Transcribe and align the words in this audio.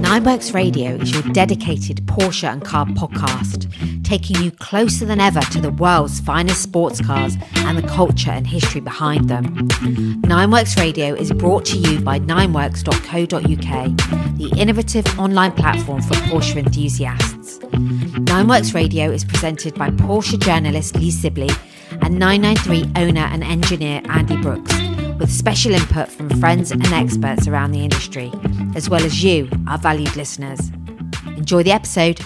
Nineworks 0.00 0.54
Radio 0.54 0.94
is 0.94 1.12
your 1.12 1.22
dedicated 1.34 1.98
Porsche 2.06 2.50
and 2.50 2.64
car 2.64 2.86
podcast, 2.86 3.70
taking 4.02 4.42
you 4.42 4.50
closer 4.50 5.04
than 5.04 5.20
ever 5.20 5.42
to 5.42 5.60
the 5.60 5.72
world's 5.72 6.20
finest 6.20 6.62
sports 6.62 7.02
cars 7.02 7.36
and 7.56 7.76
the 7.76 7.86
culture 7.86 8.30
and 8.30 8.46
history 8.46 8.80
behind 8.80 9.28
them. 9.28 9.44
Nineworks 10.22 10.78
Radio 10.78 11.14
is 11.14 11.30
brought 11.32 11.66
to 11.66 11.76
you 11.76 12.00
by 12.00 12.18
nineworks.co.uk, 12.18 13.96
the 14.38 14.50
innovative 14.58 15.06
online 15.18 15.52
platform 15.52 16.00
for 16.00 16.14
Porsche 16.14 16.56
enthusiasts. 16.56 17.58
Nineworks 17.58 18.72
Radio 18.74 19.10
is 19.10 19.22
presented 19.22 19.74
by 19.74 19.90
Porsche 19.90 20.38
journalist 20.40 20.96
Lee 20.96 21.10
Sibley 21.10 21.50
and 22.10 22.18
993 22.18 23.00
owner 23.00 23.20
and 23.20 23.44
engineer 23.44 24.02
Andy 24.06 24.36
Brooks 24.36 24.74
with 25.20 25.30
special 25.30 25.72
input 25.72 26.08
from 26.08 26.28
friends 26.40 26.72
and 26.72 26.84
experts 26.88 27.46
around 27.46 27.70
the 27.70 27.84
industry, 27.84 28.32
as 28.74 28.90
well 28.90 29.04
as 29.04 29.22
you, 29.22 29.48
our 29.68 29.78
valued 29.78 30.16
listeners. 30.16 30.70
Enjoy 31.36 31.62
the 31.62 31.70
episode. 31.70 32.20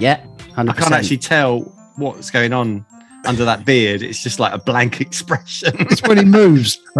Yeah, 0.00 0.24
100%. 0.56 0.70
I 0.70 0.72
can't 0.72 0.92
actually 0.92 1.18
tell 1.18 1.60
what's 1.96 2.30
going 2.30 2.52
on 2.52 2.84
under 3.24 3.44
that 3.44 3.64
beard. 3.64 4.02
It's 4.02 4.24
just 4.24 4.40
like 4.40 4.52
a 4.52 4.58
blank 4.58 5.00
expression. 5.06 5.72
It's 5.78 6.02
when 6.02 6.18
he 6.18 6.24
moves. 6.24 6.80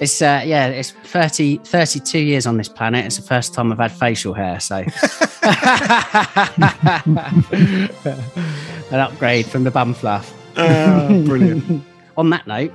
It's 0.00 0.22
uh, 0.22 0.42
yeah, 0.44 0.68
it's 0.68 0.92
30, 0.92 1.58
32 1.58 2.20
years 2.20 2.46
on 2.46 2.56
this 2.56 2.68
planet. 2.68 3.04
It's 3.04 3.16
the 3.16 3.22
first 3.22 3.52
time 3.52 3.72
I've 3.72 3.78
had 3.78 3.90
facial 3.90 4.32
hair, 4.32 4.60
so 4.60 4.76
an 8.92 9.00
upgrade 9.00 9.46
from 9.46 9.64
the 9.64 9.72
bum 9.72 9.92
fluff. 9.92 10.37
Ah, 10.58 11.06
brilliant. 11.24 11.84
On 12.16 12.30
that 12.30 12.46
note, 12.46 12.72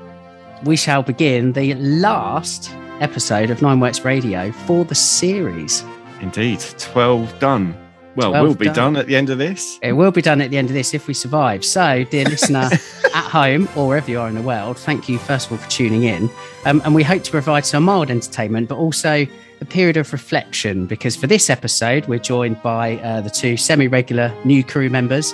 we 0.63 0.77
shall 0.77 1.03
begin 1.03 1.51
the 1.51 1.73
last 1.76 2.71
episode 3.01 3.49
of 3.49 3.62
Nine 3.62 3.81
Works 3.81 4.05
Radio 4.05 4.51
for 4.51 4.85
the 4.85 4.95
series. 4.95 5.84
Indeed, 6.21 6.63
12 6.77 7.40
done. 7.40 7.77
Well, 8.15 8.29
12 8.29 8.43
we'll 8.45 8.55
be 8.55 8.65
done. 8.67 8.75
done 8.75 8.95
at 8.95 9.07
the 9.07 9.17
end 9.17 9.29
of 9.29 9.37
this. 9.37 9.79
It 9.81 9.93
will 9.93 10.12
be 10.12 10.21
done 10.21 10.40
at 10.40 10.49
the 10.49 10.57
end 10.57 10.70
of 10.70 10.75
this 10.75 10.93
if 10.93 11.07
we 11.07 11.13
survive. 11.13 11.65
So, 11.65 12.05
dear 12.05 12.23
listener 12.23 12.70
at 13.13 13.29
home 13.29 13.67
or 13.75 13.90
wherever 13.90 14.09
you 14.09 14.20
are 14.20 14.29
in 14.29 14.35
the 14.35 14.41
world, 14.41 14.77
thank 14.77 15.09
you 15.09 15.18
first 15.18 15.47
of 15.47 15.53
all 15.53 15.57
for 15.57 15.70
tuning 15.70 16.03
in. 16.03 16.29
Um, 16.65 16.81
and 16.85 16.95
we 16.95 17.03
hope 17.03 17.23
to 17.23 17.31
provide 17.31 17.65
some 17.65 17.84
mild 17.84 18.09
entertainment, 18.09 18.70
but 18.70 18.77
also 18.77 19.27
a 19.59 19.65
period 19.65 19.97
of 19.97 20.13
reflection 20.13 20.85
because 20.85 21.18
for 21.18 21.27
this 21.27 21.49
episode, 21.49 22.05
we're 22.07 22.20
joined 22.20 22.62
by 22.62 22.97
uh, 22.99 23.20
the 23.20 23.29
two 23.29 23.57
semi 23.57 23.87
regular 23.87 24.34
new 24.45 24.63
crew 24.63 24.90
members, 24.90 25.34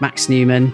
Max 0.00 0.28
Newman 0.28 0.72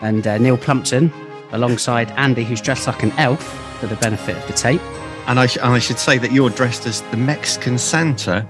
and 0.00 0.26
uh, 0.26 0.38
Neil 0.38 0.56
Plumpton, 0.56 1.12
alongside 1.52 2.10
Andy, 2.12 2.44
who's 2.44 2.60
dressed 2.60 2.86
like 2.86 3.02
an 3.02 3.12
elf 3.12 3.42
for 3.80 3.86
the 3.86 3.96
benefit 3.96 4.36
of 4.36 4.46
the 4.46 4.52
tape. 4.52 4.80
And 5.26 5.38
I, 5.38 5.46
sh- 5.46 5.58
and 5.58 5.72
I 5.72 5.78
should 5.78 5.98
say 5.98 6.18
that 6.18 6.32
you're 6.32 6.50
dressed 6.50 6.86
as 6.86 7.02
the 7.10 7.16
Mexican 7.16 7.78
Santa, 7.78 8.48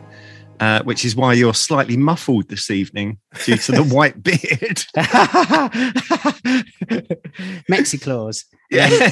uh, 0.61 0.83
which 0.83 1.05
is 1.05 1.17
why 1.17 1.33
you're 1.33 1.55
slightly 1.55 1.97
muffled 1.97 2.49
this 2.49 2.71
evening 2.71 3.19
due 3.45 3.57
to 3.57 3.73
the 3.73 3.83
white 3.85 4.23
beard. 4.23 4.85
Mexiclaws. 7.69 8.45
Yeah. 8.71 9.11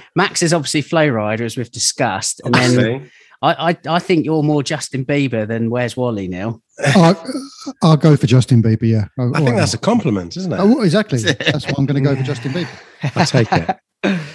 Max 0.16 0.42
is 0.42 0.52
obviously 0.52 0.82
Flow 0.82 1.08
Rider, 1.08 1.44
as 1.44 1.56
we've 1.56 1.70
discussed. 1.70 2.40
And 2.44 2.54
then 2.54 3.10
I, 3.44 3.70
I, 3.70 3.78
I 3.88 3.98
think 3.98 4.24
you're 4.24 4.42
more 4.42 4.62
Justin 4.62 5.04
Bieber 5.04 5.46
than 5.46 5.68
Where's 5.70 5.96
Wally, 5.96 6.28
Neil? 6.28 6.62
I'll, 6.96 7.32
I'll 7.82 7.96
go 7.96 8.16
for 8.16 8.26
Justin 8.26 8.62
Bieber. 8.62 8.82
Yeah, 8.88 9.04
Oh, 9.18 9.32
I 9.34 9.40
think 9.44 9.56
that's 9.56 9.74
a 9.74 9.78
compliment, 9.78 10.36
isn't 10.36 10.52
it? 10.52 10.58
Oh, 10.58 10.82
exactly. 10.82 11.18
That's 11.20 11.66
why 11.66 11.74
I'm 11.78 11.86
going 11.86 12.02
to 12.02 12.08
go 12.08 12.16
for 12.16 12.22
Justin 12.22 12.52
Bieber. 12.52 12.68
I 13.16 13.24
take 13.24 13.52
it. 13.52 14.20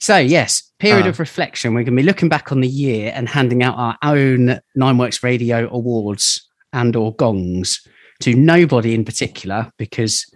So, 0.00 0.16
yes, 0.16 0.72
period 0.80 1.06
Ah. 1.06 1.10
of 1.10 1.20
reflection. 1.20 1.74
We're 1.74 1.84
going 1.84 1.96
to 1.96 2.02
be 2.02 2.06
looking 2.06 2.28
back 2.28 2.50
on 2.50 2.60
the 2.60 2.66
year 2.66 3.12
and 3.14 3.28
handing 3.28 3.62
out 3.62 3.76
our 3.78 3.96
own 4.02 4.58
Nine 4.74 4.98
Works 4.98 5.22
Radio 5.22 5.68
awards 5.72 6.44
and 6.72 6.96
or 6.96 7.14
gongs 7.14 7.86
to 8.22 8.34
nobody 8.34 8.94
in 8.94 9.04
particular 9.04 9.70
because 9.78 10.26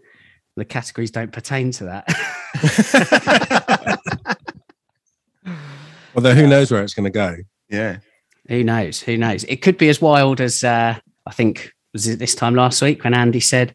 the 0.54 0.64
categories 0.64 1.10
don't 1.10 1.32
pertain 1.32 1.72
to 1.72 1.84
that. 1.86 2.06
Although 6.14 6.34
who 6.34 6.46
knows 6.46 6.70
where 6.70 6.84
it's 6.84 6.94
going 6.94 7.04
to 7.04 7.10
go? 7.10 7.34
yeah. 7.68 7.98
Who 8.48 8.62
knows? 8.62 9.00
Who 9.00 9.16
knows? 9.16 9.44
It 9.44 9.62
could 9.62 9.78
be 9.78 9.88
as 9.88 10.00
wild 10.00 10.40
as 10.40 10.62
uh, 10.62 10.98
I 11.26 11.32
think 11.32 11.72
was 11.92 12.06
it 12.06 12.18
this 12.18 12.34
time 12.34 12.54
last 12.54 12.80
week 12.82 13.04
when 13.04 13.14
Andy 13.14 13.40
said, 13.40 13.74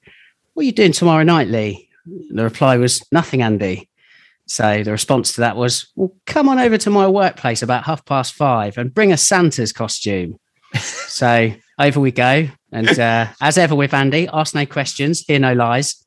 "What 0.53 0.63
are 0.63 0.65
you 0.65 0.71
doing 0.71 0.91
tomorrow 0.91 1.23
night, 1.23 1.47
Lee?" 1.47 1.89
The 2.05 2.43
reply 2.43 2.77
was, 2.77 3.05
"Nothing, 3.11 3.41
Andy." 3.41 3.89
So 4.47 4.83
the 4.83 4.91
response 4.91 5.33
to 5.33 5.41
that 5.41 5.57
was, 5.57 5.91
"Well, 5.95 6.13
come 6.25 6.47
on 6.49 6.59
over 6.59 6.77
to 6.77 6.89
my 6.89 7.07
workplace 7.07 7.61
about 7.61 7.83
half 7.83 8.05
past 8.05 8.33
five 8.33 8.77
and 8.77 8.93
bring 8.93 9.11
a 9.11 9.17
Santa's 9.17 9.73
costume." 9.73 10.39
so 10.79 11.51
over 11.79 11.99
we 11.99 12.11
go, 12.11 12.47
and 12.71 12.99
uh, 12.99 13.27
as 13.41 13.57
ever 13.57 13.75
with 13.75 13.93
Andy, 13.93 14.29
ask 14.31 14.55
no 14.55 14.65
questions, 14.65 15.21
hear 15.21 15.39
no 15.39 15.53
lies. 15.53 16.05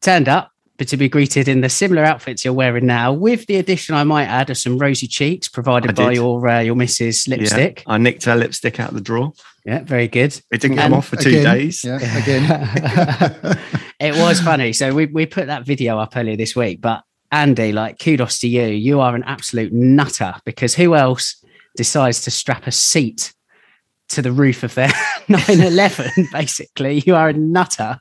Turned 0.00 0.28
up, 0.28 0.50
but 0.84 0.90
to 0.90 0.96
be 0.98 1.08
greeted 1.08 1.48
in 1.48 1.62
the 1.62 1.70
similar 1.70 2.04
outfits 2.04 2.44
you're 2.44 2.52
wearing 2.52 2.84
now, 2.84 3.10
with 3.10 3.46
the 3.46 3.56
addition, 3.56 3.94
I 3.94 4.04
might 4.04 4.26
add, 4.26 4.50
of 4.50 4.58
some 4.58 4.76
rosy 4.76 5.06
cheeks 5.06 5.48
provided 5.48 5.92
I 5.92 5.94
by 5.94 6.08
did. 6.10 6.16
your 6.16 6.46
uh, 6.46 6.60
your 6.60 6.74
missus 6.74 7.26
lipstick. 7.26 7.84
Yeah. 7.86 7.94
I 7.94 7.96
nicked 7.96 8.24
her 8.24 8.36
lipstick 8.36 8.78
out 8.78 8.90
of 8.90 8.94
the 8.94 9.00
drawer. 9.00 9.32
Yeah, 9.64 9.82
very 9.82 10.08
good. 10.08 10.38
It 10.52 10.60
didn't 10.60 10.76
come 10.76 10.84
And 10.86 10.94
off 10.96 11.08
for 11.08 11.16
two 11.16 11.30
Again, 11.30 11.44
days. 11.44 11.84
Yeah, 11.84 11.96
again. 12.22 13.58
it 13.98 14.14
was 14.16 14.42
funny. 14.42 14.74
So 14.74 14.92
we, 14.92 15.06
we 15.06 15.24
put 15.24 15.46
that 15.46 15.64
video 15.64 15.98
up 15.98 16.14
earlier 16.18 16.36
this 16.36 16.54
week, 16.54 16.82
but 16.82 17.02
Andy, 17.32 17.72
like 17.72 17.98
kudos 17.98 18.40
to 18.40 18.48
you. 18.48 18.66
You 18.66 19.00
are 19.00 19.14
an 19.14 19.22
absolute 19.24 19.72
nutter 19.72 20.34
because 20.44 20.74
who 20.74 20.94
else 20.94 21.42
decides 21.78 22.20
to 22.24 22.30
strap 22.30 22.66
a 22.66 22.72
seat 22.72 23.32
to 24.10 24.20
the 24.20 24.32
roof 24.32 24.62
of 24.62 24.74
their 24.74 24.90
911? 25.30 26.28
Basically, 26.30 27.02
you 27.06 27.14
are 27.14 27.30
a 27.30 27.32
nutter. 27.32 28.00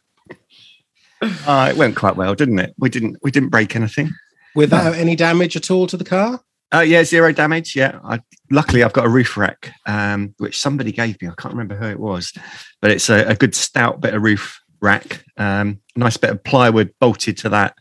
Uh, 1.48 1.70
it 1.72 1.78
went 1.78 1.96
quite 1.96 2.16
well, 2.16 2.36
didn't 2.36 2.60
it? 2.60 2.74
We 2.78 2.90
didn't 2.90 3.18
we 3.22 3.32
didn't 3.32 3.50
break 3.50 3.76
anything. 3.76 4.12
Without 4.56 4.94
any 4.96 5.16
damage 5.16 5.56
at 5.56 5.72
all 5.72 5.88
to 5.88 5.98
the 5.98 6.04
car? 6.04 6.40
Uh, 6.74 6.82
yeah, 6.82 7.04
zero 7.04 7.32
damage. 7.32 7.76
Yeah, 7.76 8.00
I, 8.04 8.20
luckily 8.52 8.84
I've 8.84 8.94
got 8.94 9.06
a 9.06 9.10
roof 9.10 9.38
rack, 9.38 9.72
um, 9.86 10.34
which 10.38 10.60
somebody 10.60 10.92
gave 10.92 11.22
me. 11.22 11.28
I 11.28 11.34
can't 11.38 11.54
remember 11.54 11.76
who 11.76 11.88
it 11.88 12.00
was, 12.00 12.34
but 12.82 12.90
it's 12.90 13.10
a, 13.10 13.26
a 13.26 13.36
good 13.36 13.54
stout 13.54 14.02
bit 14.02 14.14
of 14.14 14.24
roof 14.24 14.60
rack. 14.82 15.24
Um, 15.38 15.82
nice 15.96 16.18
bit 16.18 16.32
of 16.32 16.44
plywood 16.44 16.94
bolted 17.00 17.38
to 17.38 17.50
that 17.50 17.76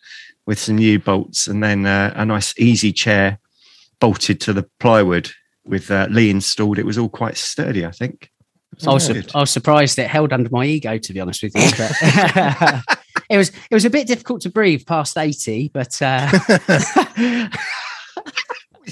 with 0.46 0.58
some 0.58 0.76
new 0.76 0.98
bolts, 0.98 1.46
and 1.46 1.62
then 1.62 1.86
uh, 1.86 2.12
a 2.16 2.24
nice 2.24 2.58
easy 2.58 2.92
chair 2.92 3.38
bolted 3.98 4.40
to 4.42 4.52
the 4.52 4.68
plywood 4.78 5.30
with 5.64 5.90
uh, 5.90 6.08
Lee 6.10 6.30
installed. 6.30 6.78
It 6.78 6.86
was 6.86 6.98
all 6.98 7.08
quite 7.08 7.36
sturdy, 7.36 7.86
I 7.86 7.92
think. 7.92 8.30
I 8.86 8.94
was, 8.94 9.06
su- 9.06 9.22
I 9.34 9.40
was 9.40 9.50
surprised 9.50 9.98
it 9.98 10.08
held 10.08 10.32
under 10.32 10.48
my 10.50 10.64
ego, 10.64 10.98
to 10.98 11.12
be 11.12 11.20
honest 11.20 11.42
with 11.42 11.54
you. 11.54 11.70
But 11.76 12.82
it 13.32 13.38
was 13.38 13.48
it 13.48 13.74
was 13.74 13.84
a 13.86 13.90
bit 13.90 14.06
difficult 14.06 14.42
to 14.42 14.50
breathe 14.50 14.86
past 14.86 15.16
80, 15.16 15.70
but 15.72 16.00
uh, 16.02 16.30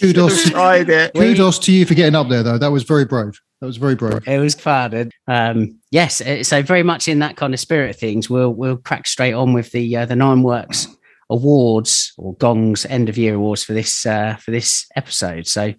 Kudos. 0.01 0.51
Tried 0.51 0.89
it. 0.89 1.12
Kudos 1.15 1.59
to 1.61 1.73
you 1.73 1.84
for 1.84 1.95
getting 1.95 2.15
up 2.15 2.28
there, 2.28 2.43
though. 2.43 2.56
That 2.56 2.73
was 2.73 2.84
very 2.84 3.05
brave. 3.05 3.39
That 3.61 3.67
was 3.67 3.77
very 3.77 3.95
brave. 3.95 4.27
It 4.27 4.39
was 4.39 4.55
fun. 4.55 4.95
And, 4.95 5.12
um, 5.27 5.79
yes, 5.91 6.23
uh, 6.23 6.43
so 6.43 6.62
very 6.62 6.83
much 6.83 7.06
in 7.06 7.19
that 7.19 7.37
kind 7.37 7.53
of 7.53 7.61
spirit 7.61 7.91
of 7.91 7.97
things, 7.97 8.31
we'll 8.31 8.55
we'll 8.55 8.79
crack 8.79 9.06
straight 9.06 9.34
on 9.34 9.53
with 9.53 9.73
the 9.73 9.95
uh, 9.95 10.06
the 10.06 10.17
Nine 10.17 10.43
Works 10.43 10.87
awards 11.29 12.12
or 12.17 12.34
Gongs 12.37 12.87
end 12.87 13.11
of 13.11 13.19
year 13.19 13.34
awards 13.34 13.62
for 13.62 13.75
this 13.75 14.06
uh, 14.06 14.37
for 14.37 14.53
this 14.53 14.87
episode. 14.97 15.47
So, 15.47 15.75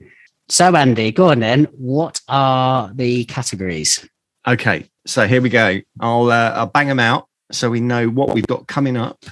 so 0.50 0.76
Andy, 0.76 1.12
go 1.12 1.30
on 1.30 1.40
then. 1.40 1.64
What 1.72 2.22
are 2.28 2.92
the 2.94 3.26
categories? 3.26 4.08
Okay, 4.48 4.88
so 5.08 5.26
here 5.26 5.42
we 5.42 5.50
go. 5.50 5.80
I'll 6.00 6.30
uh, 6.30 6.52
I'll 6.52 6.68
bang 6.68 6.88
them 6.88 7.00
out 7.00 7.28
so 7.56 7.70
we 7.70 7.80
know 7.80 8.08
what 8.08 8.34
we've 8.34 8.48
got 8.48 8.68
coming 8.68 8.98
up. 8.98 9.26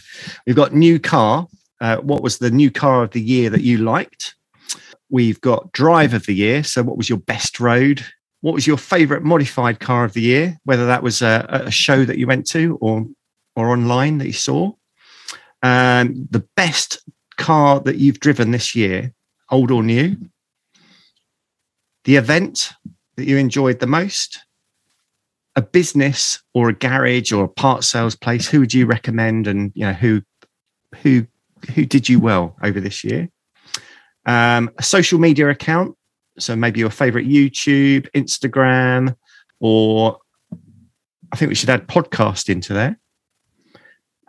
We've 0.46 0.56
got 0.56 0.74
new 0.74 1.00
car. 1.00 1.48
Uh, 1.82 1.98
what 1.98 2.22
was 2.22 2.38
the 2.38 2.52
new 2.52 2.72
car 2.72 3.04
of 3.04 3.12
the 3.12 3.22
year 3.22 3.50
that 3.50 3.62
you 3.62 3.78
liked? 3.78 4.36
We've 5.10 5.40
got 5.42 5.72
drive 5.72 6.14
of 6.14 6.26
the 6.26 6.36
year. 6.36 6.64
So 6.64 6.84
what 6.84 6.98
was 6.98 7.10
your 7.10 7.20
best 7.20 7.60
road? 7.60 8.06
What 8.42 8.54
was 8.54 8.68
your 8.68 8.78
favourite 8.78 9.24
modified 9.24 9.80
car 9.80 10.06
of 10.06 10.14
the 10.14 10.22
year? 10.22 10.60
Whether 10.64 10.86
that 10.88 11.04
was 11.04 11.22
a, 11.22 11.46
a 11.50 11.72
show 11.72 12.06
that 12.06 12.18
you 12.18 12.28
went 12.28 12.48
to 12.48 12.78
or 12.82 13.06
or 13.56 13.70
online 13.70 14.20
that 14.20 14.28
you 14.28 14.34
saw. 14.34 14.72
Um, 15.62 16.28
the 16.30 16.48
best 16.56 17.04
car 17.38 17.80
that 17.82 17.98
you've 17.98 18.20
driven 18.20 18.52
this 18.52 18.76
year, 18.76 19.14
old 19.50 19.72
or 19.72 19.84
new. 19.84 20.16
The 22.06 22.16
event 22.16 22.72
that 23.18 23.26
you 23.26 23.38
enjoyed 23.38 23.80
the 23.80 23.88
most 23.88 24.40
a 25.56 25.62
business 25.62 26.42
or 26.54 26.70
a 26.70 26.74
garage 26.74 27.32
or 27.32 27.46
a 27.46 27.50
part 27.50 27.84
sales 27.84 28.16
place 28.16 28.48
who 28.48 28.60
would 28.60 28.74
you 28.74 28.86
recommend 28.86 29.48
and 29.48 29.72
you 29.76 29.86
know 29.86 29.94
who 29.94 30.22
who 31.02 31.26
who 31.74 31.86
did 31.86 32.08
you 32.08 32.20
well 32.20 32.56
over 32.64 32.80
this 32.80 33.04
year 33.04 33.30
um, 34.26 34.70
a 34.78 34.84
social 34.84 35.20
media 35.20 35.50
account 35.50 35.96
so 36.38 36.56
maybe 36.56 36.80
your 36.80 36.90
favorite 36.90 37.28
youtube 37.28 38.08
instagram 38.16 39.16
or 39.60 40.18
i 41.32 41.36
think 41.36 41.50
we 41.50 41.56
should 41.56 41.70
add 41.70 41.88
podcast 41.88 42.50
into 42.50 42.74
there 42.74 42.98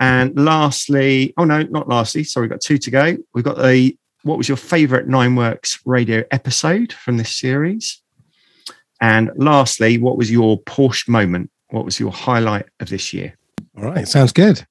And 0.00 0.34
lastly, 0.34 1.34
oh 1.36 1.44
no, 1.44 1.62
not 1.62 1.86
lastly. 1.86 2.24
Sorry, 2.24 2.44
we've 2.44 2.50
got 2.50 2.62
two 2.62 2.78
to 2.78 2.90
go. 2.90 3.16
We've 3.34 3.44
got 3.44 3.58
the 3.58 3.94
what 4.22 4.38
was 4.38 4.48
your 4.48 4.56
favorite 4.56 5.06
Nine 5.08 5.36
Works 5.36 5.78
radio 5.84 6.24
episode 6.30 6.92
from 6.92 7.18
this 7.18 7.36
series? 7.36 8.02
And 9.00 9.30
lastly, 9.36 9.98
what 9.98 10.16
was 10.18 10.30
your 10.30 10.60
Porsche 10.62 11.08
moment? 11.08 11.50
What 11.70 11.84
was 11.84 11.98
your 11.98 12.12
highlight 12.12 12.66
of 12.80 12.88
this 12.88 13.12
year? 13.12 13.36
All 13.76 13.84
right, 13.84 14.06
sounds 14.06 14.32
good. 14.32 14.66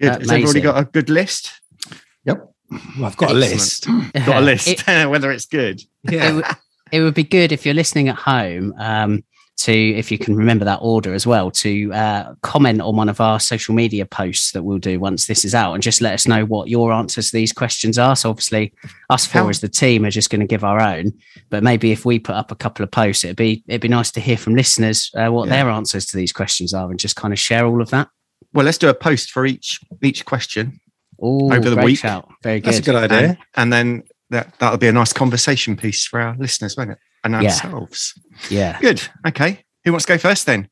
Good. 0.00 0.20
Has 0.20 0.30
everybody 0.30 0.60
got 0.60 0.78
a 0.80 0.84
good 0.84 1.10
list? 1.10 1.60
Well, 2.24 2.54
I've 3.02 3.16
got 3.16 3.30
a 3.30 3.34
list. 3.34 3.86
Got 3.86 4.28
a 4.28 4.40
list, 4.44 4.68
It- 4.68 4.86
whether 5.10 5.30
it's 5.32 5.46
good. 5.46 5.80
it, 6.04 6.34
would, 6.34 6.44
it 6.92 7.00
would 7.00 7.14
be 7.14 7.22
good 7.22 7.50
if 7.52 7.64
you're 7.64 7.74
listening 7.74 8.08
at 8.08 8.16
home 8.16 8.74
um, 8.78 9.24
to, 9.58 9.72
if 9.72 10.10
you 10.12 10.18
can 10.18 10.36
remember 10.36 10.64
that 10.64 10.78
order 10.82 11.12
as 11.14 11.26
well, 11.26 11.50
to 11.50 11.92
uh, 11.92 12.34
comment 12.42 12.80
on 12.80 12.94
one 12.96 13.08
of 13.08 13.20
our 13.20 13.40
social 13.40 13.74
media 13.74 14.06
posts 14.06 14.52
that 14.52 14.62
we'll 14.62 14.78
do 14.78 15.00
once 15.00 15.26
this 15.26 15.44
is 15.44 15.54
out 15.54 15.74
and 15.74 15.82
just 15.82 16.00
let 16.00 16.14
us 16.14 16.26
know 16.28 16.44
what 16.44 16.68
your 16.68 16.92
answers 16.92 17.30
to 17.30 17.36
these 17.36 17.52
questions 17.52 17.98
are. 17.98 18.14
So, 18.16 18.30
obviously, 18.30 18.72
us 19.10 19.26
four 19.26 19.50
as 19.50 19.60
the 19.60 19.68
team 19.68 20.04
are 20.04 20.10
just 20.10 20.30
going 20.30 20.40
to 20.40 20.46
give 20.46 20.64
our 20.64 20.80
own, 20.80 21.12
but 21.50 21.62
maybe 21.62 21.90
if 21.92 22.04
we 22.04 22.18
put 22.18 22.34
up 22.36 22.50
a 22.52 22.56
couple 22.56 22.82
of 22.84 22.90
posts, 22.90 23.24
it'd 23.24 23.36
be 23.36 23.62
it'd 23.68 23.80
be 23.80 23.88
nice 23.88 24.10
to 24.12 24.20
hear 24.20 24.36
from 24.36 24.54
listeners 24.54 25.10
uh, 25.16 25.28
what 25.28 25.48
Yeah. 25.48 25.56
their 25.64 25.70
answers 25.70 26.06
to 26.06 26.16
these 26.16 26.32
questions 26.32 26.72
are 26.72 26.90
and 26.90 26.98
just 26.98 27.16
kind 27.16 27.32
of 27.32 27.38
share 27.38 27.66
all 27.66 27.82
of 27.82 27.90
that. 27.90 28.08
Well, 28.54 28.64
let's 28.64 28.78
do 28.78 28.88
a 28.88 28.94
post 28.94 29.30
for 29.30 29.44
each 29.44 29.80
each 30.02 30.24
question, 30.24 30.80
Ooh, 31.22 31.52
Over 31.52 31.70
the 31.70 31.76
week. 31.84 31.98
shout. 31.98 32.28
Very 32.42 32.60
That's 32.60 32.78
a 32.78 32.82
good. 32.82 32.92
good 32.92 33.10
idea. 33.10 33.28
and, 33.28 33.38
and 33.56 33.72
then 33.72 34.02
that 34.30 34.54
that'll 34.60 34.78
be 34.78 34.86
a 34.88 34.92
nice 34.92 35.12
conversation 35.12 35.76
piece 35.76 36.06
for 36.06 36.20
our 36.20 36.36
listeners, 36.38 36.76
won't 36.76 36.92
it? 36.92 36.98
And 37.24 37.34
ourselves. 37.34 38.14
Yeah. 38.50 38.78
Good. 38.80 39.02
Okay. 39.26 39.64
Who 39.84 39.92
wants 39.92 40.06
to 40.06 40.12
go 40.14 40.18
first 40.18 40.46
then? 40.46 40.68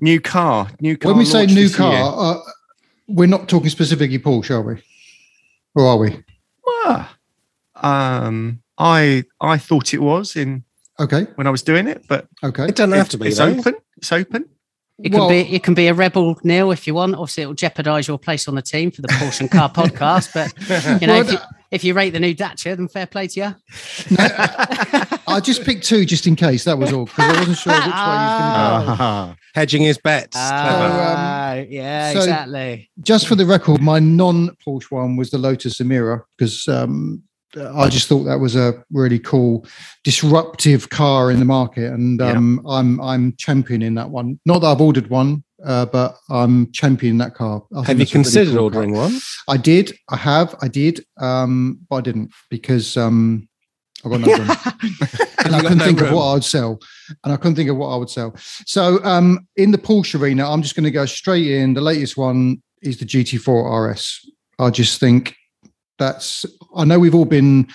New 0.00 0.20
car. 0.20 0.68
New 0.80 0.96
car. 0.96 1.10
When 1.12 1.18
we 1.18 1.24
say 1.24 1.46
new 1.46 1.70
car, 1.70 1.92
uh, 2.16 2.40
we're 3.06 3.26
not 3.28 3.48
talking 3.48 3.70
specifically 3.70 4.18
Porsche, 4.18 4.50
are 4.50 4.60
we? 4.62 4.82
Or 5.74 5.86
are 5.86 5.96
we? 5.96 6.22
Ah, 6.84 7.16
um, 7.76 8.60
I 8.76 9.24
I 9.40 9.58
thought 9.58 9.94
it 9.94 10.02
was 10.02 10.36
in 10.36 10.64
Okay. 11.00 11.26
when 11.36 11.46
I 11.46 11.50
was 11.50 11.62
doing 11.62 11.86
it, 11.86 12.04
but 12.08 12.26
Okay. 12.42 12.66
It 12.66 12.76
doesn't 12.76 12.92
have 12.96 13.08
to 13.10 13.18
be. 13.18 13.28
it's 13.28 13.38
though. 13.38 13.46
open. 13.46 13.74
It's 13.96 14.12
open. 14.12 14.44
It 15.02 15.10
can 15.10 15.20
Well- 15.20 15.28
be 15.28 15.40
it 15.54 15.62
can 15.62 15.74
be 15.74 15.86
a 15.86 15.94
rebel 15.94 16.38
Neil 16.42 16.72
if 16.72 16.86
you 16.86 16.94
want. 16.94 17.14
Obviously, 17.14 17.44
it 17.44 17.46
will 17.46 17.54
jeopardise 17.54 18.08
your 18.08 18.18
place 18.18 18.48
on 18.48 18.56
the 18.56 18.62
team 18.62 18.90
for 18.90 19.02
the 19.02 19.08
Porsche 19.08 19.40
and 19.42 19.50
Car 19.50 19.70
podcast. 19.80 20.32
But 20.34 20.52
you 21.00 21.06
know, 21.06 21.14
Well, 21.14 21.22
if 21.22 21.32
you, 21.32 21.38
if 21.70 21.84
you 21.84 21.94
rate 21.94 22.10
the 22.10 22.20
new 22.20 22.34
Dacia, 22.34 22.76
then 22.76 22.88
fair 22.88 23.06
play 23.06 23.26
to 23.28 23.40
you. 23.40 23.54
I 24.18 25.40
just 25.42 25.64
picked 25.64 25.84
two 25.84 26.04
just 26.04 26.26
in 26.26 26.36
case. 26.36 26.64
That 26.64 26.78
was 26.78 26.92
all 26.92 27.04
because 27.04 27.24
I 27.24 27.38
wasn't 27.38 27.58
sure 27.58 27.72
which 27.72 27.80
way 27.82 27.86
you 27.86 27.90
was 27.90 28.38
going 28.38 28.80
to 28.80 28.86
go. 28.86 29.04
Ah. 29.04 29.36
Hedging 29.54 29.82
his 29.82 29.98
bets. 29.98 30.36
Clever. 30.36 30.44
Ah, 30.46 31.54
yeah, 31.68 32.12
so- 32.12 32.18
exactly. 32.20 32.90
Just 33.02 33.26
for 33.26 33.34
the 33.34 33.46
record, 33.46 33.80
my 33.80 33.98
non 33.98 34.50
Porsche 34.66 34.90
one 34.90 35.16
was 35.16 35.30
the 35.30 35.38
Lotus 35.38 35.78
Emira 35.78 36.22
because 36.36 36.66
um, 36.68 37.22
I 37.56 37.88
just 37.88 38.08
thought 38.08 38.24
that 38.24 38.38
was 38.40 38.56
a 38.56 38.82
really 38.92 39.18
cool, 39.18 39.66
disruptive 40.04 40.90
car 40.90 41.30
in 41.30 41.38
the 41.38 41.44
market, 41.44 41.92
and 41.92 42.20
um, 42.20 42.62
I'm 42.66 43.00
I'm 43.00 43.34
championing 43.36 43.94
that 43.94 44.10
one. 44.10 44.38
Not 44.44 44.60
that 44.60 44.68
I've 44.68 44.80
ordered 44.80 45.08
one, 45.08 45.44
uh, 45.64 45.86
but 45.86 46.16
I'm 46.30 46.70
championing 46.72 47.18
that 47.18 47.34
car. 47.34 47.62
I 47.74 47.82
Have 47.84 47.98
you 47.98 48.04
that's 48.04 48.12
a 48.12 48.18
really 48.18 48.24
considered 48.24 48.50
cool 48.50 48.70
car. 48.70 48.80
ordering 48.80 48.92
one? 48.92 49.18
I 49.48 49.56
did. 49.56 49.96
I 50.08 50.16
have. 50.16 50.54
I 50.62 50.68
did. 50.68 51.04
Um, 51.18 51.80
but 51.88 51.96
I 51.96 52.00
didn't 52.02 52.32
because 52.50 52.96
um, 52.96 53.48
I 54.04 54.08
got 54.08 54.20
no 54.20 54.26
room. 54.38 54.50
and 55.44 55.54
I 55.54 55.60
couldn't 55.60 55.78
no 55.78 55.84
think 55.84 56.00
of 56.00 56.12
what 56.12 56.24
I 56.30 56.34
would 56.34 56.44
sell. 56.44 56.78
And 57.24 57.32
I 57.32 57.36
couldn't 57.36 57.56
think 57.56 57.70
of 57.70 57.76
what 57.76 57.88
I 57.88 57.96
would 57.96 58.10
sell. 58.10 58.34
So 58.66 59.02
um, 59.04 59.46
in 59.56 59.70
the 59.72 59.78
Porsche 59.78 60.20
arena, 60.20 60.48
I'm 60.48 60.62
just 60.62 60.76
going 60.76 60.84
to 60.84 60.90
go 60.90 61.06
straight 61.06 61.46
in. 61.48 61.74
The 61.74 61.80
latest 61.80 62.16
one 62.16 62.62
is 62.82 62.98
the 62.98 63.04
GT4 63.06 63.92
RS. 63.92 64.30
I 64.58 64.70
just 64.70 65.00
think 65.00 65.34
that's. 65.98 66.44
I 66.76 66.84
know 66.84 66.98
we've 66.98 67.14
all 67.14 67.24
been 67.24 67.68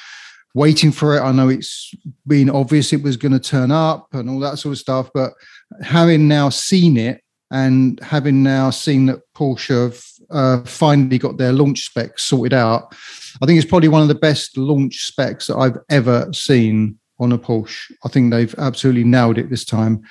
waiting 0.55 0.91
for 0.91 1.17
it. 1.17 1.21
I 1.21 1.31
know 1.31 1.49
it's 1.49 1.93
been 2.27 2.49
obvious 2.49 2.93
it 2.93 3.01
was 3.01 3.17
going 3.17 3.31
to 3.31 3.39
turn 3.39 3.71
up 3.71 4.07
and 4.13 4.29
all 4.29 4.39
that 4.39 4.59
sort 4.59 4.73
of 4.73 4.79
stuff. 4.79 5.09
But 5.13 5.33
having 5.81 6.27
now 6.27 6.49
seen 6.49 6.97
it 6.97 7.22
and 7.53 7.99
having 8.01 8.41
now 8.41 8.71
seen 8.71 9.05
that 9.05 9.21
Porsche 9.35 9.83
have 9.83 10.03
uh, 10.31 10.65
finally 10.65 11.19
got 11.19 11.37
their 11.37 11.53
launch 11.53 11.85
specs 11.85 12.23
sorted 12.23 12.51
out, 12.51 12.95
I 13.41 13.45
think 13.45 13.59
it's 13.59 13.69
probably 13.69 13.89
one 13.89 14.01
of 14.01 14.07
the 14.07 14.15
best 14.15 14.57
launch 14.57 15.05
specs 15.05 15.47
that 15.47 15.57
I've 15.57 15.77
ever 15.91 16.33
seen 16.33 16.97
on 17.19 17.31
a 17.31 17.37
Porsche. 17.37 17.91
I 18.03 18.09
think 18.09 18.31
they've 18.31 18.55
absolutely 18.57 19.03
nailed 19.03 19.37
it 19.37 19.51
this 19.51 19.65
time. 19.65 20.01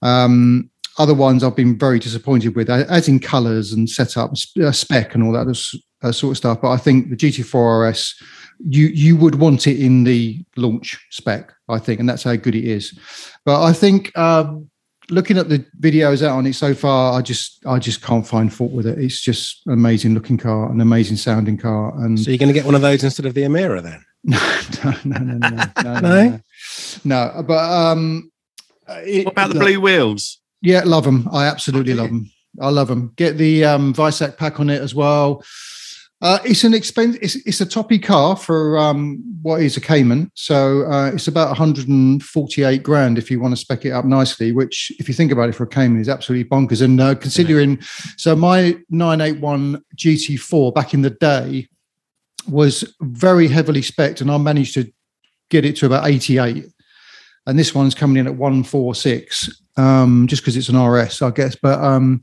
Um, 0.00 0.70
other 0.96 1.12
ones 1.12 1.44
I've 1.44 1.54
been 1.54 1.78
very 1.78 1.98
disappointed 1.98 2.56
with, 2.56 2.70
as 2.70 3.06
in 3.06 3.20
colours 3.20 3.72
and 3.74 3.88
setup, 3.88 4.32
uh, 4.60 4.72
spec, 4.72 5.14
and 5.14 5.22
all 5.22 5.32
that 5.32 5.46
uh, 6.02 6.10
sort 6.10 6.32
of 6.32 6.36
stuff. 6.38 6.62
But 6.62 6.70
I 6.70 6.78
think 6.78 7.10
the 7.10 7.16
GT4 7.16 7.90
RS, 7.90 8.14
you 8.66 8.86
you 8.86 9.16
would 9.18 9.34
want 9.34 9.66
it 9.66 9.78
in 9.78 10.04
the 10.04 10.42
launch 10.56 10.98
spec, 11.10 11.52
I 11.68 11.78
think, 11.78 12.00
and 12.00 12.08
that's 12.08 12.24
how 12.24 12.34
good 12.36 12.54
it 12.54 12.64
is. 12.64 12.98
But 13.44 13.62
I 13.62 13.74
think 13.74 14.16
um, 14.18 14.70
looking 15.10 15.38
at 15.38 15.48
the 15.48 15.64
videos 15.80 16.22
out 16.26 16.36
on 16.36 16.46
it 16.46 16.54
so 16.54 16.74
far, 16.74 17.18
I 17.18 17.22
just 17.22 17.64
I 17.66 17.78
just 17.78 18.02
can't 18.02 18.26
find 18.26 18.52
fault 18.52 18.72
with 18.72 18.86
it. 18.86 18.98
It's 18.98 19.20
just 19.20 19.66
an 19.66 19.72
amazing 19.72 20.14
looking 20.14 20.36
car, 20.38 20.70
an 20.70 20.80
amazing 20.80 21.16
sounding 21.16 21.56
car, 21.56 21.94
and 22.04 22.18
So 22.18 22.30
you're 22.30 22.38
going 22.38 22.48
to 22.48 22.54
get 22.54 22.64
one 22.66 22.74
of 22.74 22.80
those 22.82 23.02
instead 23.04 23.26
of 23.26 23.34
the 23.34 23.42
Emira 23.42 23.82
then? 23.82 24.04
no, 24.24 24.92
no, 25.04 25.18
no, 25.18 25.34
no, 25.36 25.48
no, 25.48 25.72
no, 25.82 26.00
No? 26.00 26.30
no, 26.30 26.40
no. 27.04 27.42
But 27.42 27.70
um, 27.70 28.30
it- 28.88 29.24
What 29.26 29.32
about 29.32 29.48
the 29.48 29.54
look, 29.54 29.62
blue 29.64 29.80
wheels? 29.80 30.40
Yeah, 30.60 30.82
love 30.84 31.04
them. 31.04 31.28
I 31.32 31.46
absolutely 31.46 31.94
love 31.94 32.08
them. 32.08 32.30
I 32.60 32.70
love 32.70 32.88
them. 32.88 33.12
Get 33.14 33.38
the 33.38 33.64
um, 33.64 33.94
Weissach 33.94 34.36
pack 34.36 34.58
on 34.58 34.70
it 34.70 34.82
as 34.82 34.92
well. 34.94 35.44
Uh, 36.20 36.40
it's 36.44 36.64
an 36.64 36.74
expense. 36.74 37.16
It's, 37.22 37.36
it's 37.46 37.60
a 37.60 37.66
toppy 37.66 37.98
car 37.98 38.36
for 38.36 38.76
um, 38.76 39.22
what 39.42 39.62
is 39.62 39.76
a 39.76 39.80
Cayman. 39.80 40.32
So 40.34 40.82
uh, 40.90 41.12
it's 41.14 41.28
about 41.28 41.48
148 41.48 42.82
grand 42.82 43.18
if 43.18 43.30
you 43.30 43.38
want 43.38 43.52
to 43.52 43.56
spec 43.56 43.84
it 43.84 43.92
up 43.92 44.04
nicely. 44.04 44.50
Which, 44.50 44.90
if 44.98 45.06
you 45.06 45.14
think 45.14 45.30
about 45.30 45.48
it, 45.48 45.54
for 45.54 45.62
a 45.62 45.68
Cayman, 45.68 46.00
is 46.00 46.08
absolutely 46.08 46.48
bonkers. 46.48 46.82
And 46.82 47.00
uh, 47.00 47.14
considering, 47.14 47.80
so 48.16 48.34
my 48.34 48.76
981 48.90 49.82
GT4 49.96 50.74
back 50.74 50.92
in 50.92 51.02
the 51.02 51.10
day 51.10 51.68
was 52.48 52.94
very 53.00 53.46
heavily 53.46 53.82
spec, 53.82 54.20
and 54.20 54.30
I 54.30 54.38
managed 54.38 54.74
to 54.74 54.92
get 55.50 55.64
it 55.64 55.76
to 55.76 55.86
about 55.86 56.08
88. 56.08 56.66
And 57.46 57.58
this 57.58 57.74
one's 57.74 57.94
coming 57.94 58.16
in 58.16 58.26
at 58.26 58.34
146 58.34 59.62
um, 59.78 60.26
just 60.26 60.42
because 60.42 60.56
it's 60.56 60.68
an 60.68 60.82
RS, 60.82 61.22
I 61.22 61.30
guess. 61.30 61.56
But 61.56 61.82
um, 61.82 62.22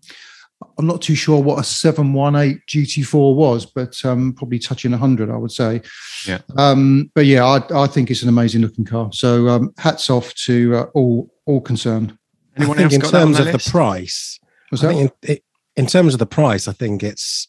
I'm 0.78 0.88
not 0.88 1.02
too 1.02 1.16
sure 1.16 1.42
what 1.42 1.60
a 1.60 1.64
718 1.64 2.62
GT4 2.68 3.36
was, 3.36 3.66
but 3.66 4.04
um, 4.06 4.34
probably 4.34 4.60
touching 4.60 4.92
100, 4.92 5.30
I 5.30 5.36
would 5.38 5.52
say. 5.52 5.82
Yeah. 6.28 6.40
Um, 6.58 7.12
but 7.14 7.26
yeah, 7.26 7.46
I, 7.46 7.84
I 7.84 7.88
think 7.88 8.10
it's 8.12 8.24
an 8.24 8.30
amazing 8.30 8.62
looking 8.62 8.86
car. 8.86 9.10
So 9.14 9.48
um, 9.50 9.74
hats 9.78 10.10
off 10.10 10.34
to 10.46 10.76
uh, 10.76 10.84
all 10.94 11.32
all 11.46 11.62
concerned. 11.62 12.18
Anyone 12.58 12.78
I 12.78 12.82
think 12.82 12.86
else 12.86 12.94
in 12.96 13.02
got 13.02 13.12
that 13.12 13.18
on 13.22 13.28
terms 13.28 13.40
of 13.40 13.46
list? 13.54 13.66
the 13.66 13.72
price, 13.72 14.40
Was 14.72 14.84
I 14.84 14.88
that? 14.88 14.94
think 14.94 15.12
in, 15.24 15.38
in 15.76 15.86
terms 15.88 16.14
of 16.14 16.20
the 16.20 16.26
price, 16.26 16.68
I 16.68 16.74
think 16.74 17.04
it's 17.04 17.48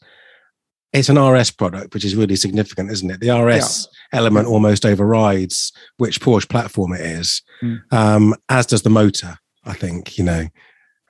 it's 0.93 1.09
an 1.09 1.19
RS 1.19 1.51
product, 1.51 1.95
which 1.95 2.05
is 2.05 2.17
really 2.17 2.37
significant, 2.37 2.91
isn't 2.91 3.11
it? 3.11 3.21
The 3.21 3.31
RS 3.31 3.89
element 4.13 4.49
almost 4.49 4.85
overrides 4.87 5.73
which 5.99 6.21
Porsche 6.21 6.49
platform 6.49 6.93
it 6.95 7.01
is, 7.03 7.43
Mm. 7.63 7.81
um, 7.93 8.35
as 8.49 8.67
does 8.67 8.83
the 8.83 8.91
motor. 8.91 9.39
I 9.65 9.73
think 9.75 10.17
you 10.19 10.25
know 10.25 10.47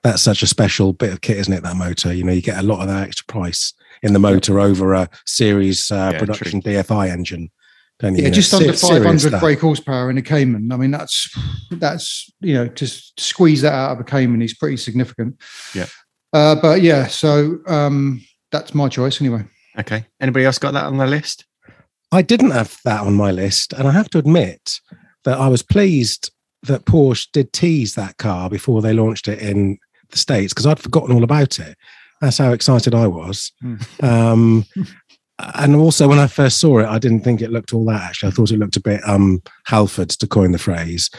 that's 0.07 0.21
such 0.21 0.41
a 0.41 0.47
special 0.47 0.93
bit 0.93 1.11
of 1.11 1.21
kit, 1.21 1.37
isn't 1.37 1.53
it? 1.53 1.63
That 1.63 1.75
motor, 1.75 2.13
you 2.13 2.23
know, 2.23 2.31
you 2.31 2.41
get 2.41 2.59
a 2.59 2.63
lot 2.63 2.81
of 2.81 2.87
that 2.87 3.07
extra 3.07 3.25
price 3.25 3.73
in 4.01 4.13
the 4.13 4.19
motor 4.19 4.59
over 4.59 4.93
a 4.93 5.09
series 5.25 5.91
uh, 5.91 6.11
Yeah, 6.13 6.19
production 6.19 6.61
DFI 6.61 7.09
engine. 7.09 7.51
Don't 7.99 8.13
you? 8.15 8.19
yeah, 8.21 8.25
You 8.25 8.31
know, 8.31 8.35
just 8.35 8.51
se- 8.51 8.57
under 8.57 8.73
500 8.73 9.39
brake 9.39 9.59
horsepower 9.59 10.09
in 10.09 10.17
a 10.17 10.21
Cayman. 10.21 10.71
I 10.71 10.77
mean, 10.77 10.91
that's 10.91 11.29
that's 11.71 12.31
you 12.41 12.53
know 12.53 12.67
to 12.67 12.87
squeeze 12.87 13.61
that 13.63 13.73
out 13.73 13.91
of 13.91 13.99
a 13.99 14.03
Cayman 14.03 14.41
is 14.41 14.53
pretty 14.53 14.77
significant. 14.77 15.35
Yeah. 15.73 15.87
Uh, 16.33 16.55
but 16.55 16.81
yeah, 16.81 17.07
so 17.07 17.57
um, 17.67 18.21
that's 18.51 18.73
my 18.73 18.89
choice 18.89 19.19
anyway. 19.21 19.43
Okay. 19.79 20.05
Anybody 20.21 20.45
else 20.45 20.59
got 20.59 20.73
that 20.73 20.85
on 20.85 20.97
their 20.97 21.07
list? 21.07 21.45
I 22.11 22.21
didn't 22.21 22.51
have 22.51 22.77
that 22.85 23.01
on 23.01 23.15
my 23.15 23.31
list, 23.31 23.73
and 23.73 23.87
I 23.87 23.91
have 23.91 24.09
to 24.11 24.17
admit 24.17 24.79
that 25.25 25.37
I 25.37 25.47
was 25.47 25.61
pleased 25.63 26.31
that 26.63 26.85
Porsche 26.85 27.27
did 27.31 27.51
tease 27.53 27.95
that 27.95 28.17
car 28.17 28.49
before 28.49 28.81
they 28.81 28.93
launched 28.93 29.27
it 29.27 29.39
in 29.39 29.77
the 30.09 30.17
states 30.17 30.53
because 30.53 30.65
I'd 30.65 30.79
forgotten 30.79 31.15
all 31.15 31.23
about 31.23 31.59
it. 31.59 31.77
That's 32.21 32.37
how 32.37 32.51
excited 32.51 32.95
I 32.95 33.07
was. 33.07 33.51
Hmm. 33.61 33.75
Um, 34.01 34.65
and 35.55 35.75
also, 35.75 36.07
when 36.07 36.17
I 36.19 36.27
first 36.27 36.59
saw 36.59 36.79
it, 36.79 36.87
I 36.87 36.97
didn't 36.97 37.21
think 37.21 37.41
it 37.41 37.51
looked 37.51 37.73
all 37.73 37.85
that. 37.85 38.01
Actually, 38.01 38.29
I 38.29 38.31
thought 38.31 38.51
it 38.51 38.57
looked 38.57 38.75
a 38.75 38.81
bit 38.81 39.01
um, 39.07 39.41
Halford, 39.65 40.09
to 40.09 40.27
coin 40.27 40.51
the 40.51 40.57
phrase. 40.57 41.11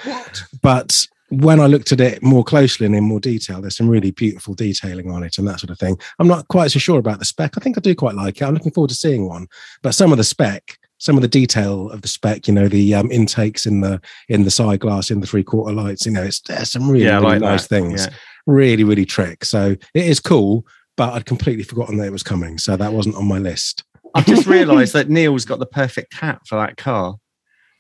But 0.61 1.07
when 1.31 1.61
I 1.61 1.67
looked 1.67 1.93
at 1.93 2.01
it 2.01 2.23
more 2.23 2.43
closely 2.43 2.87
and 2.87 2.97
in 2.97 3.05
more 3.05 3.21
detail, 3.21 3.61
there's 3.61 3.77
some 3.77 3.89
really 3.89 4.11
beautiful 4.11 4.55
detailing 4.55 5.11
on 5.11 5.23
it 5.23 5.39
and 5.39 5.47
that 5.47 5.61
sort 5.61 5.71
of 5.71 5.79
thing. 5.79 5.99
I'm 6.19 6.27
not 6.27 6.49
quite 6.49 6.71
so 6.71 6.79
sure 6.79 6.99
about 6.99 7.19
the 7.19 7.25
spec. 7.25 7.57
I 7.57 7.61
think 7.61 7.77
I 7.77 7.81
do 7.81 7.95
quite 7.95 8.15
like 8.15 8.41
it. 8.41 8.45
I'm 8.45 8.55
looking 8.55 8.73
forward 8.73 8.89
to 8.89 8.97
seeing 8.97 9.29
one. 9.29 9.47
But 9.83 9.95
some 9.95 10.11
of 10.11 10.19
the 10.19 10.25
spec, 10.25 10.79
some 10.97 11.17
of 11.17 11.23
the 11.23 11.29
detail 11.29 11.91
of 11.91 12.03
the 12.03 12.09
spec, 12.09 12.49
you 12.49 12.55
know, 12.55 12.67
the 12.67 12.95
um, 12.95 13.13
intakes 13.13 13.67
in 13.67 13.83
the 13.83 14.01
in 14.29 14.45
the 14.45 14.51
side 14.51 14.81
glass, 14.81 15.11
in 15.11 15.21
the 15.21 15.27
three 15.27 15.45
quarter 15.45 15.73
lights, 15.73 16.07
you 16.07 16.13
know, 16.13 16.25
it's 16.25 16.41
there's 16.41 16.73
some 16.73 16.91
really, 16.91 17.05
yeah, 17.05 17.19
really 17.19 17.39
like 17.39 17.41
nice 17.41 17.69
that. 17.69 17.69
things. 17.69 18.07
Yeah. 18.07 18.15
Really, 18.49 18.83
really 18.83 19.05
trick. 19.05 19.45
So 19.45 19.77
it 19.93 20.07
is 20.07 20.21
cool. 20.21 20.67
but 20.97 21.13
I'd 21.13 21.27
completely 21.27 21.63
forgotten 21.63 21.99
that 21.99 22.07
it 22.07 22.13
was 22.13 22.23
coming, 22.25 22.59
so 22.59 22.77
that 22.77 22.93
wasn't 22.93 23.15
on 23.15 23.29
my 23.29 23.39
list. 23.39 23.85
I've 24.15 24.27
just 24.27 24.47
realised 24.47 24.95
that 24.95 25.09
Neil's 25.09 25.45
got 25.45 25.59
the 25.59 25.67
perfect 25.67 26.15
hat 26.15 26.41
for 26.47 26.57
that 26.57 26.77
car. 26.77 27.17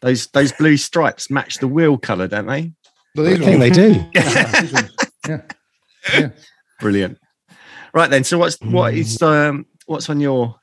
Those 0.02 0.28
those 0.28 0.52
blue 0.52 0.76
stripes 0.76 1.30
match 1.30 1.56
the 1.56 1.66
wheel 1.66 1.98
colour, 1.98 2.28
don't 2.28 2.46
they? 2.46 2.72
I 3.18 3.36
think 3.36 3.58
they 3.58 3.70
do. 3.70 4.04
yeah. 4.14 5.40
yeah. 6.12 6.28
Brilliant. 6.80 7.18
Right 7.92 8.10
then. 8.10 8.22
So 8.22 8.38
what's 8.38 8.60
what 8.60 8.94
is 8.94 9.20
um 9.22 9.66
what's 9.86 10.08
on 10.10 10.20
your 10.20 10.54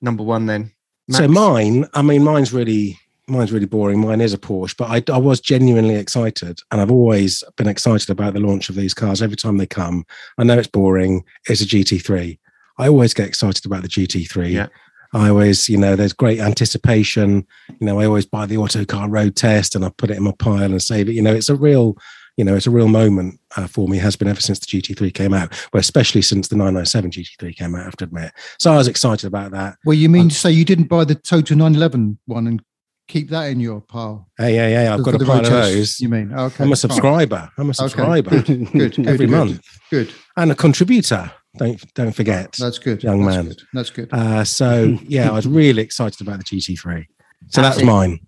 number 0.00 0.22
one 0.22 0.46
then? 0.46 0.72
So 1.10 1.26
mine, 1.26 1.86
I 1.94 2.02
mean, 2.02 2.22
mine's 2.22 2.52
really 2.52 2.98
mine's 3.26 3.52
really 3.52 3.66
boring. 3.66 4.00
Mine 4.00 4.20
is 4.20 4.34
a 4.34 4.38
Porsche, 4.38 4.76
but 4.76 5.10
I, 5.10 5.12
I 5.12 5.18
was 5.18 5.40
genuinely 5.40 5.96
excited, 5.96 6.60
and 6.70 6.80
I've 6.80 6.90
always 6.90 7.42
been 7.56 7.68
excited 7.68 8.10
about 8.10 8.34
the 8.34 8.40
launch 8.40 8.68
of 8.68 8.74
these 8.74 8.94
cars. 8.94 9.22
Every 9.22 9.36
time 9.36 9.58
they 9.58 9.66
come, 9.66 10.04
I 10.38 10.44
know 10.44 10.58
it's 10.58 10.68
boring. 10.68 11.24
It's 11.48 11.60
a 11.60 11.66
GT3. 11.66 12.38
I 12.78 12.88
always 12.88 13.14
get 13.14 13.28
excited 13.28 13.64
about 13.66 13.82
the 13.82 13.88
GT3. 13.88 14.52
Yeah. 14.52 14.66
I 15.12 15.28
always, 15.28 15.68
you 15.68 15.78
know, 15.78 15.94
there's 15.94 16.12
great 16.12 16.40
anticipation. 16.40 17.46
You 17.68 17.86
know, 17.86 18.00
I 18.00 18.06
always 18.06 18.26
buy 18.26 18.46
the 18.46 18.56
Autocar 18.56 19.08
Road 19.08 19.36
Test 19.36 19.76
and 19.76 19.84
I 19.84 19.90
put 19.90 20.10
it 20.10 20.16
in 20.16 20.24
my 20.24 20.32
pile 20.36 20.64
and 20.64 20.82
save 20.82 21.08
it. 21.08 21.12
You 21.12 21.22
know, 21.22 21.32
it's 21.32 21.48
a 21.48 21.54
real, 21.54 21.96
you 22.36 22.44
know, 22.44 22.56
it's 22.56 22.66
a 22.66 22.70
real 22.72 22.88
moment 22.88 23.38
uh, 23.56 23.68
for 23.68 23.86
me. 23.86 23.98
Has 23.98 24.16
been 24.16 24.26
ever 24.26 24.40
since 24.40 24.58
the 24.58 24.66
GT3 24.66 25.14
came 25.14 25.32
out, 25.32 25.52
but 25.70 25.78
especially 25.78 26.20
since 26.20 26.48
the 26.48 26.56
997 26.56 27.12
GT3 27.12 27.56
came 27.56 27.74
out. 27.76 27.82
I 27.82 27.84
have 27.84 27.96
to 27.98 28.04
admit. 28.04 28.32
So 28.58 28.72
I 28.72 28.76
was 28.76 28.88
excited 28.88 29.28
about 29.28 29.52
that. 29.52 29.76
Well, 29.84 29.94
you 29.94 30.08
mean 30.08 30.30
to 30.30 30.34
say 30.34 30.50
you 30.50 30.64
didn't 30.64 30.88
buy 30.88 31.04
the 31.04 31.14
Total 31.14 31.56
911 31.56 32.18
one 32.26 32.48
and 32.48 32.60
keep 33.08 33.30
that 33.30 33.44
in 33.44 33.60
your 33.60 33.80
pile? 33.80 34.28
Hey, 34.38 34.54
yeah, 34.54 34.84
yeah. 34.84 34.94
I've 34.94 35.02
got 35.02 35.20
a 35.20 35.24
pile 35.24 35.40
of 35.40 35.50
those. 35.50 36.00
You 36.00 36.08
mean? 36.08 36.32
Okay. 36.32 36.64
I'm 36.64 36.68
a 36.68 36.70
fine. 36.70 36.76
subscriber. 36.76 37.50
I'm 37.58 37.70
a 37.70 37.74
subscriber 37.74 38.30
Good, 38.30 38.46
good, 38.46 38.72
good, 38.96 39.06
every 39.06 39.26
good, 39.26 39.30
month 39.30 39.66
Good. 39.90 40.12
and 40.36 40.52
a 40.52 40.54
contributor. 40.54 41.30
Don't 41.56 41.94
don't 41.94 42.12
forget. 42.12 42.52
That's 42.58 42.78
good. 42.78 43.02
Young 43.02 43.24
That's 43.24 43.36
man. 43.36 43.46
Good. 43.46 43.62
That's 43.72 43.90
good. 43.90 44.08
Uh, 44.12 44.44
so 44.44 44.98
yeah, 45.04 45.30
I 45.30 45.32
was 45.32 45.46
really 45.46 45.82
excited 45.82 46.20
about 46.20 46.38
the 46.38 46.44
GT3. 46.44 47.06
So 47.48 47.62
that's 47.62 47.78
Absolutely. 47.78 47.86
mine. 47.86 48.20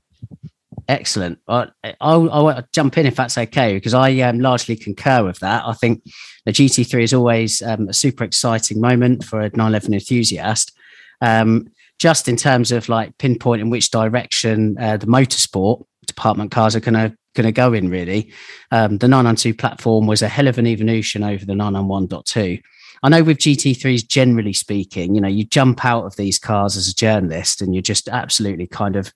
Excellent. 0.89 1.39
I, 1.49 1.69
I'll, 2.01 2.31
I'll 2.31 2.65
jump 2.73 2.97
in 2.97 3.07
if 3.07 3.17
that's 3.17 3.37
okay, 3.37 3.75
because 3.75 3.95
I 3.95 4.21
um, 4.21 4.39
largely 4.39 4.77
concur 4.77 5.25
with 5.25 5.41
that. 5.41 5.65
I 5.67 5.73
think 5.73 6.03
the 6.45 6.53
GT3 6.53 7.03
is 7.03 7.15
always 7.15 7.61
um, 7.63 7.89
a 7.89 7.93
super 7.93 8.23
exciting 8.23 8.81
moment 8.81 9.25
for 9.25 9.41
a 9.41 9.49
911 9.49 9.95
enthusiast. 9.95 10.73
Um, 11.21 11.67
just 11.99 12.29
in 12.29 12.37
terms 12.37 12.73
of 12.73 12.89
like 12.89 13.17
pinpointing 13.19 13.71
which 13.71 13.91
direction 13.91 14.77
uh, 14.79 14.97
the 14.97 15.07
motorsport 15.07 15.85
department 16.07 16.51
cars 16.51 16.77
are 16.77 16.81
going 16.81 16.95
to 16.95 17.17
going 17.35 17.47
to 17.47 17.53
go 17.53 17.73
in. 17.73 17.89
Really, 17.89 18.33
um, 18.71 18.99
the 18.99 19.09
992 19.09 19.55
platform 19.55 20.07
was 20.07 20.23
a 20.23 20.29
hell 20.29 20.49
of 20.49 20.59
an 20.59 20.67
evolution 20.67 21.23
over 21.23 21.45
the 21.45 21.55
991.2. 21.55 22.63
I 23.03 23.09
know 23.11 23.23
with 23.23 23.39
GT3s, 23.39 24.09
generally 24.09 24.55
speaking, 24.55 25.15
you 25.15 25.21
know, 25.21 25.29
you 25.29 25.45
jump 25.45 25.85
out 25.85 26.07
of 26.07 26.17
these 26.17 26.39
cars 26.39 26.77
as 26.77 26.89
a 26.89 26.95
journalist 26.95 27.61
and 27.61 27.75
you're 27.75 27.83
just 27.83 28.09
absolutely 28.09 28.67
kind 28.67 28.97
of 28.97 29.13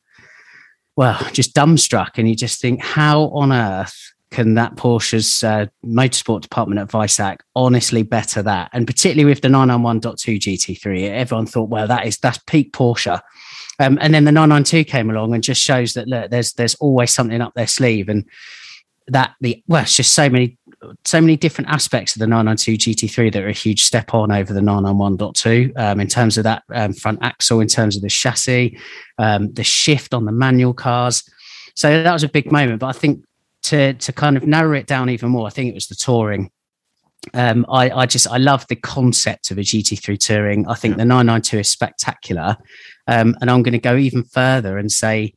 well, 0.96 1.18
just 1.32 1.54
dumbstruck, 1.54 2.18
and 2.18 2.28
you 2.28 2.34
just 2.34 2.60
think, 2.60 2.82
how 2.82 3.30
on 3.30 3.52
earth 3.52 4.12
can 4.30 4.54
that 4.54 4.76
Porsche's 4.76 5.42
uh, 5.42 5.66
motorsport 5.84 6.42
department 6.42 6.80
at 6.80 6.88
Weissach 6.88 7.40
honestly 7.56 8.02
better 8.02 8.42
that? 8.42 8.70
And 8.72 8.87
particularly 8.87 9.28
with 9.28 9.40
the 9.40 9.49
991.2 9.49 10.38
GT3, 10.38 11.10
everyone 11.10 11.46
thought, 11.46 11.68
well, 11.68 11.87
that 11.87 12.06
is 12.06 12.18
that's 12.18 12.38
peak 12.46 12.72
Porsche. 12.72 13.20
Um, 13.80 13.99
and 14.00 14.12
then 14.14 14.25
the 14.25 14.32
992 14.32 14.84
came 14.84 15.10
along 15.10 15.34
and 15.34 15.42
just 15.42 15.62
shows 15.62 15.94
that 15.94 16.06
look, 16.06 16.30
there's 16.30 16.52
there's 16.52 16.75
always 16.76 17.12
something 17.12 17.40
up 17.40 17.54
their 17.54 17.66
sleeve, 17.66 18.08
and 18.08 18.25
that 19.08 19.34
the 19.40 19.62
well, 19.66 19.82
it's 19.82 19.96
just 19.96 20.12
so 20.12 20.28
many 20.28 20.58
so 21.04 21.20
many 21.20 21.37
different 21.37 21.70
aspects 21.70 22.14
of 22.14 22.20
the 22.20 22.26
992 22.26 23.08
GT3 23.08 23.32
that 23.32 23.42
are 23.42 23.49
a 23.49 23.52
huge 23.52 23.82
step 23.82 24.14
on 24.14 24.32
over 24.32 24.52
the 24.52 24.60
991.2 24.60 25.78
um, 25.78 26.00
in 26.00 26.06
terms 26.06 26.38
of 26.38 26.44
that 26.44 26.62
um, 26.72 26.92
front 26.92 27.18
axle, 27.22 27.60
in 27.60 27.68
terms 27.68 27.96
of 27.96 28.02
the 28.02 28.08
chassis, 28.08 28.78
um, 29.18 29.52
the 29.52 29.64
shift 29.64 30.14
on 30.14 30.25
the 30.25 30.32
manual 30.32 30.72
cars. 30.72 31.22
So 31.75 32.02
that 32.02 32.12
was 32.12 32.25
a 32.25 32.28
big 32.28 32.50
moment. 32.50 32.80
But 32.80 32.88
I 32.88 32.92
think 32.92 33.25
to 33.64 33.95
to 33.95 34.12
kind 34.12 34.37
of 34.37 34.47
narrow 34.47 34.76
it 34.76 34.87
down 34.87 35.11
even 35.11 35.31
more, 35.31 35.47
I 35.47 35.50
think 35.50 35.71
it 35.71 35.75
was 35.75 35.88
the 35.88 35.95
touring. 35.95 36.50
Um, 37.35 37.67
I, 37.69 37.90
I 37.90 38.07
just 38.07 38.26
I 38.29 38.38
love 38.38 38.67
the 38.69 38.76
concept 38.76 39.50
of 39.50 39.59
a 39.59 39.62
GT3 39.62 40.19
touring. 40.19 40.67
I 40.67 40.75
think 40.75 40.97
the 40.97 41.05
992 41.05 41.59
is 41.59 41.69
spectacular, 41.69 42.57
um, 43.07 43.37
and 43.40 43.50
I'm 43.50 43.62
going 43.62 43.73
to 43.73 43.79
go 43.79 43.97
even 43.97 44.25
further 44.25 44.79
and 44.79 44.90
say 44.90 45.35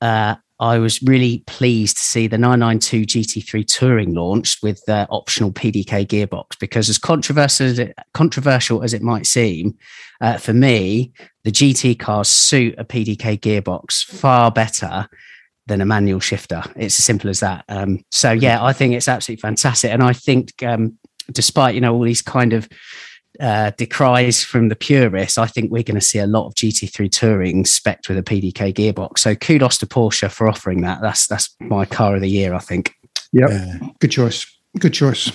uh, 0.00 0.34
I 0.58 0.78
was 0.78 1.02
really 1.02 1.44
pleased 1.46 1.98
to 1.98 2.02
see 2.02 2.26
the 2.28 2.38
992 2.38 3.02
GT3 3.02 3.66
Touring 3.66 4.14
launched 4.14 4.62
with 4.62 4.82
the 4.86 5.06
optional 5.10 5.52
PDK 5.52 6.06
gearbox 6.06 6.58
because, 6.58 6.88
as 6.88 6.96
controversial 6.96 7.66
as 7.66 7.78
it, 7.78 7.94
controversial 8.14 8.82
as 8.82 8.94
it 8.94 9.02
might 9.02 9.26
seem, 9.26 9.76
uh, 10.22 10.38
for 10.38 10.54
me, 10.54 11.12
the 11.44 11.52
GT 11.52 11.98
cars 11.98 12.28
suit 12.28 12.74
a 12.78 12.84
PDK 12.84 13.38
gearbox 13.38 14.02
far 14.02 14.50
better 14.50 15.08
than 15.66 15.80
a 15.80 15.86
manual 15.86 16.20
shifter. 16.20 16.62
It's 16.76 16.98
as 16.98 17.04
simple 17.04 17.30
as 17.30 17.40
that. 17.40 17.64
Um, 17.68 18.04
so, 18.10 18.32
yeah, 18.32 18.62
I 18.62 18.72
think 18.72 18.94
it's 18.94 19.08
absolutely 19.08 19.40
fantastic, 19.40 19.90
and 19.90 20.02
I 20.02 20.12
think, 20.12 20.62
um, 20.62 20.98
despite 21.32 21.74
you 21.74 21.80
know 21.80 21.94
all 21.94 22.02
these 22.02 22.22
kind 22.22 22.52
of 22.52 22.68
uh, 23.40 23.70
decries 23.76 24.42
from 24.42 24.68
the 24.68 24.76
purists, 24.76 25.38
I 25.38 25.46
think 25.46 25.70
we're 25.70 25.82
going 25.82 25.96
to 25.96 26.00
see 26.00 26.18
a 26.18 26.26
lot 26.26 26.46
of 26.46 26.54
GT3 26.54 27.10
touring 27.10 27.64
spec 27.64 28.00
with 28.08 28.18
a 28.18 28.22
PDK 28.22 28.72
gearbox. 28.72 29.18
So 29.18 29.34
kudos 29.34 29.78
to 29.78 29.86
Porsche 29.86 30.30
for 30.30 30.48
offering 30.48 30.82
that. 30.82 31.00
That's 31.00 31.26
that's 31.26 31.54
my 31.60 31.84
car 31.84 32.14
of 32.14 32.20
the 32.20 32.30
year, 32.30 32.54
I 32.54 32.60
think. 32.60 32.94
Yep. 33.32 33.50
Yeah. 33.50 33.78
Good 34.00 34.10
choice. 34.10 34.46
Good 34.78 34.94
choice. 34.94 35.30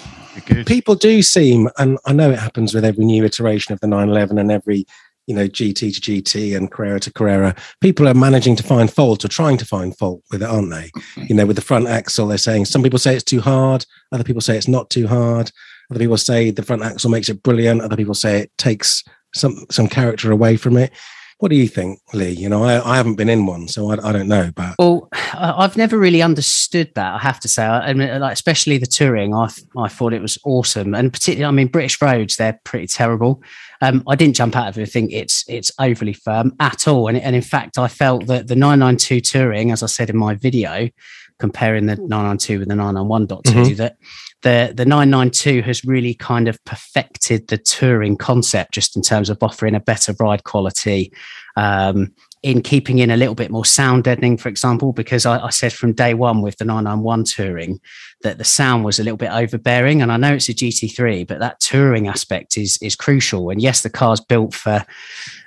Good. 0.45 0.65
People 0.65 0.95
do 0.95 1.21
seem, 1.21 1.69
and 1.77 1.97
I 2.05 2.13
know 2.13 2.31
it 2.31 2.39
happens 2.39 2.73
with 2.73 2.85
every 2.85 3.05
new 3.05 3.23
iteration 3.23 3.73
of 3.73 3.79
the 3.79 3.88
911 3.88 4.38
and 4.38 4.51
every 4.51 4.85
you 5.31 5.38
know 5.38 5.47
GT 5.47 5.95
to 5.95 6.01
GT 6.01 6.57
and 6.57 6.69
Carrera 6.69 7.00
to 7.00 7.13
Carrera. 7.13 7.55
People 7.79 8.05
are 8.05 8.13
managing 8.13 8.57
to 8.57 8.63
find 8.63 8.91
fault 8.91 9.23
or 9.23 9.29
trying 9.29 9.55
to 9.57 9.65
find 9.65 9.97
fault 9.97 10.21
with 10.29 10.43
it, 10.43 10.50
aren't 10.50 10.71
they? 10.71 10.89
Mm-hmm. 10.89 11.23
You 11.29 11.35
know, 11.35 11.45
with 11.45 11.55
the 11.55 11.61
front 11.61 11.88
axle, 11.88 12.27
they're 12.27 12.38
saying 12.38 12.65
some 12.65 12.83
people 12.83 13.00
say 13.00 13.15
it's 13.15 13.23
too 13.23 13.39
hard, 13.39 13.85
other 14.11 14.25
people 14.25 14.41
say 14.41 14.57
it's 14.57 14.67
not 14.67 14.89
too 14.89 15.07
hard. 15.07 15.50
Other 15.89 16.01
people 16.01 16.17
say 16.17 16.51
the 16.51 16.63
front 16.63 16.83
axle 16.83 17.09
makes 17.09 17.29
it 17.29 17.43
brilliant. 17.43 17.81
Other 17.81 17.95
people 17.95 18.13
say 18.13 18.39
it 18.39 18.51
takes 18.57 19.05
some 19.33 19.65
some 19.71 19.88
character 19.88 20.31
away 20.31 20.57
from 20.57 20.75
it. 20.75 20.91
What 21.39 21.50
do 21.50 21.55
you 21.55 21.67
think, 21.67 22.00
Lee? 22.13 22.29
You 22.29 22.50
know, 22.50 22.63
I, 22.63 22.93
I 22.93 22.97
haven't 22.97 23.15
been 23.15 23.29
in 23.29 23.47
one, 23.47 23.67
so 23.67 23.89
I, 23.89 24.09
I 24.09 24.11
don't 24.11 24.27
know. 24.27 24.51
But 24.53 24.75
Well, 24.77 25.09
I've 25.33 25.75
never 25.75 25.97
really 25.97 26.21
understood 26.21 26.91
that. 26.95 27.15
I 27.15 27.17
have 27.17 27.39
to 27.39 27.47
say, 27.47 27.63
I 27.63 27.89
I 27.89 27.93
mean, 27.93 28.19
like 28.19 28.33
especially 28.33 28.77
the 28.77 28.85
touring, 28.85 29.33
I 29.33 29.50
I 29.77 29.88
thought 29.88 30.13
it 30.13 30.21
was 30.21 30.38
awesome, 30.43 30.93
and 30.93 31.11
particularly, 31.11 31.45
I 31.45 31.51
mean, 31.51 31.67
British 31.67 32.01
roads 32.01 32.35
they're 32.35 32.59
pretty 32.65 32.88
terrible. 32.88 33.41
Um, 33.81 34.03
I 34.07 34.15
didn't 34.15 34.35
jump 34.35 34.55
out 34.55 34.67
of 34.69 34.77
it 34.77 34.89
think 34.89 35.11
it's 35.11 35.43
it's 35.47 35.71
overly 35.79 36.13
firm 36.13 36.53
at 36.59 36.88
all, 36.88 37.07
and 37.07 37.17
and 37.17 37.35
in 37.35 37.41
fact, 37.41 37.77
I 37.77 37.88
felt 37.88 38.27
that 38.27 38.47
the 38.47 38.55
992 38.55 39.21
touring, 39.21 39.71
as 39.71 39.81
I 39.83 39.88
said 39.88 40.09
in 40.09 40.17
my 40.17 40.35
video, 40.35 40.89
comparing 41.39 41.88
the 41.88 41.95
992 41.95 42.59
with 42.59 42.67
the 42.67 42.75
991.2, 42.75 43.41
Mhm. 43.43 43.77
that 43.77 43.95
the 44.43 44.73
the 44.75 44.85
992 44.85 45.61
has 45.63 45.83
really 45.83 46.13
kind 46.13 46.47
of 46.47 46.63
perfected 46.65 47.47
the 47.47 47.57
touring 47.57 48.17
concept 48.17 48.73
just 48.73 48.95
in 48.95 49.01
terms 49.01 49.29
of 49.29 49.38
offering 49.41 49.75
a 49.75 49.79
better 49.79 50.13
ride 50.19 50.43
quality 50.43 51.11
um, 51.57 52.13
in 52.43 52.62
keeping 52.62 52.98
in 53.00 53.12
a 53.12 53.17
little 53.17 53.36
bit 53.36 53.51
more 53.51 53.65
sound 53.65 54.03
deadening 54.03 54.36
for 54.38 54.50
example 54.50 54.93
because 54.93 55.25
I, 55.27 55.45
I 55.45 55.50
said 55.51 55.74
from 55.74 55.93
day 55.93 56.13
one 56.15 56.41
with 56.41 56.57
the 56.57 56.65
991 56.65 57.25
touring 57.25 57.79
that 58.24 58.38
the 58.39 58.43
sound 58.43 58.83
was 58.83 59.00
a 59.00 59.03
little 59.03 59.17
bit 59.17 59.31
overbearing 59.31 60.01
and 60.01 60.12
i 60.12 60.17
know 60.17 60.33
it's 60.33 60.50
a 60.50 60.53
gt3 60.53 61.27
but 61.27 61.38
that 61.39 61.60
touring 61.60 62.07
aspect 62.07 62.57
is 62.57 62.79
is 62.81 62.95
crucial 62.95 63.51
and 63.51 63.62
yes 63.62 63.81
the 63.81 63.89
car's 63.91 64.19
built 64.19 64.53
for 64.55 64.83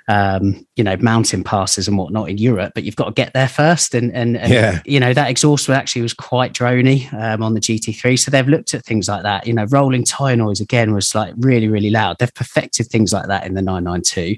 um, 0.07 0.65
you 0.75 0.83
know 0.83 0.95
mountain 0.97 1.43
passes 1.43 1.87
and 1.87 1.97
whatnot 1.97 2.29
in 2.29 2.37
europe 2.37 2.73
but 2.75 2.83
you've 2.83 2.95
got 2.95 3.05
to 3.05 3.11
get 3.11 3.33
there 3.33 3.47
first 3.49 3.95
and 3.95 4.13
and, 4.13 4.37
and 4.37 4.53
Yeah. 4.53 4.79
you 4.85 4.99
know 4.99 5.13
that 5.13 5.29
exhaust 5.29 5.67
actually 5.69 6.03
was 6.03 6.13
quite 6.13 6.53
drony 6.53 7.11
um, 7.13 7.41
on 7.41 7.55
the 7.55 7.59
GT3. 7.59 8.17
So 8.19 8.29
they've 8.29 8.47
looked 8.47 8.73
at 8.75 8.85
things 8.85 9.07
like 9.07 9.23
that. 9.23 9.47
You 9.47 9.53
know, 9.53 9.65
rolling 9.65 10.03
tire 10.05 10.35
noise 10.35 10.59
again 10.61 10.93
was 10.93 11.15
like 11.15 11.33
really 11.37 11.67
really 11.67 11.89
loud. 11.89 12.17
They've 12.19 12.33
perfected 12.33 12.85
things 12.87 13.11
like 13.11 13.27
that 13.27 13.45
in 13.47 13.55
the 13.55 13.61
992, 13.63 14.37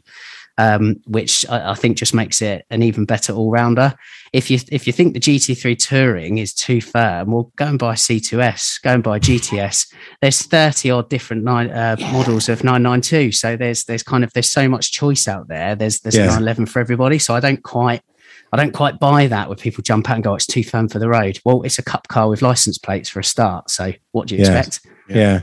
um, 0.58 0.96
which 1.06 1.46
I, 1.50 1.72
I 1.72 1.74
think 1.76 1.98
just 1.98 2.14
makes 2.14 2.42
it 2.42 2.66
an 2.70 2.82
even 2.84 3.06
better 3.06 3.34
all 3.34 3.52
rounder. 3.52 3.94
If 4.34 4.50
you 4.52 4.60
if 4.72 4.88
you 4.88 4.94
think 4.94 5.14
the 5.14 5.20
GT3 5.20 5.78
Touring 5.78 6.38
is 6.40 6.54
too 6.54 6.82
firm, 6.82 7.32
well, 7.32 7.52
go 7.56 7.66
and 7.66 7.80
buy 7.80 7.94
C2S, 7.96 8.82
go 8.82 8.94
and 8.94 9.04
buy 9.04 9.20
GTS. 9.20 9.94
There's 10.22 10.42
30 10.42 10.92
odd 10.92 11.10
different 11.10 11.44
nine, 11.44 11.70
uh, 11.70 11.96
models 12.12 12.50
of 12.50 12.64
992. 12.64 13.32
So 13.32 13.56
there's 13.56 13.84
there's 13.86 14.04
kind 14.04 14.24
of 14.24 14.34
there's 14.34 14.50
so 14.50 14.68
much 14.68 14.92
choice 14.92 15.28
out 15.28 15.48
there. 15.48 15.76
There's 15.76 16.00
there's 16.02 16.16
Yeah. 16.16 16.26
911 16.26 16.66
for 16.68 16.80
everybody. 16.80 17.20
So 17.20 17.36
I 17.36 17.40
don't 17.40 17.62
quite 17.64 18.02
I 18.54 18.58
don't 18.58 18.74
quite 18.74 18.98
buy 19.00 19.28
that 19.28 19.50
where 19.50 19.58
people 19.58 19.84
jump 19.84 20.10
out 20.10 20.16
and 20.16 20.24
go, 20.24 20.34
it's 20.34 20.46
too 20.48 20.64
firm 20.64 20.88
for 20.88 21.00
the 21.00 21.10
road. 21.10 21.38
Well, 21.44 21.64
it's 21.64 21.80
a 21.80 21.84
cup 21.84 22.08
car 22.08 22.30
with 22.30 22.42
license 22.42 22.78
plates 22.78 23.10
for 23.10 23.20
a 23.20 23.24
start. 23.24 23.70
So 23.70 23.92
what 24.14 24.28
do 24.28 24.36
you 24.36 24.44
Yeah. 24.44 24.58
expect? 24.60 24.88
yeah, 25.10 25.42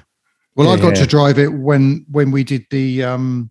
Well, 0.56 0.70
I 0.70 0.76
got 0.76 0.94
yeah. 0.96 1.02
to 1.02 1.06
drive 1.06 1.38
it 1.38 1.52
when 1.52 2.06
when 2.10 2.30
we 2.30 2.44
did 2.44 2.64
the 2.70 3.04
um, 3.04 3.50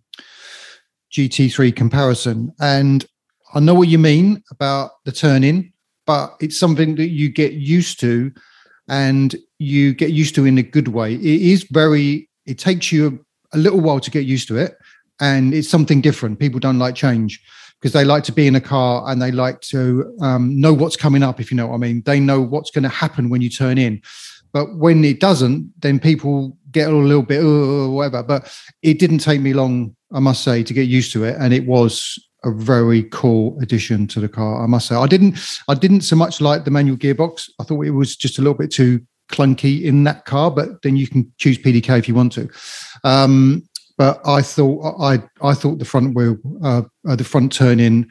GT3 1.14 1.74
comparison, 1.74 2.52
and 2.60 3.06
I 3.54 3.60
know 3.60 3.74
what 3.74 3.88
you 3.88 3.98
mean 3.98 4.42
about 4.50 4.90
the 5.04 5.12
turning, 5.12 5.72
but 6.06 6.34
it's 6.40 6.58
something 6.58 6.96
that 6.96 7.10
you 7.10 7.30
get 7.30 7.52
used 7.52 8.00
to, 8.00 8.32
and 8.88 9.34
you 9.58 9.94
get 9.94 10.10
used 10.10 10.34
to 10.34 10.44
in 10.44 10.58
a 10.58 10.62
good 10.62 10.88
way. 10.88 11.14
It 11.14 11.22
is 11.24 11.64
very. 11.70 12.28
It 12.46 12.58
takes 12.58 12.92
you 12.92 13.24
a 13.52 13.58
little 13.58 13.80
while 13.80 14.00
to 14.00 14.10
get 14.10 14.24
used 14.24 14.48
to 14.48 14.56
it, 14.56 14.76
and 15.20 15.54
it's 15.54 15.68
something 15.68 16.00
different. 16.00 16.40
People 16.40 16.60
don't 16.60 16.78
like 16.78 16.94
change 16.94 17.40
because 17.80 17.92
they 17.92 18.04
like 18.04 18.24
to 18.24 18.32
be 18.32 18.46
in 18.46 18.56
a 18.56 18.60
car 18.60 19.04
and 19.10 19.20
they 19.20 19.30
like 19.30 19.60
to 19.60 20.16
um, 20.22 20.58
know 20.58 20.72
what's 20.72 20.96
coming 20.96 21.22
up. 21.22 21.38
If 21.38 21.50
you 21.50 21.56
know 21.58 21.66
what 21.66 21.74
I 21.74 21.78
mean, 21.78 22.02
they 22.06 22.18
know 22.18 22.40
what's 22.40 22.70
going 22.70 22.84
to 22.84 22.88
happen 22.88 23.28
when 23.28 23.42
you 23.42 23.50
turn 23.50 23.76
in. 23.76 24.00
But 24.54 24.76
when 24.76 25.04
it 25.04 25.20
doesn't, 25.20 25.70
then 25.80 25.98
people 25.98 26.56
get 26.70 26.88
a 26.88 26.96
little 26.96 27.22
bit 27.22 27.42
whatever. 27.42 28.22
But 28.22 28.56
it 28.82 28.98
didn't 28.98 29.18
take 29.18 29.40
me 29.40 29.52
long, 29.52 29.94
I 30.14 30.20
must 30.20 30.44
say, 30.44 30.62
to 30.62 30.72
get 30.72 30.88
used 30.88 31.12
to 31.12 31.24
it, 31.24 31.36
and 31.38 31.52
it 31.52 31.66
was 31.66 32.18
a 32.44 32.50
very 32.52 33.04
cool 33.04 33.58
addition 33.60 34.06
to 34.08 34.20
the 34.20 34.28
car. 34.28 34.62
I 34.62 34.66
must 34.66 34.88
say, 34.88 34.94
I 34.94 35.06
didn't, 35.06 35.38
I 35.68 35.74
didn't 35.74 36.02
so 36.02 36.16
much 36.16 36.40
like 36.40 36.64
the 36.64 36.70
manual 36.70 36.96
gearbox. 36.96 37.50
I 37.58 37.64
thought 37.64 37.82
it 37.82 37.90
was 37.90 38.16
just 38.16 38.38
a 38.38 38.42
little 38.42 38.56
bit 38.56 38.70
too 38.70 39.00
clunky 39.32 39.82
in 39.82 40.04
that 40.04 40.24
car. 40.24 40.50
But 40.50 40.82
then 40.82 40.96
you 40.96 41.08
can 41.08 41.32
choose 41.38 41.58
PDK 41.58 41.98
if 41.98 42.08
you 42.08 42.14
want 42.14 42.32
to. 42.32 42.48
Um, 43.02 43.66
but 43.96 44.20
I 44.26 44.42
thought 44.42 44.96
I 45.00 45.22
I 45.40 45.54
thought 45.54 45.78
the 45.78 45.84
front 45.84 46.14
wheel, 46.14 46.36
uh, 46.62 46.82
uh, 47.08 47.16
the 47.16 47.24
front 47.24 47.52
turn 47.52 47.78
in, 47.78 48.10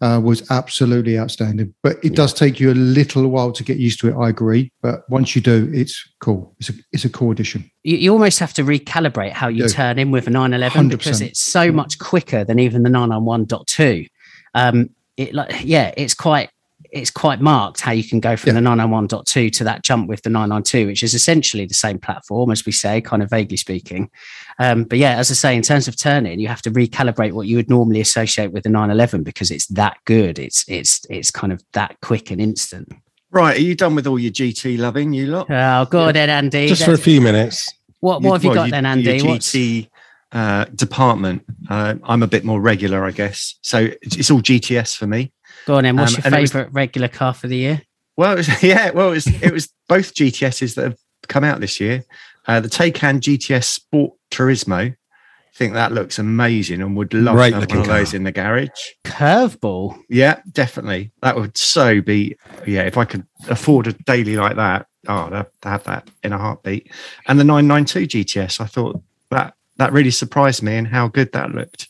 uh, 0.00 0.20
was 0.22 0.50
absolutely 0.50 1.18
outstanding. 1.18 1.74
But 1.82 2.02
it 2.02 2.14
does 2.14 2.32
take 2.32 2.58
you 2.58 2.72
a 2.72 2.74
little 2.74 3.28
while 3.28 3.52
to 3.52 3.62
get 3.62 3.76
used 3.76 4.00
to 4.00 4.08
it. 4.08 4.16
I 4.16 4.30
agree, 4.30 4.72
but 4.80 5.08
once 5.10 5.36
you 5.36 5.42
do, 5.42 5.70
it's 5.74 6.02
cool. 6.20 6.56
It's 6.60 6.70
a 6.70 6.72
it's 6.92 7.04
a 7.04 7.10
cool 7.10 7.30
addition. 7.30 7.70
You, 7.88 7.96
you 7.96 8.12
almost 8.12 8.38
have 8.40 8.52
to 8.54 8.62
recalibrate 8.64 9.32
how 9.32 9.48
you 9.48 9.62
Yeah. 9.64 9.68
turn 9.68 9.98
in 9.98 10.10
with 10.10 10.26
a 10.26 10.30
911 10.30 10.88
because 10.88 11.20
100%. 11.22 11.26
it's 11.26 11.40
so 11.40 11.72
much 11.72 11.98
quicker 11.98 12.44
than 12.44 12.58
even 12.58 12.82
the 12.82 12.90
991.2. 12.90 14.08
Um, 14.54 14.90
it 15.16 15.32
like 15.34 15.64
yeah, 15.64 15.92
it's 15.96 16.14
quite 16.14 16.50
it's 16.90 17.10
quite 17.10 17.40
marked 17.40 17.80
how 17.80 17.92
you 17.92 18.04
can 18.04 18.18
go 18.20 18.36
from 18.36 18.48
Yeah. 18.54 18.60
the 18.60 18.66
991.2 18.68 19.50
to 19.52 19.64
that 19.64 19.82
jump 19.82 20.08
with 20.08 20.22
the 20.22 20.30
992, 20.30 20.86
which 20.86 21.02
is 21.02 21.12
essentially 21.14 21.66
the 21.66 21.74
same 21.74 21.98
platform 21.98 22.50
as 22.50 22.64
we 22.64 22.72
say, 22.72 23.00
kind 23.00 23.22
of 23.22 23.28
vaguely 23.30 23.56
speaking. 23.56 24.10
Um, 24.58 24.84
but 24.84 24.98
yeah, 24.98 25.16
as 25.16 25.30
I 25.30 25.34
say, 25.34 25.56
in 25.56 25.62
terms 25.62 25.88
of 25.88 25.96
turning, 25.96 26.40
you 26.40 26.48
have 26.48 26.62
to 26.62 26.70
recalibrate 26.70 27.32
what 27.32 27.46
you 27.46 27.56
would 27.56 27.68
normally 27.70 28.00
associate 28.00 28.52
with 28.52 28.62
the 28.64 28.70
911 28.70 29.22
because 29.22 29.50
it's 29.50 29.66
that 29.68 29.96
good. 30.04 30.38
It's 30.38 30.64
it's 30.68 31.04
it's 31.10 31.30
kind 31.30 31.52
of 31.52 31.62
that 31.72 31.96
quick 32.02 32.30
and 32.30 32.40
instant. 32.40 32.92
Right, 33.30 33.58
are 33.58 33.62
you 33.62 33.74
done 33.74 33.94
with 33.94 34.06
all 34.06 34.18
your 34.18 34.32
GT 34.32 34.78
loving, 34.78 35.12
you 35.12 35.26
lot? 35.26 35.46
Oh, 35.50 35.84
go 35.90 36.00
on 36.08 36.14
then, 36.14 36.30
Andy. 36.30 36.68
Just 36.68 36.84
for 36.84 36.92
a 36.94 36.98
few 36.98 37.20
minutes. 37.20 37.68
What 38.00 38.22
what 38.22 38.32
have 38.34 38.44
you 38.44 38.50
well, 38.50 38.64
got 38.64 38.70
then, 38.70 38.86
Andy? 38.86 39.16
Your 39.18 39.26
What's- 39.26 39.52
GT 39.52 39.88
uh, 40.32 40.64
department. 40.66 41.44
Uh, 41.68 41.94
I'm 42.04 42.22
a 42.22 42.26
bit 42.26 42.44
more 42.44 42.60
regular, 42.60 43.04
I 43.04 43.10
guess. 43.12 43.58
So 43.62 43.88
it's, 44.02 44.16
it's 44.16 44.30
all 44.30 44.40
GTS 44.40 44.96
for 44.96 45.06
me. 45.06 45.32
Go 45.66 45.76
on 45.76 45.84
then. 45.84 45.96
What's 45.96 46.12
Um, 46.14 46.22
your 46.22 46.26
and 46.34 46.42
was- 46.42 46.52
favourite 46.52 46.72
regular 46.72 47.08
car 47.08 47.34
for 47.34 47.48
the 47.48 47.56
year? 47.56 47.82
Well, 48.16 48.32
it 48.32 48.36
was, 48.38 48.62
yeah, 48.62 48.90
well, 48.90 49.08
it 49.08 49.14
was, 49.14 49.26
it 49.42 49.52
was 49.52 49.72
both 49.88 50.12
GTSs 50.14 50.74
that 50.74 50.82
have 50.84 50.98
come 51.28 51.44
out 51.44 51.60
this 51.60 51.78
year. 51.80 52.04
Uh, 52.46 52.58
the 52.60 52.68
Taycan 52.68 53.20
GTS 53.20 53.64
Sport 53.64 54.12
Turismo. 54.30 54.90
I 54.92 55.56
think 55.58 55.72
that 55.74 55.92
looks 55.92 56.18
amazing 56.18 56.82
and 56.82 56.96
would 56.96 57.14
love 57.14 57.36
Great 57.36 57.50
to 57.50 57.60
have 57.60 57.68
one 57.70 57.78
of 57.78 57.86
those 57.86 58.10
car. 58.10 58.16
in 58.16 58.24
the 58.24 58.32
garage. 58.32 58.68
Curveball. 59.04 59.98
Yeah, 60.08 60.40
definitely. 60.52 61.12
That 61.22 61.36
would 61.36 61.56
so 61.56 62.00
be. 62.00 62.36
Yeah, 62.66 62.82
if 62.82 62.96
I 62.96 63.04
could 63.04 63.24
afford 63.48 63.86
a 63.86 63.92
daily 63.92 64.36
like 64.36 64.56
that, 64.56 64.86
oh, 65.06 65.26
I'd 65.26 65.32
have 65.32 65.50
to 65.62 65.68
have 65.68 65.84
that 65.84 66.08
in 66.22 66.32
a 66.32 66.38
heartbeat. 66.38 66.90
And 67.26 67.38
the 67.38 67.44
992 67.44 68.24
GTS, 68.24 68.60
I 68.60 68.66
thought 68.66 69.00
that 69.30 69.54
that 69.76 69.92
really 69.92 70.10
surprised 70.10 70.62
me 70.62 70.74
and 70.76 70.88
how 70.88 71.08
good 71.08 71.32
that 71.32 71.52
looked. 71.52 71.88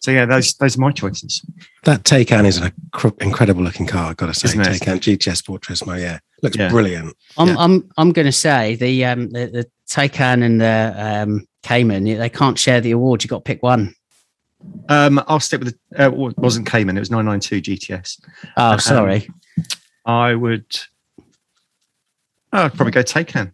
So 0.00 0.10
yeah, 0.10 0.24
those 0.24 0.54
those 0.54 0.76
are 0.76 0.80
my 0.80 0.92
choices. 0.92 1.44
That 1.84 2.04
Taycan 2.04 2.46
is 2.46 2.56
an 2.56 2.72
incredible 3.20 3.62
looking 3.62 3.86
car. 3.86 4.10
I've 4.10 4.16
got 4.16 4.26
to 4.26 4.34
say, 4.34 4.46
Isn't 4.48 4.60
it? 4.62 4.80
Taycan 4.80 4.96
GTS 4.98 5.36
Sport 5.36 5.62
Turismo. 5.62 6.00
Yeah, 6.00 6.18
looks 6.42 6.56
Yeah. 6.56 6.70
brilliant. 6.70 7.14
I'm 7.36 7.48
Yeah. 7.48 7.56
I'm 7.58 7.88
I'm 7.98 8.12
going 8.12 8.24
to 8.26 8.32
say 8.32 8.76
the 8.76 9.04
um 9.04 9.28
the, 9.30 9.46
the 9.46 9.66
Taycan 9.88 10.42
and 10.42 10.60
the 10.60 10.94
um 10.96 11.46
Cayman 11.62 12.04
they 12.04 12.30
can't 12.30 12.58
share 12.58 12.80
the 12.80 12.92
award. 12.92 13.22
You 13.22 13.28
got 13.28 13.44
to 13.44 13.48
pick 13.48 13.62
one. 13.62 13.94
Um, 14.88 15.22
I'll 15.26 15.40
stick 15.40 15.60
with 15.62 15.74
the. 15.92 16.04
Uh, 16.06 16.10
it 16.30 16.38
wasn't 16.38 16.66
Cayman. 16.66 16.96
It 16.96 17.00
was 17.00 17.10
992 17.10 17.76
GTS. 17.76 18.20
Oh, 18.56 18.72
Um, 18.72 18.80
sorry. 18.80 19.28
I 20.06 20.34
would. 20.34 20.66
Oh, 22.52 22.64
I'd 22.64 22.74
probably 22.74 22.92
go 22.92 23.02
Taycan. 23.02 23.52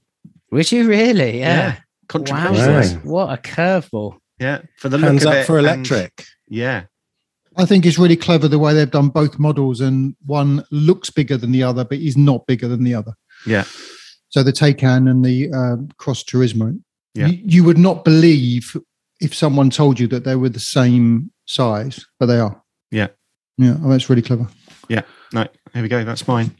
Would 0.53 0.71
you 0.73 0.89
really? 0.89 1.41
Yeah. 1.41 1.73
Wow. 1.73 1.77
Controversial. 2.09 2.97
Wow. 2.99 3.27
What 3.27 3.39
a 3.39 3.43
curveball. 3.43 4.19
Yeah, 4.39 4.63
for 4.79 4.89
the 4.89 4.99
Hands 4.99 5.25
look 5.25 5.33
of 5.33 5.39
up 5.39 5.43
it 5.43 5.47
for 5.47 5.59
and- 5.59 5.67
electric. 5.67 6.25
yeah, 6.49 6.85
I 7.57 7.65
think 7.65 7.87
it's 7.87 7.99
really 7.99 8.17
clever 8.17 8.49
the 8.49 8.59
way 8.59 8.75
they've 8.75 8.91
done 8.91 9.09
both 9.09 9.39
models, 9.39 9.81
and 9.81 10.15
one 10.27 10.63
looks 10.71 11.09
bigger 11.11 11.37
than 11.39 11.53
the 11.53 11.63
other, 11.63 11.85
but 11.85 11.99
is 11.99 12.17
not 12.17 12.47
bigger 12.47 12.69
than 12.69 12.85
the 12.85 12.95
other. 12.95 13.13
Yeah. 13.47 13.65
So 14.29 14.43
the 14.43 14.53
Taycan 14.53 15.11
and 15.11 15.25
the 15.25 15.51
um, 15.53 15.89
Cross 15.99 16.25
Turismo. 16.25 16.79
Yeah. 17.15 17.29
You, 17.29 17.41
you 17.45 17.65
would 17.65 17.79
not 17.79 18.05
believe 18.05 18.77
if 19.21 19.35
someone 19.35 19.71
told 19.71 19.99
you 19.99 20.07
that 20.09 20.25
they 20.25 20.37
were 20.37 20.51
the 20.51 20.61
same 20.61 21.31
size, 21.47 22.05
but 22.21 22.27
they 22.27 22.39
are. 22.39 22.63
Yeah. 22.91 23.09
Yeah. 23.57 23.77
Oh, 23.83 23.89
that's 23.89 24.11
really 24.11 24.21
clever. 24.23 24.47
Yeah. 24.91 25.03
No, 25.33 25.47
here 25.73 25.83
we 25.83 25.89
go. 25.89 26.05
That's 26.05 26.29
mine. 26.29 26.55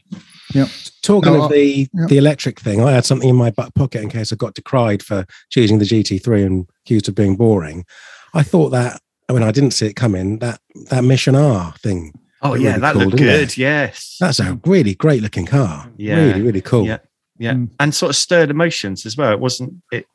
Talking 1.01 1.33
No, 1.33 1.43
of 1.43 1.51
the 1.51 1.87
yeah. 1.93 2.05
the 2.07 2.17
electric 2.17 2.59
thing, 2.59 2.81
I 2.83 2.91
had 2.91 3.05
something 3.05 3.29
in 3.29 3.35
my 3.35 3.49
back 3.51 3.73
pocket 3.75 4.01
in 4.01 4.09
case 4.09 4.31
I 4.33 4.35
got 4.35 4.53
decried 4.55 5.01
for 5.03 5.25
choosing 5.49 5.79
the 5.79 5.85
GT3 5.85 6.45
and 6.45 6.67
accused 6.85 7.07
of 7.09 7.15
being 7.15 7.35
boring. 7.35 7.85
I 8.33 8.43
thought 8.43 8.69
that 8.69 9.01
when 9.29 9.43
I 9.43 9.51
didn't 9.51 9.71
see 9.71 9.87
it 9.87 9.95
coming, 9.95 10.39
that 10.39 10.59
that 10.89 11.03
Mission 11.03 11.35
R 11.35 11.73
thing. 11.83 12.13
Oh 12.41 12.53
yeah, 12.55 12.69
really 12.69 12.81
that 12.81 12.93
cool, 12.93 13.01
looked 13.03 13.17
didn't 13.17 13.27
they? 13.33 13.39
good. 13.45 13.57
Yes, 13.57 14.17
That's 14.19 14.39
a 14.39 14.59
really 14.65 14.95
great 14.95 15.21
looking 15.21 15.45
car. 15.45 15.89
Yeah. 15.97 16.15
Really, 16.17 16.41
really 16.41 16.61
cool. 16.61 16.85
Yeah. 16.85 16.99
yeah, 17.39 17.53
Mm. 17.53 17.69
and 17.79 17.93
sort 17.95 18.09
of 18.11 18.15
stirred 18.15 18.49
emotions 18.51 19.05
as 19.05 19.17
well. 19.17 19.31
It 19.31 19.39
wasn't 19.39 19.73
it. 19.91 20.05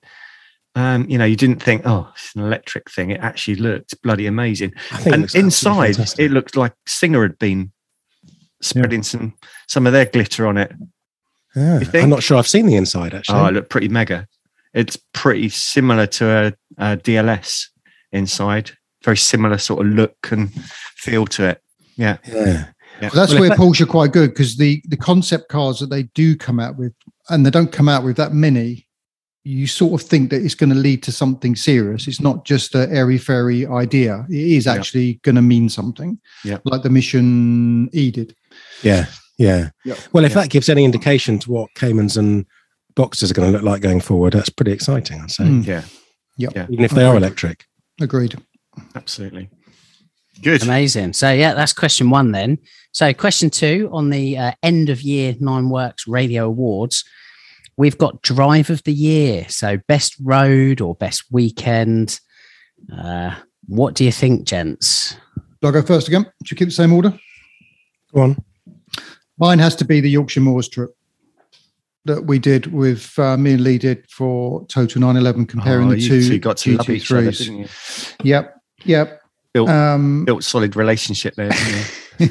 Um, 0.75 1.09
you 1.11 1.19
know, 1.19 1.27
you 1.27 1.37
didn't 1.37 1.63
think, 1.63 1.83
oh, 1.85 2.11
it's 2.15 2.35
an 2.35 2.43
electric 2.43 2.91
thing. 2.91 3.11
It 3.11 3.21
actually 3.21 3.57
looked 3.57 4.01
bloody 4.03 4.27
amazing. 4.27 4.73
I 4.91 5.01
it 5.03 5.13
and 5.13 5.35
inside, 5.35 5.97
it 6.19 6.31
looked 6.31 6.57
like 6.57 6.73
Singer 6.87 7.23
had 7.23 7.39
been 7.39 7.73
spreading 8.63 9.03
some 9.03 9.35
some 9.69 9.87
of 9.87 9.93
their 9.93 10.07
glitter 10.07 10.47
on 10.47 10.57
it. 10.57 10.73
Yeah. 11.55 11.81
I'm 11.95 12.09
not 12.09 12.23
sure 12.23 12.39
I've 12.39 12.49
seen 12.49 12.67
the 12.67 12.77
inside 12.77 13.13
actually. 13.15 13.39
Oh, 13.39 13.47
it 13.47 13.53
looked 13.55 13.69
pretty 13.71 13.89
mega. 13.89 14.27
It's 14.73 14.97
pretty 15.13 15.51
similar 15.51 16.07
to 16.07 16.27
a, 16.27 16.47
a 16.79 16.97
DLS 16.97 17.67
inside. 18.13 18.71
Very 19.05 19.19
similar 19.19 19.59
sort 19.59 19.85
of 19.87 19.93
look 19.93 20.17
and 20.31 20.51
feel 20.97 21.27
to 21.27 21.51
it. 21.51 21.63
Yeah, 21.97 22.17
yeah. 22.27 22.35
yeah. 22.47 22.65
Well, 23.03 23.11
that's 23.13 23.33
Well, 23.33 23.41
where 23.41 23.49
that- 23.51 23.59
Porsche 23.59 23.83
are 23.83 23.87
quite 23.87 24.13
good 24.13 24.31
because 24.31 24.57
the 24.57 24.81
the 24.89 24.97
concept 24.97 25.49
cars 25.51 25.79
that 25.81 25.91
they 25.91 26.05
do 26.15 26.37
come 26.37 26.59
out 26.59 26.77
with, 26.79 26.95
and 27.29 27.45
they 27.45 27.51
don't 27.51 27.73
come 27.73 27.89
out 27.89 28.03
with 28.05 28.17
that 28.17 28.33
many. 28.33 28.87
You 29.45 29.67
sort 29.67 30.01
of 30.01 30.09
think 30.09 30.31
that 30.31 30.41
it's 30.45 30.55
going 30.55 30.71
to 30.71 30.77
lead 30.77 31.03
to 31.03 31.11
something 31.13 31.57
serious. 31.57 32.07
It's 32.07 32.21
not 32.21 32.45
just 32.45 32.77
a 32.77 32.89
airy 32.93 33.19
fairy 33.19 33.67
idea. 33.67 34.25
It 34.31 34.37
is 34.37 34.67
Yeah. 34.67 34.75
actually 34.75 35.15
going 35.25 35.35
to 35.35 35.43
mean 35.43 35.69
something. 35.69 36.19
Yeah. 36.45 36.59
like 36.65 36.83
the 36.85 36.91
Mission 36.91 37.91
E 37.93 38.11
did. 38.13 38.37
Yeah. 38.83 39.07
Yeah. 39.39 39.71
Yep. 39.85 39.99
Well, 40.13 40.25
if 40.25 40.33
Yeah. 40.33 40.43
that 40.43 40.51
gives 40.51 40.69
any 40.69 40.85
indication 40.85 41.39
to 41.41 41.51
what 41.51 41.75
Caymans 41.75 42.17
and 42.17 42.47
Boxsters 42.95 43.31
are 43.31 43.35
going 43.35 43.51
to 43.51 43.57
look 43.59 43.65
like 43.65 43.81
going 43.83 44.01
forward, 44.01 44.35
that's 44.35 44.51
pretty 44.51 44.73
exciting, 44.73 45.21
I'd 45.21 45.31
say. 45.31 45.45
Mm. 45.45 45.67
yeah, 46.37 46.67
Even 46.71 46.85
if 46.85 46.91
they 46.93 47.05
are 47.05 47.17
electric. 47.17 47.65
Agreed. 48.01 48.37
absolutely. 48.95 49.49
Good. 50.43 50.63
Amazing. 50.63 51.13
So 51.13 51.31
yeah, 51.31 51.55
that's 51.55 51.73
question 51.73 52.11
one 52.11 52.33
then. 52.33 52.59
So 52.93 53.13
question 53.15 53.49
two 53.51 53.89
on 53.93 54.11
the 54.11 54.37
uh, 54.37 54.53
end 54.63 54.89
of 54.89 55.01
year 55.03 55.35
Nine 55.41 55.69
Works 55.71 56.07
Radio 56.09 56.47
Awards, 56.47 57.05
we've 57.77 57.97
got 57.99 58.23
Drive 58.23 58.69
of 58.71 58.83
the 58.85 58.93
Year. 58.93 59.47
So 59.49 59.79
best 59.89 60.15
road 60.23 60.81
or 60.81 60.95
best 60.95 61.25
weekend. 61.31 62.19
Uh, 62.97 63.35
what 63.69 63.95
do 63.95 64.05
you 64.05 64.13
think, 64.13 64.47
gents? 64.47 65.17
Do 65.61 65.69
I 65.69 65.71
go 65.71 65.83
first 65.83 66.09
again? 66.09 66.25
Should 66.45 66.53
you 66.61 66.65
keep 66.65 66.69
the 66.69 66.75
same 66.75 66.93
order? 66.93 67.17
Go 68.15 68.23
on. 68.23 68.45
Mine 69.43 69.59
has 69.59 69.75
to 69.75 69.85
be 69.85 70.01
the 70.01 70.09
Yorkshire 70.09 70.41
Moors 70.41 70.69
trip 70.69 70.97
that 72.05 72.27
we 72.27 72.39
did 72.39 72.67
with 72.73 73.13
uh, 73.19 73.37
me 73.37 73.55
and 73.55 73.65
Lee 73.65 73.77
did 73.77 74.09
for 74.09 74.65
Total 74.67 75.01
911, 75.01 75.47
comparing 75.47 75.89
Oh, 75.89 75.91
the 75.91 75.99
you 75.99 76.09
two 76.09 76.29
two 76.29 76.39
got 76.39 76.59
to 76.59 76.77
know 76.77 76.85
each 76.89 77.11
other, 77.11 77.23
GT3s. 77.33 77.39
didn't 77.39 77.59
you? 77.59 77.67
Yep, 78.23 78.57
yep. 78.85 79.21
Built, 79.53 79.69
Um, 79.69 80.25
built 80.25 80.45
solid 80.45 80.77
relationship 80.77 81.35
there. 81.35 81.51
Didn't 81.51 81.91
you? 82.21 82.21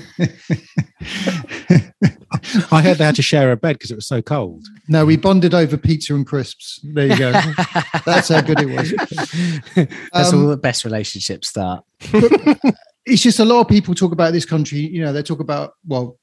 I 2.72 2.82
heard 2.82 2.98
they 2.98 3.04
had 3.04 3.16
to 3.16 3.22
share 3.22 3.52
a 3.52 3.58
bed 3.58 3.74
because 3.74 3.92
it 3.92 3.96
was 3.96 4.08
so 4.08 4.22
cold. 4.22 4.66
no, 4.88 5.06
we 5.06 5.18
bonded 5.18 5.54
over 5.54 5.76
pizza 5.76 6.16
and 6.16 6.26
crisps. 6.26 6.80
There 6.82 7.08
you 7.08 7.18
go. 7.18 7.32
That's 8.06 8.30
how 8.30 8.40
good 8.40 8.62
it 8.62 8.70
was. 8.70 8.94
That's 10.14 10.32
Um, 10.34 10.44
all 10.44 10.48
the 10.50 10.56
best 10.58 10.86
relationships 10.86 11.50
start. 11.50 11.84
it's 13.06 13.22
just 13.22 13.40
a 13.40 13.46
lot 13.46 13.60
of 13.62 13.68
people 13.68 13.94
talk 13.96 14.14
about 14.14 14.32
this 14.32 14.46
country. 14.46 14.80
You 14.80 15.02
know, 15.02 15.12
they 15.12 15.24
talk 15.24 15.42
about 15.42 15.74
well, 15.86 16.18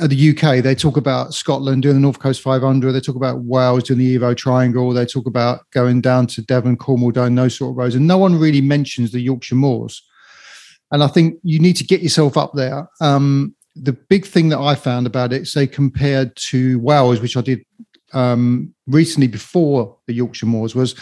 uh, 0.00 0.06
the 0.06 0.30
UK. 0.30 0.62
They 0.62 0.74
talk 0.74 0.96
about 0.96 1.34
Scotland 1.34 1.82
doing 1.82 1.96
the 1.96 2.00
North 2.00 2.18
Coast 2.18 2.42
500. 2.42 2.92
They 2.92 3.00
talk 3.00 3.16
about 3.16 3.40
Wales 3.40 3.84
doing 3.84 3.98
the 3.98 4.16
Evo 4.16 4.36
Triangle. 4.36 4.92
They 4.92 5.06
talk 5.06 5.26
about 5.26 5.60
going 5.70 6.00
down 6.00 6.26
to 6.28 6.42
Devon, 6.42 6.76
Cornwall, 6.76 7.10
down 7.10 7.34
those 7.34 7.56
sort 7.56 7.70
of 7.70 7.76
roads, 7.76 7.94
and 7.94 8.06
no 8.06 8.18
one 8.18 8.38
really 8.38 8.60
mentions 8.60 9.12
the 9.12 9.20
Yorkshire 9.20 9.54
Moors. 9.54 10.02
And 10.92 11.02
I 11.02 11.08
think 11.08 11.38
you 11.42 11.58
need 11.58 11.76
to 11.76 11.84
get 11.84 12.02
yourself 12.02 12.36
up 12.36 12.52
there. 12.54 12.88
Um, 13.00 13.54
the 13.74 13.92
big 13.92 14.24
thing 14.24 14.48
that 14.50 14.58
I 14.58 14.74
found 14.74 15.06
about 15.06 15.32
it, 15.32 15.46
say 15.46 15.66
compared 15.66 16.34
to 16.36 16.78
Wales, 16.78 17.20
which 17.20 17.36
I 17.36 17.40
did 17.40 17.64
um, 18.12 18.74
recently 18.86 19.26
before 19.26 19.96
the 20.06 20.14
Yorkshire 20.14 20.46
Moors 20.46 20.74
was 20.74 20.94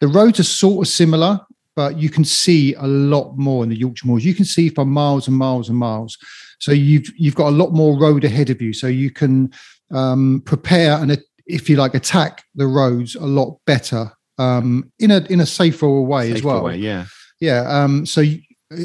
the 0.00 0.08
roads 0.08 0.40
are 0.40 0.44
sort 0.44 0.86
of 0.86 0.92
similar, 0.92 1.40
but 1.74 1.98
you 1.98 2.08
can 2.08 2.24
see 2.24 2.74
a 2.74 2.86
lot 2.86 3.36
more 3.36 3.62
in 3.62 3.68
the 3.68 3.76
Yorkshire 3.76 4.06
Moors. 4.06 4.24
You 4.24 4.34
can 4.34 4.44
see 4.44 4.68
for 4.68 4.84
miles 4.84 5.28
and 5.28 5.36
miles 5.36 5.68
and 5.68 5.78
miles. 5.78 6.16
So 6.62 6.70
you've 6.70 7.10
you've 7.16 7.34
got 7.34 7.48
a 7.48 7.56
lot 7.56 7.72
more 7.72 7.98
road 7.98 8.22
ahead 8.22 8.48
of 8.48 8.62
you. 8.62 8.72
So 8.72 8.86
you 8.86 9.10
can 9.10 9.52
um, 9.90 10.42
prepare 10.46 10.92
and 10.92 11.20
if 11.46 11.68
you 11.68 11.74
like 11.74 11.94
attack 11.94 12.44
the 12.54 12.68
roads 12.68 13.16
a 13.16 13.26
lot 13.26 13.58
better 13.66 14.12
um, 14.38 14.92
in 15.00 15.10
a 15.10 15.26
in 15.28 15.40
a 15.40 15.46
safer 15.46 16.00
way 16.00 16.28
safer 16.28 16.36
as 16.36 16.42
well. 16.44 16.64
Way, 16.64 16.76
yeah, 16.76 17.06
yeah. 17.40 17.62
Um, 17.68 18.06
so 18.06 18.20
you, 18.20 18.42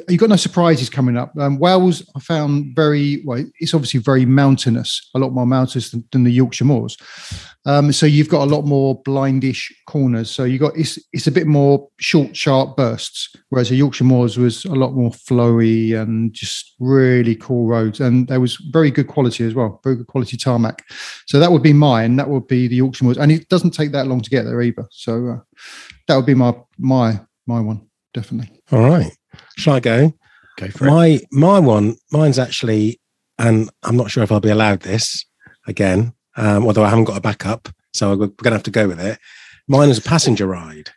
you've 0.10 0.20
got 0.20 0.30
no 0.30 0.38
surprises 0.38 0.90
coming 0.90 1.18
up. 1.18 1.32
Um, 1.40 1.60
Wales, 1.60 2.04
I 2.16 2.20
found 2.20 2.76
very 2.76 3.22
well. 3.24 3.46
It's 3.60 3.76
obviously 3.76 4.00
very 4.00 4.26
mountainous, 4.26 5.08
a 5.14 5.20
lot 5.20 5.32
more 5.32 5.46
mountainous 5.46 5.92
than, 5.92 6.04
than 6.12 6.24
the 6.24 6.32
Yorkshire 6.32 6.66
Moors. 6.66 6.98
Um, 7.68 7.92
so 7.92 8.06
you've 8.06 8.30
got 8.30 8.44
a 8.44 8.50
lot 8.50 8.64
more 8.64 9.04
blindish 9.04 9.72
corners. 9.86 10.32
So 10.32 10.46
you 10.46 10.58
got 10.58 10.76
it's 10.76 10.98
it's 11.14 11.28
a 11.28 11.32
bit 11.32 11.46
more 11.46 11.88
short, 12.00 12.36
sharp 12.36 12.78
bursts, 12.78 13.36
whereas 13.50 13.70
the 13.70 13.76
Yorkshire 13.76 14.06
Moors 14.06 14.38
was 14.38 14.66
a 14.66 14.74
lot 14.74 14.94
more 14.94 15.12
flowy 15.12 16.00
and 16.00 16.34
just 16.34 16.74
really 16.80 17.36
cool 17.36 17.68
roads. 17.68 18.00
And 18.00 18.28
there 18.28 18.40
was 18.40 18.56
very 18.72 18.90
good 18.90 19.08
quality 19.08 19.46
as 19.46 19.54
well, 19.54 19.80
very 19.84 19.98
good 19.98 20.08
quality 20.08 20.38
tarmac. 20.38 20.84
So 21.28 21.40
that 21.40 21.52
would 21.52 21.64
be 21.64 21.74
mine. 21.74 22.16
That 22.16 22.30
would 22.30 22.48
be 22.48 22.68
the 22.68 22.78
Yorkshire 22.78 23.04
Moors, 23.04 23.18
and 23.18 23.32
it 23.32 23.48
doesn't 23.50 23.72
take 23.72 23.92
that 23.92 24.08
long 24.08 24.22
to 24.22 24.30
get 24.30 24.44
there 24.44 24.62
either. 24.62 24.88
So 24.92 25.28
uh, 25.28 25.40
that 26.08 26.16
would 26.16 26.26
be 26.26 26.36
my 26.36 26.56
my 26.80 27.20
my 27.46 27.60
one 27.60 27.88
definitely. 28.18 28.62
All 28.72 28.90
right. 28.90 29.12
Shall 29.58 29.76
I 29.76 29.80
go? 29.80 30.14
Go 30.58 30.70
for 30.70 30.86
my, 30.86 31.08
it. 31.08 31.26
My 31.32 31.60
one, 31.60 31.98
mine's 32.12 32.40
actually, 32.40 33.00
and 33.38 33.70
I'm 33.84 33.96
not 33.96 34.10
sure 34.10 34.24
if 34.24 34.32
I'll 34.32 34.40
be 34.40 34.50
allowed 34.50 34.82
this 34.82 35.24
again, 35.68 36.14
um, 36.38 36.66
although 36.66 36.84
I 36.84 36.90
haven't 36.90 37.06
got 37.06 37.18
a 37.18 37.22
backup. 37.22 37.70
So 37.94 38.10
we're 38.10 38.28
going 38.28 38.36
to 38.44 38.52
have 38.52 38.64
to 38.64 38.72
go 38.72 38.88
with 38.88 39.00
it. 39.00 39.20
Mine 39.68 39.90
is 39.90 39.98
a 39.98 40.02
passenger 40.02 40.48
ride. 40.48 40.92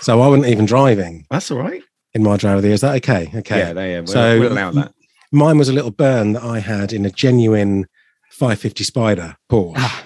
So 0.00 0.20
I 0.20 0.28
wasn't 0.28 0.46
even 0.46 0.64
driving. 0.64 1.26
That's 1.30 1.50
all 1.50 1.58
right. 1.58 1.82
In 2.14 2.22
my 2.22 2.36
driver 2.36 2.60
the 2.60 2.70
Is 2.70 2.80
that 2.82 2.94
okay? 2.96 3.30
Okay. 3.34 3.58
Yeah, 3.58 3.72
they, 3.72 3.94
we'll, 3.96 4.06
so 4.06 4.40
we'll 4.40 4.52
allow 4.52 4.70
that. 4.70 4.94
Mine 5.32 5.58
was 5.58 5.68
a 5.68 5.72
little 5.72 5.90
burn 5.90 6.34
that 6.34 6.44
I 6.44 6.60
had 6.60 6.92
in 6.92 7.04
a 7.04 7.10
genuine 7.10 7.86
550 8.30 8.84
Spider 8.84 9.36
Porsche. 9.50 9.74
Ah. 9.78 10.04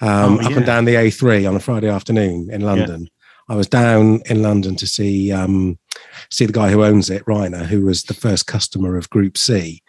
Um, 0.00 0.38
oh, 0.38 0.40
yeah. 0.40 0.46
Up 0.48 0.56
and 0.56 0.66
down 0.66 0.84
the 0.84 0.94
A3 0.94 1.48
on 1.48 1.54
a 1.54 1.60
Friday 1.60 1.88
afternoon 1.88 2.50
in 2.50 2.62
London. 2.62 3.02
Yeah. 3.02 3.54
I 3.54 3.56
was 3.56 3.68
down 3.68 4.20
in 4.26 4.42
London 4.42 4.74
to 4.76 4.86
see 4.86 5.30
um, 5.30 5.78
see 6.30 6.46
the 6.46 6.52
guy 6.52 6.70
who 6.70 6.84
owns 6.84 7.10
it, 7.10 7.24
Reiner, 7.24 7.66
who 7.66 7.82
was 7.82 8.04
the 8.04 8.14
first 8.14 8.46
customer 8.46 8.96
of 8.96 9.10
Group 9.10 9.36
C, 9.36 9.82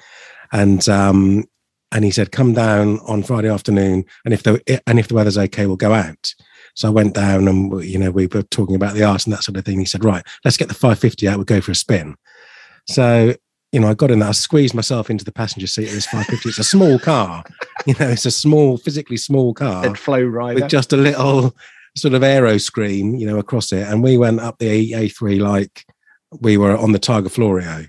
and 0.51 0.87
um, 0.89 1.45
and 1.93 2.03
he 2.03 2.11
said, 2.11 2.31
"Come 2.31 2.53
down 2.53 2.99
on 3.07 3.23
Friday 3.23 3.49
afternoon, 3.49 4.05
and 4.25 4.33
if 4.33 4.43
the 4.43 4.81
and 4.87 4.99
if 4.99 5.07
the 5.07 5.15
weather's 5.15 5.37
okay, 5.37 5.65
we'll 5.65 5.75
go 5.75 5.93
out." 5.93 6.33
So 6.75 6.87
I 6.87 6.91
went 6.91 7.13
down, 7.13 7.47
and 7.47 7.83
you 7.83 7.99
know 7.99 8.11
we 8.11 8.27
were 8.27 8.43
talking 8.43 8.75
about 8.75 8.95
the 8.95 9.03
art 9.03 9.25
and 9.25 9.33
that 9.33 9.43
sort 9.43 9.57
of 9.57 9.65
thing. 9.65 9.79
He 9.79 9.85
said, 9.85 10.03
"Right, 10.03 10.25
let's 10.43 10.57
get 10.57 10.67
the 10.67 10.73
550 10.73 11.27
out. 11.27 11.37
We'll 11.37 11.45
go 11.45 11.61
for 11.61 11.71
a 11.71 11.75
spin." 11.75 12.15
So 12.87 13.35
you 13.73 13.79
know, 13.79 13.87
I 13.87 13.95
got 13.95 14.11
in 14.11 14.19
there, 14.19 14.29
I 14.29 14.33
squeezed 14.33 14.75
myself 14.75 15.09
into 15.09 15.25
the 15.25 15.31
passenger 15.31 15.65
seat 15.65 15.87
of 15.87 15.95
this 15.95 16.05
550. 16.05 16.49
It's 16.49 16.59
a 16.59 16.63
small 16.63 16.99
car, 16.99 17.43
you 17.87 17.95
know, 17.99 18.07
it's 18.07 18.25
a 18.25 18.31
small, 18.31 18.77
physically 18.77 19.17
small 19.17 19.51
car. 19.55 19.95
flow 19.95 20.21
right 20.21 20.53
with 20.53 20.69
just 20.69 20.93
a 20.93 20.97
little 20.97 21.55
sort 21.97 22.13
of 22.13 22.21
aero 22.21 22.59
screen, 22.59 23.19
you 23.19 23.25
know, 23.25 23.39
across 23.39 23.71
it. 23.71 23.87
And 23.87 24.03
we 24.03 24.15
went 24.15 24.39
up 24.39 24.59
the 24.59 24.91
A3 24.91 25.39
like 25.39 25.85
we 26.39 26.55
were 26.55 26.77
on 26.77 26.91
the 26.91 26.99
Targa 26.99 27.31
Florio. 27.31 27.87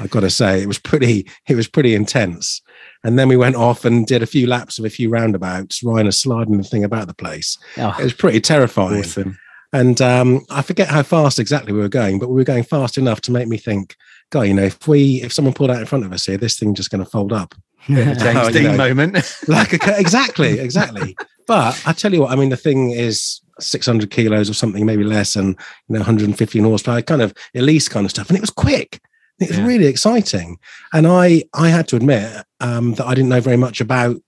I've 0.00 0.10
got 0.10 0.20
to 0.20 0.30
say, 0.30 0.62
it 0.62 0.66
was 0.66 0.80
pretty, 0.80 1.28
it 1.48 1.54
was 1.54 1.68
pretty 1.68 1.94
intense. 1.94 2.60
And 3.02 3.18
then 3.18 3.28
we 3.28 3.36
went 3.36 3.56
off 3.56 3.84
and 3.84 4.06
did 4.06 4.22
a 4.22 4.26
few 4.26 4.46
laps 4.46 4.78
of 4.78 4.84
a 4.84 4.90
few 4.90 5.08
roundabouts, 5.08 5.82
Reiner 5.82 6.12
sliding 6.12 6.58
the 6.58 6.64
thing 6.64 6.84
about 6.84 7.06
the 7.06 7.14
place. 7.14 7.56
Oh, 7.78 7.96
it 7.98 8.04
was 8.04 8.12
pretty 8.12 8.40
terrifying. 8.40 9.00
Awesome. 9.00 9.38
And 9.72 10.00
um, 10.00 10.44
I 10.50 10.62
forget 10.62 10.88
how 10.88 11.02
fast 11.02 11.38
exactly 11.38 11.72
we 11.72 11.80
were 11.80 11.88
going, 11.88 12.18
but 12.18 12.28
we 12.28 12.34
were 12.34 12.44
going 12.44 12.64
fast 12.64 12.98
enough 12.98 13.20
to 13.22 13.32
make 13.32 13.48
me 13.48 13.56
think, 13.56 13.96
God, 14.30 14.42
you 14.42 14.54
know, 14.54 14.64
if 14.64 14.86
we 14.86 15.22
if 15.22 15.32
someone 15.32 15.54
pulled 15.54 15.70
out 15.70 15.80
in 15.80 15.86
front 15.86 16.04
of 16.04 16.12
us 16.12 16.26
here, 16.26 16.36
this 16.36 16.58
thing 16.58 16.74
just 16.74 16.90
going 16.90 17.04
to 17.04 17.10
fold 17.10 17.32
up. 17.32 17.54
Yeah, 17.88 18.14
James 18.14 18.52
Dean 18.52 18.64
know, 18.64 18.76
moment. 18.76 19.32
like 19.48 19.72
a, 19.72 19.98
exactly, 19.98 20.58
exactly. 20.58 21.16
but 21.46 21.80
I 21.86 21.92
tell 21.92 22.12
you 22.12 22.22
what, 22.22 22.32
I 22.32 22.36
mean, 22.36 22.50
the 22.50 22.56
thing 22.56 22.90
is 22.90 23.40
600 23.58 24.10
kilos 24.10 24.50
or 24.50 24.54
something, 24.54 24.84
maybe 24.84 25.04
less, 25.04 25.36
and 25.36 25.56
you 25.88 25.94
know 25.94 26.00
115 26.00 26.64
horsepower, 26.64 27.02
kind 27.02 27.22
of 27.22 27.32
Elise 27.54 27.88
kind 27.88 28.04
of 28.04 28.10
stuff, 28.10 28.28
and 28.28 28.36
it 28.36 28.40
was 28.40 28.50
quick. 28.50 29.00
It 29.40 29.48
was 29.48 29.58
yeah. 29.58 29.66
really 29.66 29.86
exciting, 29.86 30.58
and 30.92 31.06
I 31.06 31.44
I 31.54 31.70
had 31.70 31.88
to 31.88 31.96
admit 31.96 32.44
um, 32.60 32.94
that 32.94 33.06
I 33.06 33.14
didn't 33.14 33.30
know 33.30 33.40
very 33.40 33.56
much 33.56 33.80
about 33.80 34.20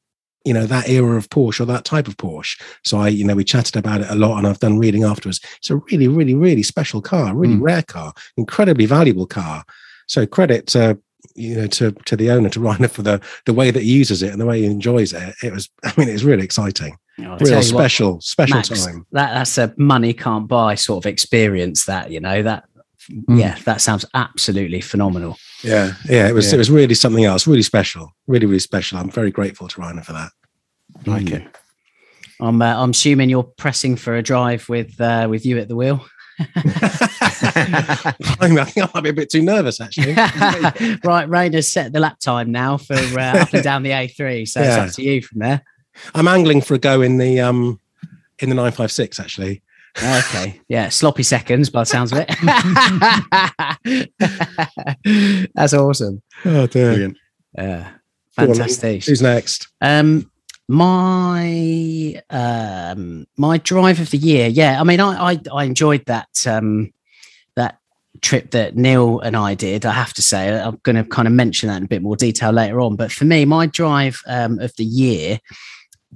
you 0.44 0.52
know 0.52 0.66
that 0.66 0.88
era 0.88 1.16
of 1.16 1.28
Porsche 1.28 1.60
or 1.60 1.64
that 1.66 1.84
type 1.84 2.08
of 2.08 2.16
Porsche. 2.16 2.60
So 2.84 2.98
I 2.98 3.08
you 3.08 3.24
know 3.24 3.34
we 3.34 3.44
chatted 3.44 3.76
about 3.76 4.00
it 4.00 4.10
a 4.10 4.14
lot, 4.14 4.38
and 4.38 4.46
I've 4.46 4.60
done 4.60 4.78
reading 4.78 5.04
afterwards. 5.04 5.40
It's 5.58 5.70
a 5.70 5.76
really 5.76 6.08
really 6.08 6.34
really 6.34 6.62
special 6.62 7.00
car, 7.00 7.34
really 7.34 7.54
mm. 7.54 7.62
rare 7.62 7.82
car, 7.82 8.12
incredibly 8.36 8.86
valuable 8.86 9.26
car. 9.26 9.64
So 10.06 10.26
credit 10.26 10.66
to 10.68 10.98
you 11.34 11.56
know 11.56 11.66
to 11.68 11.92
to 11.92 12.16
the 12.16 12.30
owner 12.30 12.48
to 12.50 12.60
Reiner 12.60 12.90
for 12.90 13.02
the 13.02 13.20
the 13.46 13.54
way 13.54 13.70
that 13.70 13.82
he 13.82 13.92
uses 13.92 14.22
it 14.22 14.32
and 14.32 14.40
the 14.40 14.46
way 14.46 14.60
he 14.60 14.66
enjoys 14.66 15.12
it. 15.12 15.34
It 15.42 15.52
was 15.52 15.68
I 15.84 15.92
mean 15.96 16.08
it's 16.08 16.24
really 16.24 16.44
exciting. 16.44 16.96
Oh, 17.20 17.36
Real 17.38 17.62
special, 17.62 18.14
what, 18.14 18.22
special 18.22 18.56
Max, 18.56 18.68
time. 18.68 19.06
That 19.12 19.34
that's 19.34 19.58
a 19.58 19.74
money 19.76 20.14
can't 20.14 20.48
buy 20.48 20.74
sort 20.76 21.04
of 21.04 21.08
experience. 21.08 21.84
That 21.84 22.10
you 22.10 22.20
know 22.20 22.42
that 22.42 22.64
mm. 23.10 23.38
yeah, 23.38 23.56
that 23.64 23.80
sounds 23.80 24.04
absolutely 24.14 24.80
phenomenal. 24.80 25.36
Yeah, 25.62 25.94
yeah, 26.08 26.28
it 26.28 26.34
was 26.34 26.48
yeah. 26.48 26.54
it 26.54 26.58
was 26.58 26.70
really 26.70 26.94
something 26.94 27.24
else, 27.24 27.46
really 27.46 27.62
special, 27.62 28.12
really 28.26 28.46
really 28.46 28.58
special. 28.58 28.98
I'm 28.98 29.10
very 29.10 29.30
grateful 29.30 29.68
to 29.68 29.80
Reiner 29.80 30.04
for 30.04 30.12
that. 30.12 30.32
Like 31.06 31.24
mm. 31.24 31.46
it. 31.46 31.56
I'm 32.40 32.60
uh, 32.60 32.82
I'm 32.82 32.90
assuming 32.90 33.30
you're 33.30 33.44
pressing 33.44 33.96
for 33.96 34.16
a 34.16 34.22
drive 34.22 34.68
with 34.68 35.00
uh, 35.00 35.26
with 35.30 35.46
you 35.46 35.58
at 35.58 35.68
the 35.68 35.76
wheel. 35.76 36.04
I 36.40 36.44
think 38.64 38.78
I 38.78 38.90
might 38.94 39.04
be 39.04 39.10
a 39.10 39.12
bit 39.12 39.30
too 39.30 39.42
nervous 39.42 39.80
actually. 39.80 40.12
right, 40.14 41.28
Reiner's 41.28 41.68
set 41.68 41.92
the 41.92 42.00
lap 42.00 42.18
time 42.18 42.50
now 42.50 42.78
for 42.78 42.94
uh, 42.94 42.96
up 43.42 43.52
and 43.52 43.62
down 43.62 43.82
the 43.82 43.90
A3, 43.90 44.48
so 44.48 44.60
yeah. 44.60 44.84
it's 44.84 44.90
up 44.90 44.96
to 44.96 45.02
you 45.02 45.22
from 45.22 45.40
there. 45.40 45.62
I'm 46.14 46.26
angling 46.26 46.62
for 46.62 46.74
a 46.74 46.78
go 46.78 47.02
in 47.02 47.18
the 47.18 47.40
um 47.40 47.78
in 48.38 48.48
the 48.48 48.54
956 48.54 49.20
actually. 49.20 49.62
Okay. 49.98 50.60
Yeah. 50.68 50.88
Sloppy 50.88 51.22
seconds 51.22 51.70
by 51.70 51.82
the 51.82 51.86
sounds 51.86 52.12
of 52.12 52.18
it. 52.20 52.28
That's 55.54 55.74
awesome. 55.74 56.22
Oh 56.44 56.66
dear. 56.66 56.90
Brilliant. 56.90 57.18
Yeah. 57.56 57.90
Fantastic. 58.36 59.04
Who's 59.04 59.22
next? 59.22 59.68
Um 59.80 60.30
my 60.68 62.22
um 62.30 63.26
my 63.36 63.58
drive 63.58 64.00
of 64.00 64.10
the 64.10 64.18
year. 64.18 64.48
Yeah. 64.48 64.80
I 64.80 64.84
mean 64.84 65.00
I 65.00 65.32
I, 65.32 65.40
I 65.52 65.64
enjoyed 65.64 66.06
that 66.06 66.28
um 66.46 66.92
that 67.56 67.78
trip 68.20 68.50
that 68.52 68.76
Neil 68.76 69.20
and 69.20 69.36
I 69.36 69.54
did, 69.54 69.84
I 69.84 69.92
have 69.92 70.14
to 70.14 70.22
say, 70.22 70.58
I'm 70.58 70.78
going 70.84 70.96
to 70.96 71.04
kind 71.04 71.26
of 71.26 71.34
mention 71.34 71.68
that 71.68 71.78
in 71.78 71.84
a 71.84 71.88
bit 71.88 72.02
more 72.02 72.16
detail 72.16 72.52
later 72.52 72.80
on. 72.80 72.96
But 72.96 73.10
for 73.10 73.24
me, 73.24 73.44
my 73.44 73.66
drive 73.66 74.20
um, 74.26 74.58
of 74.60 74.74
the 74.76 74.84
year 74.84 75.38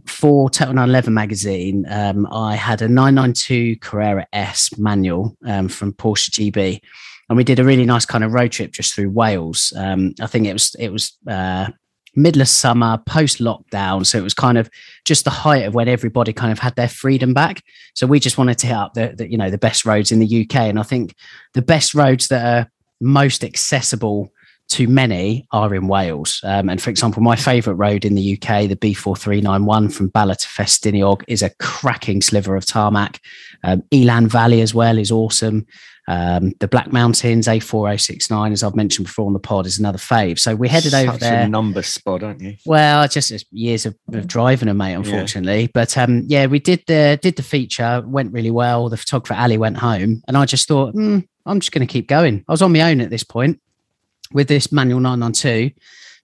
for 0.04 0.50
Total 0.50 0.74
911 0.74 1.14
magazine, 1.14 1.86
um, 1.88 2.26
I 2.30 2.54
had 2.54 2.82
a 2.82 2.88
992 2.88 3.76
Carrera 3.76 4.26
S 4.32 4.76
manual 4.78 5.36
um, 5.46 5.68
from 5.68 5.92
Porsche 5.92 6.30
GB, 6.30 6.80
and 7.28 7.36
we 7.36 7.44
did 7.44 7.58
a 7.58 7.64
really 7.64 7.84
nice 7.84 8.04
kind 8.04 8.22
of 8.22 8.32
road 8.32 8.52
trip 8.52 8.72
just 8.72 8.94
through 8.94 9.10
Wales. 9.10 9.72
Um, 9.76 10.14
I 10.20 10.26
think 10.26 10.46
it 10.46 10.52
was 10.52 10.76
it 10.78 10.92
was 10.92 11.16
uh, 11.26 11.68
middle 12.14 12.42
of 12.42 12.48
summer, 12.48 12.98
post 13.06 13.38
lockdown, 13.38 14.06
so 14.06 14.18
it 14.18 14.22
was 14.22 14.34
kind 14.34 14.58
of 14.58 14.70
just 15.04 15.24
the 15.24 15.30
height 15.30 15.64
of 15.64 15.74
when 15.74 15.88
everybody 15.88 16.32
kind 16.32 16.52
of 16.52 16.58
had 16.58 16.76
their 16.76 16.88
freedom 16.88 17.34
back. 17.34 17.62
So 17.94 18.06
we 18.06 18.20
just 18.20 18.38
wanted 18.38 18.58
to 18.58 18.66
hit 18.66 18.76
up 18.76 18.94
the, 18.94 19.14
the 19.16 19.30
you 19.30 19.38
know 19.38 19.50
the 19.50 19.58
best 19.58 19.84
roads 19.84 20.12
in 20.12 20.18
the 20.18 20.42
UK, 20.42 20.56
and 20.56 20.78
I 20.78 20.82
think 20.82 21.14
the 21.54 21.62
best 21.62 21.94
roads 21.94 22.28
that 22.28 22.44
are 22.44 22.70
most 23.00 23.44
accessible 23.44 24.30
to 24.68 24.88
many 24.88 25.46
are 25.52 25.74
in 25.74 25.88
Wales. 25.88 26.40
Um, 26.42 26.68
and 26.68 26.80
for 26.80 26.90
example, 26.90 27.22
my 27.22 27.36
favourite 27.36 27.76
road 27.76 28.04
in 28.04 28.14
the 28.14 28.34
UK, 28.34 28.68
the 28.68 28.76
B4391 28.76 29.92
from 29.92 30.08
Bala 30.08 30.34
to 30.34 30.46
Festiniog, 30.46 31.22
is 31.28 31.42
a 31.42 31.50
cracking 31.60 32.20
sliver 32.20 32.56
of 32.56 32.66
tarmac. 32.66 33.20
Um, 33.62 33.82
Elan 33.92 34.28
Valley 34.28 34.60
as 34.60 34.74
well 34.74 34.98
is 34.98 35.10
awesome. 35.10 35.66
Um, 36.08 36.52
the 36.60 36.68
Black 36.68 36.92
Mountains 36.92 37.48
A4069, 37.48 38.52
as 38.52 38.62
I've 38.62 38.76
mentioned 38.76 39.06
before 39.06 39.26
on 39.26 39.32
the 39.32 39.40
pod, 39.40 39.66
is 39.66 39.78
another 39.78 39.98
fave. 39.98 40.38
So 40.38 40.54
we 40.54 40.68
headed 40.68 40.92
Such 40.92 41.08
over 41.08 41.18
there. 41.18 41.42
A 41.42 41.48
number 41.48 41.82
spot, 41.82 42.22
aren't 42.22 42.40
you? 42.40 42.56
Well, 42.64 43.08
just 43.08 43.32
years 43.50 43.86
of, 43.86 43.96
of 44.12 44.26
driving 44.28 44.68
them, 44.68 44.76
mate. 44.76 44.94
Unfortunately, 44.94 45.62
yeah. 45.62 45.68
but 45.74 45.98
um, 45.98 46.24
yeah, 46.28 46.46
we 46.46 46.60
did 46.60 46.84
the 46.86 47.18
did 47.20 47.34
the 47.36 47.42
feature. 47.42 48.04
Went 48.06 48.32
really 48.32 48.52
well. 48.52 48.88
The 48.88 48.96
photographer 48.96 49.34
Ali 49.34 49.58
went 49.58 49.78
home, 49.78 50.22
and 50.28 50.36
I 50.36 50.44
just 50.44 50.68
thought, 50.68 50.94
mm, 50.94 51.26
I'm 51.44 51.60
just 51.60 51.72
going 51.72 51.86
to 51.86 51.92
keep 51.92 52.06
going. 52.06 52.44
I 52.48 52.52
was 52.52 52.62
on 52.62 52.72
my 52.72 52.82
own 52.82 53.00
at 53.00 53.10
this 53.10 53.24
point 53.24 53.60
with 54.32 54.48
this 54.48 54.72
manual 54.72 55.00
992. 55.00 55.74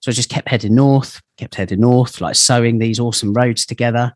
So 0.01 0.11
I 0.11 0.13
just 0.13 0.29
kept 0.29 0.49
heading 0.49 0.75
north, 0.75 1.21
kept 1.37 1.55
heading 1.55 1.79
north, 1.79 2.19
like 2.19 2.35
sewing 2.35 2.79
these 2.79 2.99
awesome 2.99 3.33
roads 3.33 3.65
together. 3.65 4.13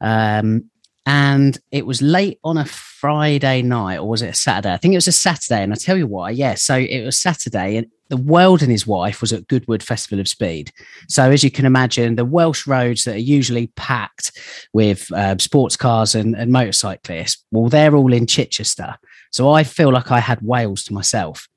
Um, 0.00 0.70
and 1.06 1.58
it 1.70 1.84
was 1.84 2.00
late 2.00 2.38
on 2.44 2.56
a 2.56 2.64
Friday 2.64 3.60
night, 3.60 3.98
or 3.98 4.08
was 4.08 4.22
it 4.22 4.30
a 4.30 4.34
Saturday? 4.34 4.72
I 4.72 4.78
think 4.78 4.94
it 4.94 4.98
was 4.98 5.08
a 5.08 5.12
Saturday. 5.12 5.62
And 5.62 5.72
I 5.72 5.76
tell 5.76 5.96
you 5.96 6.06
why, 6.06 6.30
yeah. 6.30 6.54
So 6.54 6.76
it 6.76 7.04
was 7.04 7.18
Saturday, 7.18 7.76
and 7.76 7.86
the 8.08 8.16
world 8.16 8.62
and 8.62 8.70
his 8.70 8.86
wife 8.86 9.20
was 9.20 9.32
at 9.32 9.48
Goodwood 9.48 9.82
Festival 9.82 10.20
of 10.20 10.28
Speed. 10.28 10.72
So, 11.08 11.30
as 11.30 11.44
you 11.44 11.50
can 11.50 11.66
imagine, 11.66 12.16
the 12.16 12.24
Welsh 12.24 12.66
roads 12.66 13.04
that 13.04 13.16
are 13.16 13.18
usually 13.18 13.68
packed 13.76 14.38
with 14.72 15.10
uh, 15.12 15.36
sports 15.38 15.76
cars 15.76 16.14
and, 16.14 16.34
and 16.36 16.52
motorcyclists, 16.52 17.44
well, 17.50 17.68
they're 17.68 17.94
all 17.94 18.12
in 18.12 18.26
Chichester. 18.26 18.96
So, 19.30 19.50
I 19.50 19.64
feel 19.64 19.92
like 19.92 20.10
I 20.10 20.20
had 20.20 20.40
Wales 20.42 20.84
to 20.84 20.94
myself. 20.94 21.48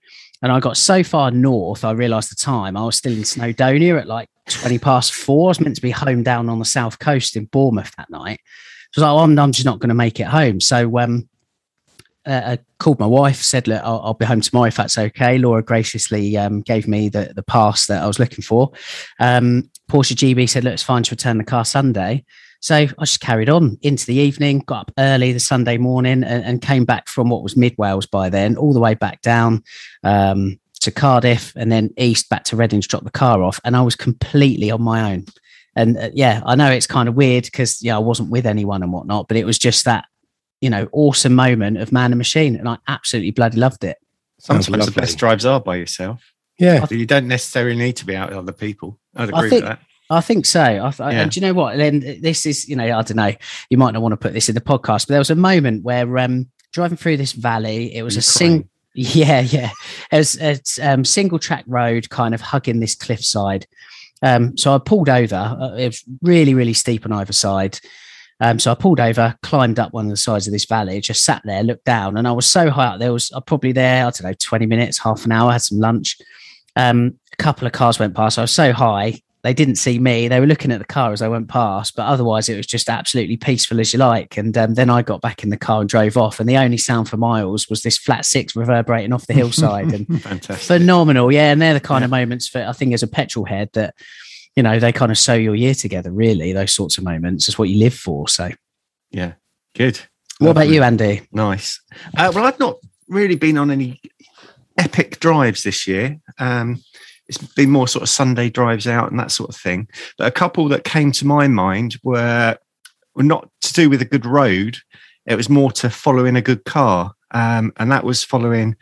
And 0.41 0.52
I 0.52 0.60
got 0.60 0.78
so 0.78 1.04
far 1.04 1.32
north, 1.32 1.84
I 1.84 1.91
realised 1.91 2.32
the 2.32 2.36
time 2.36 2.78
I 2.78 2.86
was 2.86 2.95
still 2.95 3.13
in 3.13 3.19
Snowdonia 3.19 4.00
at 4.00 4.08
like 4.08 4.30
20 4.50 4.78
past 4.78 5.13
four. 5.13 5.47
I 5.47 5.50
was 5.50 5.60
meant 5.60 5.76
to 5.76 5.82
be 5.82 5.91
home 5.91 6.23
down 6.23 6.50
on 6.50 6.60
the 6.60 6.65
south 6.65 7.00
coast 7.00 7.36
in 7.36 7.45
Bournemouth 7.45 7.93
that 7.97 8.10
night. 8.10 8.39
So 8.91 9.02
I 9.02 9.02
was 9.02 9.04
like, 9.04 9.12
oh, 9.12 9.23
I'm, 9.23 9.39
I'm 9.39 9.52
just 9.52 9.65
not 9.65 9.80
going 9.80 9.89
to 9.89 9.95
make 9.95 10.19
it 10.19 10.28
home. 10.28 10.62
So 10.62 11.00
um, 11.00 11.28
uh, 12.28 12.41
I 12.45 12.60
called 12.78 13.00
my 13.00 13.06
wife, 13.06 13.38
said, 13.38 13.67
"Look, 13.67 13.82
I'll, 13.84 14.02
I'll, 14.04 14.13
be 14.13 14.26
home 14.26 14.41
tomorrow 14.41 14.67
if 14.67 14.76
that's 14.76 14.97
okay." 14.97 15.38
Laura 15.38 15.63
graciously 15.63 16.36
um, 16.36 16.62
gave 16.62 16.88
me 16.88 17.08
the 17.08 17.32
the 17.34 17.43
pass 17.43 17.88
that 17.88 18.04
I 18.04 18.08
was 18.08 18.19
looking 18.19 18.43
for. 18.43 18.71
Um, 19.19 19.69
Porsche 19.89 20.13
GB 20.13 20.50
said, 20.50 20.65
"Look, 20.65 20.73
it's 20.73 20.84
fine 20.84 21.04
to 21.04 21.12
return 21.12 21.38
the 21.38 21.45
car 21.45 21.63
Sunday." 21.63 22.26
So 22.60 22.76
I 22.76 22.88
just 23.02 23.22
carried 23.22 23.50
on 23.50 23.78
into 23.82 24.06
the 24.06 24.15
evening, 24.15 24.63
got 24.65 24.82
up 24.82 24.91
early 24.98 25.32
the 25.32 25.39
Sunday 25.39 25.78
morning, 25.78 26.24
and, 26.24 26.43
and 26.43 26.62
came 26.62 26.86
back 26.86 27.08
from 27.08 27.30
what 27.30 27.43
was 27.43 27.56
mid 27.56 27.76
Wales 27.78 28.06
by 28.06 28.30
then, 28.30 28.58
all 28.58 28.74
the 28.74 28.80
way 28.80 28.93
back 28.93 29.22
down 29.22 29.63
um, 30.04 30.60
to 30.82 30.91
Cardiff, 30.91 31.54
and 31.56 31.72
then 31.72 31.91
east 31.98 32.30
back 32.30 32.43
to 32.46 32.56
Reading 32.56 32.82
to 32.82 32.88
drop 32.88 33.04
the 33.04 33.12
car 33.12 33.43
off, 33.43 33.60
and 33.63 33.76
I 33.76 33.82
was 33.82 33.96
completely 33.96 34.72
on 34.72 34.82
my 34.82 35.13
own. 35.13 35.26
And 35.76 35.98
uh, 35.98 36.10
yeah, 36.13 36.41
I 36.46 36.56
know 36.56 36.72
it's 36.72 36.88
kind 36.88 37.08
of 37.08 37.15
weird 37.15 37.46
because 37.46 37.84
yeah, 37.84 37.96
I 37.96 38.00
wasn't 38.00 38.32
with 38.32 38.46
anyone 38.46 38.82
and 38.82 38.91
whatnot, 38.91 39.28
but 39.28 39.38
it 39.38 39.46
was 39.46 39.60
just 39.60 39.86
that 39.86 40.06
you 40.62 40.70
know, 40.70 40.88
awesome 40.91 41.36
moment 41.36 41.78
of 41.78 41.91
man 41.91 42.12
and 42.12 42.17
machine. 42.17 42.56
And 42.56 42.67
I 42.67 42.78
absolutely 42.88 43.32
bloody 43.32 43.58
loved 43.58 43.84
it. 43.84 43.98
Sometimes 44.39 44.86
the 44.86 44.91
best 44.91 45.17
drives 45.17 45.46
are 45.46 45.60
by 45.60 45.76
yourself. 45.76 46.34
Yeah. 46.60 46.86
You 46.89 47.06
don't 47.06 47.28
necessarily 47.28 47.76
need 47.76 47.98
to 47.98 48.06
be 48.06 48.15
out 48.15 48.30
with 48.30 48.38
other 48.38 48.52
people. 48.52 49.00
I'd 49.15 49.30
agree 49.30 49.48
I 49.48 49.50
think, 49.50 49.63
with 49.63 49.63
that. 49.63 49.80
I 50.10 50.22
think 50.22 50.46
so. 50.46 50.62
I, 50.62 50.93
I, 51.00 51.12
yeah. 51.12 51.22
And 51.22 51.32
do 51.32 51.39
you 51.39 51.46
know 51.46 51.54
what? 51.54 51.78
Then 51.78 52.00
this 52.22 52.46
is, 52.46 52.67
you 52.67 52.76
know, 52.76 52.86
I 52.86 53.02
don't 53.02 53.15
know. 53.15 53.34
You 53.70 53.78
might 53.78 53.91
not 53.91 54.02
want 54.02 54.13
to 54.13 54.17
put 54.17 54.34
this 54.34 54.50
in 54.50 54.56
the 54.56 54.62
podcast, 54.62 55.08
but 55.08 55.10
there 55.10 55.20
was 55.20 55.30
a 55.30 55.36
moment 55.36 55.84
where 55.84 56.17
um, 56.17 56.50
driving 56.72 56.98
through 56.98 57.17
this 57.17 57.34
valley, 57.34 57.93
it 57.96 58.04
was 58.04 58.17
a 58.17 58.22
sing. 58.22 58.70
Yeah, 59.00 59.41
yeah. 59.41 59.70
It 60.12 60.17
was 60.17 60.41
a 60.41 60.60
um, 60.82 61.06
single 61.06 61.38
track 61.38 61.63
road, 61.67 62.10
kind 62.10 62.34
of 62.34 62.41
hugging 62.41 62.80
this 62.80 62.96
cliffside. 62.96 63.67
Um, 64.24 64.58
so 64.58 64.74
I 64.74 64.80
pulled 64.80 65.08
over. 65.08 65.36
Uh, 65.36 65.76
it 65.76 65.86
was 65.86 66.04
really, 66.24 66.56
really 66.56 66.74
steep 66.74 67.06
on 67.06 67.12
either 67.13 67.32
side. 67.32 67.80
Um, 68.39 68.60
so 68.60 68.72
I 68.72 68.76
pulled 68.76 69.00
over, 69.00 69.36
climbed 69.41 69.80
up 69.80 69.93
one 69.93 70.06
of 70.06 70.12
the 70.12 70.17
sides 70.17 70.48
of 70.48 70.54
this 70.54 70.65
valley, 70.65 71.02
just 71.02 71.24
sat 71.24 71.41
there, 71.43 71.63
looked 71.63 71.86
down, 71.86 72.17
and 72.17 72.28
I 72.28 72.32
was 72.32 72.46
so 72.46 72.70
high 72.70 72.88
up. 72.88 73.00
There 73.00 73.13
was 73.13 73.32
uh, 73.32 73.39
probably 73.39 73.72
there, 73.72 74.06
I 74.06 74.10
don't 74.10 74.24
know, 74.24 74.34
20 74.34 74.65
minutes, 74.65 75.00
half 75.00 75.26
an 75.26 75.32
hour, 75.32 75.52
had 75.52 75.62
some 75.62 75.80
lunch. 75.80 76.17
Um, 76.76 77.20
a 77.34 77.36
couple 77.38 77.65
of 77.65 77.74
cars 77.74 77.98
went 77.98 78.15
past. 78.15 78.38
I 78.38 78.41
was 78.41 78.52
so 78.52 78.74
high, 78.74 79.22
they 79.47 79.53
didn't 79.53 79.77
see 79.77 79.97
me. 79.97 80.27
They 80.27 80.41
were 80.41 80.45
looking 80.45 80.73
at 80.73 80.79
the 80.79 80.86
car 80.86 81.13
as 81.13 81.21
I 81.21 81.29
went 81.29 81.47
past, 81.47 81.95
but 81.95 82.05
otherwise 82.05 82.49
it 82.49 82.57
was 82.57 82.67
just 82.67 82.89
absolutely 82.89 83.38
peaceful 83.38 83.79
as 83.79 83.93
you 83.93 83.99
like. 83.99 84.36
And 84.36 84.57
um, 84.57 84.73
then 84.73 84.89
I 84.89 85.01
got 85.01 85.21
back 85.21 85.41
in 85.41 85.51
the 85.51 85.55
car 85.55 85.79
and 85.79 85.89
drove 85.89 86.17
off, 86.17 86.41
and 86.41 86.49
the 86.49 86.57
only 86.57 86.75
sound 86.75 87.07
for 87.07 87.15
miles 87.15 87.69
was 87.69 87.81
this 87.81 87.97
flat 87.97 88.25
six 88.25 88.57
reverberating 88.57 89.13
off 89.13 89.25
the 89.25 89.33
hillside, 89.41 89.93
and 89.93 90.21
phenomenal. 90.43 91.31
Yeah, 91.31 91.53
and 91.53 91.62
they're 91.62 91.73
the 91.73 91.79
kind 91.79 92.01
yeah. 92.01 92.07
of 92.07 92.12
moments 92.12 92.49
for 92.49 92.62
I 92.62 92.73
think 92.73 92.93
as 92.93 93.03
a 93.03 93.07
petrol 93.07 93.45
head 93.45 93.69
that 93.71 93.95
you 94.57 94.63
know, 94.63 94.79
they 94.79 94.91
kind 94.91 95.12
of 95.12 95.17
sew 95.17 95.36
your 95.36 95.55
year 95.55 95.75
together, 95.75 96.12
really, 96.12 96.51
those 96.51 96.73
sorts 96.73 96.97
of 96.97 97.05
moments. 97.05 97.47
is 97.47 97.57
what 97.57 97.69
you 97.69 97.77
live 97.77 97.93
for. 97.93 98.27
So, 98.27 98.49
yeah, 99.12 99.33
good. 99.75 100.01
What 100.39 100.51
about 100.51 100.67
you, 100.67 100.83
Andy? 100.83 101.21
Nice. 101.31 101.79
Uh, 102.17 102.31
well, 102.33 102.43
I've 102.43 102.60
not 102.60 102.77
really 103.07 103.36
been 103.38 103.57
on 103.57 103.71
any 103.71 104.01
epic 104.77 105.19
drives 105.19 105.63
this 105.63 105.88
year. 105.88 106.19
Um, 106.38 106.83
it's 107.28 107.38
been 107.38 107.70
more 107.70 107.88
sort 107.88 108.04
of 108.04 108.10
Sunday 108.10 108.50
drives 108.50 108.88
out 108.88 109.12
and 109.12 109.20
that 109.20 109.32
sort 109.32 109.50
of 109.50 109.56
thing. 109.56 109.88
But 110.18 110.28
a 110.28 110.32
couple 110.32 110.68
that 110.70 110.84
came 110.84 111.12
to 111.13 111.28
my 111.28 111.48
mind 111.48 111.98
were, 112.04 112.58
were 113.16 113.24
not 113.24 113.50
to 113.62 113.74
do 113.74 113.90
with 113.90 114.02
a 114.02 114.06
good 114.06 114.26
road. 114.26 114.78
It 115.26 115.36
was 115.36 115.50
more 115.50 115.72
to 115.74 115.90
follow 115.90 116.26
in 116.26 116.36
a 116.36 116.42
good 116.42 116.63
car. 116.66 117.13
Um, 117.32 117.74
and 117.78 117.92
that 117.92 118.04
was 118.04 118.24
following 118.24 118.76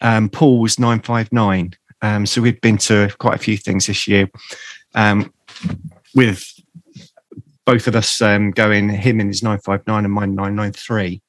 um, 0.00 0.28
Paul's 0.28 0.78
959. 0.78 1.74
Um, 2.02 2.26
so 2.26 2.40
we've 2.40 2.60
been 2.60 2.78
to 2.78 3.10
quite 3.18 3.34
a 3.34 3.42
few 3.42 3.56
things 3.56 3.86
this 3.86 4.06
year 4.06 4.30
um, 4.94 5.32
with 6.14 6.44
both 7.66 7.86
of 7.86 7.96
us 7.96 8.22
um, 8.22 8.50
going, 8.52 8.88
him 8.88 9.20
in 9.20 9.26
his 9.26 9.42
959 9.42 10.04
and 10.04 10.14
mine 10.14 10.34
993. 10.34 11.20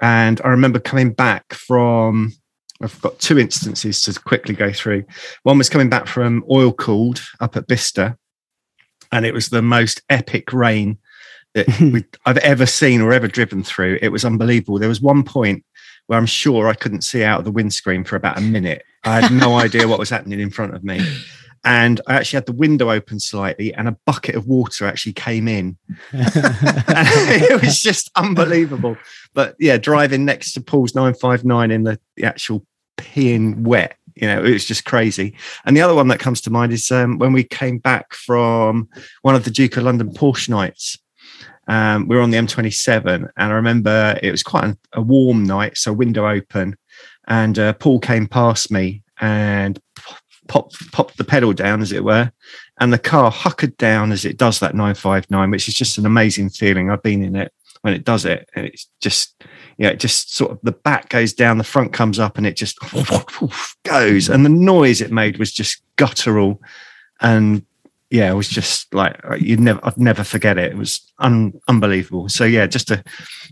And 0.00 0.40
I 0.42 0.48
remember 0.48 0.78
coming 0.78 1.12
back 1.12 1.52
from, 1.52 2.32
I've 2.82 3.00
got 3.00 3.18
two 3.18 3.38
instances 3.38 4.02
to 4.02 4.18
quickly 4.20 4.54
go 4.54 4.72
through. 4.72 5.04
One 5.42 5.58
was 5.58 5.68
coming 5.68 5.88
back 5.88 6.06
from 6.06 6.44
Oil 6.50 6.72
Cooled 6.72 7.20
up 7.40 7.56
at 7.56 7.66
Bicester, 7.66 8.16
and 9.10 9.26
it 9.26 9.34
was 9.34 9.48
the 9.48 9.62
most 9.62 10.02
epic 10.08 10.52
rain 10.52 10.98
that 11.54 12.16
I've 12.26 12.38
ever 12.38 12.66
seen 12.66 13.00
or 13.00 13.12
ever 13.12 13.26
driven 13.26 13.64
through. 13.64 13.98
It 14.00 14.10
was 14.10 14.24
unbelievable. 14.24 14.78
There 14.78 14.88
was 14.88 15.00
one 15.00 15.24
point 15.24 15.64
where 16.06 16.18
I'm 16.18 16.26
sure 16.26 16.68
I 16.68 16.74
couldn't 16.74 17.02
see 17.02 17.24
out 17.24 17.40
of 17.40 17.44
the 17.44 17.50
windscreen 17.50 18.04
for 18.04 18.16
about 18.16 18.38
a 18.38 18.42
minute. 18.42 18.84
I 19.04 19.20
had 19.20 19.32
no 19.32 19.56
idea 19.58 19.88
what 19.88 19.98
was 19.98 20.10
happening 20.10 20.40
in 20.40 20.50
front 20.50 20.74
of 20.74 20.84
me 20.84 21.00
and 21.64 22.00
I 22.06 22.14
actually 22.14 22.38
had 22.38 22.46
the 22.46 22.52
window 22.52 22.90
open 22.90 23.20
slightly, 23.20 23.74
and 23.74 23.88
a 23.88 23.96
bucket 24.06 24.34
of 24.34 24.46
water 24.46 24.86
actually 24.86 25.12
came 25.12 25.48
in. 25.48 25.76
it 26.12 27.62
was 27.62 27.80
just 27.80 28.10
unbelievable. 28.16 28.96
But 29.34 29.56
yeah, 29.58 29.76
driving 29.76 30.24
next 30.24 30.52
to 30.52 30.60
Paul's 30.60 30.94
959 30.94 31.70
in 31.70 31.82
the, 31.84 32.00
the 32.16 32.24
actual 32.24 32.64
peeing 32.98 33.62
wet, 33.62 33.96
you 34.20 34.26
know, 34.26 34.42
it 34.44 34.52
was 34.52 34.64
just 34.64 34.84
crazy. 34.84 35.34
And 35.64 35.76
the 35.76 35.80
other 35.80 35.94
one 35.94 36.08
that 36.08 36.20
comes 36.20 36.40
to 36.42 36.50
mind 36.50 36.72
is 36.72 36.90
um, 36.90 37.18
when 37.18 37.32
we 37.32 37.44
came 37.44 37.78
back 37.78 38.12
from 38.14 38.88
one 39.22 39.34
of 39.34 39.44
the 39.44 39.50
Duke 39.50 39.76
of 39.76 39.84
London 39.84 40.10
Porsche 40.10 40.48
nights. 40.48 40.98
Um, 41.68 42.08
we 42.08 42.16
were 42.16 42.22
on 42.22 42.30
the 42.30 42.38
M27, 42.38 43.06
and 43.06 43.52
I 43.52 43.54
remember 43.54 44.18
it 44.22 44.30
was 44.30 44.42
quite 44.42 44.74
a, 44.94 45.02
warm 45.02 45.44
night, 45.44 45.76
so 45.76 45.92
window 45.92 46.26
open, 46.26 46.76
and 47.26 47.58
uh, 47.58 47.74
Paul 47.74 48.00
came 48.00 48.26
past 48.26 48.70
me 48.70 49.02
and 49.20 49.78
popped 50.48 50.90
popped 50.92 51.18
the 51.18 51.24
pedal 51.24 51.52
down, 51.52 51.82
as 51.82 51.92
it 51.92 52.04
were, 52.04 52.32
and 52.80 52.90
the 52.90 52.98
car 52.98 53.30
huckered 53.30 53.76
down 53.76 54.12
as 54.12 54.24
it 54.24 54.38
does 54.38 54.60
that 54.60 54.74
959, 54.74 55.50
which 55.50 55.68
is 55.68 55.74
just 55.74 55.98
an 55.98 56.06
amazing 56.06 56.48
feeling. 56.48 56.90
I've 56.90 57.02
been 57.02 57.22
in 57.22 57.36
it 57.36 57.52
when 57.82 57.92
it 57.92 58.02
does 58.02 58.24
it, 58.24 58.48
and 58.54 58.64
it's 58.64 58.88
just 59.02 59.44
yeah, 59.78 59.90
it 59.90 60.00
just 60.00 60.34
sort 60.34 60.50
of 60.50 60.58
the 60.62 60.72
back 60.72 61.08
goes 61.08 61.32
down, 61.32 61.58
the 61.58 61.64
front 61.64 61.92
comes 61.92 62.18
up, 62.18 62.36
and 62.36 62.46
it 62.46 62.56
just 62.56 62.78
goes, 63.84 64.28
and 64.28 64.44
the 64.44 64.50
noise 64.50 65.00
it 65.00 65.12
made 65.12 65.38
was 65.38 65.52
just 65.52 65.82
guttural, 65.96 66.60
and 67.20 67.64
yeah, 68.10 68.30
it 68.30 68.34
was 68.34 68.48
just 68.48 68.92
like 68.92 69.20
you'd 69.38 69.60
never, 69.60 69.80
I'd 69.84 69.96
never 69.96 70.24
forget 70.24 70.58
it. 70.58 70.72
It 70.72 70.76
was 70.76 71.00
un, 71.18 71.52
unbelievable. 71.68 72.28
So 72.28 72.44
yeah, 72.44 72.66
just 72.66 72.90
a, 72.90 73.04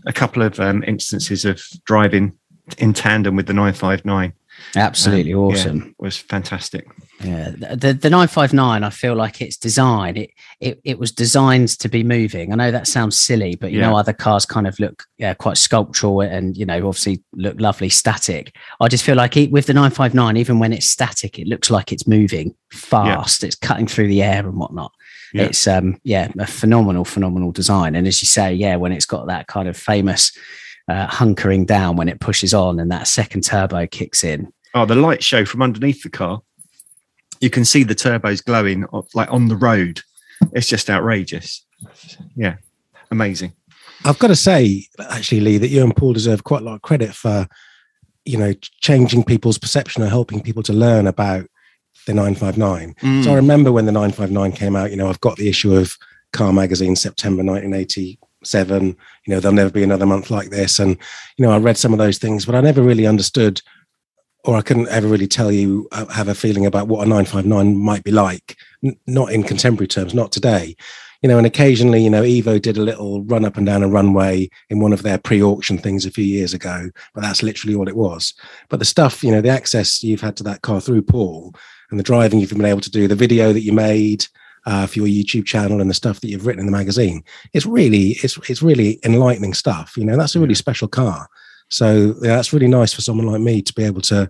a 0.05 0.13
couple 0.13 0.43
of 0.43 0.59
um, 0.59 0.83
instances 0.83 1.45
of 1.45 1.61
driving 1.85 2.33
in 2.77 2.91
tandem 2.91 3.35
with 3.35 3.47
the 3.47 3.53
959 3.53 4.33
Absolutely 4.75 5.33
um, 5.33 5.39
awesome. 5.39 5.77
Yeah, 5.77 5.91
was 5.99 6.17
fantastic. 6.17 6.87
Yeah, 7.23 7.51
the 7.51 7.97
the 7.99 8.09
nine 8.09 8.27
five 8.27 8.53
nine. 8.53 8.83
I 8.83 8.89
feel 8.89 9.15
like 9.15 9.41
it's 9.41 9.57
designed. 9.57 10.17
It 10.17 10.31
it 10.59 10.79
it 10.83 10.99
was 10.99 11.11
designed 11.11 11.69
to 11.79 11.89
be 11.89 12.03
moving. 12.03 12.51
I 12.51 12.55
know 12.55 12.71
that 12.71 12.87
sounds 12.87 13.17
silly, 13.19 13.55
but 13.55 13.71
you 13.71 13.79
yeah. 13.79 13.89
know 13.89 13.97
other 13.97 14.13
cars 14.13 14.45
kind 14.45 14.67
of 14.67 14.79
look 14.79 15.03
yeah, 15.17 15.33
quite 15.33 15.57
sculptural 15.57 16.21
and 16.21 16.55
you 16.55 16.65
know 16.65 16.87
obviously 16.87 17.23
look 17.33 17.59
lovely 17.59 17.89
static. 17.89 18.55
I 18.79 18.87
just 18.87 19.03
feel 19.03 19.15
like 19.15 19.35
it, 19.37 19.51
with 19.51 19.65
the 19.65 19.73
nine 19.73 19.91
five 19.91 20.13
nine, 20.13 20.37
even 20.37 20.59
when 20.59 20.73
it's 20.73 20.89
static, 20.89 21.39
it 21.39 21.47
looks 21.47 21.69
like 21.69 21.91
it's 21.91 22.07
moving 22.07 22.55
fast. 22.71 23.41
Yeah. 23.41 23.47
It's 23.47 23.55
cutting 23.55 23.87
through 23.87 24.07
the 24.07 24.21
air 24.21 24.45
and 24.45 24.57
whatnot. 24.57 24.91
It's 25.33 25.67
um 25.67 25.99
yeah 26.03 26.31
a 26.39 26.47
phenomenal 26.47 27.05
phenomenal 27.05 27.51
design. 27.51 27.95
And 27.95 28.07
as 28.07 28.21
you 28.21 28.27
say, 28.27 28.53
yeah, 28.53 28.75
when 28.75 28.91
it's 28.91 29.05
got 29.05 29.27
that 29.27 29.47
kind 29.47 29.67
of 29.67 29.77
famous 29.77 30.31
uh, 30.87 31.07
hunkering 31.07 31.65
down 31.65 31.95
when 31.95 32.09
it 32.09 32.19
pushes 32.19 32.53
on 32.53 32.79
and 32.79 32.91
that 32.91 33.07
second 33.07 33.43
turbo 33.43 33.85
kicks 33.87 34.23
in. 34.23 34.51
Oh, 34.73 34.85
the 34.85 34.95
light 34.95 35.23
show 35.23 35.45
from 35.45 35.61
underneath 35.61 36.03
the 36.03 36.09
car. 36.09 36.41
You 37.39 37.49
can 37.49 37.65
see 37.65 37.83
the 37.83 37.95
turbos 37.95 38.43
glowing 38.43 38.85
like 39.13 39.31
on 39.31 39.47
the 39.47 39.55
road. 39.55 40.01
It's 40.53 40.67
just 40.67 40.89
outrageous. 40.89 41.65
Yeah, 42.35 42.55
amazing. 43.11 43.53
I've 44.05 44.19
got 44.19 44.27
to 44.27 44.35
say, 44.35 44.87
actually, 44.99 45.41
Lee, 45.41 45.57
that 45.57 45.69
you 45.69 45.83
and 45.83 45.95
Paul 45.95 46.13
deserve 46.13 46.43
quite 46.43 46.61
a 46.61 46.65
lot 46.65 46.75
of 46.75 46.81
credit 46.81 47.13
for, 47.13 47.47
you 48.25 48.37
know, 48.37 48.53
changing 48.81 49.23
people's 49.23 49.57
perception 49.57 50.03
or 50.03 50.07
helping 50.07 50.41
people 50.41 50.63
to 50.63 50.73
learn 50.73 51.07
about 51.07 51.47
the 52.05 52.13
959. 52.13 52.93
Mm. 53.01 53.23
So 53.23 53.31
I 53.31 53.35
remember 53.35 53.71
when 53.71 53.85
the 53.85 53.91
959 53.91 54.51
came 54.53 54.75
out, 54.75 54.91
you 54.91 54.97
know, 54.97 55.09
I've 55.09 55.21
got 55.21 55.37
the 55.37 55.49
issue 55.49 55.75
of 55.75 55.97
Car 56.33 56.53
Magazine, 56.53 56.95
September 56.95 57.43
1987. 57.43 58.87
you 58.87 58.95
know 59.27 59.39
there'll 59.39 59.55
never 59.55 59.71
be 59.71 59.83
another 59.83 60.05
month 60.05 60.29
like 60.29 60.49
this 60.51 60.77
and 60.79 60.95
you 61.37 61.45
know 61.45 61.51
i 61.51 61.57
read 61.57 61.75
some 61.75 61.91
of 61.91 61.97
those 61.97 62.19
things 62.19 62.45
but 62.45 62.53
i 62.53 62.61
never 62.61 62.83
really 62.83 63.07
understood 63.07 63.61
or 64.47 64.57
i 64.57 64.61
couldn't 64.61 64.87
ever 64.87 65.07
really 65.07 65.27
tell 65.27 65.51
you 65.51 65.87
uh, 65.91 66.05
have 66.07 66.27
a 66.27 66.35
feeling 66.35 66.65
about 66.65 66.87
what 66.87 67.05
a 67.05 67.09
959 67.09 67.77
might 67.77 68.03
be 68.03 68.11
like 68.11 68.57
N- 68.83 68.97
not 69.05 69.31
in 69.31 69.43
contemporary 69.43 69.87
terms 69.87 70.13
not 70.13 70.31
today 70.31 70.75
you 71.21 71.29
know, 71.29 71.37
and 71.37 71.47
occasionally, 71.47 72.03
you 72.03 72.09
know, 72.09 72.21
Evo 72.21 72.61
did 72.61 72.77
a 72.77 72.83
little 72.83 73.23
run 73.23 73.45
up 73.45 73.57
and 73.57 73.65
down 73.65 73.83
a 73.83 73.87
runway 73.87 74.49
in 74.69 74.79
one 74.79 74.93
of 74.93 75.01
their 75.01 75.17
pre-auction 75.17 75.77
things 75.77 76.05
a 76.05 76.11
few 76.11 76.23
years 76.23 76.53
ago, 76.53 76.89
but 77.13 77.21
that's 77.21 77.41
literally 77.41 77.75
all 77.75 77.87
it 77.87 77.95
was. 77.95 78.33
But 78.69 78.79
the 78.79 78.85
stuff, 78.85 79.23
you 79.23 79.31
know, 79.31 79.41
the 79.41 79.49
access 79.49 80.03
you've 80.03 80.21
had 80.21 80.37
to 80.37 80.43
that 80.43 80.61
car 80.61 80.79
through 80.79 81.01
Paul 81.01 81.53
and 81.89 81.99
the 81.99 82.03
driving 82.03 82.39
you've 82.39 82.51
been 82.51 82.65
able 82.65 82.81
to 82.81 82.91
do, 82.91 83.07
the 83.07 83.15
video 83.15 83.51
that 83.51 83.61
you 83.61 83.73
made 83.73 84.25
uh, 84.65 84.85
for 84.85 84.99
your 84.99 85.07
YouTube 85.07 85.45
channel 85.45 85.81
and 85.81 85.89
the 85.89 85.95
stuff 85.95 86.21
that 86.21 86.27
you've 86.27 86.45
written 86.45 86.59
in 86.59 86.65
the 86.65 86.77
magazine, 86.77 87.23
it's 87.53 87.65
really, 87.65 88.17
it's 88.21 88.37
it's 88.49 88.61
really 88.61 88.99
enlightening 89.03 89.53
stuff. 89.53 89.97
You 89.97 90.05
know, 90.05 90.17
that's 90.17 90.35
a 90.35 90.39
really 90.39 90.55
special 90.55 90.87
car. 90.87 91.29
So 91.69 92.15
yeah, 92.21 92.35
that's 92.35 92.53
really 92.53 92.67
nice 92.67 92.93
for 92.93 93.01
someone 93.01 93.27
like 93.27 93.41
me 93.41 93.61
to 93.61 93.73
be 93.73 93.83
able 93.83 94.01
to, 94.01 94.29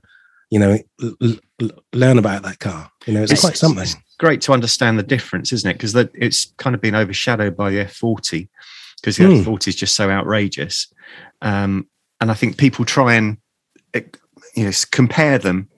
you 0.50 0.60
know, 0.60 0.78
l- 1.02 1.36
l- 1.62 1.70
learn 1.94 2.18
about 2.18 2.44
that 2.44 2.60
car. 2.60 2.90
You 3.06 3.14
know, 3.14 3.24
it's, 3.24 3.32
It's- 3.32 3.42
quite 3.46 3.58
something. 3.58 3.84
it's 3.84 3.96
great 4.20 4.42
to 4.42 4.54
understand 4.54 4.98
the 4.98 5.04
difference, 5.04 5.54
isn't 5.54 5.70
it? 5.70 5.74
Because 5.74 5.96
it's 5.96 6.54
kind 6.58 6.74
of 6.76 6.82
been 6.82 6.96
overshadowed 6.96 7.56
by 7.56 7.70
the 7.70 7.78
F40 7.86 8.48
because 9.00 9.18
the 9.18 9.26
Hmm. 9.26 9.42
F40 9.48 9.68
is 9.68 9.76
just 9.76 9.96
so 9.96 10.10
outrageous. 10.10 10.92
Um, 11.42 11.88
and 12.20 12.32
I 12.32 12.34
think 12.34 12.58
people 12.58 12.84
try 12.86 13.14
and 13.14 13.38
eh, 13.94 14.02
you 14.56 14.66
know 14.66 14.72
compare 14.92 15.38
them, 15.38 15.70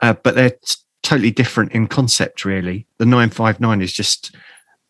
uh, 0.00 0.14
but 0.14 0.34
they're 0.34 0.50
t- 0.50 0.76
totally 1.02 1.30
different 1.30 1.72
in 1.72 1.86
concept. 1.86 2.44
Really, 2.46 2.86
the 2.98 3.04
959 3.06 3.82
is 3.82 3.92
just. 3.92 4.34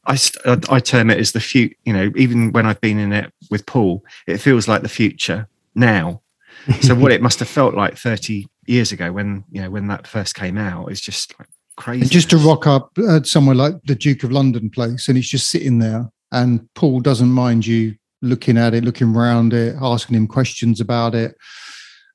I, 0.04 0.18
I 0.44 0.58
I 0.68 0.80
term 0.80 1.10
it 1.10 1.18
as 1.18 1.32
the 1.32 1.40
future. 1.40 1.74
You 1.84 1.92
know, 1.92 2.10
even 2.16 2.52
when 2.52 2.66
I've 2.66 2.80
been 2.80 2.98
in 2.98 3.12
it 3.12 3.32
with 3.50 3.66
Paul, 3.66 4.04
it 4.26 4.38
feels 4.38 4.66
like 4.68 4.82
the 4.82 4.88
future 4.88 5.48
now. 5.74 6.22
so 6.82 6.94
what 6.94 7.12
it 7.12 7.22
must 7.22 7.38
have 7.38 7.48
felt 7.48 7.74
like 7.74 7.96
30 7.96 8.46
years 8.66 8.92
ago 8.92 9.10
when 9.10 9.42
you 9.50 9.60
know 9.60 9.70
when 9.70 9.88
that 9.88 10.06
first 10.06 10.34
came 10.34 10.56
out 10.56 10.92
is 10.92 11.00
just 11.00 11.34
like 11.38 11.48
crazy. 11.76 12.02
And 12.02 12.10
just 12.10 12.30
to 12.30 12.36
rock 12.36 12.66
up 12.66 12.90
uh, 12.98 13.22
somewhere 13.22 13.56
like 13.56 13.74
the 13.84 13.94
Duke 13.94 14.22
of 14.22 14.32
London 14.32 14.70
place, 14.70 15.08
and 15.08 15.16
it's 15.18 15.28
just 15.28 15.50
sitting 15.50 15.78
there, 15.78 16.10
and 16.30 16.68
Paul 16.74 17.00
doesn't 17.00 17.30
mind 17.32 17.66
you 17.66 17.94
looking 18.20 18.56
at 18.56 18.74
it, 18.74 18.84
looking 18.84 19.16
around 19.16 19.52
it, 19.52 19.74
asking 19.80 20.16
him 20.16 20.28
questions 20.28 20.80
about 20.80 21.14
it, 21.14 21.34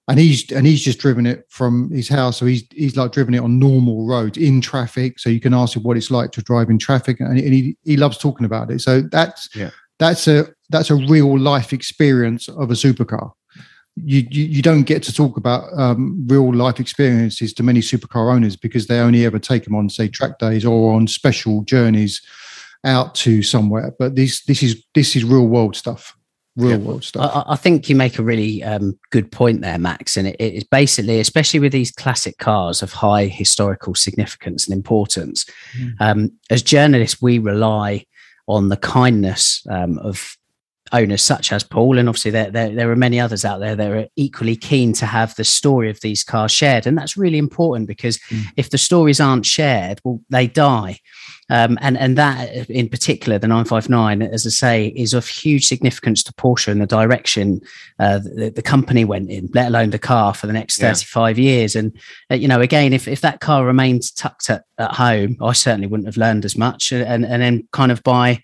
and 0.08 0.20
he's 0.20 0.50
and 0.52 0.66
he's 0.66 0.84
just 0.84 1.00
driven 1.00 1.26
it 1.26 1.44
from 1.50 1.90
his 1.92 2.08
house, 2.08 2.38
so 2.38 2.46
he's 2.46 2.64
he's 2.72 2.96
like 2.96 3.12
driven 3.12 3.34
it 3.34 3.42
on 3.42 3.60
normal 3.60 4.08
roads 4.08 4.38
in 4.38 4.62
traffic, 4.62 5.20
so 5.20 5.30
you 5.30 5.40
can 5.42 5.54
ask 5.54 5.76
him 5.76 5.84
what 5.84 5.98
it's 5.98 6.12
like 6.12 6.32
to 6.32 6.42
drive 6.42 6.70
in 6.70 6.78
traffic, 6.78 7.20
and, 7.20 7.38
and 7.38 7.54
he 7.54 7.76
he 7.84 7.98
loves 7.98 8.18
talking 8.18 8.46
about 8.46 8.72
it. 8.72 8.80
So 8.82 9.02
that's 9.02 9.50
Yeah. 9.56 9.72
that's 10.00 10.28
a 10.28 10.48
that's 10.70 10.90
a 10.92 10.96
real 10.96 11.38
life 11.38 11.74
experience 11.74 12.48
of 12.48 12.70
a 12.72 12.76
supercar. 12.76 13.32
You, 14.06 14.28
you 14.30 14.44
you 14.46 14.62
don't 14.62 14.84
get 14.84 15.02
to 15.04 15.14
talk 15.14 15.38
about 15.38 15.64
um, 15.78 16.26
real 16.28 16.54
life 16.54 16.80
experiences 16.80 17.54
to 17.54 17.64
many 17.64 17.80
supercar 17.82 18.34
owners 18.34 18.56
because 18.56 18.88
they 18.88 19.00
only 19.00 19.26
ever 19.26 19.40
take 19.40 19.64
them 19.66 19.76
on 19.76 19.90
say 19.90 20.08
track 20.08 20.38
days 20.40 20.66
or 20.66 20.94
on 20.94 21.08
special 21.08 21.64
journeys 21.64 22.22
out 22.84 23.16
to 23.16 23.42
somewhere. 23.42 23.92
But 23.98 24.16
this 24.16 24.44
this 24.46 24.62
is 24.62 24.84
this 24.94 25.16
is 25.16 25.24
real 25.24 25.48
world 25.48 25.76
stuff, 25.76 26.16
real 26.56 26.72
Yeah. 26.72 26.78
world 26.78 27.04
stuff. 27.04 27.32
I, 27.34 27.54
I 27.54 27.56
think 27.56 27.90
you 27.90 27.96
make 27.96 28.20
a 28.20 28.24
really 28.24 28.64
um, 28.64 28.98
good 29.12 29.32
point 29.32 29.62
there, 29.62 29.80
Max. 29.80 30.16
And 30.16 30.28
it, 30.28 30.36
it 30.40 30.54
is 30.54 30.64
basically, 30.64 31.20
especially 31.20 31.60
with 31.60 31.72
these 31.72 31.92
classic 31.92 32.38
cars 32.38 32.84
of 32.84 32.94
high 32.94 33.26
historical 33.26 33.96
significance 33.96 34.68
and 34.68 34.76
importance, 34.76 35.46
Mm. 35.78 35.94
um, 36.00 36.32
as 36.50 36.62
journalists, 36.62 37.22
we 37.22 37.40
rely 37.40 38.06
on 38.48 38.70
the 38.70 38.78
kindness 38.78 39.66
um, 39.70 39.98
of 40.00 40.38
owners 40.92 41.22
such 41.22 41.52
as 41.52 41.64
Paul, 41.64 41.98
and 41.98 42.08
obviously 42.10 42.32
there, 42.32 42.52
there 42.52 42.70
there 42.74 42.92
are 42.92 42.96
many 42.96 43.20
others 43.20 43.44
out 43.46 43.60
there 43.60 43.76
that 43.76 43.92
are 43.92 44.08
equally 44.16 44.56
keen 44.56 44.94
to 44.94 45.06
have 45.06 45.36
the 45.36 45.44
story 45.44 45.90
of 45.90 46.00
these 46.02 46.24
cars 46.24 46.52
shared, 46.52 46.88
and 46.88 46.98
that's 46.98 47.18
really 47.18 47.38
important 47.38 47.88
because 47.88 48.18
Mm. 48.30 48.44
if 48.58 48.70
the 48.70 48.78
stories 48.78 49.20
aren't 49.20 49.46
shared, 49.46 50.00
well, 50.04 50.20
they 50.30 50.48
die. 50.48 51.00
Um, 51.50 51.78
and 51.80 51.98
and 51.98 52.18
that 52.18 52.70
in 52.70 52.90
particular, 52.90 53.40
the 53.40 53.48
959, 53.48 54.22
as 54.22 54.46
I 54.46 54.50
say, 54.50 54.88
is 54.88 55.14
of 55.14 55.26
huge 55.26 55.66
significance 55.66 56.22
to 56.24 56.34
Porsche 56.34 56.68
and 56.68 56.82
the 56.82 56.86
direction 56.86 57.62
uh, 58.00 58.20
the, 58.20 58.52
the 58.54 58.62
company 58.62 59.06
went 59.06 59.30
in, 59.30 59.50
let 59.54 59.70
alone 59.70 59.92
the 59.92 60.00
car 60.00 60.34
for 60.34 60.46
the 60.48 60.52
next 60.54 60.78
Yeah. 60.78 60.90
35 60.94 61.40
years. 61.40 61.76
And 61.78 61.98
uh, 62.30 62.36
you 62.36 62.50
know, 62.50 62.60
again, 62.60 62.92
if 62.92 63.08
if 63.08 63.22
that 63.22 63.40
car 63.40 63.66
remained 63.66 64.14
tucked 64.18 64.50
at, 64.50 64.66
at 64.78 64.96
home, 64.96 65.38
I 65.42 65.54
certainly 65.54 65.88
wouldn't 65.88 66.08
have 66.08 66.18
learned 66.18 66.44
as 66.44 66.58
much. 66.58 66.92
And 66.92 67.26
and 67.26 67.42
then 67.42 67.66
kind 67.72 67.94
of 67.94 68.04
by 68.04 68.42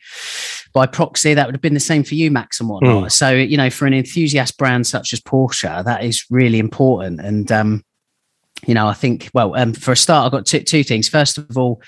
by 0.74 0.88
proxy, 0.88 1.34
that 1.34 1.46
would 1.46 1.56
have 1.56 1.62
been 1.62 1.76
the 1.76 1.80
same 1.80 2.04
for 2.04 2.16
you, 2.16 2.32
Max, 2.32 2.60
and 2.60 2.68
whatnot. 2.68 3.06
Mm. 3.06 3.12
So 3.12 3.32
you 3.32 3.58
know, 3.58 3.70
for 3.70 3.86
an 3.86 3.94
enthusiast 3.94 4.58
brand 4.58 4.88
such 4.88 5.14
as 5.14 5.22
Porsche, 5.22 5.84
that 5.86 6.04
is 6.04 6.26
really 6.30 6.60
important. 6.60 7.22
And 7.22 7.52
um, 7.52 7.86
you 8.66 8.74
know, 8.74 8.88
I 8.88 8.94
think 8.94 9.30
well, 9.34 9.56
um, 9.56 9.74
for 9.74 9.92
a 9.92 9.98
start, 9.98 10.26
I've 10.26 10.32
got 10.32 10.46
two 10.46 10.62
two 10.62 10.84
things. 10.84 11.08
First 11.08 11.38
of 11.38 11.58
all, 11.58 11.82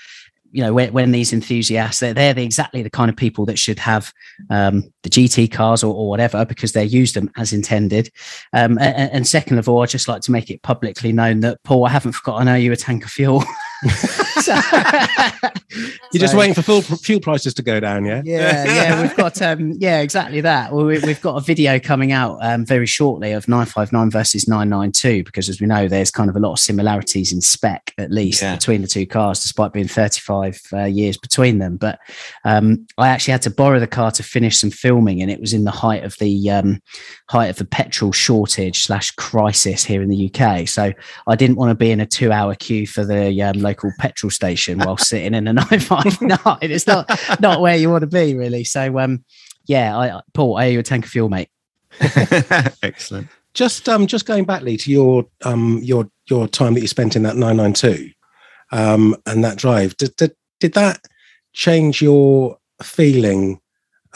you 0.56 0.62
know, 0.62 0.72
when, 0.72 0.92
when 0.92 1.12
these 1.12 1.34
enthusiasts, 1.34 2.00
they're, 2.00 2.14
they're 2.14 2.32
the, 2.32 2.42
exactly 2.42 2.82
the 2.82 2.88
kind 2.88 3.10
of 3.10 3.16
people 3.16 3.44
that 3.44 3.58
should 3.58 3.78
have 3.78 4.10
um, 4.48 4.90
the 5.02 5.10
GT 5.10 5.52
cars 5.52 5.84
or, 5.84 5.94
or 5.94 6.08
whatever 6.08 6.46
because 6.46 6.72
they 6.72 6.84
use 6.84 7.12
them 7.12 7.30
as 7.36 7.52
intended. 7.52 8.10
Um, 8.54 8.78
and, 8.78 9.12
and 9.12 9.26
second 9.26 9.58
of 9.58 9.68
all, 9.68 9.82
I'd 9.82 9.90
just 9.90 10.08
like 10.08 10.22
to 10.22 10.32
make 10.32 10.48
it 10.50 10.62
publicly 10.62 11.12
known 11.12 11.40
that 11.40 11.62
Paul, 11.62 11.84
I 11.84 11.90
haven't 11.90 12.12
forgotten 12.12 12.48
I 12.48 12.54
owe 12.54 12.56
you 12.56 12.72
a 12.72 12.76
tank 12.76 13.04
of 13.04 13.10
fuel. 13.10 13.44
So- 14.42 14.54
You're 16.12 16.20
just 16.20 16.32
So- 16.32 16.38
waiting 16.38 16.54
for 16.54 16.62
fuel, 16.62 16.82
fuel 16.82 17.20
prices 17.20 17.52
to 17.54 17.62
go 17.62 17.80
down, 17.80 18.04
yeah? 18.04 18.22
yeah, 18.24 18.64
yeah, 18.64 19.02
we've 19.02 19.16
got 19.16 19.40
um, 19.42 19.72
yeah, 19.78 20.00
exactly 20.00 20.40
that. 20.40 20.72
Well, 20.72 20.86
we, 20.86 20.98
we've 21.00 21.20
got 21.20 21.36
a 21.36 21.40
video 21.40 21.78
coming 21.78 22.12
out 22.12 22.38
um, 22.40 22.64
very 22.64 22.86
shortly 22.86 23.32
of 23.32 23.48
959 23.48 24.10
versus 24.10 24.46
992 24.48 25.24
because, 25.24 25.48
as 25.48 25.60
we 25.60 25.66
know, 25.66 25.88
there's 25.88 26.10
kind 26.10 26.30
of 26.30 26.36
a 26.36 26.38
lot 26.38 26.52
of 26.52 26.58
similarities 26.58 27.32
in 27.32 27.40
spec, 27.40 27.92
at 27.98 28.10
least 28.10 28.40
Yeah. 28.42 28.54
between 28.54 28.82
the 28.82 28.88
two 28.88 29.06
cars, 29.06 29.42
despite 29.42 29.72
being 29.72 29.88
35 29.88 30.60
uh, 30.72 30.84
years 30.84 31.16
between 31.16 31.58
them. 31.58 31.76
But 31.76 31.98
um, 32.44 32.86
I 32.98 33.08
actually 33.08 33.32
had 33.32 33.42
to 33.42 33.50
borrow 33.50 33.80
the 33.80 33.86
car 33.86 34.10
to 34.12 34.22
finish 34.22 34.58
some 34.58 34.70
filming, 34.70 35.20
and 35.22 35.30
it 35.30 35.40
was 35.40 35.52
in 35.52 35.64
the 35.64 35.70
height 35.70 36.04
of 36.04 36.16
the 36.18 36.50
um, 36.50 36.80
height 37.28 37.48
of 37.48 37.56
the 37.56 37.64
petrol 37.66 38.12
shortage 38.12 38.82
slash 38.84 39.10
crisis 39.12 39.84
here 39.84 40.02
in 40.02 40.08
the 40.08 40.32
UK. 40.32 40.68
So 40.68 40.92
I 41.26 41.34
didn't 41.36 41.56
want 41.56 41.70
to 41.70 41.74
be 41.74 41.90
in 41.90 42.00
a 42.00 42.06
two-hour 42.06 42.54
queue 42.54 42.86
for 42.86 43.04
the 43.04 43.42
um, 43.42 43.58
local 43.66 43.92
petrol 43.98 44.30
station 44.30 44.78
while 44.78 44.96
sitting 44.96 45.34
in 45.34 45.48
a 45.48 45.52
959. 45.54 46.58
It's 46.62 46.86
not 46.86 47.10
not 47.40 47.60
where 47.60 47.76
you 47.76 47.90
want 47.90 48.02
to 48.02 48.06
be, 48.06 48.34
really. 48.34 48.64
So, 48.64 48.98
um, 48.98 49.24
yeah, 49.66 49.96
I, 49.96 50.20
Paul, 50.32 50.56
I 50.56 50.66
owe 50.66 50.70
you 50.70 50.78
a 50.80 50.82
tank 50.82 51.04
of 51.04 51.10
fuel, 51.10 51.28
mate. 51.28 51.50
Excellent. 52.82 53.28
Just 53.54 53.88
um, 53.88 54.06
just 54.06 54.26
going 54.26 54.44
back, 54.44 54.62
Lee, 54.62 54.76
to 54.76 54.90
your 54.90 55.26
um, 55.44 55.80
your 55.82 56.10
your 56.26 56.46
time 56.46 56.74
that 56.74 56.80
you 56.80 56.88
spent 56.88 57.16
in 57.16 57.22
that 57.22 57.36
992 57.36 58.12
um, 58.72 59.16
and 59.26 59.44
that 59.44 59.56
drive. 59.56 59.96
Did, 59.96 60.14
did 60.16 60.36
did 60.60 60.74
that 60.74 61.00
change 61.52 62.02
your 62.02 62.58
feeling 62.82 63.60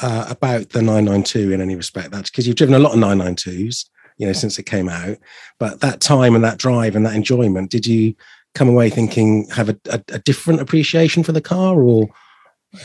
uh, 0.02 0.26
about 0.28 0.70
the 0.70 0.82
992 0.82 1.52
in 1.52 1.60
any 1.60 1.76
respect? 1.76 2.10
That's 2.10 2.30
because 2.30 2.46
you've 2.46 2.56
driven 2.56 2.74
a 2.74 2.78
lot 2.78 2.92
of 2.92 2.98
992s, 2.98 3.86
you 4.18 4.26
know, 4.26 4.32
since 4.32 4.58
it 4.58 4.64
came 4.64 4.88
out. 4.88 5.18
But 5.58 5.80
that 5.80 6.00
time 6.00 6.34
and 6.34 6.44
that 6.44 6.58
drive 6.58 6.96
and 6.96 7.04
that 7.06 7.14
enjoyment, 7.14 7.70
did 7.70 7.86
you 7.86 8.14
come 8.54 8.68
away 8.68 8.90
thinking 8.90 9.46
have 9.54 9.68
a, 9.68 9.78
a, 9.90 10.00
a 10.12 10.18
different 10.20 10.60
appreciation 10.60 11.22
for 11.22 11.32
the 11.32 11.40
car 11.40 11.80
or 11.80 12.08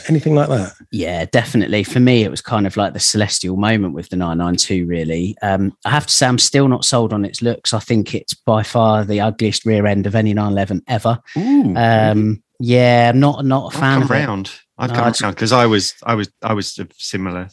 anything 0.08 0.34
like 0.34 0.48
that? 0.48 0.72
Yeah, 0.92 1.24
definitely. 1.26 1.84
For 1.84 2.00
me, 2.00 2.22
it 2.24 2.30
was 2.30 2.40
kind 2.40 2.66
of 2.66 2.76
like 2.76 2.92
the 2.92 3.00
celestial 3.00 3.56
moment 3.56 3.94
with 3.94 4.08
the 4.08 4.16
992, 4.16 4.86
really. 4.86 5.36
Um, 5.42 5.76
I 5.84 5.90
have 5.90 6.06
to 6.06 6.12
say, 6.12 6.26
I'm 6.26 6.38
still 6.38 6.68
not 6.68 6.84
sold 6.84 7.12
on 7.12 7.24
its 7.24 7.42
looks. 7.42 7.72
I 7.74 7.78
think 7.80 8.14
it's 8.14 8.34
by 8.34 8.62
far 8.62 9.04
the 9.04 9.20
ugliest 9.20 9.64
rear 9.66 9.86
end 9.86 10.06
of 10.06 10.14
any 10.14 10.34
911 10.34 10.82
ever. 10.88 11.18
Ooh, 11.38 11.74
Um, 11.76 12.42
yeah, 12.58 13.10
I'm 13.12 13.20
not, 13.20 13.44
not 13.44 13.72
a 13.72 13.76
I've 13.76 13.80
fan 13.80 13.94
come 13.94 14.02
of 14.02 14.10
it. 14.10 14.14
round. 14.14 14.50
I've 14.78 14.90
No, 14.90 14.96
come 14.96 15.04
I 15.04 15.08
just- 15.10 15.22
round 15.22 15.34
because 15.36 15.52
I 15.52 15.66
was, 15.66 15.94
I 16.04 16.14
was, 16.14 16.30
I 16.42 16.52
was 16.54 16.80
similar. 16.96 17.48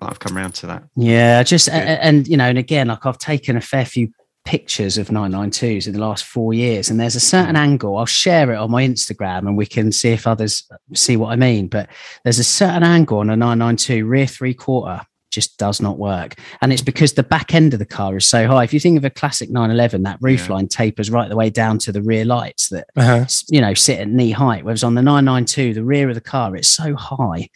but 0.00 0.10
I've 0.10 0.18
come 0.18 0.36
round 0.36 0.54
to 0.56 0.66
that. 0.66 0.84
Yeah, 0.96 1.42
just 1.44 1.68
a- 1.68 1.72
a- 1.72 2.02
and 2.04 2.26
you 2.28 2.36
know, 2.36 2.44
and 2.48 2.58
again, 2.58 2.88
like 2.88 3.06
I've 3.06 3.18
taken 3.18 3.56
a 3.56 3.60
fair 3.60 3.84
few 3.84 4.08
pictures 4.44 4.98
of 4.98 5.08
992s 5.08 5.86
in 5.86 5.92
the 5.92 5.98
last 5.98 6.24
four 6.24 6.52
years, 6.52 6.90
and 6.90 7.00
there's 7.00 7.16
a 7.16 7.20
certain 7.20 7.56
angle. 7.56 7.96
I'll 7.96 8.06
share 8.06 8.52
it 8.52 8.56
on 8.56 8.70
my 8.70 8.86
Instagram, 8.86 9.40
and 9.40 9.56
we 9.56 9.66
can 9.66 9.92
see 9.92 10.10
if 10.10 10.26
others 10.26 10.68
see 10.94 11.16
what 11.16 11.32
I 11.32 11.36
mean. 11.36 11.68
But 11.68 11.88
there's 12.22 12.38
a 12.38 12.44
certain 12.44 12.82
angle 12.82 13.18
on 13.18 13.30
a 13.30 13.36
992 13.36 14.06
rear 14.06 14.26
three 14.26 14.54
quarter 14.54 15.02
just 15.34 15.58
does 15.58 15.80
not 15.80 15.98
work, 15.98 16.36
and 16.62 16.72
it's 16.72 16.82
because 16.82 17.12
the 17.14 17.22
back 17.22 17.54
end 17.54 17.72
of 17.72 17.78
the 17.80 17.86
car 17.86 18.16
is 18.16 18.26
so 18.26 18.46
high. 18.46 18.64
If 18.64 18.72
you 18.72 18.80
think 18.80 18.96
of 18.96 19.04
a 19.04 19.10
classic 19.10 19.50
911, 19.50 20.02
that 20.04 20.18
roof 20.20 20.46
Yeah. 20.48 20.54
line 20.54 20.68
tapers 20.68 21.10
right 21.10 21.28
the 21.28 21.36
way 21.36 21.50
down 21.50 21.78
to 21.80 21.92
the 21.92 22.02
rear 22.02 22.24
lights 22.24 22.68
that 22.68 22.86
Uh-huh. 22.96 23.24
you 23.50 23.60
know 23.60 23.74
sit 23.74 23.98
at 23.98 24.08
knee 24.08 24.30
height. 24.30 24.64
Whereas 24.64 24.84
on 24.84 24.94
the 24.94 25.02
992, 25.02 25.74
the 25.74 25.84
rear 25.84 26.08
of 26.08 26.14
the 26.14 26.20
car 26.20 26.54
it's 26.56 26.68
so 26.68 26.94
high, 26.94 27.48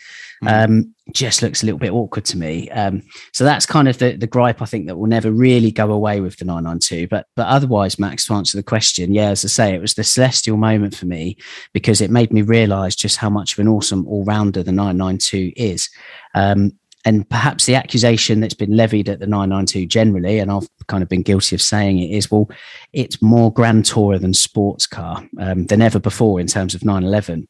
Mm. 0.44 0.64
um, 0.64 0.94
just 1.14 1.42
looks 1.42 1.62
a 1.62 1.66
little 1.66 1.80
bit 1.80 1.90
awkward 1.90 2.24
to 2.26 2.36
me. 2.38 2.70
Um, 2.70 3.02
so 3.32 3.42
that's 3.42 3.66
kind 3.66 3.88
of 3.88 3.98
the, 3.98 4.12
the 4.16 4.26
gripe 4.28 4.62
I 4.62 4.66
think 4.66 4.86
that 4.86 4.96
will 4.96 5.08
never 5.08 5.32
really 5.32 5.72
go 5.72 5.90
away 5.90 6.20
with 6.20 6.36
the 6.36 6.44
992. 6.44 7.08
But 7.08 7.26
but 7.34 7.46
otherwise, 7.48 7.98
Max, 7.98 8.26
to 8.26 8.34
answer 8.34 8.56
the 8.56 8.62
question, 8.62 9.12
yeah, 9.12 9.30
as 9.30 9.44
I 9.44 9.48
say, 9.48 9.74
it 9.74 9.80
was 9.80 9.94
the 9.94 10.04
celestial 10.04 10.56
moment 10.56 10.94
for 10.94 11.06
me 11.06 11.36
because 11.72 12.00
it 12.00 12.10
made 12.10 12.32
me 12.32 12.42
realise 12.42 12.94
just 12.94 13.16
how 13.16 13.30
much 13.30 13.54
of 13.54 13.58
an 13.58 13.68
awesome 13.68 14.06
all 14.06 14.24
rounder 14.24 14.62
the 14.62 14.70
992 14.70 15.52
is. 15.56 15.88
Um, 16.34 16.77
and 17.04 17.28
perhaps 17.28 17.66
the 17.66 17.74
accusation 17.74 18.40
that's 18.40 18.54
been 18.54 18.76
levied 18.76 19.08
at 19.08 19.20
the 19.20 19.26
992 19.26 19.86
generally, 19.86 20.38
and 20.38 20.50
I've 20.50 20.68
kind 20.88 21.02
of 21.02 21.08
been 21.08 21.22
guilty 21.22 21.54
of 21.54 21.62
saying 21.62 21.98
it, 21.98 22.10
is 22.10 22.30
well, 22.30 22.48
it's 22.92 23.22
more 23.22 23.52
grand 23.52 23.84
tourer 23.84 24.20
than 24.20 24.34
sports 24.34 24.86
car 24.86 25.24
um, 25.38 25.66
than 25.66 25.80
ever 25.80 25.98
before 25.98 26.40
in 26.40 26.46
terms 26.46 26.74
of 26.74 26.84
911. 26.84 27.48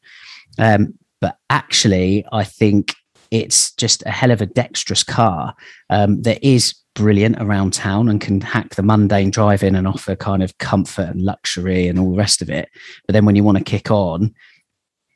Um, 0.57 0.93
but 1.19 1.37
actually, 1.49 2.25
I 2.31 2.43
think 2.43 2.93
it's 3.31 3.71
just 3.73 4.03
a 4.05 4.11
hell 4.11 4.31
of 4.31 4.41
a 4.41 4.45
dexterous 4.45 5.03
car 5.03 5.55
um, 5.89 6.21
that 6.23 6.43
is 6.45 6.75
brilliant 6.95 7.37
around 7.39 7.73
town 7.73 8.09
and 8.09 8.19
can 8.19 8.41
hack 8.41 8.75
the 8.75 8.83
mundane 8.83 9.31
driving 9.31 9.75
and 9.75 9.87
offer 9.87 10.15
kind 10.15 10.43
of 10.43 10.57
comfort 10.57 11.09
and 11.09 11.21
luxury 11.21 11.87
and 11.87 11.99
all 11.99 12.11
the 12.11 12.17
rest 12.17 12.41
of 12.41 12.49
it. 12.49 12.69
But 13.05 13.13
then 13.13 13.25
when 13.25 13.35
you 13.35 13.43
want 13.43 13.57
to 13.57 13.63
kick 13.63 13.91
on, 13.91 14.33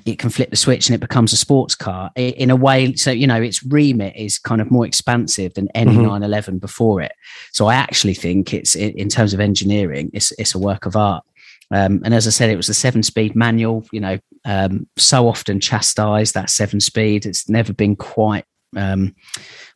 it 0.06 0.20
can 0.20 0.30
flip 0.30 0.50
the 0.50 0.56
switch 0.56 0.88
and 0.88 0.96
it 0.96 1.00
becomes 1.00 1.34
a 1.34 1.38
sports 1.38 1.76
car 1.76 2.12
in 2.16 2.50
a 2.50 2.56
way. 2.56 2.94
So, 2.96 3.12
you 3.12 3.28
know, 3.28 3.42
its 3.42 3.64
remit 3.64 4.16
is 4.16 4.38
kind 4.38 4.62
of 4.62 4.72
more 4.72 4.86
expansive 4.86 5.54
than 5.54 5.70
any 5.76 5.92
mm-hmm. 5.92 6.04
911 6.04 6.60
before 6.60 7.02
it. 7.02 7.14
So 7.52 7.68
I 7.68 7.76
actually 7.76 8.14
think 8.14 8.54
it's 8.54 8.76
in 8.76 9.10
terms 9.10 9.34
of 9.34 9.40
engineering, 9.40 10.12
it's, 10.14 10.32
it's 10.34 10.56
a 10.56 10.60
work 10.60 10.86
of 10.86 10.96
art. 10.96 11.24
Um, 11.72 12.02
and 12.04 12.14
as 12.14 12.28
I 12.28 12.30
said, 12.30 12.50
it 12.50 12.58
was 12.58 12.70
a 12.70 12.74
seven 12.74 13.02
speed 13.02 13.36
manual, 13.36 13.86
you 13.92 14.00
know, 14.00 14.20
um, 14.46 14.88
so 14.98 15.28
often 15.28 15.60
chastised 15.60 16.34
that 16.34 16.50
seven 16.50 16.80
speed. 16.80 17.26
It's 17.26 17.50
never 17.50 17.74
been 17.74 17.96
quite 17.96 18.46
um, 18.76 19.16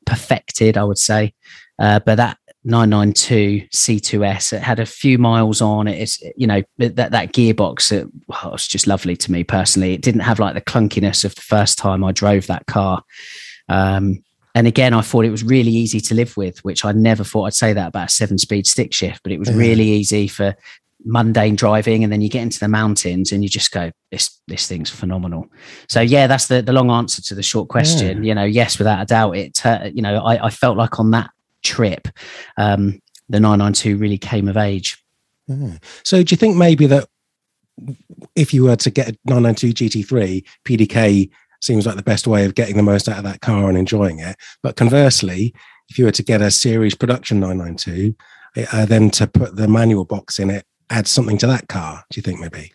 perfected, 0.06 0.78
I 0.78 0.84
would 0.84 0.98
say. 0.98 1.34
Uh, 1.80 2.00
but 2.00 2.16
that 2.16 2.38
992 2.64 3.68
C2S, 3.74 4.54
it 4.54 4.62
had 4.62 4.80
a 4.80 4.86
few 4.86 5.18
miles 5.18 5.62
on 5.62 5.88
it. 5.88 6.02
It's, 6.02 6.22
you 6.36 6.48
know, 6.48 6.62
that, 6.78 6.96
that 6.96 7.34
gearbox, 7.34 7.92
it, 7.92 8.08
well, 8.28 8.54
it's 8.54 8.68
just 8.68 8.88
lovely 8.88 9.16
to 9.16 9.32
me 9.32 9.44
personally. 9.44 9.94
It 9.94 10.02
didn't 10.02 10.22
have 10.22 10.40
like 10.40 10.54
the 10.54 10.62
clunkiness 10.62 11.24
of 11.24 11.36
the 11.36 11.42
first 11.42 11.78
time 11.78 12.04
I 12.04 12.12
drove 12.12 12.48
that 12.48 12.66
car. 12.66 13.04
Um, 13.70 14.24
and 14.54 14.66
again, 14.68 14.94
I 14.94 15.02
thought 15.02 15.26
it 15.26 15.30
was 15.30 15.44
really 15.44 15.72
easy 15.72 16.00
to 16.02 16.16
live 16.16 16.36
with, 16.36 16.64
which 16.66 16.84
I 16.84 16.92
never 16.92 17.24
thought 17.24 17.44
I'd 17.44 17.54
say 17.54 17.74
that 17.74 17.90
about 17.90 18.08
a 18.08 18.12
seven 18.12 18.38
speed 18.38 18.66
stick 18.66 18.94
shift, 18.94 19.22
but 19.24 19.32
it 19.32 19.40
was 19.40 19.54
really 19.54 19.86
easy 19.86 20.28
for 20.28 20.56
mundane 21.06 21.56
driving 21.56 22.04
and 22.04 22.12
then 22.12 22.22
you 22.22 22.30
get 22.30 22.42
into 22.42 22.60
the 22.60 22.68
mountains 22.68 23.32
and 23.32 23.44
you 23.44 23.50
just 23.50 23.72
go 23.72 23.92
this 24.12 24.42
this 24.48 24.68
thing's 24.68 24.90
phenomenal 24.90 25.48
so 25.88 26.02
yeah 26.02 26.26
that's 26.26 26.48
the 26.48 26.62
the 26.62 26.74
long 26.74 26.90
answer 26.90 27.22
to 27.22 27.36
the 27.36 27.44
short 27.44 27.70
question 27.70 28.24
yeah. 28.24 28.30
you 28.30 28.36
know 28.36 28.44
yes 28.44 28.80
without 28.80 29.02
a 29.02 29.06
doubt 29.06 29.38
it 29.38 29.64
uh, 29.66 29.90
you 29.94 30.02
know 30.02 30.18
I, 30.18 30.48
I 30.48 30.50
felt 30.50 30.76
like 30.76 31.00
on 31.00 31.12
that 31.12 31.30
trip 31.64 32.08
um 32.58 33.00
the 33.30 33.40
992 33.40 33.98
really 33.98 34.18
came 34.18 34.48
of 34.48 34.58
age. 34.58 35.04
Yeah. 35.48 35.78
so 36.04 36.24
do 36.24 36.34
you 36.34 36.38
think 36.38 36.58
maybe 36.58 36.88
that 36.88 37.08
if 38.36 38.54
you 38.54 38.64
were 38.64 38.76
to 38.76 38.90
get 38.90 39.10
a 39.10 39.18
992 39.26 40.04
gt3 40.04 40.44
pdk 40.68 41.30
seems 41.62 41.86
like 41.86 41.96
the 41.96 42.04
best 42.04 42.28
way 42.28 42.46
of 42.46 42.56
getting 42.56 42.78
the 42.78 42.84
most 42.84 43.10
out 43.10 43.18
of 43.18 43.24
that 43.24 43.42
car 43.42 43.68
and 43.68 43.78
enjoying 43.78 44.20
it. 44.20 44.36
But 44.62 44.76
conversely 44.76 45.54
if 45.90 45.98
you 45.98 46.06
were 46.06 46.12
to 46.12 46.24
get 46.24 46.42
a 46.42 46.52
series 46.52 46.96
production 46.96 47.40
992 47.40 48.16
uh, 48.72 48.86
then 48.86 49.10
to 49.12 49.28
put 49.28 49.56
the 49.56 49.68
manual 49.68 50.06
box 50.06 50.40
in 50.40 50.50
it 50.50 50.66
add 50.90 51.08
something 51.08 51.38
to 51.38 51.48
that 51.48 51.68
car 51.68 52.04
do 52.10 52.18
you 52.18 52.22
think 52.22 52.40
maybe? 52.40 52.72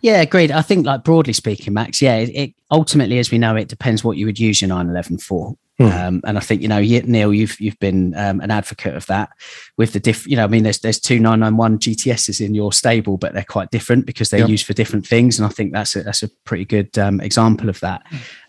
Yeah 0.00 0.20
agreed. 0.20 0.50
I 0.50 0.62
think 0.62 0.86
like 0.86 1.04
broadly 1.04 1.32
speaking 1.32 1.74
max 1.74 2.00
yeah 2.00 2.16
it, 2.16 2.30
it 2.30 2.54
ultimately 2.70 3.18
as 3.18 3.30
we 3.30 3.38
know 3.38 3.56
it 3.56 3.68
depends 3.68 4.04
what 4.04 4.16
you 4.16 4.26
would 4.26 4.38
use 4.38 4.60
your 4.60 4.68
911 4.68 5.18
for 5.18 5.56
hmm. 5.78 5.84
um, 5.84 6.20
and 6.24 6.36
i 6.36 6.40
think 6.40 6.62
you 6.62 6.68
know 6.68 6.80
neil 6.80 7.32
you've 7.32 7.60
you've 7.60 7.78
been 7.78 8.14
um, 8.16 8.40
an 8.40 8.50
advocate 8.50 8.94
of 8.94 9.06
that 9.06 9.30
with 9.76 9.92
the 9.92 10.00
diff 10.00 10.26
you 10.26 10.36
know 10.36 10.44
i 10.44 10.46
mean 10.46 10.62
there's 10.62 10.80
there's 10.80 11.00
two 11.00 11.18
991 11.18 11.78
gts's 11.78 12.40
in 12.40 12.54
your 12.54 12.72
stable 12.72 13.16
but 13.16 13.34
they're 13.34 13.44
quite 13.44 13.70
different 13.70 14.06
because 14.06 14.30
they're 14.30 14.40
yep. 14.40 14.48
used 14.48 14.66
for 14.66 14.72
different 14.72 15.06
things 15.06 15.38
and 15.38 15.46
i 15.46 15.50
think 15.50 15.72
that's 15.72 15.96
a 15.96 16.02
that's 16.02 16.22
a 16.22 16.28
pretty 16.44 16.64
good 16.64 16.96
um, 16.98 17.20
example 17.20 17.68
of 17.68 17.80
that 17.80 18.02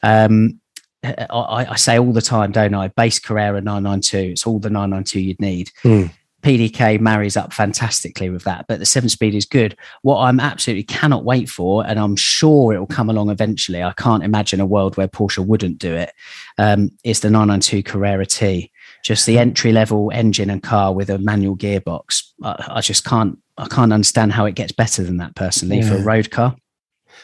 um, 0.03 0.59
I, 1.03 1.67
I, 1.69 1.75
say 1.75 1.99
all 1.99 2.13
the 2.13 2.21
time, 2.21 2.51
don't 2.51 2.73
I? 2.73 2.87
Base 2.87 3.19
Carrera 3.19 3.61
992. 3.61 4.17
It's 4.31 4.47
all 4.47 4.57
the 4.57 4.71
992 4.71 5.19
you'd 5.19 5.39
need. 5.39 5.69
Hmm. 5.83 6.05
PDK 6.45 6.99
marries 6.99 7.35
up 7.35 7.51
fantastically 7.51 8.29
with 8.29 8.43
that, 8.43 8.67
but 8.67 8.77
the 8.77 8.85
seven 8.85 9.09
speed 9.09 9.33
is 9.33 9.45
good. 9.45 9.75
What 10.03 10.19
I'm 10.19 10.39
absolutely 10.39 10.83
cannot 10.83 11.25
wait 11.25 11.49
for, 11.49 11.83
and 11.83 11.99
I'm 11.99 12.15
sure 12.15 12.71
it 12.71 12.77
will 12.77 12.85
come 12.85 13.09
along 13.09 13.31
eventually. 13.31 13.81
I 13.81 13.93
can't 13.93 14.23
imagine 14.23 14.59
a 14.59 14.65
world 14.65 14.95
where 14.95 15.07
Porsche 15.07 15.43
wouldn't 15.43 15.79
do 15.79 15.95
it. 15.95 16.13
Um, 16.59 16.91
is 17.03 17.21
the 17.21 17.31
992 17.31 17.81
Carrera 17.81 18.27
T, 18.27 18.71
just 19.03 19.25
the 19.25 19.39
entry 19.39 19.71
level 19.71 20.11
engine 20.13 20.51
and 20.51 20.61
car 20.61 20.93
with 20.93 21.09
a 21.09 21.17
manual 21.17 21.57
gearbox. 21.57 22.21
I, 22.43 22.73
I 22.75 22.81
just 22.81 23.05
can't, 23.05 23.39
I 23.57 23.67
can't 23.67 23.91
understand 23.91 24.31
how 24.31 24.45
it 24.45 24.53
gets 24.53 24.71
better 24.71 25.01
than 25.01 25.17
that 25.17 25.33
personally 25.33 25.79
yeah. 25.79 25.89
for 25.89 25.95
a 25.95 26.03
road 26.03 26.29
car. 26.29 26.55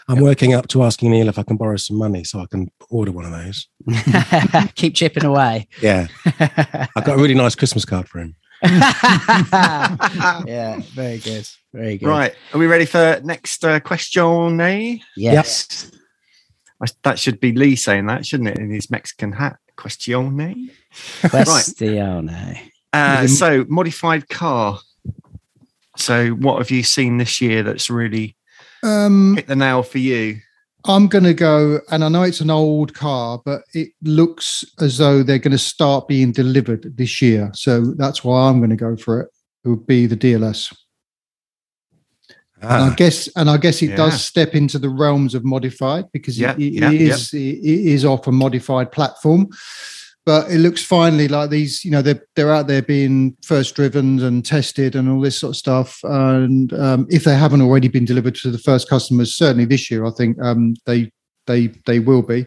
I'm 0.08 0.20
working 0.20 0.56
up 0.56 0.68
to 0.70 0.82
asking 0.82 1.12
Neil 1.12 1.30
if 1.30 1.38
I 1.38 1.44
can 1.44 1.58
borrow 1.58 1.78
some 1.78 1.98
money 1.98 2.24
so 2.24 2.40
I 2.40 2.48
can 2.48 2.72
order 2.90 3.12
one 3.12 3.26
of 3.26 3.32
those. 3.32 3.68
Keep 4.76 4.96
chipping 4.96 5.26
away. 5.26 5.68
Yeah. 5.80 6.08
I've 6.26 7.06
got 7.06 7.20
a 7.20 7.22
really 7.22 7.36
nice 7.36 7.54
Christmas 7.54 7.86
card 7.86 8.10
for 8.10 8.18
him. 8.18 8.36
yeah, 10.48 10.80
very 10.94 11.18
good. 11.18 11.48
Very 11.74 11.98
good. 11.98 12.08
Right. 12.08 12.36
Are 12.54 12.60
we 12.60 12.68
ready 12.68 12.86
for 12.86 13.20
next 13.24 13.66
uh, 13.66 13.80
question? 13.80 14.60
Yes. 15.16 15.92
Yep. 15.92 16.92
That 17.04 17.20
should 17.20 17.40
be 17.40 17.54
Lee 17.54 17.76
saying 17.76 18.08
that, 18.08 18.26
shouldn't 18.26 18.50
it? 18.50 18.58
In 18.58 18.72
his 18.72 18.90
Mexican 18.92 19.32
hat. 19.32 19.58
Question. 19.76 20.70
Question. 21.30 22.28
Right. 22.28 22.72
Uh, 22.94 23.28
so, 23.28 23.66
modified 23.68 24.28
car. 24.30 24.80
So, 25.98 26.30
what 26.30 26.58
have 26.58 26.72
you 26.72 26.84
seen 26.84 27.18
this 27.18 27.42
year 27.42 27.64
that's 27.64 27.90
really 27.90 28.36
um, 28.84 29.36
hit 29.36 29.48
the 29.48 29.56
nail 29.56 29.84
for 29.84 29.98
you? 30.00 30.40
I'm 30.86 31.08
going 31.08 31.24
to 31.24 31.34
go, 31.34 31.80
and 31.92 32.04
I 32.04 32.10
know 32.10 32.24
it's 32.24 32.42
an 32.42 32.50
old 32.50 32.94
car, 32.94 33.42
but 33.44 33.64
it 33.74 33.90
looks 34.02 34.66
as 34.80 34.98
though 34.98 35.22
they're 35.22 35.40
going 35.40 35.52
to 35.52 35.58
start 35.58 36.08
being 36.08 36.32
delivered 36.32 36.98
this 36.98 37.22
year. 37.22 37.52
So 37.54 37.94
that's 37.98 38.24
why 38.24 38.48
I'm 38.48 38.60
going 38.60 38.72
to 38.72 38.76
go 38.76 38.96
for 38.96 39.22
it. 39.22 39.30
It 39.64 39.70
would 39.70 39.86
be 39.86 40.08
the 40.08 40.18
DLS. 40.18 40.76
Ah, 42.64 42.76
and 42.76 42.84
I 42.84 42.88
ah. 42.90 42.96
guess, 42.96 43.28
and 43.36 43.50
I 43.50 43.58
guess 43.58 43.82
it 43.82 43.92
yeah. 43.92 43.96
does 43.96 44.24
step 44.24 44.56
into 44.56 44.80
the 44.80 44.90
realms 44.90 45.36
of 45.36 45.44
modified 45.44 46.12
because 46.12 46.40
yeah, 46.40 46.54
it, 46.54 46.60
it 46.60 46.74
yeah, 46.74 46.92
is 46.92 47.34
it 47.34 47.38
is 47.38 48.06
off 48.06 48.28
a 48.28 48.32
modified 48.32 48.92
platform 48.92 49.50
but 50.26 50.52
it 50.52 50.60
looks 50.60 50.84
finally 50.84 51.28
like 51.28 51.50
these 51.50 51.84
you 51.84 51.92
know 51.92 52.02
they're 52.02 52.24
they're 52.36 52.54
out 52.54 52.68
there 52.68 52.82
being 52.82 53.36
first 53.44 53.76
driven 53.76 54.22
and 54.22 54.46
tested 54.46 54.96
and 54.96 55.10
all 55.10 55.22
this 55.22 55.40
sort 55.40 55.52
of 55.52 55.58
stuff. 55.58 56.00
And 56.04 56.74
um, 56.74 57.08
if 57.10 57.24
they 57.24 57.36
haven't 57.36 57.62
already 57.62 57.88
been 57.88 58.06
delivered 58.06 58.36
to 58.36 58.52
the 58.52 58.58
first 58.58 58.90
customers 58.90 59.36
certainly 59.36 59.66
this 59.66 59.90
year 59.90 60.06
i 60.06 60.12
think 60.12 60.42
um, 60.42 60.76
they 60.86 61.12
they 61.48 61.68
they 61.86 62.00
will 62.00 62.22
be 62.22 62.46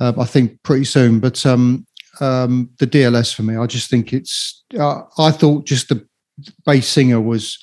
uh, 0.00 0.12
i 0.18 0.24
think 0.24 0.62
pretty 0.62 0.84
soon. 0.84 1.20
But 1.20 1.44
um, 1.44 1.86
um, 2.20 2.70
the 2.78 2.86
dls 2.86 3.34
for 3.34 3.42
me 3.42 3.56
i 3.56 3.66
just 3.66 3.88
think 3.88 4.12
it's 4.12 4.62
uh, 4.78 5.02
i 5.18 5.30
thought 5.30 5.64
just 5.64 5.88
the 5.88 6.06
base 6.64 6.88
Singer 6.88 7.20
was 7.20 7.58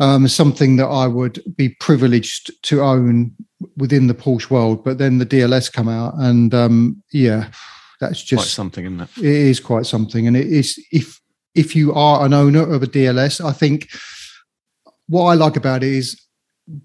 um, 0.00 0.26
something 0.26 0.76
that 0.76 0.86
I 0.86 1.06
would 1.06 1.42
be 1.56 1.70
privileged 1.70 2.50
to 2.64 2.82
own 2.82 3.32
within 3.76 4.08
the 4.08 4.14
Porsche 4.14 4.50
world. 4.50 4.82
But 4.84 4.98
then 4.98 5.18
the 5.18 5.26
DLS 5.26 5.72
come 5.72 5.88
out, 5.88 6.14
and 6.16 6.96
yeah, 7.12 7.48
that's 8.02 8.22
just 8.22 8.42
quite 8.42 8.48
something, 8.48 8.84
isn't 8.84 9.00
it? 9.00 9.18
It 9.18 9.24
is 9.24 9.60
quite 9.60 9.86
something, 9.86 10.26
and 10.26 10.36
it 10.36 10.46
is 10.46 10.84
if 10.90 11.20
if 11.54 11.76
you 11.76 11.94
are 11.94 12.26
an 12.26 12.34
owner 12.34 12.68
of 12.70 12.82
a 12.82 12.86
DLS, 12.86 13.44
I 13.44 13.52
think 13.52 13.88
what 15.08 15.24
I 15.26 15.34
like 15.34 15.56
about 15.56 15.82
it 15.82 15.92
is 15.92 16.20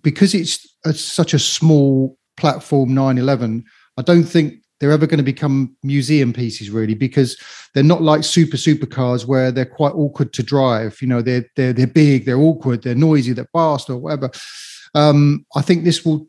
because 0.02 0.34
it's 0.34 0.66
a, 0.86 0.94
such 0.94 1.34
a 1.34 1.40
small 1.40 2.18
platform 2.36 2.94
911. 2.94 3.66
I 3.98 4.02
don't 4.04 4.26
think 4.26 4.62
they're 4.80 4.92
ever 4.92 5.08
going 5.08 5.18
to 5.18 5.24
become 5.24 5.76
museum 5.82 6.32
pieces 6.34 6.70
really 6.70 6.94
because 6.94 7.36
they're 7.74 7.84
not 7.84 8.04
like 8.04 8.24
super 8.24 8.58
supercars 8.58 9.26
where 9.26 9.52
they're 9.52 9.66
quite 9.66 9.94
awkward 9.94 10.34
to 10.34 10.44
drive 10.44 11.02
you 11.02 11.08
know 11.08 11.20
they're 11.20 11.46
they're 11.56 11.74
they're 11.74 11.88
big 11.88 12.26
they're 12.26 12.38
awkward 12.38 12.84
they're 12.84 12.94
noisy 12.94 13.34
they're 13.34 13.50
fast 13.54 13.90
or 13.90 13.98
whatever 13.98 14.30
um, 14.94 15.44
i 15.56 15.64
think 15.64 15.84
this 15.84 16.06
will 16.06 16.28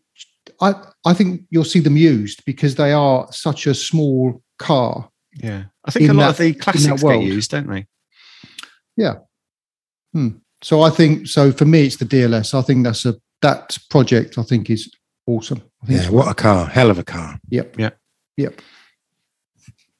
i 0.62 0.72
i 1.04 1.12
think 1.12 1.42
you'll 1.50 1.62
see 1.62 1.80
them 1.80 1.98
used 1.98 2.42
because 2.46 2.76
they 2.76 2.92
are 2.92 3.30
such 3.30 3.66
a 3.66 3.74
small 3.74 4.42
car. 4.58 5.10
Yeah, 5.34 5.64
I 5.84 5.90
think 5.90 6.10
a 6.10 6.12
lot 6.12 6.24
that, 6.24 6.30
of 6.30 6.38
the 6.38 6.54
classics 6.54 7.02
get 7.02 7.22
used, 7.22 7.50
don't 7.50 7.68
they? 7.68 7.86
Yeah. 8.96 9.14
Hmm. 10.12 10.28
So 10.62 10.82
I 10.82 10.90
think 10.90 11.28
so. 11.28 11.52
For 11.52 11.64
me, 11.64 11.86
it's 11.86 11.96
the 11.96 12.04
DLS. 12.04 12.58
I 12.58 12.62
think 12.62 12.84
that's 12.84 13.06
a 13.06 13.14
that 13.42 13.78
project. 13.90 14.38
I 14.38 14.42
think 14.42 14.70
is 14.70 14.92
awesome. 15.26 15.62
Yeah, 15.86 16.10
what 16.10 16.28
a 16.28 16.34
car! 16.34 16.66
Hell 16.66 16.90
of 16.90 16.98
a 16.98 17.04
car. 17.04 17.38
Yep. 17.50 17.78
Yep. 17.78 17.98
Yep. 18.36 18.60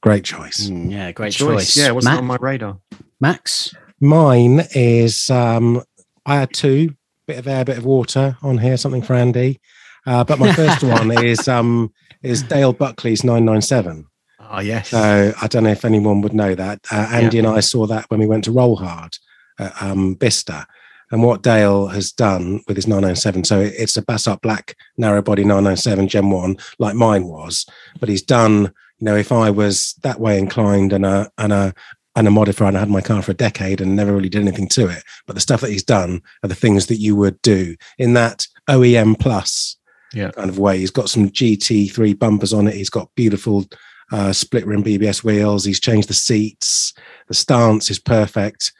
Great 0.00 0.24
choice. 0.24 0.68
Mm, 0.68 0.90
yeah, 0.90 1.12
great 1.12 1.32
choice. 1.32 1.74
choice. 1.74 1.76
Yeah, 1.76 1.88
it 1.88 1.94
wasn't 1.94 2.14
Matt? 2.14 2.20
on 2.20 2.26
my 2.26 2.36
radar. 2.40 2.78
Max, 3.20 3.74
mine 4.00 4.62
is. 4.74 5.30
um 5.30 5.82
I 6.26 6.36
had 6.36 6.52
two 6.52 6.94
bit 7.26 7.38
of 7.38 7.46
air, 7.46 7.64
bit 7.64 7.78
of 7.78 7.84
water 7.84 8.36
on 8.42 8.58
here. 8.58 8.76
Something 8.76 9.02
for 9.02 9.14
Andy. 9.14 9.60
Uh, 10.06 10.24
but 10.24 10.38
my 10.38 10.52
first 10.52 10.82
one 10.82 11.10
is 11.24 11.46
um 11.48 11.92
is 12.22 12.42
Dale 12.42 12.72
Buckley's 12.72 13.22
997. 13.22 14.06
Oh, 14.50 14.60
yes. 14.60 14.88
So 14.90 15.32
I 15.40 15.46
don't 15.46 15.64
know 15.64 15.70
if 15.70 15.84
anyone 15.84 16.20
would 16.22 16.32
know 16.34 16.54
that. 16.54 16.80
Uh, 16.90 17.08
Andy 17.12 17.36
yeah. 17.36 17.44
and 17.44 17.52
I 17.56 17.60
saw 17.60 17.86
that 17.86 18.10
when 18.10 18.20
we 18.20 18.26
went 18.26 18.44
to 18.44 18.52
Roll 18.52 18.76
Hard 18.76 19.16
at 19.58 19.82
um, 19.82 20.14
Bicester. 20.14 20.66
And 21.10 21.22
what 21.22 21.42
Dale 21.42 21.86
has 21.88 22.12
done 22.12 22.60
with 22.68 22.76
his 22.76 22.86
997, 22.86 23.44
so 23.44 23.60
it's 23.60 23.96
a 23.96 24.02
Basalt 24.02 24.42
Black 24.42 24.76
narrow 24.98 25.22
body 25.22 25.42
997 25.42 26.06
Gen 26.08 26.30
1, 26.30 26.56
like 26.78 26.94
mine 26.94 27.24
was. 27.24 27.64
But 27.98 28.10
he's 28.10 28.22
done, 28.22 28.72
you 28.98 29.04
know, 29.04 29.16
if 29.16 29.32
I 29.32 29.48
was 29.50 29.94
that 30.02 30.20
way 30.20 30.38
inclined 30.38 30.92
and 30.92 31.06
a, 31.06 31.30
and 31.38 31.52
a, 31.52 31.74
and 32.14 32.28
a 32.28 32.30
modifier 32.30 32.68
and 32.68 32.76
I 32.76 32.80
had 32.80 32.90
my 32.90 33.00
car 33.00 33.22
for 33.22 33.30
a 33.30 33.34
decade 33.34 33.80
and 33.80 33.96
never 33.96 34.14
really 34.14 34.28
did 34.28 34.42
anything 34.42 34.68
to 34.70 34.88
it. 34.88 35.02
But 35.26 35.34
the 35.34 35.40
stuff 35.40 35.60
that 35.62 35.70
he's 35.70 35.84
done 35.84 36.20
are 36.42 36.48
the 36.48 36.54
things 36.54 36.86
that 36.86 36.96
you 36.96 37.16
would 37.16 37.40
do 37.42 37.76
in 37.96 38.12
that 38.14 38.46
OEM 38.68 39.18
plus 39.18 39.76
Yeah. 40.12 40.30
kind 40.32 40.50
of 40.50 40.58
way. 40.58 40.78
He's 40.78 40.90
got 40.90 41.08
some 41.08 41.30
GT3 41.30 42.18
bumpers 42.18 42.52
on 42.52 42.66
it. 42.66 42.74
He's 42.74 42.90
got 42.90 43.14
beautiful 43.14 43.64
uh, 44.12 44.32
split 44.32 44.66
rim 44.66 44.82
BBS 44.82 45.22
wheels. 45.22 45.64
He's 45.64 45.80
changed 45.80 46.08
the 46.08 46.14
seats. 46.14 46.94
The 47.28 47.34
stance 47.34 47.90
is 47.90 47.98
perfect, 47.98 48.72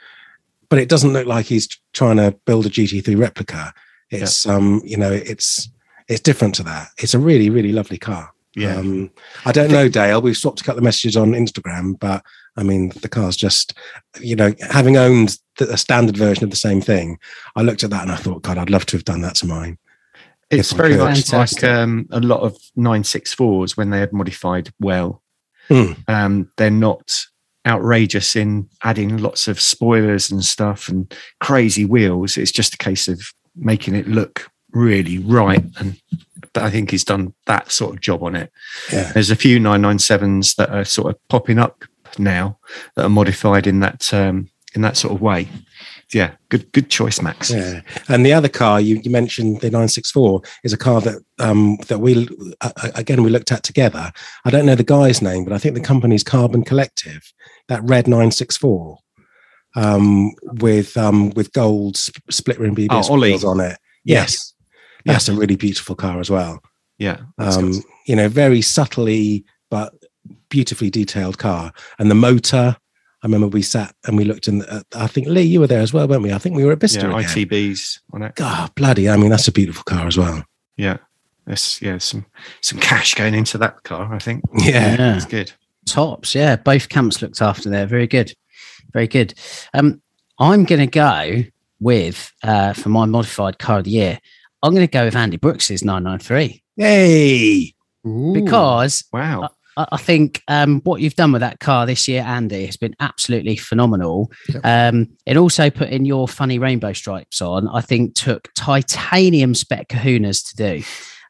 but 0.69 0.79
it 0.79 0.89
doesn't 0.89 1.13
look 1.13 1.27
like 1.27 1.47
he's 1.47 1.69
trying 1.93 2.17
to 2.17 2.37
build 2.47 2.67
a 2.67 2.71
GT3 2.71 3.19
replica. 3.19 3.73
It's 4.11 4.47
um, 4.47 4.81
you 4.85 4.97
know, 4.97 5.13
it's 5.13 5.69
it's 6.09 6.21
different 6.21 6.55
to 6.57 6.63
that. 6.65 6.89
It's 6.99 7.15
a 7.15 7.19
really 7.19 7.51
really 7.51 7.73
lovely 7.73 7.99
car. 7.99 8.33
Yeah. 8.55 8.77
Um, 8.77 9.11
I 9.45 9.53
don't 9.53 9.71
know, 9.71 9.89
Dale. 9.89 10.21
We've 10.21 10.37
swapped 10.37 10.61
a 10.61 10.65
couple 10.65 10.79
of 10.79 10.85
messages 10.85 11.17
on 11.17 11.33
Instagram, 11.33 11.99
but 11.99 12.25
I 12.57 12.65
mean, 12.65 12.89
the 13.03 13.09
car's 13.09 13.37
just, 13.37 13.75
you 14.21 14.35
know, 14.35 14.53
having 14.71 14.97
owned 14.97 15.39
the, 15.59 15.73
a 15.73 15.77
standard 15.77 16.17
version 16.17 16.45
of 16.45 16.51
the 16.51 16.57
same 16.57 16.81
thing, 16.81 17.19
I 17.55 17.63
looked 17.63 17.85
at 17.85 17.91
that 17.91 18.03
and 18.03 18.11
I 18.11 18.17
thought, 18.17 18.43
God, 18.43 18.59
I'd 18.59 18.71
love 18.71 18.85
to 18.87 18.97
have 18.97 19.05
done 19.05 19.21
that 19.21 19.37
to 19.37 19.47
mine. 19.47 19.79
It's 20.51 20.73
very 20.73 20.97
much 20.97 21.23
Fantastic. 21.23 21.63
like 21.63 21.71
um, 21.71 22.09
a 22.11 22.21
lot 22.21 22.41
of 22.41 22.57
964s 22.77 23.77
when 23.77 23.91
they 23.91 23.99
had 23.99 24.13
modified 24.13 24.71
well. 24.81 25.23
Hmm. 25.69 25.93
Um, 26.07 26.51
they're 26.57 26.71
not 26.71 27.25
outrageous 27.67 28.35
in 28.35 28.69
adding 28.83 29.19
lots 29.19 29.47
of 29.47 29.61
spoilers 29.61 30.31
and 30.31 30.43
stuff 30.43 30.89
and 30.89 31.15
crazy 31.41 31.85
wheels. 31.85 32.39
It's 32.39 32.51
just 32.51 32.75
a 32.75 32.79
case 32.79 33.09
of 33.09 33.21
making 33.55 33.95
it 33.95 34.09
look 34.09 34.51
really 34.73 35.19
right. 35.19 35.65
And 35.79 36.01
I 36.55 36.71
think 36.71 36.91
he's 36.91 37.05
done 37.05 37.35
that 37.47 37.71
sort 37.71 37.95
of 37.95 38.01
job 38.01 38.23
on 38.23 38.35
it. 38.35 38.51
Yeah. 38.91 39.13
There's 39.13 39.31
a 39.31 39.37
few 39.37 39.59
997s 39.59 40.57
that 40.57 40.71
are 40.71 40.85
sort 40.85 41.15
of 41.15 41.29
popping 41.29 41.59
up 41.59 41.85
now 42.19 42.59
that 42.97 43.05
are 43.05 43.11
modified 43.11 43.67
in 43.67 43.81
that 43.81 44.13
um, 44.15 44.49
in 44.75 44.83
that 44.83 44.97
sort 44.97 45.15
of 45.15 45.21
way. 45.21 45.49
Yeah, 46.13 46.33
good 46.49 46.71
good 46.73 46.89
choice, 46.89 47.21
Max. 47.21 47.51
Yeah, 47.51 47.83
and 48.09 48.25
the 48.25 48.33
other 48.33 48.49
car 48.49 48.81
you, 48.81 48.97
you 49.05 49.11
mentioned, 49.11 49.61
the 49.61 49.67
964, 49.71 50.43
is 50.65 50.73
a 50.73 50.79
car 50.79 51.01
that 51.03 51.23
um, 51.39 51.77
that 51.89 51.99
we 51.99 52.29
uh, 52.61 52.71
again 52.95 53.23
we 53.23 53.31
looked 53.31 53.53
at 53.53 53.63
together. 53.63 54.11
I 54.45 54.51
don't 54.51 54.65
know 54.67 54.75
the 54.75 54.85
guy's 54.85 55.21
name, 55.21 55.45
but 55.45 55.53
I 55.53 55.59
think 55.59 55.75
the 55.75 55.81
company's 55.83 56.25
Carbon 56.25 56.65
Collective. 56.65 57.33
That 57.69 57.83
red 57.85 58.07
964 58.09 58.99
um, 59.77 60.33
with 60.43 60.97
um, 60.97 61.31
with 61.31 61.53
gold 61.53 61.97
sp- 62.01 62.25
split 62.31 62.59
rim 62.59 62.75
BBS 62.75 63.11
Oh, 63.11 63.19
wheels 63.19 63.45
on 63.45 63.61
it. 63.61 63.79
Yes, 64.05 64.55
that's 65.05 65.29
a 65.29 65.35
really 65.35 65.57
beautiful 65.57 65.95
car 65.95 66.21
as 66.21 66.31
well. 66.31 66.63
Yeah, 66.99 67.19
Um, 67.39 67.73
good. 67.73 67.83
you 68.07 68.17
know, 68.17 68.29
very 68.29 68.63
subtly 68.63 69.45
but 69.71 69.93
beautifully 70.49 70.89
detailed 70.91 71.39
car, 71.39 71.73
and 71.99 72.11
the 72.11 72.15
motor. 72.15 72.77
I 73.23 73.27
remember 73.27 73.49
we 73.49 73.63
sat 73.63 73.95
and 74.07 74.17
we 74.17 74.25
looked 74.25 74.47
in. 74.49 74.59
The, 74.61 74.85
I 74.95 75.07
think 75.09 75.27
Lee, 75.27 75.43
you 75.43 75.61
were 75.61 75.67
there 75.67 75.81
as 75.81 75.93
well, 75.93 76.07
weren't 76.07 76.23
we? 76.23 76.33
I 76.33 76.39
think 76.39 76.57
we 76.57 76.65
were 76.65 76.73
at 76.73 76.79
Bicester. 76.79 77.11
yeah, 77.11 77.19
again. 77.19 77.29
ITBs 77.31 77.99
on 78.13 78.23
it. 78.23 78.35
God, 78.37 78.75
bloody! 78.75 79.09
I 79.09 79.17
mean, 79.17 79.31
that's 79.31 79.49
a 79.49 79.53
beautiful 79.53 79.83
car 79.85 80.07
as 80.07 80.17
well. 80.17 80.45
Yeah. 80.77 80.99
There's 81.47 81.81
yeah, 81.83 81.99
some 81.99 82.27
some 82.61 82.79
cash 82.79 83.15
going 83.15 83.35
into 83.35 83.57
that 83.59 83.83
car, 83.83 84.13
I 84.15 84.19
think. 84.19 84.45
Yeah, 84.59 85.17
It's 85.17 85.25
good. 85.25 85.51
tops. 85.87 86.35
Yeah, 86.35 86.57
both 86.57 86.89
camps 86.91 87.23
looked 87.23 87.41
after 87.41 87.71
there. 87.71 87.87
Very 87.87 88.07
good, 88.07 88.35
very 88.93 89.09
good. 89.09 89.33
Um, 89.75 90.03
I'm 90.39 90.65
going 90.65 90.81
to 90.81 90.87
go 90.87 91.45
with 91.81 92.33
uh, 92.43 92.75
for 92.75 92.91
my 92.91 93.07
modified 93.07 93.59
car 93.59 93.79
of 93.79 93.85
the 93.85 93.91
year. 93.93 94.21
I'm 94.63 94.75
going 94.75 94.87
to 94.87 94.91
go 94.93 95.05
with 95.07 95.17
Andy 95.17 95.37
Brooks's 95.39 95.83
993 95.83 96.63
Hey, 96.77 97.75
Ooh. 98.07 98.33
because 98.35 99.05
Wow. 99.13 99.49
I, 99.93 99.97
think 99.97 100.43
um, 100.49 100.81
what 100.83 101.01
you've 101.01 101.15
done 101.15 101.33
with 101.33 101.41
that 101.41 101.61
car 101.61 101.87
this 101.87 102.09
year, 102.09 102.23
Andy, 102.23 102.67
has 102.67 102.77
been 102.77 102.95
absolutely 103.01 103.57
phenomenal. 103.57 104.33
Yep. 104.49 104.61
Um, 104.65 105.09
it 105.27 105.37
also 105.37 105.71
putting 105.71 106.05
your 106.05 106.27
funny 106.27 106.59
rainbow 106.59 106.93
stripes 106.93 107.41
on, 107.41 107.69
I 107.69 107.81
think, 107.81 108.15
took 108.15 108.49
titanium 108.55 109.55
spec 109.55 109.89
kahunas 109.89 110.49
to 110.49 110.57
do. 110.57 110.83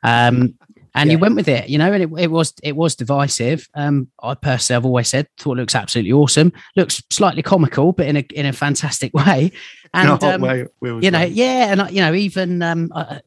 Um, 0.03 0.55
and 0.94 1.12
you 1.12 1.18
went 1.18 1.36
with 1.36 1.49
it, 1.49 1.68
you 1.68 1.78
know, 1.78 1.92
and 1.92 2.03
it, 2.03 2.11
it 2.18 2.30
was 2.30 2.53
it 2.62 2.74
was 2.74 2.96
divisive. 2.96 3.68
Um, 3.74 4.09
I 4.20 4.34
personally, 4.34 4.78
I've 4.78 4.86
always 4.86 5.09
said, 5.09 5.28
thought 5.38 5.59
it 5.59 5.61
looks 5.61 5.74
absolutely 5.74 6.12
awesome. 6.12 6.53
Looks 6.76 7.03
slightly 7.11 7.42
comical, 7.42 7.92
but 7.92 8.07
in 8.07 8.16
a 8.16 8.24
in 8.34 8.46
a 8.46 8.53
fantastic 8.53 9.14
way. 9.14 9.53
And 9.94 10.20
No, 10.20 10.28
um, 10.28 10.40
way- 10.40 10.66
you 10.80 11.11
know, 11.11 11.22
yeah, 11.22 11.72
and 11.72 11.90
you 11.90 12.01
know, 12.01 12.14
even 12.14 12.62
um, 12.62 12.90
uh, 12.94 13.20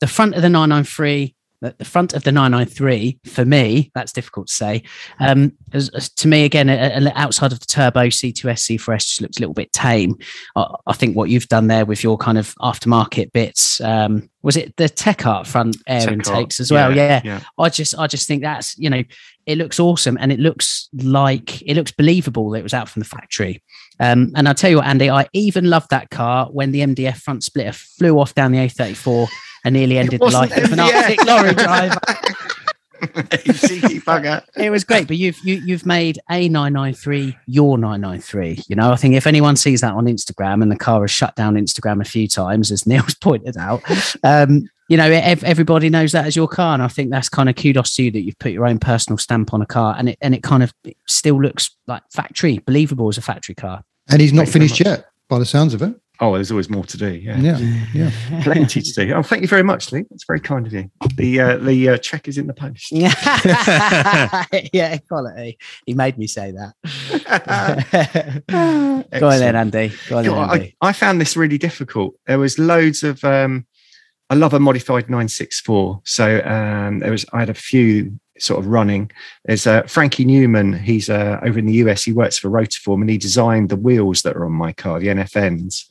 the 0.00 0.06
front 0.06 0.34
of 0.34 0.42
the 0.42 0.48
993, 0.48 1.34
the, 1.60 1.74
the 1.78 1.84
front 1.84 2.14
of 2.14 2.24
the 2.24 2.32
993 2.32 3.18
for 3.26 3.44
me, 3.44 3.90
that's 3.94 4.12
difficult 4.12 4.46
to 4.48 4.52
say. 4.52 4.82
Um, 5.20 5.52
as, 5.72 5.88
as 5.90 6.08
to 6.10 6.28
me, 6.28 6.44
again, 6.44 6.68
a, 6.68 6.74
a- 6.74 7.12
outside 7.16 7.52
of 7.52 7.60
the 7.60 7.66
turbo 7.66 8.06
C2S, 8.06 8.78
C4S 8.78 8.98
just 8.98 9.20
looks 9.20 9.36
a 9.38 9.40
little 9.40 9.54
bit 9.54 9.72
tame. 9.72 10.16
I, 10.56 10.66
I 10.86 10.92
think 10.92 11.16
what 11.16 11.30
you've 11.30 11.48
done 11.48 11.66
there 11.66 11.84
with 11.84 12.02
your 12.02 12.16
kind 12.16 12.38
of 12.38 12.54
aftermarket 12.60 13.32
bits, 13.32 13.80
um, 13.80 14.30
was 14.42 14.56
it 14.56 14.76
the 14.76 14.88
Tech 14.88 15.26
Art 15.26 15.46
front 15.46 15.76
air 15.86 16.00
Tech 16.00 16.12
intakes 16.12 16.56
Art. 16.56 16.60
as 16.60 16.72
well? 16.72 16.94
Yeah, 16.94 17.20
yeah. 17.24 17.40
I 17.58 17.68
just 17.68 17.98
I 17.98 18.06
just 18.06 18.28
think 18.28 18.42
that's 18.42 18.78
you 18.78 18.88
know 18.88 19.02
it 19.46 19.58
looks 19.58 19.80
awesome 19.80 20.16
and 20.20 20.30
it 20.30 20.38
looks 20.38 20.88
like 20.94 21.60
it 21.62 21.74
looks 21.74 21.90
believable 21.90 22.50
that 22.50 22.60
it 22.60 22.62
was 22.62 22.72
out 22.74 22.88
from 22.88 23.00
the 23.00 23.08
factory. 23.08 23.62
Um, 23.98 24.30
and 24.36 24.46
I'll 24.46 24.54
tell 24.54 24.70
you 24.70 24.76
what, 24.76 24.86
Andy, 24.86 25.10
I 25.10 25.26
even 25.32 25.68
loved 25.68 25.90
that 25.90 26.10
car 26.10 26.46
when 26.46 26.70
the 26.70 26.80
MDF 26.80 27.16
front 27.16 27.42
splitter 27.42 27.72
flew 27.72 28.20
off 28.20 28.34
down 28.34 28.52
the 28.52 28.58
A34 28.58 29.28
and 29.64 29.74
nearly 29.74 29.98
ended 29.98 30.20
the 30.20 30.24
wasn't 30.24 30.50
life 30.50 30.64
of 30.64 30.72
an 30.72 30.80
Arctic 30.80 31.24
lorry 31.24 31.54
driver. 31.54 32.00
You 33.00 33.52
cheeky 33.52 34.00
bugger. 34.00 34.42
It 34.56 34.70
was 34.70 34.82
great, 34.82 35.06
but 35.06 35.16
you've 35.16 35.38
you, 35.44 35.62
you've 35.64 35.86
made 35.86 36.18
a 36.30 36.48
993 36.48 37.36
your 37.46 37.78
993. 37.78 38.64
You 38.66 38.74
know, 38.74 38.90
I 38.90 38.96
think 38.96 39.14
if 39.14 39.24
anyone 39.26 39.54
sees 39.54 39.82
that 39.82 39.92
on 39.94 40.06
Instagram 40.06 40.62
and 40.62 40.70
the 40.72 40.76
car 40.76 41.02
has 41.02 41.10
shut 41.12 41.36
down 41.36 41.54
Instagram 41.54 42.00
a 42.00 42.04
few 42.04 42.26
times, 42.26 42.72
as 42.72 42.86
Neil's 42.88 43.14
pointed 43.20 43.56
out, 43.56 43.82
um, 44.24 44.68
you 44.88 44.96
know, 44.96 45.08
ev- 45.08 45.44
everybody 45.44 45.90
knows 45.90 46.10
that 46.10 46.26
as 46.26 46.34
your 46.34 46.48
car, 46.48 46.74
and 46.74 46.82
I 46.82 46.88
think 46.88 47.10
that's 47.10 47.28
kind 47.28 47.48
of 47.48 47.54
kudos 47.54 47.94
to 47.94 48.04
you 48.04 48.10
that 48.10 48.22
you've 48.22 48.38
put 48.40 48.50
your 48.50 48.66
own 48.66 48.78
personal 48.80 49.16
stamp 49.16 49.54
on 49.54 49.62
a 49.62 49.66
car, 49.66 49.94
and 49.96 50.08
it 50.08 50.18
and 50.20 50.34
it 50.34 50.42
kind 50.42 50.64
of 50.64 50.74
it 50.82 50.96
still 51.06 51.40
looks 51.40 51.70
like 51.86 52.02
factory, 52.10 52.58
believable 52.58 53.08
as 53.08 53.16
a 53.16 53.22
factory 53.22 53.54
car. 53.54 53.84
and 54.10 54.20
he's 54.20 54.32
not 54.32 54.46
Thank 54.46 54.54
finished 54.54 54.80
yet, 54.80 55.06
by 55.28 55.38
the 55.38 55.46
sounds 55.46 55.72
of 55.72 55.82
it. 55.82 55.94
Oh, 56.20 56.34
there's 56.34 56.50
always 56.50 56.68
more 56.68 56.84
to 56.84 56.96
do. 56.96 57.10
Yeah. 57.10 57.38
Yeah, 57.38 57.58
yeah. 57.94 58.10
Plenty 58.42 58.82
to 58.82 58.92
do. 58.92 59.12
Oh, 59.14 59.22
thank 59.22 59.42
you 59.42 59.48
very 59.48 59.62
much, 59.62 59.92
Lee. 59.92 60.04
That's 60.10 60.24
very 60.24 60.40
kind 60.40 60.66
of 60.66 60.72
you. 60.72 60.90
The 61.14 61.40
uh, 61.40 61.56
the 61.58 61.90
uh, 61.90 61.98
check 61.98 62.26
is 62.26 62.38
in 62.38 62.48
the 62.48 62.54
post. 62.54 62.90
yeah, 64.72 64.98
quality. 65.08 65.58
He 65.86 65.94
made 65.94 66.18
me 66.18 66.26
say 66.26 66.52
that. 66.52 66.74
Go 69.20 69.28
on 69.28 69.38
then, 69.38 69.54
Andy. 69.54 69.92
Go 70.08 70.18
on 70.18 70.24
then, 70.24 70.32
God, 70.32 70.54
Andy. 70.54 70.76
I, 70.80 70.88
I 70.88 70.92
found 70.92 71.20
this 71.20 71.36
really 71.36 71.58
difficult. 71.58 72.16
There 72.26 72.38
was 72.38 72.58
loads 72.58 73.04
of 73.04 73.22
um 73.24 73.66
I 74.28 74.34
love 74.34 74.54
a 74.54 74.60
modified 74.60 75.08
964. 75.08 76.00
So 76.04 76.42
um 76.44 76.98
there 76.98 77.12
was 77.12 77.24
I 77.32 77.40
had 77.40 77.50
a 77.50 77.54
few 77.54 78.18
sort 78.40 78.60
of 78.60 78.66
running. 78.66 79.10
There's 79.44 79.66
uh, 79.66 79.82
Frankie 79.82 80.24
Newman, 80.24 80.72
he's 80.72 81.10
uh, 81.10 81.40
over 81.42 81.58
in 81.58 81.66
the 81.66 81.74
US, 81.74 82.04
he 82.04 82.12
works 82.12 82.38
for 82.38 82.48
Rotiform 82.48 83.00
and 83.00 83.10
he 83.10 83.18
designed 83.18 83.68
the 83.68 83.76
wheels 83.76 84.22
that 84.22 84.36
are 84.36 84.44
on 84.44 84.52
my 84.52 84.72
car, 84.72 85.00
the 85.00 85.08
NFNs. 85.08 85.86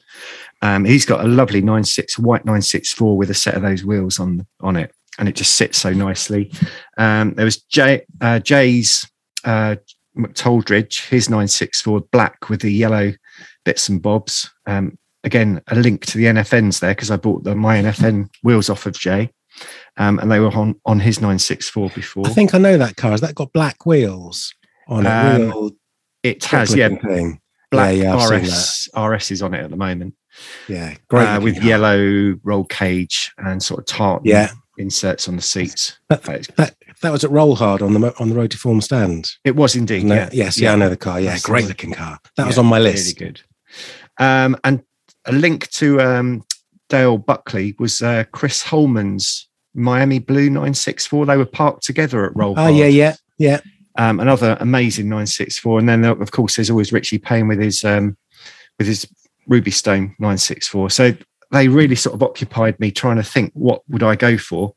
Um, 0.61 0.85
he's 0.85 1.05
got 1.05 1.23
a 1.23 1.27
lovely 1.27 1.61
96 1.61 2.17
white 2.19 2.45
964 2.45 3.15
with 3.15 3.29
a 3.29 3.35
set 3.35 3.55
of 3.55 3.61
those 3.61 3.83
wheels 3.83 4.19
on 4.19 4.45
on 4.61 4.75
it 4.75 4.91
and 5.17 5.27
it 5.27 5.35
just 5.35 5.55
sits 5.55 5.77
so 5.77 5.91
nicely. 5.91 6.51
Um, 6.97 7.33
there 7.33 7.45
was 7.45 7.57
Jay 7.63 8.05
uh, 8.21 8.39
Jay's 8.39 9.09
uh, 9.43 9.75
McToldridge, 10.17 11.07
his 11.09 11.29
964 11.29 12.01
black 12.11 12.49
with 12.49 12.61
the 12.61 12.71
yellow 12.71 13.13
bits 13.65 13.89
and 13.89 14.01
bobs. 14.01 14.49
Um, 14.65 14.97
again, 15.23 15.61
a 15.67 15.75
link 15.75 16.05
to 16.07 16.17
the 16.17 16.25
NFNs 16.25 16.79
there 16.79 16.91
because 16.91 17.11
I 17.11 17.17
bought 17.17 17.43
the 17.43 17.55
my 17.55 17.77
NFN 17.77 18.29
wheels 18.43 18.69
off 18.69 18.85
of 18.85 18.93
Jay, 18.93 19.31
um, 19.97 20.19
and 20.19 20.31
they 20.31 20.39
were 20.39 20.55
on 20.55 20.79
on 20.85 20.99
his 20.99 21.19
964 21.19 21.89
before. 21.89 22.27
I 22.27 22.31
think 22.31 22.53
I 22.53 22.57
know 22.57 22.77
that 22.77 22.95
car. 22.95 23.11
Has 23.11 23.21
that 23.21 23.35
got 23.35 23.53
black 23.53 23.85
wheels 23.85 24.53
on 24.87 25.05
it? 25.05 25.09
Um, 25.09 25.41
Real 25.41 25.71
it 26.23 26.43
has, 26.45 26.75
yeah, 26.75 26.89
thing. 26.89 27.39
Black 27.71 27.97
yeah, 27.97 28.15
I've 28.15 28.29
RS 28.29 28.87
RS 28.97 29.31
is 29.31 29.41
on 29.41 29.53
it 29.53 29.63
at 29.63 29.69
the 29.69 29.75
moment, 29.77 30.13
Yeah, 30.67 30.95
great. 31.09 31.25
uh, 31.25 31.41
with 31.41 31.61
yellow 31.63 32.35
roll 32.43 32.63
cage 32.65 33.31
and 33.37 33.61
sort 33.61 33.79
of 33.81 33.85
tartan 33.87 34.25
Yeah, 34.25 34.51
inserts 34.77 35.27
on 35.27 35.35
the 35.35 35.41
seats. 35.41 35.97
That- 36.09 36.23
that 36.55 36.75
that 37.01 37.11
was 37.11 37.23
at 37.23 37.29
Roll 37.31 37.55
Hard 37.55 37.81
on 37.81 37.93
the 37.93 38.13
on 38.19 38.29
the 38.29 38.35
Rotiform 38.35 38.81
stand. 38.81 39.29
It 39.43 39.55
was 39.55 39.75
indeed, 39.75 40.03
wasn't 40.05 40.33
yeah. 40.33 40.45
Yes, 40.45 40.57
yeah, 40.57 40.73
I 40.73 40.75
know 40.77 40.89
the 40.89 40.97
car. 40.97 41.19
Yeah, 41.19 41.31
That's 41.31 41.43
great 41.43 41.63
the- 41.63 41.67
looking 41.69 41.93
car. 41.93 42.19
That 42.37 42.47
was 42.47 42.57
on 42.57 42.65
my 42.65 42.79
list. 42.79 43.19
Really 43.19 43.31
good. 43.31 43.41
Um, 44.17 44.57
and 44.63 44.81
a 45.25 45.31
link 45.33 45.69
to 45.71 45.99
um, 46.01 46.43
Dale 46.89 47.17
Buckley 47.17 47.75
was 47.77 48.01
uh, 48.01 48.23
Chris 48.31 48.63
Holman's 48.63 49.47
Miami 49.75 50.19
Blue 50.19 50.49
964. 50.49 51.25
They 51.25 51.37
were 51.37 51.45
parked 51.45 51.83
together 51.83 52.25
at 52.25 52.35
Roll. 52.35 52.53
Oh 52.57 52.63
Hard. 52.63 52.75
yeah, 52.75 52.85
yeah, 52.87 53.15
yeah. 53.37 53.59
Um, 53.97 54.19
another 54.19 54.57
amazing 54.59 55.05
964 55.05 55.79
and 55.79 55.89
then 55.89 56.05
of 56.05 56.31
course 56.31 56.55
there's 56.55 56.69
always 56.69 56.93
richie 56.93 57.17
payne 57.17 57.47
with 57.47 57.59
his 57.59 57.83
um, 57.83 58.17
with 58.77 58.87
his 58.87 59.07
ruby 59.47 59.71
stone 59.71 60.15
964 60.19 60.89
so 60.89 61.13
they 61.51 61.67
really 61.67 61.95
sort 61.95 62.13
of 62.13 62.23
occupied 62.23 62.79
me 62.79 62.91
trying 62.91 63.17
to 63.17 63.23
think 63.23 63.51
what 63.53 63.81
would 63.89 64.03
i 64.03 64.15
go 64.15 64.37
for 64.37 64.73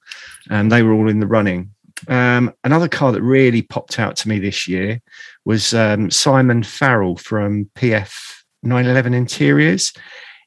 and 0.48 0.70
they 0.70 0.82
were 0.82 0.92
all 0.92 1.08
in 1.08 1.20
the 1.20 1.26
running. 1.26 1.70
Um, 2.08 2.54
another 2.64 2.88
car 2.88 3.12
that 3.12 3.20
really 3.20 3.60
popped 3.60 3.98
out 3.98 4.16
to 4.16 4.28
me 4.28 4.38
this 4.38 4.66
year 4.66 5.02
was 5.44 5.74
um, 5.74 6.10
simon 6.10 6.62
farrell 6.62 7.16
from 7.16 7.68
pf 7.76 8.40
911 8.62 9.14
interiors. 9.14 9.92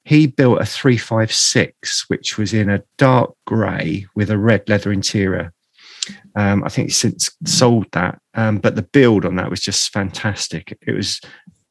He 0.05 0.28
built 0.28 0.61
a 0.61 0.65
356, 0.65 2.09
which 2.09 2.38
was 2.38 2.53
in 2.53 2.69
a 2.69 2.84
dark 2.97 3.34
grey 3.45 4.05
with 4.15 4.30
a 4.30 4.38
red 4.38 4.67
leather 4.67 4.91
interior. 4.91 5.53
Um, 6.36 6.64
I 6.64 6.70
think 6.70 6.89
he's 6.89 6.97
since 6.97 7.32
sold 7.45 7.88
that, 7.91 8.20
um, 8.34 8.60
but 8.60 8.76
the 8.76 8.82
build 8.84 9.26
on 9.26 9.36
that 9.36 9.49
was 9.49 9.62
just 9.62 9.91
fantastic. 9.91 10.78
It 10.86 10.95
was 10.95 11.22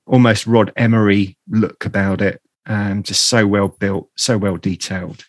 almost 0.07 0.47
Rod 0.47 0.73
Emory 0.77 1.37
look 1.49 1.85
about 1.85 2.21
it, 2.21 2.41
um, 2.67 3.03
just 3.03 3.29
so 3.29 3.47
well 3.47 3.69
built, 3.69 4.09
so 4.17 4.39
well 4.39 4.57
detailed. 4.57 5.25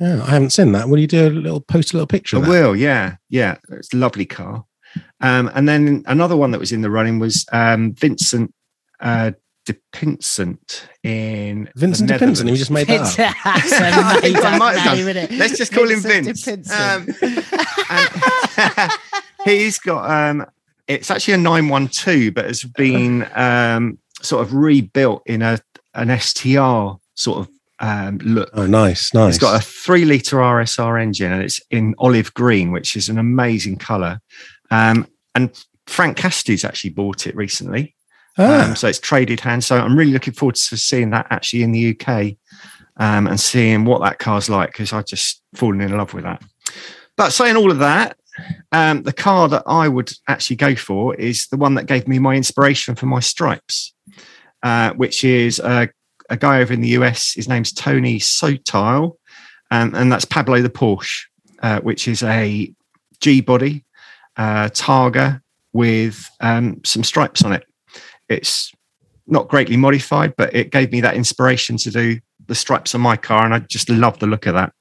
Yeah, 0.00 0.22
I 0.22 0.30
haven't 0.30 0.50
seen 0.50 0.72
that. 0.72 0.88
Will 0.88 0.98
you 0.98 1.06
do 1.06 1.28
a 1.28 1.30
little 1.30 1.60
post 1.60 1.92
a 1.92 1.96
little 1.96 2.06
picture? 2.06 2.36
I 2.36 2.48
will, 2.48 2.76
yeah, 2.76 3.16
yeah. 3.28 3.56
It's 3.70 3.92
a 3.92 3.96
lovely 3.96 4.26
car. 4.26 4.64
Um, 5.20 5.50
and 5.54 5.68
then 5.68 6.02
another 6.06 6.36
one 6.36 6.50
that 6.50 6.60
was 6.60 6.72
in 6.72 6.82
the 6.82 6.90
running 6.90 7.18
was 7.18 7.46
um, 7.52 7.92
Vincent 7.92 8.52
uh, 9.00 9.32
De 9.66 9.76
Pinsent 9.92 10.88
in 11.02 11.68
Vincent 11.76 12.08
De 12.08 12.18
Pinsent, 12.18 12.48
who 12.48 12.52
Netherlands. 12.52 12.58
just 12.60 12.70
made 12.70 12.86
that 12.86 13.18
up. 13.18 13.36
I 13.44 14.20
think 14.20 14.44
I 14.44 14.58
might 14.58 14.78
have 14.78 14.96
done. 14.96 15.38
Let's 15.38 15.58
just 15.58 15.72
call 15.72 15.90
him 15.90 16.00
Vincent 16.00 16.66
Vince. 16.66 16.72
Um, 16.72 17.06
he's 19.44 19.78
got 19.80 20.08
um, 20.10 20.46
it's 20.86 21.10
actually 21.10 21.34
a 21.34 21.38
912, 21.38 22.32
but 22.32 22.44
has 22.46 22.62
been 22.62 23.28
um, 23.34 23.98
sort 24.22 24.42
of 24.46 24.54
rebuilt 24.54 25.22
in 25.26 25.42
a 25.42 25.58
an 25.94 26.16
STR 26.18 26.98
sort 27.14 27.40
of 27.40 27.48
um, 27.80 28.18
look. 28.18 28.50
Oh, 28.52 28.66
nice, 28.66 29.12
nice. 29.12 29.34
It's 29.34 29.42
got 29.42 29.60
a 29.60 29.64
three 29.64 30.04
liter 30.04 30.36
RSR 30.36 31.02
engine 31.02 31.32
and 31.32 31.42
it's 31.42 31.60
in 31.70 31.94
olive 31.98 32.32
green, 32.34 32.70
which 32.70 32.94
is 32.96 33.08
an 33.08 33.18
amazing 33.18 33.78
color. 33.78 34.20
Um, 34.70 35.08
and 35.34 35.50
Frank 35.86 36.16
Cassidy's 36.16 36.64
actually 36.64 36.90
bought 36.90 37.26
it 37.26 37.34
recently. 37.34 37.95
Ah, 38.38 38.70
Um, 38.70 38.76
so 38.76 38.88
it's 38.88 38.98
traded 38.98 39.40
hands. 39.40 39.66
So 39.66 39.78
I'm 39.78 39.96
really 39.96 40.12
looking 40.12 40.34
forward 40.34 40.56
to 40.56 40.76
seeing 40.76 41.10
that 41.10 41.26
actually 41.30 41.62
in 41.62 41.72
the 41.72 41.96
UK 41.98 42.36
um, 42.98 43.26
and 43.26 43.38
seeing 43.38 43.84
what 43.84 44.02
that 44.02 44.18
car's 44.18 44.48
like 44.48 44.72
because 44.72 44.92
I've 44.92 45.06
just 45.06 45.42
fallen 45.54 45.80
in 45.80 45.96
love 45.96 46.14
with 46.14 46.24
that. 46.24 46.42
But 47.16 47.30
saying 47.30 47.56
all 47.56 47.70
of 47.70 47.78
that, 47.78 48.16
um, 48.72 49.02
the 49.02 49.12
car 49.12 49.48
that 49.48 49.62
I 49.66 49.88
would 49.88 50.12
actually 50.28 50.56
go 50.56 50.74
for 50.74 51.14
is 51.14 51.46
the 51.48 51.56
one 51.56 51.74
that 51.74 51.86
gave 51.86 52.06
me 52.06 52.18
my 52.18 52.34
inspiration 52.34 52.94
for 52.94 53.06
my 53.06 53.20
stripes, 53.20 53.94
uh, 54.62 54.92
which 54.92 55.24
is 55.24 55.58
a, 55.58 55.88
a 56.28 56.36
guy 56.36 56.60
over 56.60 56.72
in 56.72 56.82
the 56.82 56.90
US. 56.90 57.34
His 57.34 57.48
name's 57.48 57.72
Tony 57.72 58.18
Sotile, 58.18 59.16
um, 59.70 59.94
and 59.94 60.12
that's 60.12 60.26
Pablo 60.26 60.60
the 60.60 60.68
Porsche, 60.68 61.24
uh, 61.62 61.80
which 61.80 62.08
is 62.08 62.22
a 62.22 62.72
G 63.20 63.40
body 63.40 63.84
uh, 64.36 64.68
Targa 64.68 65.40
with 65.72 66.28
um, 66.40 66.80
some 66.84 67.04
stripes 67.04 67.42
on 67.42 67.52
it. 67.52 67.64
It's 68.28 68.72
not 69.26 69.48
greatly 69.48 69.76
modified, 69.76 70.34
but 70.36 70.54
it 70.54 70.70
gave 70.70 70.92
me 70.92 71.00
that 71.00 71.14
inspiration 71.16 71.76
to 71.78 71.90
do 71.90 72.18
the 72.46 72.54
stripes 72.54 72.94
on 72.94 73.00
my 73.00 73.16
car, 73.16 73.44
and 73.44 73.52
I 73.54 73.58
just 73.60 73.88
love 73.88 74.18
the 74.18 74.26
look 74.26 74.46
of 74.46 74.54
that. 74.54 74.72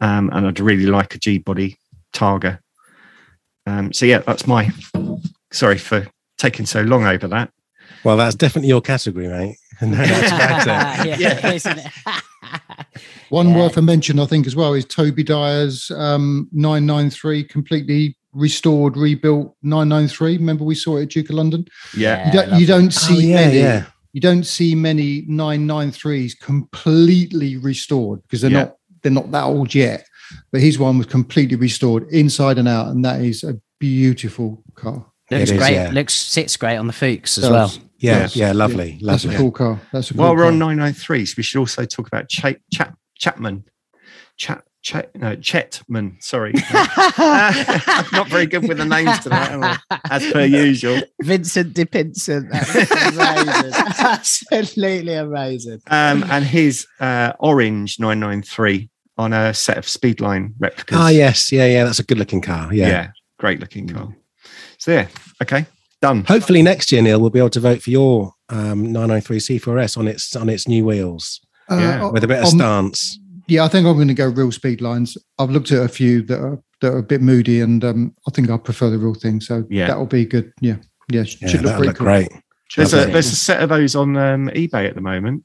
Um, 0.00 0.30
and 0.32 0.46
I'd 0.46 0.60
really 0.60 0.86
like 0.86 1.14
a 1.14 1.18
G 1.18 1.38
body 1.38 1.76
Targa. 2.12 2.58
Um, 3.66 3.92
so 3.92 4.06
yeah, 4.06 4.18
that's 4.18 4.46
my. 4.46 4.70
Sorry 5.52 5.78
for 5.78 6.06
taking 6.36 6.66
so 6.66 6.82
long 6.82 7.04
over 7.06 7.26
that. 7.28 7.50
well, 8.04 8.16
that's 8.16 8.34
definitely 8.34 8.68
your 8.68 8.80
category, 8.82 9.28
mate. 9.28 9.56
No 9.80 9.96
doubt 10.04 10.62
about 10.64 11.06
it. 11.06 11.20
yeah, 11.20 11.52
isn't 11.52 11.78
it? 11.78 11.86
One 13.28 13.50
Yeah. 13.50 13.56
worth 13.58 13.76
a 13.76 13.82
mention, 13.82 14.18
I 14.18 14.26
think, 14.26 14.46
as 14.48 14.56
well, 14.56 14.74
is 14.74 14.84
Toby 14.84 15.22
Dyer's 15.22 15.90
um, 15.92 16.48
993, 16.52 17.44
completely 17.44 18.16
restored, 18.38 18.96
rebuilt 18.96 19.54
993. 19.62 20.38
Remember 20.38 20.64
we 20.64 20.74
saw 20.74 20.96
it 20.96 21.02
at 21.04 21.08
Duke 21.10 21.30
of 21.30 21.36
London? 21.36 21.66
Yeah, 21.96 22.26
You 22.26 22.32
don't, 22.32 22.60
you 22.60 22.66
don't 22.66 22.90
see 22.92 23.16
Oh, 23.16 23.18
yeah, 23.20 23.34
many. 23.46 23.58
yeah. 23.58 23.84
You 24.12 24.20
don't 24.20 24.44
see 24.44 24.74
many 24.74 25.22
993s 25.26 26.38
completely 26.40 27.56
restored 27.56 28.22
because 28.22 28.40
they're 28.40 28.50
Yeah. 28.50 28.58
not 28.64 28.74
they're 29.02 29.12
not 29.12 29.30
that 29.30 29.44
old 29.44 29.74
yet. 29.74 30.04
But 30.50 30.60
his 30.60 30.78
one 30.78 30.98
was 30.98 31.06
completely 31.06 31.56
restored 31.56 32.06
inside 32.10 32.58
and 32.58 32.66
out, 32.68 32.88
and 32.88 33.04
that 33.04 33.20
is 33.22 33.44
a 33.44 33.54
beautiful 33.78 34.62
car. 34.74 35.06
Looks 35.30 35.50
It 35.50 35.54
is, 35.54 35.58
great. 35.58 35.72
yeah. 35.74 35.90
Looks 35.92 36.14
sits 36.14 36.56
great 36.56 36.76
on 36.76 36.86
the 36.88 36.92
Fuchs 36.92 37.38
as 37.38 37.44
Does. 37.44 37.50
well. 37.52 37.72
Yeah, 38.00 38.18
Yes. 38.20 38.36
yeah, 38.36 38.52
lovely, 38.52 38.98
That's 39.02 39.24
lovely. 39.24 39.36
a 39.36 39.38
cool 39.38 39.52
car. 39.52 39.80
That's 39.92 40.10
a 40.10 40.14
cool 40.14 40.22
While 40.24 40.34
we're 40.36 40.42
car. 40.42 40.52
on 40.52 40.58
993s, 40.58 41.36
we 41.36 41.42
should 41.44 41.58
also 41.60 41.84
talk 41.84 42.06
about 42.08 42.28
Cha- 42.28 42.54
Chap- 42.72 42.96
Chapman. 43.16 43.64
Chat, 44.36 44.62
Chet, 44.88 45.14
no, 45.16 45.36
Chetman. 45.36 46.16
Sorry, 46.22 46.54
Uh, 46.56 46.86
I'm 47.86 48.06
not 48.12 48.28
very 48.28 48.46
good 48.46 48.66
with 48.66 48.78
the 48.78 48.86
names 48.86 49.18
today, 49.18 49.36
am 49.36 49.62
I? 49.62 49.76
as 50.10 50.32
per 50.32 50.44
usual. 50.46 51.02
Vincent 51.22 51.74
De 51.74 51.84
Pinsent. 51.84 52.50
That's 52.50 52.74
amazing. 53.14 53.72
Absolutely 54.50 55.12
amazing. 55.14 55.80
Um, 55.88 56.24
and 56.30 56.42
his 56.42 56.86
uh, 57.00 57.34
orange 57.38 58.00
993 58.00 58.88
on 59.18 59.34
a 59.34 59.52
set 59.52 59.76
of 59.76 59.84
Speedline 59.84 60.54
replicas. 60.58 60.96
Ah, 60.98 61.08
yes, 61.10 61.52
yeah, 61.52 61.66
yeah. 61.66 61.84
That's 61.84 61.98
a 61.98 62.04
good-looking 62.04 62.40
car. 62.40 62.72
yeah, 62.72 62.88
Yeah. 62.88 63.08
great 63.38 63.60
looking 63.60 63.88
car. 63.88 64.16
So 64.78 64.92
yeah, 64.92 65.08
okay, 65.42 65.66
done. 66.00 66.24
Hopefully 66.24 66.62
next 66.62 66.90
year, 66.92 67.02
Neil, 67.02 67.20
we'll 67.20 67.28
be 67.30 67.40
able 67.40 67.50
to 67.50 67.60
vote 67.60 67.82
for 67.82 67.90
your 67.90 68.32
um, 68.48 68.84
993 68.90 69.38
C4S 69.58 69.98
on 69.98 70.08
its 70.08 70.34
on 70.34 70.48
its 70.48 70.66
new 70.66 70.86
wheels 70.86 71.40
Uh, 71.70 71.76
Yeah. 71.76 72.10
with 72.10 72.24
a 72.24 72.28
bit 72.28 72.38
of 72.38 72.44
um, 72.44 72.50
stance. 72.58 73.18
Yeah, 73.48 73.64
I 73.64 73.68
think 73.68 73.86
I'm 73.86 73.94
going 73.96 74.08
to 74.08 74.14
go 74.14 74.28
real 74.28 74.52
speed 74.52 74.80
lines. 74.80 75.16
I've 75.38 75.50
looked 75.50 75.72
at 75.72 75.82
a 75.82 75.88
few 75.88 76.22
that 76.22 76.38
are 76.38 76.62
that 76.80 76.92
are 76.92 76.98
a 76.98 77.02
bit 77.02 77.20
moody, 77.22 77.60
and 77.60 77.82
um, 77.84 78.14
I 78.26 78.30
think 78.30 78.50
I 78.50 78.56
prefer 78.56 78.90
the 78.90 78.98
real 78.98 79.14
thing. 79.14 79.40
So 79.40 79.64
Yeah. 79.70 79.88
that'll 79.88 80.06
be 80.06 80.24
good. 80.24 80.52
Yeah, 80.60 80.76
yeah, 81.10 81.24
sh- 81.24 81.38
Yeah, 81.40 81.48
should 81.48 81.62
look 81.62 81.72
pretty 81.74 81.88
look 81.88 81.96
cool. 81.96 82.04
great. 82.06 82.28
There's 82.76 82.92
a 82.92 83.06
there's 83.06 83.32
a 83.32 83.36
set 83.36 83.62
of 83.62 83.70
those 83.70 83.96
on 83.96 84.16
um, 84.18 84.48
eBay 84.50 84.86
at 84.88 84.94
the 84.94 85.00
moment. 85.00 85.42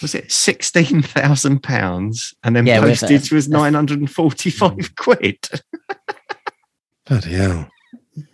Was 0.00 0.14
it 0.14 0.32
sixteen 0.32 1.02
thousand 1.02 1.62
pounds, 1.62 2.34
and 2.42 2.56
then 2.56 2.66
Yeah, 2.66 2.80
postage 2.80 3.26
it. 3.26 3.32
was 3.32 3.48
nine 3.60 3.74
hundred 3.74 4.00
and 4.00 4.10
forty 4.10 4.48
five 4.50 4.94
quid? 4.96 5.38
Bloody 7.06 7.34
hell. 7.34 7.68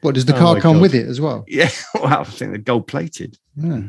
What 0.03 0.15
does 0.15 0.25
the 0.25 0.35
Oh 0.37 0.39
car 0.39 0.61
come 0.61 0.75
God. 0.77 0.83
with 0.83 0.95
it 0.95 1.07
as 1.09 1.21
well? 1.21 1.45
Yeah, 1.49 1.71
well, 1.95 2.07
I 2.21 2.25
think 2.25 2.53
they're 2.53 2.59
gold 2.59 2.87
plated. 2.87 3.37
Yeah. 3.57 3.81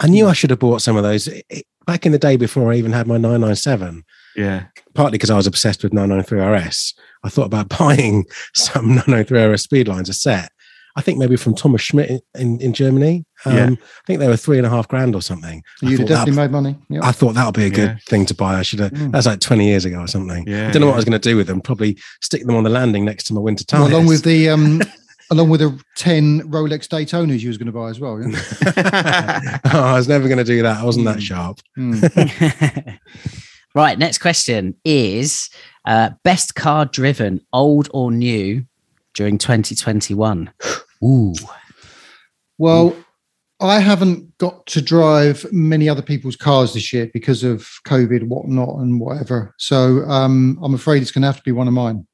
I 0.00 0.08
knew 0.08 0.28
I 0.28 0.32
should 0.32 0.50
have 0.50 0.58
bought 0.58 0.82
some 0.82 0.96
of 0.96 1.02
those 1.02 1.26
It- 1.28 1.46
it- 1.48 1.66
back 1.86 2.04
in 2.04 2.12
the 2.12 2.18
day 2.18 2.36
before 2.36 2.72
I 2.72 2.76
even 2.76 2.92
had 2.92 3.06
my 3.06 3.16
997. 3.16 4.02
Yeah, 4.36 4.64
Partly 4.94 5.12
because 5.18 5.30
I 5.30 5.36
was 5.36 5.46
obsessed 5.46 5.82
with 5.82 5.92
993 5.92 6.40
RS. 6.40 6.94
I 7.24 7.28
thought 7.28 7.46
about 7.46 7.68
buying 7.78 8.24
some 8.54 8.88
993 8.96 9.44
RS 9.44 9.66
speedlines, 9.66 10.08
a 10.08 10.12
set. 10.14 10.50
I 10.98 11.02
think 11.02 11.18
maybe 11.18 11.36
from 11.36 11.54
Thomas 11.54 11.82
Schmidt 11.82 12.08
in, 12.08 12.20
in, 12.38 12.60
in 12.60 12.72
Germany. 12.72 13.26
Um, 13.44 13.54
Yeah. 13.54 13.66
I 13.72 13.76
think 14.06 14.18
they 14.20 14.28
were 14.28 14.36
three 14.38 14.56
and 14.56 14.66
a 14.66 14.70
half 14.70 14.88
grand 14.88 15.14
or 15.14 15.20
something. 15.20 15.62
I 15.82 15.86
You'd 15.86 15.90
have 15.90 15.98
thought 15.98 16.08
that- 16.08 16.14
definitely 16.26 16.42
made 16.42 16.50
money. 16.52 16.78
Yeah. 16.88 17.00
I 17.02 17.12
thought 17.12 17.34
that 17.34 17.44
would 17.44 17.54
be 17.54 17.66
a 17.66 17.70
good 17.70 17.90
Yeah. 17.90 17.96
thing 18.08 18.24
to 18.26 18.34
buy. 18.34 18.58
I 18.58 18.62
should 18.62 18.78
have. 18.80 18.92
Mm. 18.92 19.12
That's 19.12 19.26
like 19.26 19.40
20 19.40 19.66
years 19.66 19.84
ago 19.84 20.00
or 20.00 20.06
something. 20.06 20.44
yeah. 20.48 20.68
I 20.68 20.70
don't 20.70 20.80
know 20.80 20.86
what 20.86 20.94
I 20.94 20.96
was 20.96 21.04
going 21.04 21.20
to 21.20 21.28
do 21.28 21.36
with 21.36 21.48
them. 21.48 21.60
Probably 21.60 21.98
stick 22.22 22.46
them 22.46 22.56
on 22.56 22.64
the 22.64 22.70
landing 22.70 23.04
next 23.04 23.24
to 23.24 23.34
my 23.34 23.40
winter 23.42 23.62
tires. 23.64 23.82
Well, 23.82 23.92
along 23.92 24.06
with 24.06 24.22
the 24.24 24.48
um, 24.48 24.80
along 25.30 25.50
with 25.50 25.60
the 25.60 25.78
ten 25.96 26.40
Rolex 26.50 26.88
Daytonas 26.88 27.40
you 27.40 27.48
was 27.48 27.58
going 27.58 27.66
to 27.66 27.72
buy 27.72 27.90
as 27.90 28.00
well. 28.00 28.18
Yeah? 28.18 29.58
oh, 29.74 29.80
I 29.82 29.94
was 29.98 30.08
never 30.08 30.28
going 30.28 30.38
to 30.38 30.44
do 30.44 30.62
that. 30.62 30.78
I 30.78 30.84
wasn't 30.84 31.04
that 31.06 31.18
Mm. 31.18 31.20
sharp. 31.20 31.60
Mm. 31.76 32.98
Right. 33.76 33.98
Next 33.98 34.18
question 34.18 34.74
is 34.84 35.50
uh, 35.84 36.10
best 36.24 36.54
car 36.54 36.86
driven, 36.86 37.40
old 37.52 37.88
or 37.92 38.10
new, 38.10 38.64
during 39.14 39.38
2021. 39.38 40.50
Ooh. 41.04 41.34
Well, 42.58 42.96
I 43.60 43.80
haven't 43.80 44.36
got 44.38 44.66
to 44.66 44.82
drive 44.82 45.46
many 45.52 45.88
other 45.88 46.02
people's 46.02 46.36
cars 46.36 46.74
this 46.74 46.92
year 46.92 47.10
because 47.12 47.42
of 47.42 47.68
COVID, 47.86 48.24
whatnot, 48.24 48.76
and 48.78 49.00
whatever. 49.00 49.54
So 49.58 50.02
um, 50.04 50.58
I'm 50.62 50.74
afraid 50.74 51.02
it's 51.02 51.10
going 51.10 51.22
to 51.22 51.28
have 51.28 51.38
to 51.38 51.42
be 51.42 51.52
one 51.52 51.68
of 51.68 51.74
mine. 51.74 52.06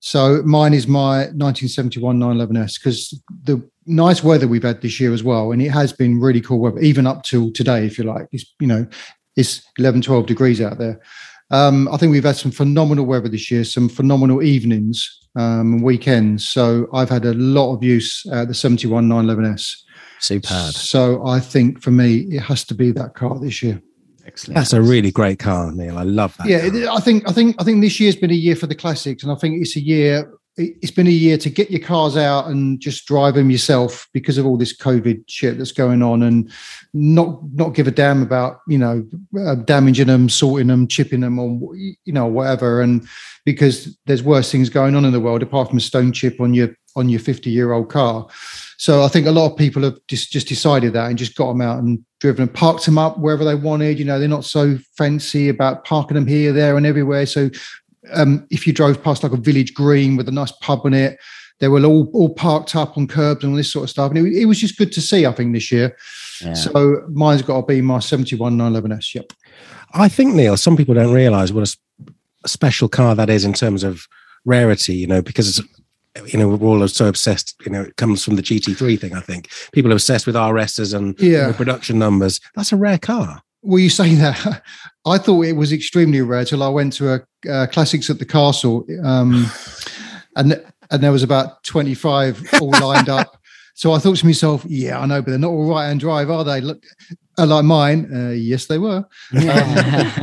So 0.00 0.42
mine 0.44 0.74
is 0.74 0.86
my 0.86 1.26
1971 1.34 2.20
911S 2.20 2.78
because 2.78 3.20
the 3.42 3.68
nice 3.84 4.22
weather 4.22 4.46
we've 4.46 4.62
had 4.62 4.80
this 4.80 5.00
year 5.00 5.12
as 5.12 5.24
well, 5.24 5.50
and 5.50 5.60
it 5.60 5.70
has 5.70 5.92
been 5.92 6.20
really 6.20 6.40
cool 6.40 6.60
weather, 6.60 6.78
even 6.78 7.06
up 7.06 7.24
till 7.24 7.52
today, 7.52 7.84
if 7.84 7.98
you 7.98 8.04
like. 8.04 8.28
It's 8.30 8.54
you 8.60 8.68
know, 8.68 8.86
it's 9.38 9.62
11, 9.78 10.02
12 10.02 10.26
degrees 10.26 10.60
out 10.60 10.78
there. 10.78 11.00
Um, 11.50 11.88
I 11.88 11.96
think 11.96 12.10
we've 12.12 12.24
had 12.24 12.36
some 12.36 12.50
phenomenal 12.50 13.06
weather 13.06 13.28
this 13.28 13.50
year, 13.50 13.64
some 13.64 13.88
phenomenal 13.88 14.42
evenings 14.42 15.18
um, 15.36 15.74
and 15.74 15.82
weekends. 15.82 16.46
So 16.46 16.88
I've 16.92 17.08
had 17.08 17.24
a 17.24 17.34
lot 17.34 17.74
of 17.74 17.82
use 17.82 18.26
at 18.32 18.48
the 18.48 18.54
71 18.54 19.08
911S. 19.08 19.76
Superb. 20.20 20.74
So 20.74 21.24
I 21.26 21.40
think 21.40 21.80
for 21.80 21.90
me, 21.92 22.26
it 22.30 22.40
has 22.40 22.64
to 22.64 22.74
be 22.74 22.90
that 22.92 23.14
car 23.14 23.38
this 23.38 23.62
year. 23.62 23.80
Excellent. 24.26 24.56
That's 24.56 24.74
a 24.74 24.82
really 24.82 25.10
great 25.10 25.38
car, 25.38 25.72
Neil. 25.72 25.96
I 25.96 26.02
love 26.02 26.36
that. 26.36 26.48
Yeah, 26.48 26.68
car. 26.68 26.76
it- 26.76 26.88
I 26.88 27.00
think 27.00 27.28
I 27.28 27.32
think 27.32 27.56
I 27.58 27.64
think 27.64 27.80
this 27.80 27.98
year's 27.98 28.16
been 28.16 28.30
a 28.30 28.34
year 28.34 28.56
for 28.56 28.66
the 28.66 28.74
classics, 28.74 29.22
and 29.22 29.32
I 29.32 29.36
think 29.36 29.62
it's 29.62 29.76
a 29.76 29.80
year. 29.80 30.30
It- 30.58 30.76
It's 30.82 30.90
been 30.92 31.06
a 31.06 31.10
year 31.10 31.38
to 31.38 31.48
get 31.50 31.70
your 31.70 31.80
cars 31.80 32.16
out 32.16 32.48
and 32.48 32.80
just 32.80 33.06
drive 33.06 33.34
them 33.34 33.50
yourself 33.50 34.08
because 34.12 34.38
of 34.38 34.44
all 34.46 34.56
this 34.56 34.76
COVID 34.76 35.22
shit 35.28 35.56
that's 35.56 35.72
going 35.72 36.02
on, 36.02 36.22
and 36.22 36.50
not 36.92 37.40
not 37.54 37.74
give 37.74 37.86
a 37.86 37.92
damn 37.92 38.22
about 38.22 38.58
you 38.68 38.78
know 38.78 39.06
uh, 39.40 39.54
damaging 39.54 40.08
them, 40.08 40.28
sorting 40.28 40.68
them, 40.68 40.86
chipping 40.88 41.20
them, 41.20 41.38
or 41.38 41.74
you 41.76 42.12
know 42.12 42.26
whatever. 42.26 42.82
And 42.82 43.06
because 43.44 43.96
there's 44.06 44.22
worse 44.22 44.50
things 44.50 44.68
going 44.68 44.94
on 44.94 45.04
in 45.04 45.12
the 45.12 45.20
world 45.20 45.42
apart 45.42 45.68
from 45.68 45.78
a 45.78 45.80
stone 45.80 46.12
chip 46.12 46.40
on 46.40 46.52
your 46.54 46.70
on 46.96 47.08
your 47.08 47.20
50 47.20 47.50
year 47.50 47.72
old 47.72 47.90
car. 47.90 48.26
So 48.76 49.02
I 49.04 49.08
think 49.08 49.26
a 49.26 49.30
lot 49.30 49.50
of 49.50 49.56
people 49.56 49.82
have 49.82 49.98
just 50.08 50.32
just 50.32 50.48
decided 50.48 50.92
that 50.94 51.08
and 51.08 51.18
just 51.18 51.36
got 51.36 51.48
them 51.48 51.60
out 51.60 51.78
and 51.78 52.04
driven 52.20 52.42
and 52.42 52.52
parked 52.52 52.84
them 52.84 52.98
up 52.98 53.18
wherever 53.18 53.44
they 53.44 53.54
wanted. 53.54 53.98
You 53.98 54.04
know, 54.04 54.18
they're 54.18 54.28
not 54.28 54.44
so 54.44 54.78
fancy 54.96 55.48
about 55.48 55.84
parking 55.84 56.16
them 56.16 56.26
here, 56.26 56.52
there, 56.52 56.76
and 56.76 56.84
everywhere. 56.86 57.26
So 57.26 57.50
um, 58.12 58.46
if 58.50 58.66
you 58.66 58.72
drove 58.72 59.02
past 59.02 59.22
like 59.22 59.32
a 59.32 59.36
village 59.36 59.74
green 59.74 60.16
with 60.16 60.28
a 60.28 60.32
nice 60.32 60.52
pub 60.52 60.84
in 60.86 60.94
it, 60.94 61.18
they 61.60 61.68
were 61.68 61.84
all 61.84 62.08
all 62.12 62.32
parked 62.34 62.76
up 62.76 62.96
on 62.96 63.06
curbs 63.06 63.42
and 63.44 63.52
all 63.52 63.56
this 63.56 63.72
sort 63.72 63.84
of 63.84 63.90
stuff. 63.90 64.10
And 64.12 64.26
it, 64.26 64.32
it 64.42 64.44
was 64.46 64.58
just 64.60 64.78
good 64.78 64.92
to 64.92 65.00
see. 65.00 65.26
I 65.26 65.32
think 65.32 65.52
this 65.52 65.72
year. 65.72 65.96
Yeah. 66.40 66.54
So 66.54 67.02
mine's 67.10 67.42
got 67.42 67.60
to 67.60 67.66
be 67.66 67.80
my 67.80 67.98
71 67.98 68.56
911S. 68.56 69.14
Yep. 69.14 69.32
I 69.94 70.08
think 70.08 70.34
Neil, 70.34 70.56
some 70.56 70.76
people 70.76 70.94
don't 70.94 71.12
realise 71.12 71.50
what 71.50 71.68
a 71.68 72.48
special 72.48 72.88
car 72.88 73.14
that 73.16 73.28
is 73.28 73.44
in 73.44 73.54
terms 73.54 73.82
of 73.82 74.06
rarity. 74.44 74.94
You 74.94 75.06
know, 75.08 75.20
because 75.22 75.58
it's, 75.58 76.32
you 76.32 76.38
know 76.38 76.48
we're 76.48 76.68
all 76.68 76.86
so 76.88 77.08
obsessed. 77.08 77.56
You 77.64 77.72
know, 77.72 77.82
it 77.82 77.96
comes 77.96 78.24
from 78.24 78.36
the 78.36 78.42
GT3 78.42 79.00
thing. 79.00 79.14
I 79.14 79.20
think 79.20 79.48
people 79.72 79.90
are 79.90 79.94
obsessed 79.94 80.26
with 80.26 80.36
RSs 80.36 80.94
and 80.94 81.18
Yeah. 81.18 81.52
production 81.52 81.98
numbers. 81.98 82.40
That's 82.54 82.72
a 82.72 82.76
rare 82.76 82.98
car. 82.98 83.42
Well, 83.62 83.78
you 83.78 83.90
say 83.90 84.14
that. 84.16 84.62
I 85.06 85.18
thought 85.18 85.42
it 85.42 85.54
was 85.54 85.72
extremely 85.72 86.20
rare 86.20 86.44
till 86.44 86.62
I 86.62 86.68
went 86.68 86.92
to 86.94 87.14
a 87.14 87.50
uh, 87.50 87.66
classics 87.66 88.10
at 88.10 88.18
the 88.18 88.26
castle, 88.26 88.86
um, 89.04 89.46
and 90.36 90.64
and 90.90 91.02
there 91.02 91.12
was 91.12 91.22
about 91.22 91.62
twenty 91.64 91.94
five 91.94 92.42
all 92.60 92.70
lined 92.80 93.08
up. 93.08 93.40
So 93.74 93.92
I 93.92 94.00
thought 94.00 94.16
to 94.16 94.26
myself, 94.26 94.64
yeah, 94.66 94.98
I 94.98 95.06
know, 95.06 95.22
but 95.22 95.30
they're 95.30 95.38
not 95.38 95.50
all 95.50 95.70
right 95.70 95.86
hand 95.86 96.00
drive, 96.00 96.30
are 96.30 96.42
they? 96.42 96.60
Look, 96.60 96.82
uh, 97.38 97.46
like 97.46 97.64
mine. 97.64 98.10
Uh, 98.12 98.30
yes, 98.30 98.66
they 98.66 98.78
were. 98.78 99.06
Um, 99.32 99.44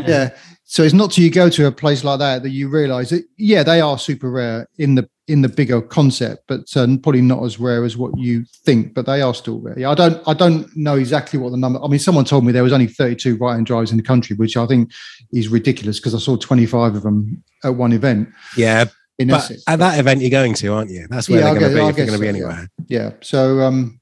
yeah. 0.05 0.35
So 0.65 0.83
it's 0.83 0.93
not 0.93 1.11
till 1.11 1.23
you 1.23 1.31
go 1.31 1.49
to 1.49 1.67
a 1.67 1.71
place 1.71 2.03
like 2.03 2.19
that 2.19 2.43
that 2.43 2.49
you 2.49 2.67
realise 2.67 3.11
that 3.11 3.23
yeah, 3.37 3.63
they 3.63 3.79
are 3.79 3.97
super 3.97 4.29
rare 4.29 4.67
in 4.77 4.95
the 4.95 5.07
in 5.27 5.41
the 5.41 5.49
bigger 5.49 5.81
concept, 5.81 6.43
but 6.47 6.65
um, 6.77 6.99
probably 6.99 7.21
not 7.21 7.43
as 7.43 7.59
rare 7.59 7.83
as 7.83 7.97
what 7.97 8.15
you 8.17 8.45
think. 8.63 8.93
But 8.93 9.05
they 9.07 9.21
are 9.21 9.33
still 9.33 9.59
rare. 9.59 9.77
Yeah, 9.79 9.89
I 9.89 9.95
don't 9.95 10.21
I 10.27 10.33
don't 10.33 10.75
know 10.75 10.95
exactly 10.97 11.39
what 11.39 11.49
the 11.51 11.57
number. 11.57 11.83
I 11.83 11.87
mean, 11.87 11.99
someone 11.99 12.25
told 12.25 12.45
me 12.45 12.51
there 12.51 12.63
was 12.63 12.73
only 12.73 12.87
32 12.87 13.37
right-hand 13.37 13.65
drives 13.65 13.91
in 13.91 13.97
the 13.97 14.03
country, 14.03 14.35
which 14.35 14.55
I 14.57 14.65
think 14.67 14.91
is 15.33 15.47
ridiculous 15.47 15.99
because 15.99 16.13
I 16.15 16.19
saw 16.19 16.35
25 16.37 16.95
of 16.95 17.03
them 17.03 17.43
at 17.63 17.75
one 17.75 17.91
event 17.91 18.29
Yeah, 18.55 18.85
in 19.17 19.29
but 19.29 19.37
Essex. 19.37 19.63
at 19.67 19.79
that 19.79 19.99
event 19.99 20.21
you're 20.21 20.29
going 20.29 20.53
to, 20.55 20.67
aren't 20.73 20.91
you? 20.91 21.07
That's 21.09 21.27
where 21.27 21.39
Yeah, 21.39 21.51
they're 21.53 21.59
going 21.59 21.71
to 21.71 21.77
be 21.77 21.81
I 21.81 21.89
if 21.89 21.97
you're 21.97 22.05
going 22.07 22.19
to 22.19 22.21
be 22.21 22.27
so, 22.27 22.37
yeah. 22.37 22.45
anywhere. 22.51 22.69
yeah. 22.87 23.09
So 23.21 23.59
um, 23.61 23.99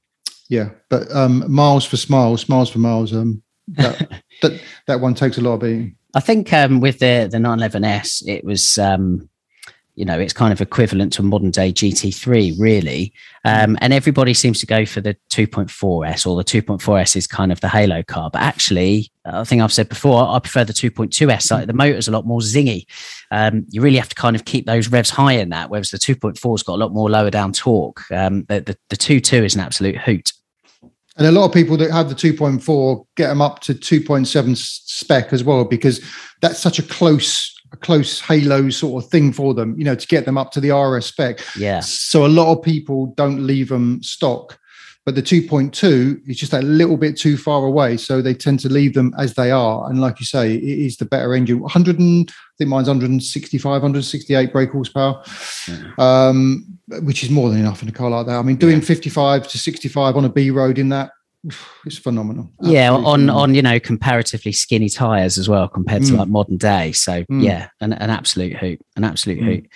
yeah, 0.50 0.70
but 0.90 1.10
um, 1.14 1.50
miles 1.50 1.86
for 1.86 1.96
smiles, 1.96 2.48
miles 2.48 2.68
for 2.70 2.78
miles. 2.80 3.14
Um, 3.14 3.42
that 3.68 4.22
that 4.42 4.60
that 4.86 5.00
one 5.00 5.14
takes 5.14 5.38
a 5.38 5.40
lot 5.40 5.54
of 5.54 5.60
beating. 5.60 5.96
I 6.14 6.20
think 6.20 6.52
um, 6.52 6.80
with 6.80 6.98
the 6.98 7.28
the 7.32 7.38
911S, 7.38 8.22
it 8.28 8.44
was 8.44 8.76
um, 8.78 9.28
you 9.94 10.04
know 10.04 10.18
it's 10.18 10.32
kind 10.32 10.52
of 10.52 10.60
equivalent 10.60 11.12
to 11.14 11.22
a 11.22 11.24
modern 11.24 11.50
day 11.50 11.72
GT3, 11.72 12.58
really. 12.58 13.12
Um, 13.44 13.76
and 13.80 13.92
everybody 13.92 14.34
seems 14.34 14.60
to 14.60 14.66
go 14.66 14.86
for 14.86 15.00
the 15.00 15.16
2.4S, 15.30 16.26
or 16.26 16.36
the 16.36 16.44
2.4S 16.44 17.16
is 17.16 17.26
kind 17.26 17.52
of 17.52 17.60
the 17.60 17.68
halo 17.68 18.02
car. 18.02 18.30
But 18.30 18.42
actually, 18.42 19.10
I 19.24 19.44
think 19.44 19.62
I've 19.62 19.72
said 19.72 19.88
before, 19.88 20.28
I 20.28 20.38
prefer 20.38 20.64
the 20.64 20.72
2.2S. 20.72 21.50
Like 21.50 21.66
the 21.66 21.72
motor's 21.72 22.08
a 22.08 22.12
lot 22.12 22.26
more 22.26 22.40
zingy. 22.40 22.86
Um, 23.30 23.66
you 23.70 23.82
really 23.82 23.98
have 23.98 24.08
to 24.08 24.14
kind 24.14 24.36
of 24.36 24.44
keep 24.44 24.66
those 24.66 24.88
revs 24.88 25.10
high 25.10 25.34
in 25.34 25.50
that, 25.50 25.70
whereas 25.70 25.90
the 25.90 25.98
2.4's 25.98 26.62
got 26.62 26.74
a 26.74 26.82
lot 26.82 26.92
more 26.92 27.10
lower 27.10 27.30
down 27.30 27.52
torque. 27.52 28.02
Um, 28.10 28.44
the, 28.44 28.60
the 28.60 28.78
the 28.88 28.96
2.2 28.96 29.44
is 29.44 29.54
an 29.54 29.60
absolute 29.60 29.96
hoot. 29.96 30.32
And 31.16 31.26
a 31.26 31.32
lot 31.32 31.44
of 31.44 31.52
people 31.52 31.76
that 31.76 31.92
have 31.92 32.08
the 32.08 32.14
2.4 32.14 33.06
get 33.16 33.28
them 33.28 33.40
up 33.40 33.60
to 33.60 33.74
2.7 33.74 34.56
spec 34.56 35.32
as 35.32 35.44
well, 35.44 35.64
because 35.64 36.04
that's 36.40 36.58
such 36.58 36.78
a 36.78 36.82
close, 36.82 37.53
a 37.74 37.76
close 37.76 38.20
halo 38.20 38.70
sort 38.70 39.02
of 39.02 39.10
thing 39.10 39.32
for 39.32 39.52
them, 39.52 39.76
you 39.76 39.84
know, 39.84 39.96
to 39.96 40.06
get 40.06 40.24
them 40.24 40.38
up 40.38 40.52
to 40.52 40.60
the 40.60 40.74
RS 40.74 41.06
spec. 41.06 41.40
Yeah. 41.56 41.80
So 41.80 42.24
a 42.24 42.28
lot 42.28 42.52
of 42.52 42.62
people 42.62 43.06
don't 43.16 43.44
leave 43.44 43.68
them 43.68 44.00
stock, 44.00 44.58
but 45.04 45.16
the 45.16 45.22
2.2 45.22 46.20
is 46.28 46.36
just 46.36 46.52
a 46.52 46.62
little 46.62 46.96
bit 46.96 47.18
too 47.18 47.36
far 47.36 47.64
away. 47.64 47.96
So 47.96 48.22
they 48.22 48.32
tend 48.32 48.60
to 48.60 48.68
leave 48.68 48.94
them 48.94 49.12
as 49.18 49.34
they 49.34 49.50
are. 49.50 49.90
And 49.90 50.00
like 50.00 50.20
you 50.20 50.26
say, 50.26 50.54
it 50.54 50.62
is 50.62 50.96
the 50.96 51.04
better 51.04 51.34
engine. 51.34 51.58
100 51.58 51.98
and, 51.98 52.30
I 52.30 52.54
think 52.58 52.70
mine's 52.70 52.86
165, 52.86 53.64
168 53.64 54.52
brake 54.52 54.70
horsepower, 54.70 55.24
um, 55.98 56.64
which 57.02 57.24
is 57.24 57.30
more 57.30 57.50
than 57.50 57.58
enough 57.58 57.82
in 57.82 57.88
a 57.88 57.92
car 57.92 58.08
like 58.08 58.26
that. 58.26 58.38
I 58.38 58.42
mean, 58.42 58.56
doing 58.56 58.80
55 58.80 59.48
to 59.48 59.58
65 59.58 60.16
on 60.16 60.24
a 60.24 60.28
B 60.28 60.50
road 60.50 60.78
in 60.78 60.90
that, 60.90 61.10
it's 61.86 61.98
phenomenal. 61.98 62.50
yeah 62.62 62.90
on 62.92 63.02
phenomenal. 63.02 63.38
on 63.38 63.54
you 63.54 63.62
know 63.62 63.78
comparatively 63.80 64.52
skinny 64.52 64.88
tires 64.88 65.38
as 65.38 65.48
well 65.48 65.68
compared 65.68 66.02
to 66.04 66.12
Mm. 66.12 66.18
like 66.18 66.28
modern 66.28 66.56
day 66.56 66.92
so 66.92 67.22
Mm. 67.24 67.42
yeah 67.42 67.68
an, 67.80 67.92
an 67.92 68.10
absolute 68.10 68.56
hoot 68.56 68.80
an 68.96 69.04
absolute 69.04 69.40
Mm. 69.40 69.44
hoot 69.46 69.66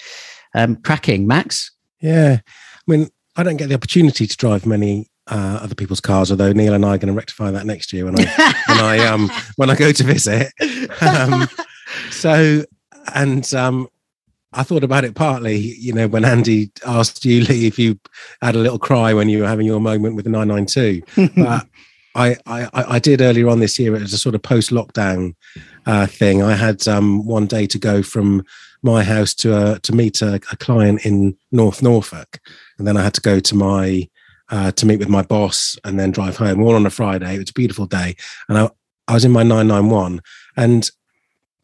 um 0.55 0.77
cracking 0.77 1.27
max 1.27 1.71
Yeah. 2.01 2.39
I 2.87 2.91
mean, 2.91 3.09
I 3.37 3.43
don't 3.43 3.57
get 3.59 3.69
the 3.69 3.75
opportunity 3.75 4.27
to 4.27 4.37
drive 4.37 4.65
many 4.65 5.09
uh, 5.31 5.59
other 5.63 5.75
people's 5.75 6.01
cars, 6.01 6.31
although 6.31 6.53
Neil 6.53 6.73
and 6.73 6.85
I 6.87 6.95
are 6.95 6.99
going 6.99 7.13
to 7.13 7.19
rectify 7.19 7.51
that 7.51 7.67
next 7.67 7.93
year 7.93 8.07
when 8.07 8.19
I 8.19 8.25
when 8.69 8.79
I 8.81 8.99
um 9.07 9.31
when 9.57 9.69
I 9.69 9.75
go 9.77 9.93
to 9.93 10.05
visit. 10.05 10.51
Um, 11.03 11.47
so 12.11 12.65
and 13.15 13.53
um 13.55 13.89
I 14.53 14.63
thought 14.63 14.85
about 14.85 15.05
it 15.05 15.15
partly, 15.15 15.57
you 15.57 15.93
know, 15.93 16.09
when 16.09 16.25
Andy 16.25 16.71
asked 16.87 17.25
you, 17.25 17.43
Lee, 17.45 17.67
if 17.67 17.79
you 17.79 17.99
had 18.41 18.57
a 18.57 18.61
little 18.61 18.79
cry 18.79 19.13
when 19.13 19.29
you 19.29 19.41
were 19.41 19.49
having 19.49 19.67
your 19.67 19.81
moment 19.81 20.17
with 20.17 20.25
the 20.25 20.31
992. 20.31 21.03
But 21.37 21.67
I, 22.15 22.37
I, 22.47 22.69
I 22.95 22.99
did 22.99 23.21
earlier 23.21 23.49
on 23.49 23.61
this 23.61 23.79
year. 23.79 23.95
It 23.95 24.03
was 24.03 24.13
a 24.13 24.19
sort 24.19 24.35
of 24.35 24.43
post-lockdown 24.43 25.35
uh, 25.87 26.07
thing. 26.07 26.43
I 26.43 26.55
had 26.55 26.89
um, 26.89 27.25
one 27.27 27.47
day 27.47 27.67
to 27.67 27.79
go 27.79 28.03
from 28.03 28.45
my 28.83 29.05
house 29.05 29.35
to 29.35 29.55
uh, 29.55 29.79
to 29.83 29.95
meet 29.95 30.23
a, 30.23 30.37
a 30.51 30.57
client 30.57 31.05
in 31.05 31.37
North 31.53 31.83
Norfolk, 31.83 32.41
and 32.79 32.87
then 32.87 32.97
I 32.97 33.03
had 33.03 33.15
to 33.15 33.21
go 33.21 33.41
to 33.41 33.55
my 33.55 34.09
uh, 34.51 34.73
to 34.73 34.87
meet 34.87 34.99
with 34.99 35.09
my 35.09 35.23
boss, 35.23 35.77
and 35.85 35.99
then 35.99 36.11
drive 36.11 36.37
home. 36.37 36.63
All 36.63 36.75
on 36.75 36.87
a 36.87 36.91
Friday. 36.91 37.35
It 37.35 37.39
was 37.39 37.51
a 37.51 37.55
beautiful 37.55 37.87
day, 37.87 38.17
and 38.49 38.59
I, 38.59 38.71
I 39.07 39.15
was 39.15 39.25
in 39.25 39.33
my 39.33 39.43
991, 39.43 40.21
and 40.57 40.91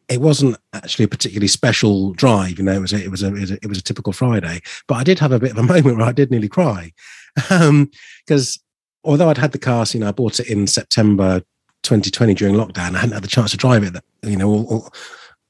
it 0.09 0.21
wasn't 0.21 0.57
actually 0.73 1.05
a 1.05 1.09
particularly 1.09 1.49
special 1.49 2.13
drive. 2.13 2.59
You 2.59 2.65
know, 2.65 2.73
it 2.73 2.81
was 2.81 2.93
a, 2.93 3.03
it 3.03 3.11
was 3.11 3.23
a, 3.23 3.29
it 3.29 3.41
was 3.41 3.51
a, 3.51 3.55
it 3.55 3.67
was 3.67 3.79
a 3.79 3.83
typical 3.83 4.13
Friday, 4.13 4.61
but 4.87 4.97
I 4.97 5.05
did 5.05 5.19
have 5.19 5.33
a 5.33 5.39
bit 5.39 5.53
of 5.53 5.59
a 5.59 5.63
moment 5.75 5.97
where 5.97 6.07
I 6.07 6.13
did 6.13 6.31
nearly 6.31 6.49
cry 6.49 6.93
because 7.37 8.59
although 9.03 9.29
I'd 9.29 9.39
had 9.39 9.53
the 9.53 9.59
car, 9.59 9.85
you 9.93 10.01
know, 10.01 10.09
I 10.09 10.13
bought 10.13 10.41
it 10.41 10.49
in 10.49 10.67
September 10.67 11.41
2020 11.83 12.35
during 12.35 12.55
lockdown. 12.55 12.95
I 12.95 12.99
hadn't 12.99 13.13
had 13.13 13.23
the 13.25 13.29
chance 13.29 13.51
to 13.51 13.57
drive 13.57 13.83
it, 13.83 13.95
you 14.23 14.37
know, 14.37 14.49
all, 14.49 14.67
all, 14.67 14.93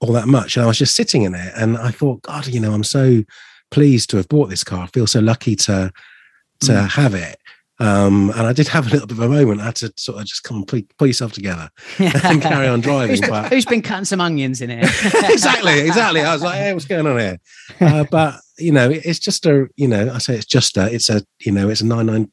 all 0.01 0.13
that 0.13 0.27
much. 0.29 0.57
And 0.57 0.65
I 0.65 0.67
was 0.67 0.79
just 0.79 0.97
sitting 0.97 1.23
in 1.23 1.35
it, 1.35 1.53
and 1.57 1.77
I 1.77 1.91
thought, 1.91 2.23
God, 2.23 2.47
you 2.47 2.61
know, 2.61 2.73
I'm 2.73 2.85
so 2.85 3.23
pleased 3.71 4.11
to 4.11 4.17
have 4.19 4.29
bought 4.29 4.51
this 4.51 4.65
car. 4.65 4.85
I 4.85 4.87
feel 4.89 5.07
so 5.07 5.21
lucky 5.21 5.57
to 5.57 5.93
to 6.61 6.73
Mm. 6.73 6.89
have 6.91 7.15
it. 7.15 7.39
Um, 7.81 8.31
and 8.31 8.43
I 8.47 8.53
did 8.53 8.68
have 8.68 8.87
a 8.87 8.91
little 8.91 9.07
bit 9.09 9.18
of 9.18 9.25
a 9.25 9.29
moment. 9.29 9.61
I 9.61 9.64
had 9.64 9.75
to 9.77 9.93
sort 9.97 10.20
of 10.20 10.27
just 10.27 10.45
come 10.45 10.59
and 10.59 10.87
pull, 10.97 11.07
yourself 11.09 11.33
together 11.33 11.70
and 11.99 12.41
carry 12.41 12.68
on 12.68 12.81
driving. 12.81 13.11
who's, 13.16 13.20
but 13.29 13.53
who's 13.53 13.64
been 13.64 13.83
cutting 13.83 14.05
some 14.05 14.20
onions 14.20 14.61
in 14.61 14.70
here 14.70 14.79
exactly, 15.25 15.81
exactly. 15.81 16.20
I 16.20 16.33
was 16.33 16.43
like, 16.43 16.55
hey, 16.57 16.72
what's 16.72 16.85
going 16.87 17.07
on 17.07 17.18
here? 17.18 17.39
Uh, 17.81 18.05
but 18.11 18.37
you 18.59 18.70
know, 18.70 18.89
it- 18.91 19.05
it's 19.05 19.18
just 19.18 19.45
a, 19.47 19.66
you 19.77 19.89
know, 19.89 20.12
I 20.12 20.18
say 20.18 20.35
it's 20.37 20.47
just 20.47 20.77
a, 20.77 20.93
it's 20.93 21.11
a, 21.11 21.22
you 21.41 21.51
know, 21.51 21.68
it's 21.68 21.81
a 21.81 21.87
99 21.87 22.31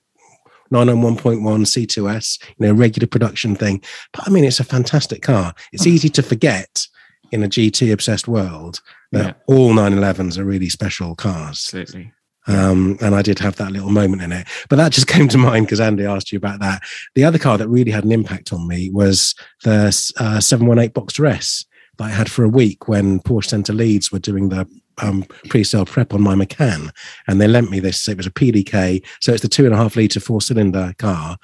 991.1 0.72 1.42
C2S, 1.42 2.42
you 2.58 2.68
know, 2.68 2.74
regular 2.74 3.08
production 3.08 3.56
thing. 3.56 3.82
But 4.14 4.28
I 4.28 4.32
mean, 4.32 4.46
it's 4.46 4.60
a 4.60 4.64
fantastic 4.64 5.22
car. 5.22 5.54
It's 5.74 5.86
easy 5.86 6.08
to 6.10 6.24
forget 6.24 6.88
in 7.32 7.44
a 7.44 7.48
GT 7.50 7.92
obsessed 7.92 8.28
world 8.28 8.80
that 9.12 9.42
all 9.48 9.74
911s 9.74 10.38
are 10.38 10.46
really 10.46 10.70
special 10.70 11.16
cars. 11.16 11.70
Absolutely. 11.74 12.14
Um, 12.48 12.98
and 13.02 13.14
I 13.14 13.22
did 13.22 13.40
have 13.40 13.56
that 13.58 13.72
little 13.72 13.92
moment 13.92 14.22
in 14.22 14.32
it. 14.32 14.48
But 14.70 14.78
that 14.78 14.92
just 14.92 15.08
came 15.16 15.28
to 15.30 15.38
mind 15.38 15.68
because 15.68 15.80
Andy 15.80 16.06
asked 16.06 16.32
you 16.32 16.38
about 16.38 16.60
that. 16.60 16.82
The 17.16 17.24
other 17.24 17.40
car 17.40 17.58
that 17.58 17.68
really 17.68 17.92
had 17.92 18.04
an 18.04 18.12
impact 18.12 18.52
on 18.54 18.68
me 18.68 18.90
was 18.90 19.36
the 19.64 19.88
uh, 20.18 20.40
718 20.40 20.92
Boxster 20.92 21.30
S 21.30 21.66
that 21.98 22.06
I 22.06 22.10
had 22.10 22.32
for 22.32 22.44
a 22.44 22.50
week 22.50 22.88
when 22.88 23.20
Porsche 23.20 23.50
Centre 23.50 23.74
Leeds 23.74 24.12
were 24.12 24.20
doing 24.20 24.50
the 24.50 24.68
um, 25.02 25.24
pre-sale 25.50 25.86
prep 25.86 26.14
on 26.14 26.22
my 26.22 26.36
Macan, 26.36 26.92
and 27.28 27.40
they 27.40 27.48
lent 27.48 27.72
me 27.72 27.80
this. 27.80 28.08
It 28.08 28.18
was 28.18 28.28
a 28.28 28.32
PDK, 28.32 29.06
so 29.20 29.34
it's 29.34 29.42
the 29.42 29.48
two 29.48 29.66
and 29.66 29.74
a 29.74 29.78
half 29.78 29.96
liter 29.96 30.20
four 30.20 30.42
cylinder 30.42 30.94
car, 30.98 31.38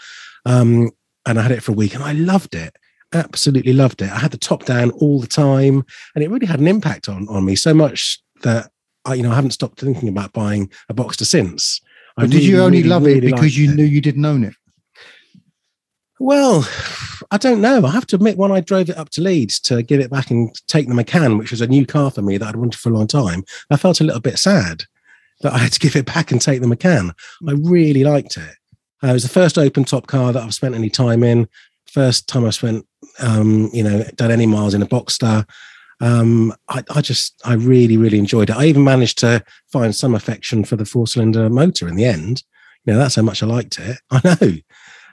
um, 0.46 0.92
and 1.26 1.40
I 1.40 1.42
had 1.42 1.52
it 1.52 1.64
for 1.64 1.72
a 1.72 1.76
week, 1.76 1.96
and 1.96 2.04
I 2.04 2.14
loved 2.14 2.56
it. 2.56 2.76
Absolutely 3.14 3.74
loved 3.74 4.02
it. 4.02 4.12
I 4.12 4.20
had 4.20 4.32
the 4.32 4.38
top 4.38 4.66
down 4.66 4.92
all 4.92 5.20
the 5.20 5.28
time, 5.28 5.86
and 6.14 6.24
it 6.24 6.30
really 6.30 6.46
had 6.46 6.60
an 6.60 6.68
impact 6.68 7.10
on 7.10 7.28
on 7.30 7.46
me 7.46 7.56
so 7.56 7.74
much 7.74 8.22
that 8.44 8.72
I, 9.08 9.14
you 9.16 9.24
know, 9.24 9.32
I 9.32 9.36
haven't 9.36 9.52
stopped 9.52 9.80
thinking 9.80 10.10
about 10.10 10.34
buying 10.34 10.70
a 10.90 10.94
Boxster 10.94 11.26
since. 11.26 11.82
I 12.18 12.24
But 12.24 12.32
did 12.32 12.44
you 12.44 12.62
only 12.62 12.80
really, 12.80 12.90
love 12.90 13.06
really 13.06 13.28
it 13.28 13.32
because 13.32 13.58
you 13.58 13.72
it. 13.72 13.76
knew 13.76 13.84
you 13.84 14.02
didn't 14.02 14.26
own 14.26 14.44
it? 14.44 14.54
Well, 16.20 16.68
I 17.32 17.38
don't 17.38 17.62
know. 17.62 17.86
I 17.86 17.92
have 17.92 18.08
to 18.08 18.16
admit, 18.16 18.38
when 18.38 18.52
I 18.52 18.62
drove 18.62 18.90
it 18.90 18.98
up 18.98 19.10
to 19.12 19.22
Leeds 19.22 19.60
to 19.62 19.84
give 19.84 20.00
it 20.00 20.12
back 20.12 20.32
and 20.32 20.54
take 20.68 20.88
the 20.88 20.94
Macan, 20.94 21.38
which 21.38 21.52
was 21.52 21.62
a 21.62 21.68
new 21.68 21.86
car 21.86 22.12
for 22.12 22.22
me 22.22 22.38
that 22.38 22.48
I'd 22.50 22.56
wanted 22.56 22.80
for 22.80 22.90
a 22.90 22.94
long 22.94 23.08
time, 23.08 23.44
I 23.70 23.78
felt 23.78 24.02
a 24.02 24.04
little 24.04 24.22
bit 24.22 24.40
sad 24.40 24.84
that 25.42 25.54
I 25.54 25.58
had 25.58 25.74
to 25.74 25.80
give 25.86 25.96
it 25.96 26.06
back 26.06 26.32
and 26.32 26.42
take 26.42 26.62
the 26.62 26.68
Macan. 26.68 27.14
I 27.48 27.54
really 27.54 28.04
liked 28.04 28.38
it. 28.38 28.56
Uh, 29.04 29.08
it 29.08 29.14
was 29.14 29.24
the 29.24 29.30
first 29.30 29.58
open 29.58 29.84
top 29.84 30.08
car 30.08 30.34
that 30.34 30.42
I've 30.42 30.54
spent 30.54 30.76
any 30.76 30.90
time 30.90 31.24
in. 31.24 31.48
First 31.92 32.28
time 32.28 32.46
I 32.46 32.50
spent, 32.50 32.86
um, 33.20 33.70
you 33.72 33.84
know, 33.84 34.04
done 34.16 34.32
any 34.32 34.46
miles 34.46 34.74
in 34.74 34.82
a 34.82 34.88
Boxster. 34.88 35.48
Um, 36.00 36.54
I, 36.70 36.84
I 36.94 37.02
just, 37.02 37.42
I 37.44 37.54
really, 37.54 37.98
really 37.98 38.20
enjoyed 38.20 38.50
it. 38.50 38.56
I 38.56 38.66
even 38.66 38.84
managed 38.84 39.18
to 39.20 39.44
find 39.72 39.96
some 39.96 40.14
affection 40.14 40.64
for 40.64 40.76
the 40.76 40.86
four 40.86 41.08
cylinder 41.08 41.50
motor 41.50 41.88
in 41.88 41.96
the 41.96 42.06
end. 42.06 42.44
You 42.86 42.94
know 42.94 43.00
that's 43.00 43.16
how 43.16 43.24
much 43.24 43.44
I 43.44 43.48
liked 43.48 43.80
it. 43.80 44.00
I 44.12 44.22
know. 44.24 44.54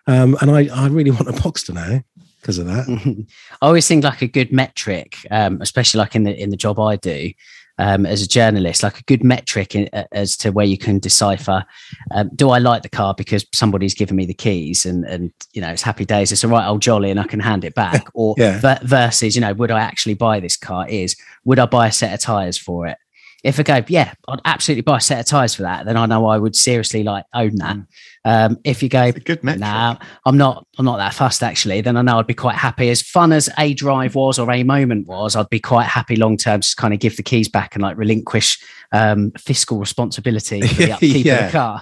Um, 0.06 0.36
and 0.40 0.50
I, 0.50 0.68
I 0.74 0.88
really 0.88 1.10
want 1.10 1.28
a 1.28 1.32
Boxster 1.32 1.74
now 1.74 2.02
because 2.40 2.58
of 2.58 2.66
that. 2.66 3.26
I 3.62 3.66
always 3.66 3.88
think 3.88 4.04
like 4.04 4.22
a 4.22 4.28
good 4.28 4.52
metric, 4.52 5.16
um, 5.30 5.60
especially 5.62 5.98
like 5.98 6.14
in 6.14 6.24
the 6.24 6.40
in 6.40 6.50
the 6.50 6.56
job 6.56 6.78
I 6.78 6.96
do 6.96 7.32
um, 7.78 8.06
as 8.06 8.22
a 8.22 8.28
journalist, 8.28 8.82
like 8.82 8.98
a 8.98 9.02
good 9.04 9.24
metric 9.24 9.74
in, 9.74 9.88
uh, 9.92 10.04
as 10.12 10.36
to 10.38 10.50
where 10.50 10.66
you 10.66 10.78
can 10.78 10.98
decipher: 10.98 11.64
um, 12.12 12.30
do 12.34 12.50
I 12.50 12.58
like 12.58 12.82
the 12.82 12.88
car 12.88 13.14
because 13.16 13.46
somebody's 13.52 13.94
given 13.94 14.16
me 14.16 14.26
the 14.26 14.34
keys 14.34 14.86
and 14.86 15.04
and 15.04 15.32
you 15.52 15.60
know 15.60 15.68
it's 15.70 15.82
happy 15.82 16.04
days, 16.04 16.32
it's 16.32 16.44
a 16.44 16.48
right 16.48 16.66
old 16.66 16.82
jolly, 16.82 17.10
and 17.10 17.18
I 17.20 17.24
can 17.24 17.40
hand 17.40 17.64
it 17.64 17.74
back, 17.74 18.06
or 18.14 18.34
Yeah. 18.38 18.58
ver- 18.60 18.80
versus 18.82 19.34
you 19.34 19.40
know 19.40 19.52
would 19.54 19.70
I 19.70 19.80
actually 19.80 20.14
buy 20.14 20.40
this 20.40 20.56
car? 20.56 20.88
Is 20.88 21.16
would 21.44 21.58
I 21.58 21.66
buy 21.66 21.88
a 21.88 21.92
set 21.92 22.14
of 22.14 22.20
tires 22.20 22.56
for 22.58 22.86
it? 22.86 22.98
If 23.44 23.60
I 23.60 23.62
go, 23.62 23.84
yeah, 23.88 24.14
I'd 24.26 24.40
absolutely 24.46 24.82
buy 24.82 24.96
a 24.96 25.00
set 25.00 25.20
of 25.20 25.26
tires 25.26 25.54
for 25.54 25.62
that, 25.62 25.84
then 25.84 25.96
I 25.98 26.06
know 26.06 26.26
I 26.26 26.38
would 26.38 26.56
seriously 26.56 27.02
like 27.04 27.24
own 27.34 27.54
that. 27.56 27.76
Um, 28.24 28.58
if 28.64 28.82
you 28.82 28.88
go, 28.88 29.12
good 29.12 29.44
metric. 29.44 29.60
Nah, 29.60 29.98
I'm 30.24 30.38
not. 30.38 30.66
I'm 30.78 30.86
not 30.86 30.96
that 30.96 31.12
fussed 31.12 31.42
actually. 31.42 31.82
Then 31.82 31.96
I 31.98 32.02
know 32.02 32.18
I'd 32.18 32.26
be 32.26 32.32
quite 32.34 32.56
happy. 32.56 32.88
As 32.88 33.02
fun 33.02 33.32
as 33.32 33.50
a 33.58 33.74
drive 33.74 34.14
was 34.14 34.38
or 34.38 34.50
a 34.50 34.62
moment 34.62 35.06
was, 35.06 35.36
I'd 35.36 35.50
be 35.50 35.60
quite 35.60 35.84
happy 35.84 36.16
long 36.16 36.38
term 36.38 36.62
to 36.62 36.76
kind 36.76 36.94
of 36.94 37.00
give 37.00 37.16
the 37.18 37.22
keys 37.22 37.48
back 37.48 37.74
and 37.74 37.82
like 37.82 37.98
relinquish 37.98 38.58
um, 38.92 39.30
fiscal 39.38 39.78
responsibility 39.78 40.62
for 40.62 40.74
the 40.74 40.92
upkeep 40.94 41.26
Yeah. 41.26 41.34
of 41.46 41.52
the 41.52 41.58
car. 41.58 41.80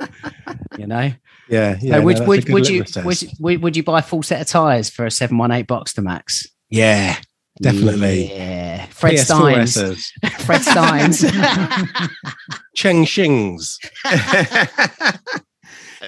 You 0.76 0.86
know. 0.88 1.12
Yeah, 1.48 1.76
yeah. 1.80 1.98
no, 1.98 2.02
would 2.02 2.20
a 2.20 2.24
would 2.24 2.48
would 2.48 2.68
you 2.68 2.84
would, 3.04 3.22
would 3.38 3.62
would 3.62 3.76
you 3.76 3.82
buy 3.82 4.00
a 4.00 4.02
full 4.02 4.22
set 4.22 4.40
of 4.40 4.46
tires 4.48 4.90
for 4.90 5.06
a 5.06 5.10
seven 5.10 5.38
one 5.38 5.52
eight 5.52 5.66
Boxster 5.68 6.02
Max? 6.02 6.46
Yeah, 6.70 7.16
definitely. 7.60 8.32
Yeah. 8.32 8.86
Fred 8.86 9.14
PS4 9.14 9.24
Steins. 9.24 9.76
S's, 9.76 10.12
Fred 10.44 10.62
Steins. 10.62 11.24
Cheng 12.74 13.04
Shings, 13.04 13.78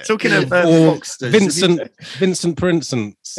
Talking 0.05 0.33
of 0.33 0.51
uh, 0.51 0.63
Or 0.67 0.95
Boxsters, 0.97 1.31
Vincent 1.31 1.81
Vincent 2.17 2.57
Princeton. 2.57 3.15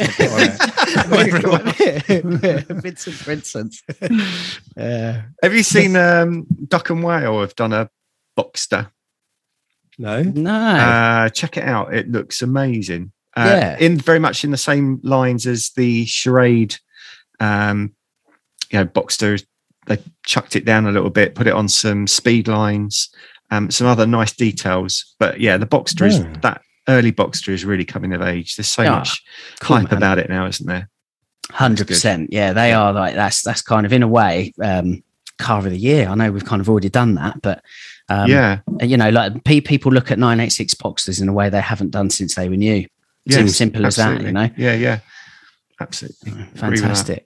Vincent 2.81 3.15
Vincent. 3.15 3.75
Yeah. 4.75 5.21
Have 5.43 5.53
you 5.53 5.63
seen 5.63 5.95
um, 5.95 6.45
Duck 6.67 6.89
and 6.89 7.03
Whale 7.03 7.41
have 7.41 7.55
done 7.55 7.73
a 7.73 7.89
Boxster? 8.37 8.89
no, 9.99 10.21
No. 10.23 10.51
Uh, 10.53 11.29
check 11.29 11.57
it 11.57 11.63
out. 11.63 11.93
It 11.93 12.09
looks 12.09 12.41
amazing. 12.41 13.11
Uh, 13.35 13.45
Yeah. 13.45 13.77
In 13.79 13.97
very 13.97 14.19
much 14.19 14.43
in 14.43 14.51
the 14.51 14.57
same 14.57 14.99
lines 15.03 15.45
as 15.47 15.71
the 15.75 16.05
charade, 16.05 16.75
um, 17.39 17.93
you 18.71 18.79
know, 18.79 18.85
Boxster. 18.85 19.43
They 19.87 19.97
chucked 20.25 20.55
it 20.57 20.65
down 20.65 20.85
a 20.85 20.91
little 20.91 21.09
bit, 21.09 21.33
put 21.35 21.47
it 21.47 21.53
on 21.53 21.69
some 21.69 22.07
speed 22.07 22.47
lines, 22.49 23.09
um, 23.51 23.71
some 23.71 23.87
other 23.87 24.05
nice 24.05 24.33
details. 24.35 25.15
But 25.19 25.39
yeah, 25.39 25.55
the 25.57 25.65
Boxster 25.65 26.05
is 26.07 26.21
that 26.41 26.61
early 26.89 27.11
Boxster 27.13 27.49
is 27.49 27.63
really 27.63 27.85
coming 27.85 28.13
of 28.13 28.21
age. 28.21 28.55
There's 28.57 28.67
so 28.67 28.83
Yeah. 28.83 28.91
much 28.91 29.23
Cool, 29.61 29.77
hype 29.77 29.91
man. 29.91 29.97
about 29.97 30.19
it 30.19 30.29
now, 30.29 30.45
isn't 30.47 30.67
there? 30.67 30.89
Hundred 31.51 31.87
percent. 31.87 32.33
Yeah, 32.33 32.51
they 32.51 32.73
are 32.73 32.91
like 32.91 33.15
that's 33.15 33.41
that's 33.43 33.61
kind 33.61 33.85
of 33.85 33.93
in 33.93 34.03
a 34.03 34.07
way 34.07 34.53
um, 34.61 35.01
car 35.39 35.59
of 35.59 35.63
the 35.69 35.77
year. 35.77 36.09
I 36.09 36.15
know 36.15 36.31
we've 36.31 36.43
kind 36.43 36.59
of 36.61 36.69
already 36.69 36.89
done 36.89 37.15
that, 37.15 37.41
but 37.41 37.63
um, 38.09 38.29
yeah, 38.29 38.59
you 38.81 38.97
know, 38.97 39.09
like 39.09 39.45
pe- 39.45 39.61
people 39.61 39.93
look 39.93 40.11
at 40.11 40.19
nine 40.19 40.41
eight 40.41 40.51
six 40.51 40.73
Boxsters 40.73 41.21
in 41.21 41.29
a 41.29 41.33
way 41.33 41.49
they 41.49 41.61
haven't 41.61 41.91
done 41.91 42.09
since 42.09 42.35
they 42.35 42.49
were 42.49 42.57
new. 42.57 42.85
It's 43.25 43.37
as 43.37 43.55
simple 43.55 43.85
as 43.85 43.95
that, 43.97 44.21
you 44.21 44.31
know. 44.33 44.49
Yeah, 44.57 44.73
yeah, 44.73 44.99
absolutely. 45.79 46.31
Agree 46.31 46.41
with 46.41 46.57
that. 46.57 46.59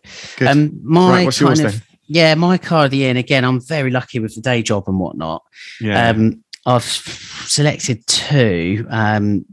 Fantastic. 0.04 0.06
Um, 0.46 0.80
my 0.84 1.10
Right, 1.12 1.26
what's 1.26 1.40
yours 1.40 1.60
kind 1.60 1.68
of 1.68 1.80
then? 1.80 1.84
yeah, 2.08 2.36
my 2.36 2.58
car 2.58 2.86
of 2.86 2.92
the 2.92 2.98
year, 2.98 3.10
and 3.10 3.18
again, 3.18 3.44
I'm 3.46 3.62
very 3.62 3.92
lucky 3.92 4.20
with 4.20 4.36
the 4.36 4.42
day 4.42 4.62
job 4.62 4.84
and 4.88 5.00
whatnot. 5.00 5.44
Yeah, 5.80 6.10
Um, 6.10 6.44
I've 6.66 6.84
selected 6.84 8.06
two. 8.08 8.86
Um, 8.90 9.46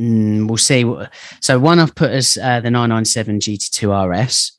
mm, 0.00 0.48
we'll 0.48 0.56
see. 0.56 0.84
So 1.40 1.58
one 1.58 1.78
I've 1.78 1.94
put 1.94 2.10
as 2.10 2.38
uh, 2.38 2.60
the 2.60 2.70
997 2.70 3.40
GT2 3.40 4.18
RS, 4.24 4.52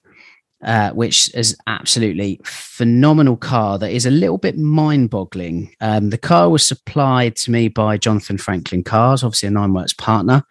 uh, 0.64 0.92
which 0.92 1.34
is 1.34 1.58
absolutely 1.68 2.40
phenomenal 2.44 3.36
car. 3.38 3.80
That 3.80 3.92
is 3.92 4.06
a 4.06 4.12
little 4.12 4.38
bit 4.38 4.58
mind-boggling. 4.58 5.76
Um, 5.82 6.10
the 6.12 6.18
car 6.18 6.50
was 6.50 6.66
supplied 6.68 7.36
to 7.38 7.52
me 7.52 7.68
by 7.70 7.98
Jonathan 7.98 8.38
Franklin 8.38 8.84
Cars, 8.84 9.24
obviously 9.24 9.50
a 9.50 9.52
Nineworks 9.52 9.98
partner. 9.98 10.44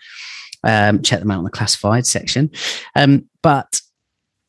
Um, 0.64 1.02
check 1.02 1.20
them 1.20 1.30
out 1.30 1.38
on 1.38 1.44
the 1.44 1.50
classified 1.50 2.06
section. 2.06 2.50
Um, 2.94 3.28
but 3.42 3.80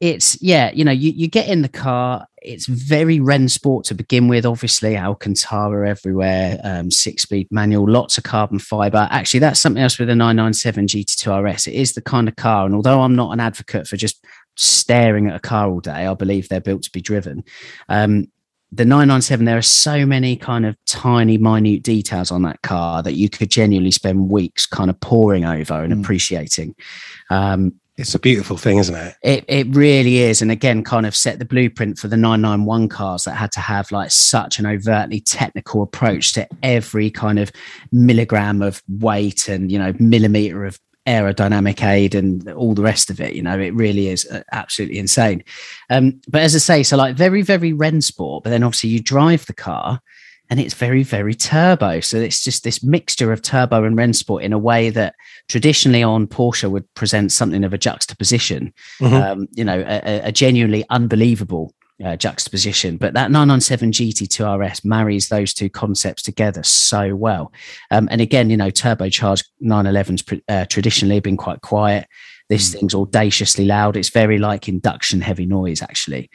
it's 0.03 0.41
yeah, 0.41 0.69
you 0.73 0.83
know, 0.83 0.91
you, 0.91 1.11
you 1.11 1.29
get 1.29 1.47
in 1.47 1.61
the 1.61 1.69
car. 1.69 2.27
It's 2.41 2.65
very 2.65 3.19
Rennsport 3.19 3.85
to 3.85 3.95
begin 3.95 4.27
with. 4.27 4.45
Obviously, 4.45 4.97
Alcantara 4.97 5.89
everywhere, 5.89 6.59
um, 6.65 6.91
six-speed 6.91 7.47
manual, 7.51 7.89
lots 7.89 8.17
of 8.17 8.25
carbon 8.25 8.59
fiber. 8.59 9.07
Actually, 9.11 9.39
that's 9.39 9.61
something 9.61 9.81
else 9.81 9.97
with 9.97 10.09
the 10.09 10.15
997 10.15 10.87
GT2 10.87 11.53
RS. 11.53 11.67
It 11.67 11.75
is 11.75 11.93
the 11.93 12.01
kind 12.01 12.27
of 12.27 12.35
car, 12.35 12.65
and 12.65 12.75
although 12.75 13.01
I'm 13.01 13.15
not 13.15 13.31
an 13.31 13.39
advocate 13.39 13.87
for 13.87 13.95
just 13.95 14.25
staring 14.57 15.27
at 15.29 15.37
a 15.37 15.39
car 15.39 15.69
all 15.69 15.79
day, 15.79 16.05
I 16.05 16.13
believe 16.15 16.49
they're 16.49 16.59
built 16.59 16.83
to 16.83 16.91
be 16.91 17.01
driven. 17.01 17.45
Um, 17.87 18.27
the 18.75 18.85
997, 18.85 19.45
there 19.45 19.57
are 19.57 19.61
so 19.61 20.05
many 20.05 20.35
kind 20.35 20.65
of 20.65 20.75
tiny, 20.85 21.37
minute 21.37 21.83
details 21.83 22.31
on 22.31 22.41
that 22.43 22.61
car 22.63 23.03
that 23.03 23.13
you 23.13 23.29
could 23.29 23.51
genuinely 23.51 23.91
spend 23.91 24.29
weeks 24.29 24.65
kind 24.65 24.89
of 24.89 24.99
poring 24.99 25.45
over 25.45 25.83
and 25.83 25.93
Mm. 25.93 26.01
appreciating. 26.01 26.75
Um, 27.29 27.73
it's 27.95 28.15
a 28.15 28.19
beautiful 28.19 28.57
thing, 28.57 28.79
isn't 28.79 28.95
it? 28.95 29.15
it 29.21 29.45
it 29.47 29.67
really 29.75 30.17
is, 30.17 30.41
and 30.41 30.49
again, 30.49 30.83
kind 30.83 31.05
of 31.05 31.15
set 31.15 31.37
the 31.37 31.45
blueprint 31.45 31.99
for 31.99 32.07
the 32.07 32.17
991 32.17 32.89
cars 32.89 33.25
that 33.25 33.35
had 33.35 33.51
to 33.51 33.59
have 33.59 33.91
like 33.91 34.09
such 34.09 34.57
an 34.57 34.65
overtly 34.65 35.19
technical 35.19 35.83
approach 35.83 36.33
to 36.33 36.47
every 36.63 37.11
kind 37.11 37.37
of 37.37 37.51
milligram 37.91 38.63
of 38.63 38.81
weight 38.89 39.47
and 39.47 39.71
you 39.71 39.77
know 39.77 39.93
millimeter 39.99 40.65
of 40.65 40.79
aerodynamic 41.05 41.83
aid 41.83 42.15
and 42.15 42.49
all 42.51 42.73
the 42.73 42.81
rest 42.81 43.09
of 43.09 43.19
it. 43.19 43.35
You 43.35 43.41
know, 43.43 43.59
it 43.59 43.73
really 43.73 44.07
is 44.07 44.25
uh, 44.31 44.43
absolutely 44.51 44.97
insane. 44.99 45.43
Um, 45.89 46.21
but 46.27 46.41
as 46.41 46.55
I 46.55 46.59
say, 46.59 46.83
so 46.83 46.97
like 46.97 47.15
very 47.15 47.41
very 47.41 47.73
Rennsport, 47.73 48.43
but 48.43 48.49
then 48.49 48.63
obviously 48.63 48.89
you 48.91 49.01
drive 49.01 49.45
the 49.45 49.53
car. 49.53 50.01
And 50.49 50.59
it's 50.59 50.73
very, 50.75 51.01
very 51.03 51.33
turbo. 51.33 51.99
So 52.01 52.17
it's 52.17 52.43
just 52.43 52.63
this 52.63 52.83
mixture 52.83 53.31
of 53.31 53.41
turbo 53.41 53.85
and 53.85 53.97
Rennsport 53.97 54.41
in 54.43 54.53
a 54.53 54.59
way 54.59 54.91
that 54.91 55.15
traditionally 55.47 56.03
on 56.03 56.27
Porsche 56.27 56.69
would 56.69 56.93
present 56.93 57.31
something 57.31 57.63
of 57.63 57.73
a 57.73 57.77
juxtaposition 57.77 58.71
Mhm. 58.99 59.13
um, 59.31 59.47
you 59.53 59.63
know, 59.63 59.79
a- 59.87 60.27
a 60.27 60.31
genuinely 60.31 60.83
unbelievable 60.91 61.73
uh, 62.03 62.15
juxtaposition. 62.15 62.97
But 62.97 63.13
that 63.13 63.31
997 63.31 63.91
GT2 63.91 64.59
RS 64.59 64.85
marries 64.85 65.29
those 65.29 65.53
two 65.53 65.69
concepts 65.69 66.23
together 66.23 66.63
so 66.63 67.15
well. 67.15 67.51
Um, 67.91 68.07
and 68.11 68.21
again, 68.21 68.49
you 68.49 68.57
know, 68.57 68.71
turbocharged 68.71 69.45
911s 69.63 70.25
pr- 70.25 70.35
uh, 70.47 70.65
traditionally 70.65 71.19
been 71.19 71.37
quite 71.37 71.61
quiet. 71.61 72.07
This 72.49 72.73
thing's 72.73 72.95
audaciously 72.95 73.65
loud. 73.65 73.95
It's 73.95 74.09
very 74.09 74.37
like 74.37 74.67
induction 74.67 75.21
heavy 75.21 75.45
noise, 75.45 75.81
actually. 75.81 76.29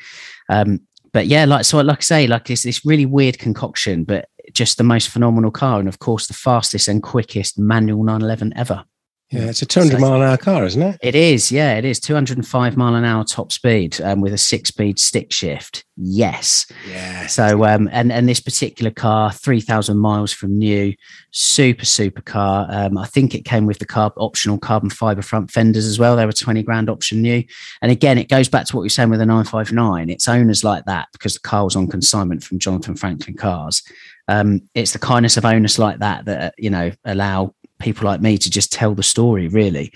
Um, 0.48 0.80
but 1.12 1.26
yeah, 1.26 1.44
like 1.44 1.64
so, 1.64 1.80
like 1.80 1.98
I 1.98 2.02
say, 2.02 2.26
like 2.26 2.50
it's 2.50 2.62
this 2.62 2.84
really 2.84 3.06
weird 3.06 3.38
concoction, 3.38 4.04
but 4.04 4.28
just 4.52 4.78
the 4.78 4.84
most 4.84 5.08
phenomenal 5.08 5.50
car, 5.50 5.78
and 5.78 5.88
of 5.88 5.98
course, 5.98 6.26
the 6.26 6.34
fastest 6.34 6.88
and 6.88 7.02
quickest 7.02 7.58
manual 7.58 8.04
911 8.04 8.52
ever. 8.56 8.84
Yeah, 9.30 9.50
it's 9.50 9.60
a 9.60 9.66
200 9.66 9.92
So- 9.92 9.98
mile 9.98 10.14
an 10.14 10.22
hour 10.22 10.38
car, 10.38 10.64
isn't 10.64 10.80
it? 10.80 10.98
It 11.02 11.14
is, 11.14 11.52
yeah, 11.52 11.74
it 11.76 11.84
is 11.84 12.00
205 12.00 12.78
mile 12.78 12.94
an 12.94 13.04
hour 13.04 13.24
top 13.24 13.52
speed 13.52 14.00
um, 14.00 14.22
with 14.22 14.32
a 14.32 14.38
six 14.38 14.68
speed 14.70 14.98
stick 14.98 15.32
shift. 15.32 15.84
Yes. 15.98 16.64
Yeah. 16.88 17.26
So, 17.26 17.64
um, 17.66 17.90
and 17.92 18.10
and 18.10 18.26
this 18.28 18.40
particular 18.40 18.90
car, 18.90 19.30
3,000 19.32 19.98
miles 19.98 20.32
from 20.32 20.56
new, 20.56 20.94
super 21.30 21.84
super 21.84 22.22
car. 22.22 22.66
Um, 22.70 22.96
I 22.96 23.06
think 23.06 23.34
it 23.34 23.44
came 23.44 23.66
with 23.66 23.80
the 23.80 23.86
carb 23.86 24.12
optional 24.16 24.58
carbon 24.58 24.88
fiber 24.90 25.22
front 25.22 25.50
fenders 25.50 25.84
as 25.86 25.98
well. 25.98 26.16
They 26.16 26.24
were 26.24 26.32
20 26.32 26.62
grand 26.62 26.88
option 26.88 27.20
new. 27.20 27.42
And 27.82 27.92
again, 27.92 28.16
it 28.16 28.28
goes 28.28 28.48
back 28.48 28.64
to 28.66 28.76
what 28.76 28.82
were 28.82 28.88
saying 28.88 29.10
with 29.10 29.18
the 29.18 29.26
959. 29.26 30.08
It's 30.08 30.28
owners 30.28 30.64
like 30.64 30.84
that 30.86 31.08
because 31.12 31.34
the 31.34 31.40
car 31.40 31.64
was 31.64 31.76
on 31.76 31.88
consignment 31.88 32.44
from 32.44 32.60
Jonathan 32.60 32.94
Franklin 32.94 33.36
Cars. 33.36 33.82
Um, 34.28 34.62
it's 34.74 34.92
the 34.92 34.98
kindness 34.98 35.36
of 35.36 35.44
owners 35.44 35.78
like 35.78 35.98
that 35.98 36.26
that 36.26 36.54
you 36.58 36.70
know 36.70 36.92
allow 37.04 37.54
people 37.78 38.04
like 38.06 38.20
me 38.20 38.38
to 38.38 38.50
just 38.50 38.72
tell 38.72 38.94
the 38.94 39.02
story 39.02 39.48
really. 39.48 39.92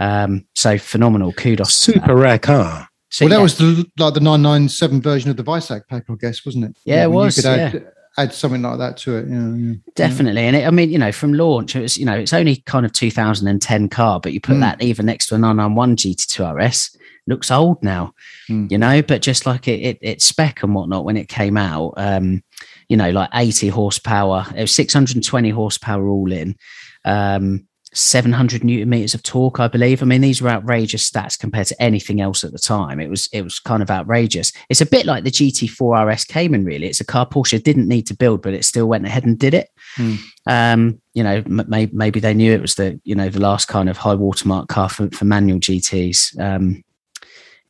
Um, 0.00 0.46
so 0.54 0.76
phenomenal. 0.78 1.32
Kudos. 1.32 1.74
Super 1.74 2.16
rare 2.16 2.38
car. 2.38 2.88
So, 3.10 3.24
well, 3.26 3.30
that 3.30 3.36
yeah. 3.36 3.42
was 3.42 3.58
the 3.58 3.86
like 3.98 4.14
the 4.14 4.20
997 4.20 5.00
version 5.00 5.30
of 5.30 5.36
the 5.36 5.44
Weissach 5.44 5.86
pack, 5.88 6.04
I 6.10 6.14
guess, 6.20 6.44
wasn't 6.44 6.64
it? 6.64 6.76
Yeah, 6.84 7.04
it 7.04 7.10
was, 7.12 7.36
You 7.36 7.42
could 7.44 7.50
add, 7.60 7.86
add 8.18 8.32
something 8.32 8.60
like 8.62 8.78
that 8.78 8.96
to 8.98 9.18
it. 9.18 9.28
Yeah, 9.28 9.54
yeah. 9.54 9.74
Definitely. 9.94 10.42
And 10.42 10.56
it, 10.56 10.66
I 10.66 10.70
mean, 10.72 10.90
you 10.90 10.98
know, 10.98 11.12
from 11.12 11.32
launch, 11.32 11.76
it 11.76 11.82
was, 11.82 11.96
you 11.96 12.06
know, 12.06 12.14
it's 12.18 12.32
only 12.32 12.56
kind 12.66 12.84
of 12.84 12.92
2010 12.92 13.88
car, 13.88 14.18
but 14.18 14.32
you 14.32 14.40
put 14.40 14.56
Mm. 14.56 14.60
that 14.60 14.82
even 14.82 15.06
next 15.06 15.28
to 15.28 15.36
a 15.36 15.38
991 15.38 15.96
GT2 15.96 16.44
RS, 16.56 16.96
looks 17.28 17.52
old 17.52 17.80
now, 17.84 18.12
Mm. 18.50 18.68
you 18.72 18.78
know, 18.78 19.00
but 19.00 19.22
just 19.22 19.46
like 19.46 19.68
it, 19.68 19.80
it, 19.80 19.98
its 20.02 20.24
spec 20.24 20.64
and 20.64 20.74
whatnot, 20.74 21.04
when 21.04 21.16
it 21.16 21.28
came 21.28 21.56
out, 21.56 21.94
um, 21.96 22.42
you 22.88 22.96
know, 22.96 23.10
like 23.10 23.30
80 23.32 23.68
horsepower, 23.68 24.44
it 24.56 24.62
was 24.62 24.72
620 24.72 25.50
horsepower 25.50 26.08
all 26.08 26.32
in. 26.32 26.56
Um, 27.04 27.66
700 27.94 28.64
newton 28.64 28.88
meters 28.88 29.14
of 29.14 29.22
torque, 29.22 29.60
I 29.60 29.68
believe. 29.68 30.02
I 30.02 30.06
mean, 30.06 30.20
these 30.20 30.42
were 30.42 30.50
outrageous 30.50 31.08
stats 31.08 31.38
compared 31.38 31.68
to 31.68 31.82
anything 31.82 32.20
else 32.20 32.42
at 32.42 32.52
the 32.52 32.58
time. 32.58 33.00
It 33.00 33.08
was 33.08 33.28
it 33.32 33.42
was 33.42 33.60
kind 33.60 33.82
of 33.82 33.90
outrageous. 33.90 34.52
It's 34.68 34.80
a 34.80 34.86
bit 34.86 35.06
like 35.06 35.24
the 35.24 35.30
GT4 35.30 36.12
RS 36.12 36.24
Cayman, 36.24 36.64
really. 36.64 36.88
It's 36.88 37.00
a 37.00 37.04
car 37.04 37.26
Porsche 37.26 37.62
didn't 37.62 37.88
need 37.88 38.06
to 38.08 38.16
build, 38.16 38.42
but 38.42 38.52
it 38.52 38.64
still 38.64 38.86
went 38.86 39.06
ahead 39.06 39.24
and 39.24 39.38
did 39.38 39.54
it. 39.54 39.70
Hmm. 39.96 40.14
Um, 40.46 41.00
you 41.14 41.22
know, 41.22 41.42
maybe 41.46 42.20
they 42.20 42.34
knew 42.34 42.52
it 42.52 42.60
was 42.60 42.74
the 42.74 43.00
you 43.04 43.14
know 43.14 43.28
the 43.28 43.40
last 43.40 43.68
kind 43.68 43.88
of 43.88 43.96
high 43.96 44.14
watermark 44.14 44.68
car 44.68 44.88
for, 44.88 45.08
for 45.10 45.24
manual 45.24 45.60
GTS. 45.60 46.38
Um, 46.40 46.82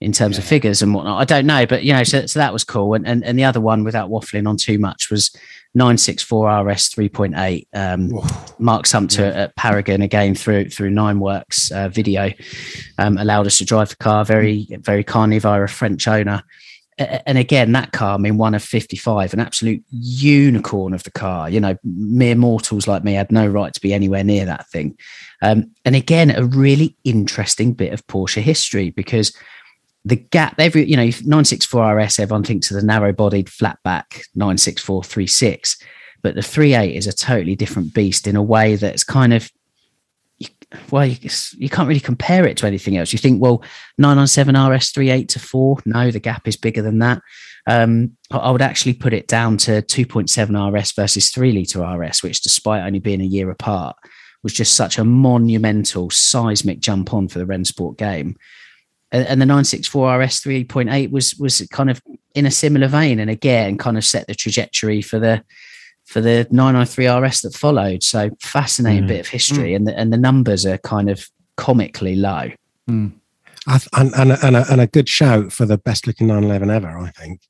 in 0.01 0.13
terms 0.13 0.37
yeah. 0.37 0.43
of 0.43 0.49
figures 0.49 0.83
and 0.83 0.93
whatnot. 0.93 1.21
I 1.21 1.25
don't 1.25 1.47
know, 1.47 1.65
but 1.65 1.85
you 1.85 1.93
know, 1.93 2.03
so, 2.03 2.27
so 2.27 2.39
that 2.39 2.53
was 2.53 2.65
cool. 2.65 2.93
And, 2.95 3.07
and 3.07 3.25
and 3.25 3.39
the 3.39 3.45
other 3.45 3.61
one, 3.61 3.85
without 3.85 4.11
waffling 4.11 4.47
on 4.47 4.57
too 4.57 4.79
much, 4.79 5.11
was 5.11 5.35
964 5.75 6.67
RS 6.67 6.91
3.8. 6.91 7.67
Um, 7.73 8.13
Mark 8.59 8.87
Sumpter 8.87 9.23
yeah. 9.23 9.43
at 9.43 9.57
Paragon 9.57 10.03
again 10.03 10.35
through 10.35 10.71
through 10.71 10.91
Nineworks 10.91 11.73
uh, 11.73 11.89
video 11.89 12.31
um, 12.99 13.19
allowed 13.19 13.47
us 13.47 13.59
to 13.59 13.65
drive 13.65 13.89
the 13.91 13.97
car 13.97 14.25
very 14.25 14.69
very 14.81 15.03
kindly 15.03 15.39
via 15.39 15.63
a 15.63 15.69
French 15.69 16.07
owner. 16.07 16.43
And 16.97 17.39
again, 17.39 17.73
that 17.73 17.91
car, 17.91 18.15
I 18.15 18.19
mean, 18.19 18.39
one 18.39 18.55
of 18.55 18.63
55, 18.63 19.35
an 19.35 19.41
absolute 19.41 19.83
unicorn 19.91 20.95
of 20.95 21.03
the 21.03 21.11
car. 21.11 21.51
You 21.51 21.59
know, 21.59 21.77
mere 21.83 22.37
mortals 22.37 22.87
like 22.87 23.03
me 23.03 23.15
had 23.15 23.33
no 23.33 23.49
right 23.49 23.75
to 23.75 23.81
be 23.81 23.93
anywhere 23.93 24.23
near 24.23 24.45
that 24.45 24.69
thing. 24.69 24.97
Um, 25.43 25.73
and 25.85 25.97
again, 25.97 26.31
a 26.31 26.45
really 26.45 26.97
interesting 27.03 27.73
bit 27.73 27.93
of 27.93 28.07
Porsche 28.07 28.43
history 28.43 28.91
because 28.91 29.37
the 30.05 30.17
gap 30.17 30.55
every 30.59 30.85
you 30.85 30.97
know 30.97 31.05
964 31.05 31.97
rs 31.97 32.19
everyone 32.19 32.45
thinks 32.45 32.71
of 32.71 32.77
the 32.77 32.87
narrow 32.87 33.13
bodied 33.13 33.47
flatback 33.47 34.23
96436 34.35 35.83
but 36.23 36.35
the 36.35 36.43
38 36.43 36.95
is 36.95 37.07
a 37.07 37.13
totally 37.13 37.55
different 37.55 37.93
beast 37.93 38.27
in 38.27 38.37
a 38.37 38.43
way 38.43 38.77
that's 38.77 39.05
kind 39.05 39.35
of 39.35 39.51
well 40.91 41.07
you, 41.07 41.31
you 41.57 41.69
can't 41.69 41.89
really 41.89 42.01
compare 42.01 42.47
it 42.47 42.57
to 42.57 42.67
anything 42.67 42.97
else. 42.97 43.13
You 43.13 43.19
think 43.19 43.41
well 43.41 43.63
997 43.99 44.73
rs 44.73 44.91
38 44.91 45.29
to 45.31 45.39
4 45.39 45.79
no 45.87 46.11
the 46.11 46.21
gap 46.21 46.49
is 46.49 46.57
bigger 46.57 46.83
than 46.83 46.99
that. 47.01 47.21
Um, 47.67 48.17
I 48.31 48.51
would 48.51 48.63
actually 48.63 48.95
put 48.95 49.15
it 49.15 49.27
down 49.27 49.57
to 49.59 49.83
2.7 49.83 50.73
rs 50.73 50.93
versus 50.93 51.31
3 51.31 51.53
litre 51.53 51.83
rs 51.83 52.23
which 52.23 52.43
despite 52.43 52.83
only 52.83 52.99
being 52.99 53.21
a 53.21 53.25
year 53.25 53.51
apart 53.51 53.97
was 54.43 54.53
just 54.53 54.75
such 54.75 54.99
a 54.99 55.05
monumental 55.05 56.11
seismic 56.11 56.81
jump 56.81 57.15
on 57.15 57.29
for 57.29 57.39
the 57.39 57.47
Rennsport 57.47 57.97
game 57.97 58.37
and 59.15 59.41
the 59.41 59.47
964 59.47 60.21
RS 60.21 60.43
3.8 60.43 61.11
was 61.11 61.35
was 61.37 61.67
kind 61.71 61.91
of 61.91 62.03
in 62.35 62.47
a 62.47 62.51
similar 62.51 62.89
vein, 62.89 63.21
and 63.21 63.31
again, 63.31 63.79
kind 63.79 63.97
of 63.97 64.05
set 64.05 64.27
the 64.27 64.35
trajectory 64.35 65.03
for 65.03 65.19
the 65.19 65.45
for 66.05 66.21
the 66.21 66.47
993 66.51 67.07
RS 67.09 67.41
that 67.43 67.55
followed. 67.55 68.03
So 68.03 68.31
fascinating 68.41 69.05
mm. 69.05 69.09
bit 69.09 69.21
of 69.21 69.29
history, 69.29 69.71
mm. 69.71 69.77
and 69.77 69.87
the, 69.87 69.99
and 69.99 70.13
the 70.13 70.19
numbers 70.19 70.67
are 70.67 70.79
kind 70.79 71.09
of 71.09 71.29
comically 71.57 72.17
low. 72.17 72.51
Mm. 72.91 73.13
And, 73.67 74.13
and, 74.15 74.33
and, 74.43 74.57
a, 74.57 74.67
and 74.71 74.81
a 74.83 74.87
good 74.87 75.09
shout 75.09 75.51
for 75.51 75.65
the 75.65 75.79
best 75.79 76.07
looking 76.07 76.27
911 76.27 76.71
ever, 76.71 76.99
I 76.99 77.11
think 77.13 77.41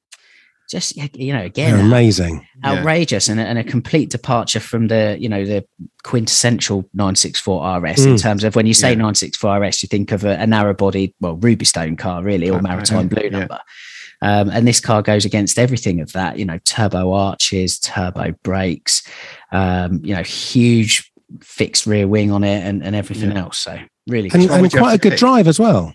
just 0.68 0.96
you 1.16 1.32
know 1.32 1.42
again 1.42 1.76
They're 1.76 1.84
amazing 1.84 2.46
outrageous 2.64 3.28
yeah. 3.28 3.32
and, 3.32 3.40
a, 3.40 3.44
and 3.44 3.58
a 3.58 3.64
complete 3.64 4.10
departure 4.10 4.60
from 4.60 4.88
the 4.88 5.16
you 5.20 5.28
know 5.28 5.44
the 5.44 5.64
quintessential 6.02 6.88
964 6.94 7.80
rs 7.80 7.96
mm. 7.98 8.06
in 8.06 8.16
terms 8.16 8.44
of 8.44 8.56
when 8.56 8.66
you 8.66 8.74
say 8.74 8.90
yeah. 8.90 8.96
964 8.96 9.62
rs 9.62 9.82
you 9.82 9.88
think 9.88 10.12
of 10.12 10.24
a, 10.24 10.40
a 10.40 10.46
narrow 10.46 10.74
bodied 10.74 11.14
well 11.20 11.36
Rubystone 11.36 11.98
car 11.98 12.22
really 12.22 12.48
or 12.48 12.62
maritime 12.62 13.08
blue 13.08 13.24
yeah. 13.24 13.38
number 13.38 13.60
um, 14.22 14.48
and 14.50 14.66
this 14.66 14.80
car 14.80 15.02
goes 15.02 15.24
against 15.24 15.58
everything 15.58 16.00
of 16.00 16.12
that 16.12 16.38
you 16.38 16.44
know 16.44 16.58
turbo 16.64 17.12
arches 17.12 17.78
turbo 17.78 18.32
brakes 18.42 19.06
um, 19.52 20.00
you 20.02 20.14
know 20.14 20.22
huge 20.22 21.10
fixed 21.40 21.86
rear 21.86 22.08
wing 22.08 22.30
on 22.30 22.44
it 22.44 22.62
and, 22.64 22.82
and 22.82 22.96
everything 22.96 23.32
else 23.32 23.58
so 23.58 23.78
really 24.06 24.30
and, 24.32 24.50
and 24.50 24.72
quite 24.72 24.94
a 24.94 24.98
good 24.98 25.10
pick? 25.10 25.18
drive 25.18 25.46
as 25.46 25.58
well 25.58 25.92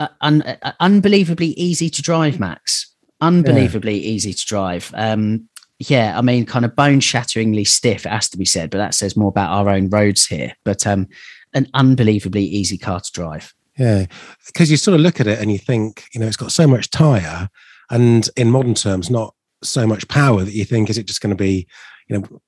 uh, 0.00 0.08
un- 0.20 0.42
uh, 0.42 0.72
unbelievably 0.80 1.48
easy 1.48 1.88
to 1.88 2.02
drive 2.02 2.40
max 2.40 2.91
unbelievably 3.22 3.94
yeah. 3.94 4.10
easy 4.10 4.34
to 4.34 4.46
drive. 4.46 4.92
Um, 4.94 5.48
yeah, 5.78 6.18
I 6.18 6.22
mean, 6.22 6.44
kind 6.44 6.64
of 6.64 6.76
bone 6.76 7.00
shatteringly 7.00 7.64
stiff, 7.64 8.04
it 8.04 8.10
has 8.10 8.28
to 8.30 8.38
be 8.38 8.44
said, 8.44 8.70
but 8.70 8.78
that 8.78 8.94
says 8.94 9.16
more 9.16 9.28
about 9.28 9.50
our 9.50 9.70
own 9.70 9.88
roads 9.88 10.26
here. 10.26 10.52
But 10.64 10.86
um, 10.86 11.08
an 11.54 11.68
unbelievably 11.74 12.44
easy 12.44 12.78
car 12.78 13.00
to 13.00 13.12
drive. 13.12 13.54
Yeah, 13.78 14.06
because 14.46 14.70
you 14.70 14.76
sort 14.76 14.94
of 14.94 15.00
look 15.00 15.20
at 15.20 15.26
it 15.26 15.40
and 15.40 15.50
you 15.50 15.58
think, 15.58 16.04
you 16.12 16.20
know, 16.20 16.26
it's 16.26 16.36
got 16.36 16.52
so 16.52 16.66
much 16.66 16.90
tire, 16.90 17.48
and 17.90 18.28
in 18.36 18.50
modern 18.50 18.74
terms, 18.74 19.10
not 19.10 19.34
so 19.62 19.86
much 19.86 20.06
power 20.08 20.44
that 20.44 20.54
you 20.54 20.64
think, 20.64 20.90
is 20.90 20.98
it 20.98 21.06
just 21.06 21.20
going 21.20 21.34
to 21.34 21.42
be, 21.42 21.66
you 22.08 22.18
know, 22.18 22.40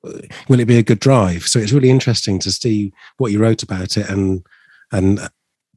will 0.49 0.61
it 0.61 0.67
be 0.67 0.79
a 0.79 0.83
good 0.83 1.01
drive? 1.01 1.45
So 1.45 1.59
it's 1.59 1.73
really 1.73 1.91
interesting 1.91 2.39
to 2.41 2.53
see 2.53 2.93
what 3.17 3.33
you 3.33 3.39
wrote 3.39 3.63
about 3.63 3.97
it 3.97 4.09
and 4.11 4.45
and 4.93 5.21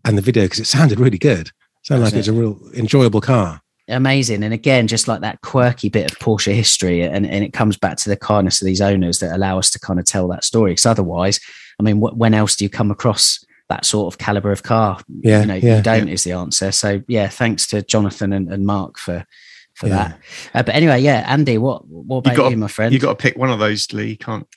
and 0.04 0.18
the 0.18 0.22
video 0.22 0.44
because 0.44 0.60
it 0.60 0.66
sounded 0.66 1.00
really 1.00 1.18
good. 1.18 1.52
Sounded 1.84 2.06
like 2.06 2.14
it. 2.14 2.20
it's 2.20 2.28
a 2.28 2.34
real 2.34 2.60
enjoyable 2.76 3.22
car 3.22 3.62
amazing. 3.88 4.44
And 4.44 4.54
again, 4.54 4.88
just 4.88 5.08
like 5.08 5.22
that 5.22 5.42
quirky 5.42 5.90
bit 5.90 6.12
of 6.12 6.20
Porsche 6.20 6.54
history, 6.54 7.02
and, 7.02 7.26
and 7.26 7.44
it 7.44 7.54
comes 7.54 7.78
back 7.78 7.98
to 7.98 8.10
the 8.10 8.18
kindness 8.18 8.62
of 8.62 8.66
these 8.66 8.82
owners 8.82 9.20
that 9.20 9.36
allow 9.36 9.58
us 9.58 9.72
to 9.72 9.80
kind 9.80 10.00
of 10.00 10.06
tell 10.06 10.28
that 10.30 10.44
story. 10.44 10.72
Because 10.72 10.86
otherwise, 10.86 11.40
I 11.80 11.84
mean, 11.84 11.98
wh- 11.98 12.18
when 12.18 12.34
else 12.34 12.56
do 12.56 12.66
you 12.66 12.70
come 12.70 12.92
across 12.92 13.44
that 13.70 13.86
sort 13.86 14.14
of 14.14 14.18
caliber 14.18 14.52
of 14.52 14.64
car? 14.64 15.00
Yeah, 15.22 15.42
you 15.42 15.46
know, 15.48 15.56
yeah, 15.56 15.78
you 15.78 15.84
don't 15.84 16.08
yeah. 16.08 16.14
is 16.14 16.24
the 16.24 16.34
answer. 16.34 16.72
So 16.72 17.02
yeah, 17.08 17.28
thanks 17.28 17.68
to 17.68 17.82
Jonathan 17.82 18.34
and, 18.34 18.52
and 18.52 18.66
Mark 18.66 18.98
for 18.98 19.26
for 19.74 19.88
yeah. 19.88 19.96
that. 19.96 20.20
Uh, 20.54 20.64
but 20.64 20.76
anyway, 20.76 21.02
yeah, 21.02 21.24
Andy, 21.28 21.58
what 21.58 21.88
what 21.88 22.20
about 22.20 22.32
you, 22.32 22.38
got 22.38 22.52
you 22.52 22.58
my 22.58 22.68
friend? 22.68 22.94
You 22.94 23.00
got 23.00 23.18
to 23.18 23.22
pick 23.22 23.38
one 23.38 23.52
of 23.52 23.60
those, 23.60 23.92
Lee. 23.94 24.10
You 24.10 24.18
can't. 24.18 24.48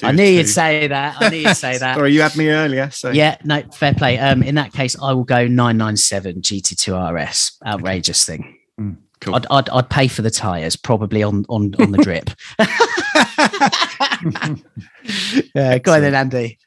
I 0.00 0.12
knew 0.12 0.22
you'd 0.22 0.48
say 0.48 0.86
that. 0.86 1.16
I 1.20 1.28
knew 1.28 1.38
you'd 1.38 1.56
say 1.56 1.78
that. 1.78 1.96
Sorry, 1.96 2.12
you 2.12 2.22
had 2.22 2.36
me 2.36 2.50
earlier. 2.50 2.90
So 2.90 3.10
yeah, 3.10 3.36
no, 3.44 3.62
fair 3.72 3.94
play. 3.94 4.18
Um, 4.18 4.42
in 4.42 4.54
that 4.54 4.72
case, 4.72 4.96
I 5.00 5.12
will 5.12 5.24
go 5.24 5.46
997 5.48 6.42
GT2 6.42 7.26
RS. 7.26 7.58
Outrageous 7.66 8.28
okay. 8.28 8.36
thing. 8.42 8.57
Cool. 9.20 9.34
I'd, 9.34 9.46
I'd, 9.50 9.68
I'd 9.70 9.90
pay 9.90 10.08
for 10.08 10.22
the 10.22 10.30
tires, 10.30 10.76
probably 10.76 11.22
on 11.22 11.44
on 11.48 11.74
on 11.80 11.92
the 11.92 11.98
drip. 11.98 12.30
yeah, 15.54 15.78
go 15.78 15.94
on 15.94 16.02
then, 16.02 16.14
Andy. 16.14 16.58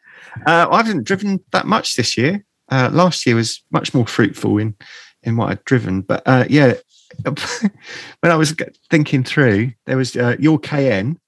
Uh, 0.46 0.68
I 0.72 0.78
haven't 0.78 1.04
driven 1.04 1.44
that 1.52 1.66
much 1.66 1.96
this 1.96 2.18
year. 2.18 2.44
Uh, 2.70 2.90
last 2.92 3.26
year 3.26 3.36
was 3.36 3.64
much 3.72 3.94
more 3.94 4.08
fruitful 4.08 4.58
in 4.58 4.76
in 5.24 5.38
what 5.38 5.50
I'd 5.50 5.64
driven, 5.66 6.02
but 6.02 6.24
uh, 6.26 6.46
yeah, 6.50 6.74
when 7.24 8.32
I 8.32 8.36
was 8.36 8.56
thinking 8.90 9.24
through, 9.24 9.72
there 9.86 9.98
was 9.98 10.16
uh, 10.16 10.36
your 10.40 10.60
Cayenne. 10.60 11.20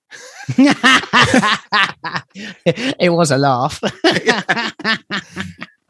it 2.65 3.11
was 3.11 3.31
a 3.31 3.37
laugh. 3.37 3.81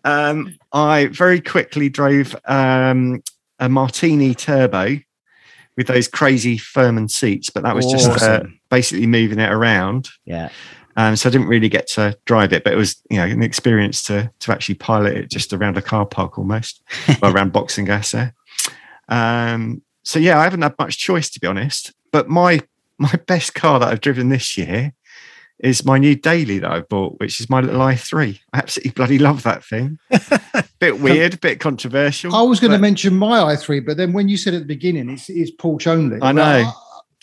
um, 0.04 0.58
I 0.72 1.08
very 1.08 1.42
quickly 1.42 1.90
drove 1.90 2.36
um, 2.46 3.22
a 3.60 3.70
Martini 3.70 4.34
Turbo 4.34 4.98
with 5.78 5.88
those 5.88 6.08
crazy 6.08 6.58
Furman 6.58 7.08
seats, 7.08 7.50
but 7.50 7.64
that 7.64 7.76
was 7.76 7.86
awesome. 7.86 8.14
just 8.14 8.24
uh, 8.24 8.44
basically 8.70 9.08
moving 9.08 9.40
it 9.40 9.52
around. 9.52 10.10
Yeah. 10.26 10.50
Um, 10.96 11.16
so 11.16 11.28
I 11.28 11.32
didn't 11.32 11.48
really 11.48 11.70
get 11.70 11.88
to 11.90 12.16
drive 12.26 12.54
it, 12.54 12.64
but 12.64 12.74
it 12.74 12.76
was 12.76 13.02
you 13.10 13.18
know 13.18 13.26
an 13.26 13.42
experience 13.42 14.04
to 14.04 14.32
to 14.40 14.52
actually 14.52 14.76
pilot 14.76 15.18
it 15.18 15.32
just 15.32 15.54
around 15.54 15.78
a 15.78 15.82
car 15.82 16.06
park 16.06 16.38
almost, 16.38 16.84
well, 17.22 17.34
around 17.34 17.54
Boxengasse 17.54 18.12
there. 18.12 18.36
Um, 19.10 19.82
so 20.04 20.20
yeah, 20.20 20.40
I 20.40 20.44
haven't 20.44 20.62
had 20.62 20.76
much 20.78 20.98
choice 20.98 21.30
to 21.32 21.40
be 21.40 21.48
honest. 21.48 21.94
But 22.12 22.30
my 22.30 22.62
my 23.00 23.14
best 23.28 23.56
car 23.56 23.80
that 23.80 23.90
I've 23.90 24.02
driven 24.02 24.30
this 24.30 24.58
year 24.58 24.94
is 25.64 25.86
my 25.86 25.98
new 25.98 26.14
daily 26.14 26.60
that 26.60 26.70
I 26.70 26.82
bought, 26.82 27.20
which 27.20 27.40
is 27.40 27.50
my 27.50 27.62
little 27.62 27.80
i3. 27.80 28.38
I 28.52 28.58
absolutely 28.58 28.92
bloody 28.92 29.18
love 29.18 29.44
that 29.44 29.64
thing. 29.64 29.98
bit 30.80 31.00
weird, 31.00 31.40
bit 31.40 31.62
controversial. 31.62 32.36
I 32.36 32.42
was 32.42 32.60
going 32.60 32.74
to 32.74 32.78
mention 32.78 33.16
my 33.16 33.40
i3, 33.56 33.86
but 33.86 33.96
then 33.96 34.12
when 34.12 34.28
you 34.28 34.36
said 34.36 34.54
at 34.54 34.60
the 34.60 34.66
beginning 34.66 35.10
it's, 35.10 35.30
it's 35.30 35.52
Porsche 35.52 35.88
only, 35.88 36.20
I 36.22 36.34
know. 36.34 36.44
I, 36.44 36.74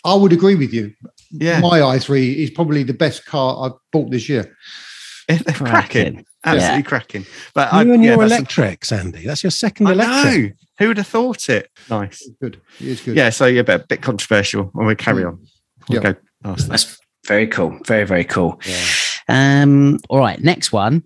I, 0.03 0.15
would 0.15 0.33
agree 0.33 0.55
with 0.55 0.73
you. 0.73 0.91
Yeah, 1.29 1.59
my 1.61 1.79
i3 1.79 2.35
is 2.35 2.49
probably 2.49 2.81
the 2.81 2.95
best 2.95 3.25
car 3.27 3.63
I've 3.63 3.77
bought 3.91 4.09
this 4.09 4.27
year. 4.27 4.57
They're 5.27 5.53
cracking, 5.53 6.25
absolutely 6.43 6.77
yeah. 6.77 6.81
cracking. 6.81 7.25
But 7.53 7.71
you 7.71 7.77
I, 7.77 7.81
and 7.83 8.03
yeah, 8.03 8.15
your 8.15 8.23
electric, 8.23 8.91
Andy. 8.91 9.25
That's 9.25 9.43
your 9.43 9.51
second 9.51 9.87
I 9.87 9.91
electric. 9.91 10.43
Know. 10.43 10.55
Who 10.79 10.87
would 10.87 10.97
have 10.97 11.07
thought 11.07 11.47
it? 11.47 11.69
Nice, 11.91 12.23
it's 12.23 12.35
good. 12.41 12.59
It 12.79 12.87
is 12.87 13.01
good. 13.01 13.15
Yeah, 13.15 13.29
so 13.29 13.45
yeah, 13.45 13.61
but 13.61 13.81
a 13.81 13.87
bit 13.87 14.01
controversial. 14.01 14.71
And 14.73 14.87
we 14.87 14.95
carry 14.95 15.23
mm. 15.23 15.27
on, 15.27 15.45
we'll 15.87 16.03
yeah. 16.03 16.13
go 16.43 16.55
That's 16.55 16.97
very 17.25 17.47
cool. 17.47 17.79
Very, 17.85 18.05
very 18.05 18.23
cool. 18.23 18.59
Yeah. 18.65 18.85
Um, 19.27 19.99
all 20.09 20.19
right. 20.19 20.39
Next 20.41 20.71
one 20.71 21.03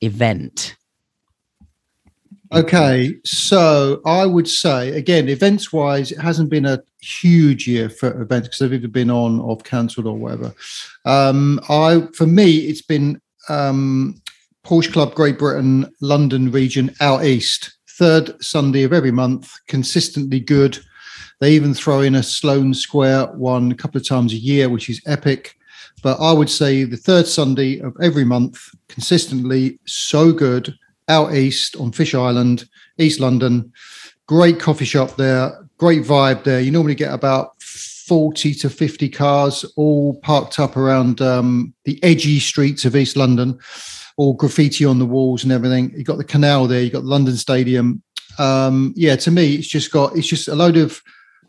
event. 0.00 0.76
Okay. 2.52 3.16
So 3.24 4.00
I 4.04 4.26
would 4.26 4.48
say, 4.48 4.90
again, 4.90 5.28
events 5.28 5.72
wise, 5.72 6.12
it 6.12 6.18
hasn't 6.18 6.50
been 6.50 6.66
a 6.66 6.82
huge 7.00 7.66
year 7.66 7.88
for 7.88 8.20
events 8.20 8.48
because 8.48 8.58
they've 8.60 8.74
either 8.74 8.88
been 8.88 9.10
on 9.10 9.40
or 9.40 9.56
cancelled 9.58 10.06
or 10.06 10.16
whatever. 10.16 10.54
Um, 11.04 11.60
I, 11.68 12.06
for 12.14 12.26
me, 12.26 12.58
it's 12.58 12.82
been 12.82 13.20
um, 13.48 14.20
Porsche 14.64 14.92
Club 14.92 15.14
Great 15.14 15.38
Britain, 15.38 15.92
London 16.00 16.50
region 16.50 16.94
out 17.00 17.24
east. 17.24 17.76
Third 17.98 18.42
Sunday 18.42 18.82
of 18.82 18.92
every 18.92 19.12
month, 19.12 19.52
consistently 19.68 20.40
good. 20.40 20.78
They 21.40 21.52
even 21.52 21.74
throw 21.74 22.00
in 22.00 22.14
a 22.14 22.22
Sloane 22.22 22.74
Square 22.74 23.26
one 23.34 23.72
a 23.72 23.74
couple 23.74 24.00
of 24.00 24.08
times 24.08 24.32
a 24.32 24.36
year, 24.36 24.68
which 24.68 24.88
is 24.88 25.02
epic. 25.06 25.56
but 26.02 26.18
I 26.20 26.32
would 26.32 26.50
say 26.50 26.84
the 26.84 26.96
third 26.96 27.26
Sunday 27.26 27.80
of 27.80 27.96
every 28.02 28.24
month, 28.24 28.58
consistently 28.88 29.78
so 29.86 30.32
good 30.32 30.74
out 31.08 31.34
east 31.34 31.76
on 31.76 31.92
Fish 31.92 32.14
Island, 32.14 32.68
East 32.98 33.20
London. 33.20 33.72
Great 34.26 34.58
coffee 34.58 34.84
shop 34.84 35.16
there, 35.16 35.66
great 35.78 36.02
vibe 36.02 36.44
there. 36.44 36.60
You 36.60 36.70
normally 36.70 36.94
get 36.94 37.12
about 37.12 37.60
40 37.62 38.54
to 38.54 38.70
50 38.70 39.08
cars 39.08 39.64
all 39.76 40.18
parked 40.20 40.58
up 40.58 40.76
around 40.76 41.20
um, 41.20 41.74
the 41.84 42.02
edgy 42.02 42.38
streets 42.38 42.84
of 42.84 42.96
East 42.96 43.16
London, 43.16 43.58
all 44.16 44.34
graffiti 44.34 44.84
on 44.84 44.98
the 44.98 45.06
walls 45.06 45.42
and 45.42 45.52
everything. 45.52 45.92
You've 45.96 46.06
got 46.06 46.18
the 46.18 46.24
canal 46.24 46.66
there, 46.66 46.82
you've 46.82 46.92
got 46.92 47.04
London 47.04 47.36
Stadium. 47.36 48.02
Um, 48.38 48.92
yeah, 48.96 49.16
to 49.16 49.30
me, 49.30 49.54
it's 49.54 49.68
just 49.68 49.90
got 49.90 50.16
it's 50.16 50.26
just 50.26 50.48
a 50.48 50.54
load 50.54 50.76
of 50.76 51.00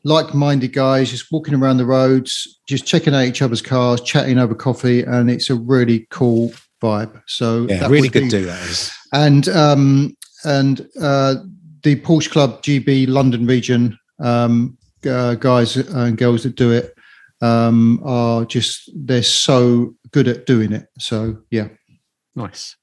like-minded 0.05 0.71
guys 0.71 1.09
just 1.11 1.31
walking 1.31 1.55
around 1.55 1.77
the 1.77 1.85
roads, 1.85 2.59
just 2.69 2.85
checking 2.85 3.13
out 3.13 3.25
each 3.25 3.41
other's 3.41 3.61
cars, 3.61 3.99
chatting 4.01 4.37
over 4.37 4.55
coffee, 4.55 5.01
and 5.01 5.29
it's 5.29 5.49
a 5.49 5.55
really 5.55 6.07
cool 6.11 6.53
vibe. 6.81 7.21
So 7.27 7.65
Yeah, 7.67 7.87
really 7.87 8.07
good 8.09 8.29
do 8.29 8.45
that 8.45 8.61
is. 8.69 8.91
and 9.11 9.49
um, 9.49 10.15
and 10.45 10.87
uh, 11.01 11.35
the 11.83 11.95
Porsche 11.97 12.29
Club 12.31 12.61
GB 12.61 13.07
London 13.09 13.47
region 13.47 13.97
um, 14.19 14.77
uh, 15.09 15.33
guys 15.35 15.75
and 15.75 16.17
girls 16.17 16.43
that 16.43 16.55
do 16.55 16.71
it 16.71 16.93
um, 17.41 17.99
are 18.05 18.45
just 18.45 18.91
they're 18.95 19.23
so 19.23 19.95
good 20.11 20.27
at 20.27 20.45
doing 20.45 20.71
it. 20.71 20.87
So 20.99 21.37
yeah, 21.49 21.67
Nice. 22.35 22.75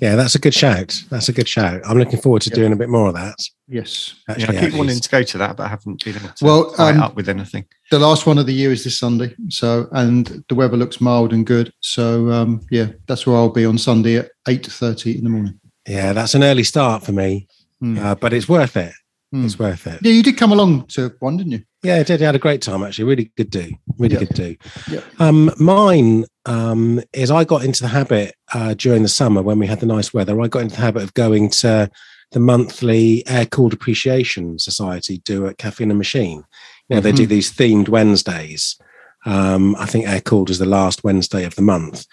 Yeah, 0.00 0.16
that's 0.16 0.34
a 0.34 0.38
good 0.38 0.54
shout. 0.54 1.00
That's 1.10 1.28
a 1.28 1.32
good 1.32 1.48
shout. 1.48 1.80
I'm 1.84 1.98
looking 1.98 2.20
forward 2.20 2.42
to 2.42 2.50
Yeah. 2.50 2.56
doing 2.56 2.72
a 2.72 2.76
bit 2.76 2.88
more 2.88 3.08
of 3.08 3.14
that. 3.14 3.36
yes. 3.68 4.14
Yeah, 4.38 4.46
I 4.50 4.60
keep 4.60 4.74
wanting 4.74 5.00
to 5.00 5.08
go 5.08 5.22
to 5.22 5.38
that, 5.38 5.56
but 5.56 5.64
I 5.64 5.68
haven't 5.68 6.02
been 6.04 6.16
able 6.16 6.28
to 6.30 6.44
Well, 6.44 6.72
tie 6.72 6.90
um, 6.90 7.02
up 7.02 7.14
with 7.14 7.28
anything. 7.28 7.64
The 7.90 7.98
last 7.98 8.26
one 8.26 8.38
of 8.38 8.46
the 8.46 8.54
year 8.54 8.72
is 8.72 8.84
this 8.84 8.98
Sunday. 8.98 9.34
So 9.48 9.88
and 9.92 10.42
the 10.48 10.54
weather 10.54 10.76
looks 10.76 11.00
mild 11.00 11.32
and 11.32 11.44
good. 11.46 11.72
So 11.80 12.30
um, 12.30 12.60
yeah, 12.70 12.88
that's 13.06 13.26
where 13.26 13.36
I'll 13.36 13.50
be 13.50 13.64
on 13.66 13.78
Sunday 13.78 14.16
at 14.16 14.30
eight 14.48 14.66
thirty 14.66 15.16
in 15.18 15.24
the 15.24 15.30
morning. 15.30 15.60
yeah, 15.86 16.12
that's 16.12 16.34
an 16.34 16.42
early 16.44 16.64
start 16.64 17.02
for 17.04 17.12
me, 17.12 17.46
Hmm. 17.80 17.98
uh, 17.98 18.14
but 18.14 18.32
it's 18.32 18.48
worth 18.48 18.76
it. 18.76 18.92
Hmm. 19.32 19.44
It's 19.44 19.58
worth 19.58 19.86
it. 19.86 20.00
Yeah, 20.02 20.12
you 20.12 20.22
did 20.22 20.36
come 20.36 20.52
along 20.52 20.86
to 20.88 21.12
one, 21.20 21.36
didn't 21.36 21.52
you? 21.52 21.62
Yeah, 21.82 21.96
I 21.96 22.02
did. 22.04 22.22
I 22.22 22.26
had 22.26 22.34
a 22.36 22.40
great 22.40 22.62
time 22.62 22.82
actually. 22.82 23.04
Really 23.04 23.32
good 23.36 23.50
do. 23.50 23.70
Really 23.98 24.14
Yeah. 24.14 24.20
good 24.20 24.34
do. 24.34 24.56
Yeah. 24.90 25.00
Um, 25.18 25.52
mine 25.58 26.26
um, 26.46 27.00
is 27.12 27.30
I 27.30 27.44
got 27.44 27.64
into 27.64 27.82
the 27.82 27.88
habit 27.88 28.34
uh, 28.54 28.74
during 28.74 29.02
the 29.02 29.08
summer 29.08 29.42
when 29.42 29.58
we 29.58 29.66
had 29.66 29.80
the 29.80 29.86
nice 29.86 30.14
weather. 30.14 30.40
I 30.40 30.48
got 30.48 30.62
into 30.62 30.76
the 30.76 30.82
habit 30.82 31.02
of 31.02 31.14
going 31.14 31.50
to 31.50 31.90
the 32.30 32.40
monthly 32.40 33.26
Air 33.28 33.46
Cooled 33.46 33.72
Appreciation 33.72 34.58
Society 34.58 35.18
do 35.24 35.46
at 35.46 35.58
Caffeine 35.58 35.90
and 35.90 35.98
Machine. 35.98 36.44
You 36.88 36.96
know, 36.96 37.00
they 37.00 37.12
do 37.12 37.26
these 37.26 37.52
themed 37.52 37.88
Wednesdays. 37.88 38.76
Um, 39.24 39.76
I 39.76 39.86
think 39.86 40.06
Air 40.08 40.20
Cooled 40.20 40.50
is 40.50 40.58
the 40.58 40.66
last 40.66 41.04
Wednesday 41.04 41.44
of 41.44 41.54
the 41.54 41.62
month. 41.62 42.06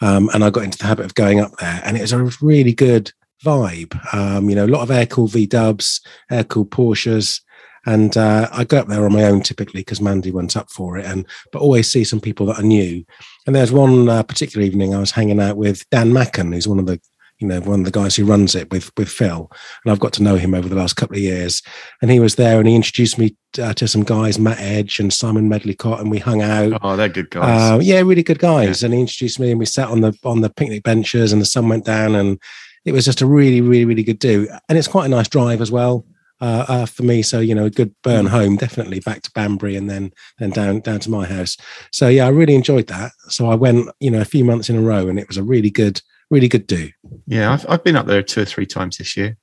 Um, 0.00 0.28
and 0.34 0.44
I 0.44 0.50
got 0.50 0.64
into 0.64 0.78
the 0.78 0.84
habit 0.86 1.06
of 1.06 1.14
going 1.14 1.40
up 1.40 1.56
there, 1.58 1.80
and 1.84 1.96
it 1.96 2.02
was 2.02 2.12
a 2.12 2.30
really 2.40 2.74
good 2.74 3.12
vibe. 3.44 3.98
Um, 4.14 4.48
you 4.50 4.56
know, 4.56 4.66
a 4.66 4.68
lot 4.68 4.82
of 4.82 4.90
air 4.90 5.06
cooled 5.06 5.32
V 5.32 5.46
dubs, 5.46 6.00
air 6.30 6.44
cooled 6.44 6.70
Porsches. 6.70 7.40
And 7.86 8.16
uh, 8.16 8.48
I 8.52 8.64
go 8.64 8.78
up 8.78 8.88
there 8.88 9.04
on 9.04 9.12
my 9.12 9.24
own 9.24 9.42
typically 9.42 9.80
because 9.80 10.00
Mandy 10.00 10.32
went 10.32 10.56
up 10.56 10.70
for 10.70 10.98
it, 10.98 11.06
and 11.06 11.24
but 11.52 11.62
always 11.62 11.90
see 11.90 12.04
some 12.04 12.20
people 12.20 12.46
that 12.46 12.58
I 12.58 12.62
knew. 12.62 13.04
And 13.46 13.54
there's 13.54 13.72
one 13.72 14.08
uh, 14.08 14.24
particular 14.24 14.66
evening 14.66 14.94
I 14.94 14.98
was 14.98 15.12
hanging 15.12 15.40
out 15.40 15.56
with 15.56 15.88
Dan 15.90 16.10
Macken, 16.10 16.52
who's 16.52 16.68
one 16.68 16.80
of 16.80 16.86
the 16.86 17.00
you 17.38 17.46
know 17.46 17.60
one 17.60 17.80
of 17.80 17.84
the 17.84 17.92
guys 17.92 18.16
who 18.16 18.24
runs 18.24 18.56
it 18.56 18.70
with 18.72 18.90
with 18.96 19.08
Phil, 19.08 19.48
and 19.84 19.92
I've 19.92 20.00
got 20.00 20.12
to 20.14 20.22
know 20.22 20.34
him 20.34 20.52
over 20.52 20.68
the 20.68 20.74
last 20.74 20.94
couple 20.94 21.16
of 21.16 21.22
years. 21.22 21.62
And 22.02 22.10
he 22.10 22.18
was 22.18 22.34
there, 22.34 22.58
and 22.58 22.66
he 22.66 22.74
introduced 22.74 23.18
me 23.18 23.36
uh, 23.62 23.72
to 23.74 23.86
some 23.86 24.02
guys, 24.02 24.36
Matt 24.36 24.58
Edge 24.58 24.98
and 24.98 25.12
Simon 25.12 25.48
Medleycott, 25.48 26.00
and 26.00 26.10
we 26.10 26.18
hung 26.18 26.42
out. 26.42 26.80
Oh, 26.82 26.96
they're 26.96 27.08
good 27.08 27.30
guys. 27.30 27.72
Uh, 27.72 27.78
yeah, 27.80 28.00
really 28.00 28.24
good 28.24 28.40
guys. 28.40 28.82
And 28.82 28.92
he 28.92 29.00
introduced 29.00 29.38
me, 29.38 29.50
and 29.52 29.60
we 29.60 29.66
sat 29.66 29.88
on 29.88 30.00
the 30.00 30.18
on 30.24 30.40
the 30.40 30.50
picnic 30.50 30.82
benches, 30.82 31.32
and 31.32 31.40
the 31.40 31.46
sun 31.46 31.68
went 31.68 31.84
down, 31.84 32.16
and 32.16 32.40
it 32.84 32.90
was 32.90 33.04
just 33.04 33.20
a 33.20 33.26
really, 33.26 33.60
really, 33.60 33.84
really 33.84 34.02
good 34.02 34.18
do. 34.18 34.48
And 34.68 34.76
it's 34.76 34.88
quite 34.88 35.06
a 35.06 35.08
nice 35.10 35.28
drive 35.28 35.60
as 35.60 35.70
well 35.70 36.04
uh, 36.40 36.64
uh, 36.68 36.86
for 36.86 37.02
me. 37.02 37.22
So 37.22 37.40
you 37.40 37.54
know, 37.54 37.66
a 37.66 37.70
good 37.70 37.94
burn 38.02 38.26
home, 38.26 38.56
definitely 38.56 39.00
back 39.00 39.22
to 39.22 39.30
Banbury, 39.32 39.76
and 39.76 39.88
then 39.88 40.12
then 40.38 40.50
down 40.50 40.80
down 40.80 41.00
to 41.00 41.10
my 41.10 41.26
house. 41.26 41.56
So 41.92 42.08
yeah, 42.08 42.26
I 42.26 42.30
really 42.30 42.54
enjoyed 42.54 42.86
that. 42.88 43.12
So 43.28 43.48
I 43.48 43.54
went, 43.54 43.88
you 44.00 44.10
know, 44.10 44.20
a 44.20 44.24
few 44.26 44.44
months 44.44 44.68
in 44.70 44.76
a 44.76 44.80
row, 44.82 45.08
and 45.08 45.18
it 45.18 45.28
was 45.28 45.36
a 45.36 45.42
really 45.42 45.70
good, 45.70 46.00
really 46.30 46.48
good 46.48 46.66
do. 46.66 46.90
yeah, 47.26 47.52
I've, 47.52 47.66
I've 47.68 47.84
been 47.84 47.96
up 47.96 48.06
there 48.06 48.22
two 48.22 48.42
or 48.42 48.44
three 48.46 48.66
times 48.66 48.98
this 48.98 49.16
year. 49.16 49.36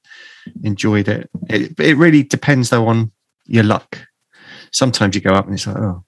Enjoyed 0.64 1.08
it. 1.08 1.30
It, 1.50 1.80
it 1.80 1.98
really 1.98 2.24
depends 2.24 2.70
though 2.70 2.88
on 2.88 3.12
your 3.46 3.64
luck. 3.64 3.98
Sometimes 4.72 5.16
you 5.16 5.22
go 5.22 5.34
up 5.34 5.46
and 5.46 5.54
it's 5.54 5.68
like, 5.68 5.78
oh, 5.78 6.04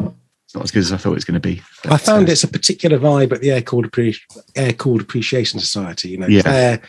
it's 0.00 0.54
not 0.54 0.64
as 0.64 0.70
good 0.70 0.80
as 0.80 0.92
I 0.92 0.96
thought 0.96 1.12
it 1.12 1.14
was 1.16 1.24
going 1.24 1.40
to 1.40 1.48
be. 1.48 1.60
I 1.84 1.96
found 1.96 2.28
uh, 2.28 2.32
it's 2.32 2.44
a 2.44 2.48
particular 2.48 2.98
vibe 2.98 3.32
at 3.32 3.40
the 3.40 3.50
Air 3.50 3.60
Cooled, 3.62 3.90
Appre- 3.90 4.18
Air 4.54 4.72
Cooled 4.72 5.00
Appreciation 5.02 5.60
Society. 5.60 6.10
You 6.10 6.18
know, 6.18 6.26
Yeah. 6.28 6.42
they're, 6.42 6.82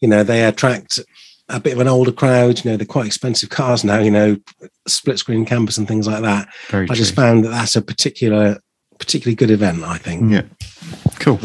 you 0.00 0.08
know, 0.08 0.22
they 0.22 0.44
attract 0.44 1.00
a 1.48 1.60
bit 1.60 1.74
of 1.74 1.80
an 1.80 1.88
older 1.88 2.12
crowd. 2.12 2.64
You 2.64 2.70
know, 2.70 2.76
they're 2.76 2.86
quite 2.86 3.06
expensive 3.06 3.50
cars 3.50 3.84
now. 3.84 3.98
You 3.98 4.10
know, 4.10 4.36
split 4.86 5.18
screen 5.18 5.44
campus 5.44 5.78
and 5.78 5.86
things 5.86 6.06
like 6.06 6.22
that. 6.22 6.48
very 6.68 6.88
I 6.90 6.94
just 6.94 7.14
found 7.14 7.44
that 7.44 7.50
that's 7.50 7.76
a 7.76 7.82
particular, 7.82 8.58
particularly 8.98 9.36
good 9.36 9.50
event. 9.50 9.82
I 9.82 9.98
think. 9.98 10.32
Yeah. 10.32 10.42
Cool. 11.18 11.40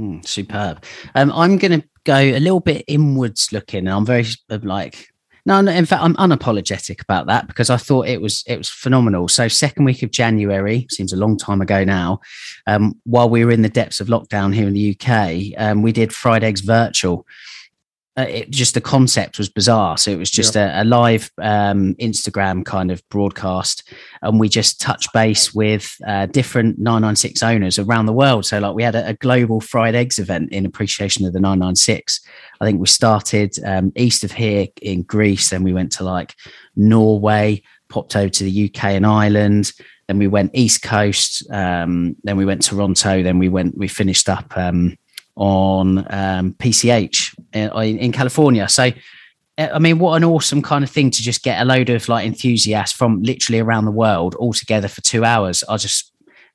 Mm, 0.00 0.26
superb. 0.26 0.84
Um, 1.14 1.30
I'm 1.32 1.58
going 1.58 1.80
to 1.80 1.86
go 2.04 2.16
a 2.16 2.38
little 2.38 2.60
bit 2.60 2.84
inwards 2.86 3.52
looking, 3.52 3.80
and 3.80 3.90
I'm 3.90 4.06
very 4.06 4.26
uh, 4.48 4.58
like 4.62 5.10
no, 5.46 5.60
no. 5.60 5.72
In 5.72 5.86
fact, 5.86 6.02
I'm 6.02 6.16
unapologetic 6.16 7.02
about 7.02 7.26
that 7.26 7.46
because 7.46 7.70
I 7.70 7.76
thought 7.76 8.08
it 8.08 8.20
was 8.20 8.44
it 8.46 8.56
was 8.56 8.68
phenomenal. 8.68 9.28
So 9.28 9.48
second 9.48 9.84
week 9.84 10.02
of 10.02 10.10
January 10.10 10.86
seems 10.90 11.12
a 11.12 11.16
long 11.16 11.36
time 11.36 11.60
ago 11.60 11.84
now. 11.84 12.20
Um, 12.66 12.94
while 13.04 13.28
we 13.28 13.44
were 13.44 13.50
in 13.50 13.62
the 13.62 13.68
depths 13.68 14.00
of 14.00 14.08
lockdown 14.08 14.54
here 14.54 14.68
in 14.68 14.74
the 14.74 14.96
UK, 14.96 15.60
um, 15.60 15.82
we 15.82 15.92
did 15.92 16.14
Fried 16.14 16.44
Eggs 16.44 16.60
virtual. 16.60 17.26
Uh, 18.20 18.26
it 18.28 18.50
just 18.50 18.74
the 18.74 18.80
concept 18.80 19.38
was 19.38 19.48
bizarre. 19.48 19.96
So 19.96 20.10
it 20.10 20.18
was 20.18 20.30
just 20.30 20.56
a, 20.56 20.82
a 20.82 20.84
live 20.84 21.30
um, 21.40 21.94
Instagram 21.94 22.64
kind 22.64 22.90
of 22.90 23.02
broadcast, 23.08 23.90
and 24.20 24.38
we 24.38 24.48
just 24.48 24.80
touch 24.80 25.06
base 25.12 25.54
with 25.54 25.96
uh, 26.06 26.26
different 26.26 26.78
996 26.78 27.42
owners 27.42 27.78
around 27.78 28.06
the 28.06 28.12
world. 28.12 28.44
So 28.44 28.58
like 28.58 28.74
we 28.74 28.82
had 28.82 28.94
a, 28.94 29.08
a 29.08 29.14
global 29.14 29.60
fried 29.60 29.94
eggs 29.94 30.18
event 30.18 30.52
in 30.52 30.66
appreciation 30.66 31.24
of 31.24 31.32
the 31.32 31.40
996. 31.40 32.20
I 32.60 32.64
think 32.66 32.78
we 32.78 32.86
started 32.86 33.56
um, 33.64 33.92
east 33.96 34.22
of 34.22 34.32
here 34.32 34.66
in 34.82 35.02
Greece, 35.02 35.48
then 35.48 35.62
we 35.62 35.72
went 35.72 35.92
to 35.92 36.04
like 36.04 36.34
Norway, 36.76 37.62
popped 37.88 38.16
over 38.16 38.28
to 38.28 38.44
the 38.44 38.66
UK 38.66 38.84
and 38.84 39.06
Ireland. 39.06 39.72
Then 40.08 40.18
we 40.18 40.26
went 40.26 40.50
east 40.54 40.82
coast. 40.82 41.48
Um, 41.52 42.16
then 42.24 42.36
we 42.36 42.44
went 42.44 42.62
Toronto. 42.62 43.22
Then 43.22 43.38
we 43.38 43.48
went. 43.48 43.78
We 43.78 43.86
finished 43.86 44.28
up 44.28 44.56
um, 44.56 44.96
on 45.40 45.98
um, 46.10 46.52
PCH 46.52 47.34
in, 47.54 47.98
in 47.98 48.12
California. 48.12 48.68
So 48.68 48.90
uh, 49.56 49.68
I 49.72 49.78
mean, 49.78 49.98
what 49.98 50.16
an 50.16 50.24
awesome 50.24 50.60
kind 50.60 50.84
of 50.84 50.90
thing 50.90 51.10
to 51.10 51.22
just 51.22 51.42
get 51.42 51.60
a 51.60 51.64
load 51.64 51.88
of 51.88 52.08
like 52.08 52.26
enthusiasts 52.26 52.96
from 52.96 53.22
literally 53.22 53.58
around 53.58 53.86
the 53.86 53.90
world 53.90 54.34
all 54.36 54.52
together 54.52 54.86
for 54.86 55.00
two 55.00 55.24
hours. 55.24 55.64
I 55.68 55.78
just, 55.78 56.09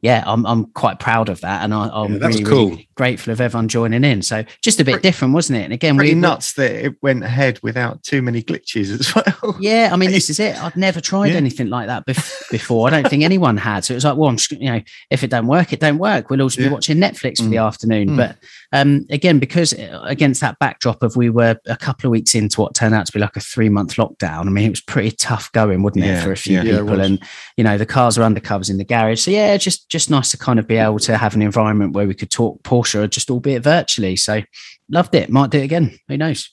yeah, 0.06 0.24
I'm 0.28 0.46
I'm 0.46 0.66
quite 0.74 1.00
proud 1.00 1.30
of 1.30 1.42
that, 1.42 1.64
and 1.64 1.74
I, 1.74 1.90
I'm 1.92 2.14
Yeah, 2.22 2.28
really, 2.28 2.44
cool. 2.44 2.70
really 2.70 2.88
grateful 2.96 3.34
of 3.34 3.42
everyone 3.42 3.68
joining 3.68 4.04
in. 4.04 4.22
So 4.22 4.44
just 4.62 4.80
a 4.80 4.86
bit 4.86 4.94
Pretty- 4.94 5.08
different, 5.10 5.34
wasn't 5.34 5.60
it? 5.60 5.64
And 5.64 5.74
again, 5.74 5.96
Pretty 5.98 6.14
we 6.14 6.20
nuts 6.22 6.54
that 6.54 6.72
it 6.72 6.94
went 7.02 7.24
ahead 7.24 7.60
without 7.64 8.04
too 8.04 8.22
many 8.22 8.42
glitches 8.44 8.92
as 9.00 9.14
well. 9.44 9.58
Yeah, 9.60 9.90
I 9.92 9.96
mean, 9.98 10.12
this 10.12 10.30
is 10.30 10.40
it. 10.40 10.62
I'd 10.64 10.78
never 10.78 11.02
tried 11.02 11.32
Yeah. 11.32 11.38
anything 11.38 11.70
like 11.70 11.88
that 11.88 12.06
bef- 12.06 12.50
before. 12.52 12.88
I 12.88 12.92
don't 12.92 13.10
think 13.10 13.24
anyone 13.24 13.58
had. 13.58 13.84
So 13.84 13.94
it 13.94 13.98
was 13.98 14.06
like, 14.06 14.16
well, 14.18 14.30
I'm 14.30 14.38
just, 14.38 14.52
you 14.52 14.72
know, 14.72 14.82
if 15.10 15.24
it 15.24 15.30
don't 15.32 15.48
work, 15.48 15.74
it 15.74 15.80
don't 15.80 15.98
work. 15.98 16.30
We'll 16.30 16.42
also 16.44 16.62
Yeah. 16.62 16.68
be 16.68 16.74
watching 16.74 16.98
Netflix 16.98 17.38
for 17.44 17.50
the 17.50 17.58
afternoon. 17.58 18.10
Mm. 18.10 18.18
But 18.18 18.38
um, 18.72 19.06
again, 19.10 19.40
because 19.40 19.74
uh, 19.74 20.02
against 20.06 20.40
that 20.42 20.58
backdrop 20.60 21.02
of 21.04 21.16
we 21.16 21.30
were 21.30 21.58
a 21.66 21.76
couple 21.78 22.08
of 22.08 22.12
weeks 22.12 22.36
into 22.36 22.62
what 22.62 22.76
turned 22.76 22.94
out 22.96 23.08
to 23.08 23.12
be 23.12 23.20
like 23.20 23.36
a 23.36 23.42
three 23.42 23.70
month 23.70 23.96
lockdown. 23.96 24.42
I 24.48 24.50
mean, 24.52 24.66
it 24.68 24.70
was 24.70 24.82
pretty 24.82 25.12
tough 25.12 25.52
going, 25.52 25.82
wouldn't 25.84 26.06
it, 26.06 26.10
Yeah, 26.10 26.24
for 26.24 26.32
a 26.32 26.38
few 26.38 26.58
yeah. 26.58 26.64
Yeah, 26.64 26.72
people? 26.82 26.98
was. 26.98 27.08
and 27.10 27.20
you 27.58 27.64
know, 27.64 27.78
the 27.78 27.86
cars 27.86 28.18
are 28.18 28.22
undercovers 28.30 28.70
in 28.70 28.78
the 28.78 28.86
garage. 28.86 29.20
So 29.22 29.32
yeah, 29.32 29.58
just 29.58 29.90
just 29.96 30.10
nice 30.10 30.30
to 30.32 30.38
kind 30.38 30.60
of 30.60 30.68
be 30.68 30.76
able 30.76 31.00
to 31.00 31.16
have 31.16 31.36
an 31.36 31.42
environment 31.42 31.94
where 31.94 32.06
we 32.06 32.14
could 32.14 32.30
talk 32.30 32.62
Porsche, 32.64 33.10
just 33.10 33.32
albeit 33.32 33.64
virtually. 33.64 34.18
So 34.18 34.42
loved 34.90 35.16
it. 35.16 35.30
Might 35.30 35.52
do 35.52 35.60
it 35.60 35.64
again. 35.64 35.98
Who 36.10 36.18
knows? 36.18 36.50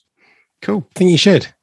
Cool. 0.61 0.87
I 0.95 0.99
think 0.99 1.11
you 1.11 1.17
should. 1.17 1.53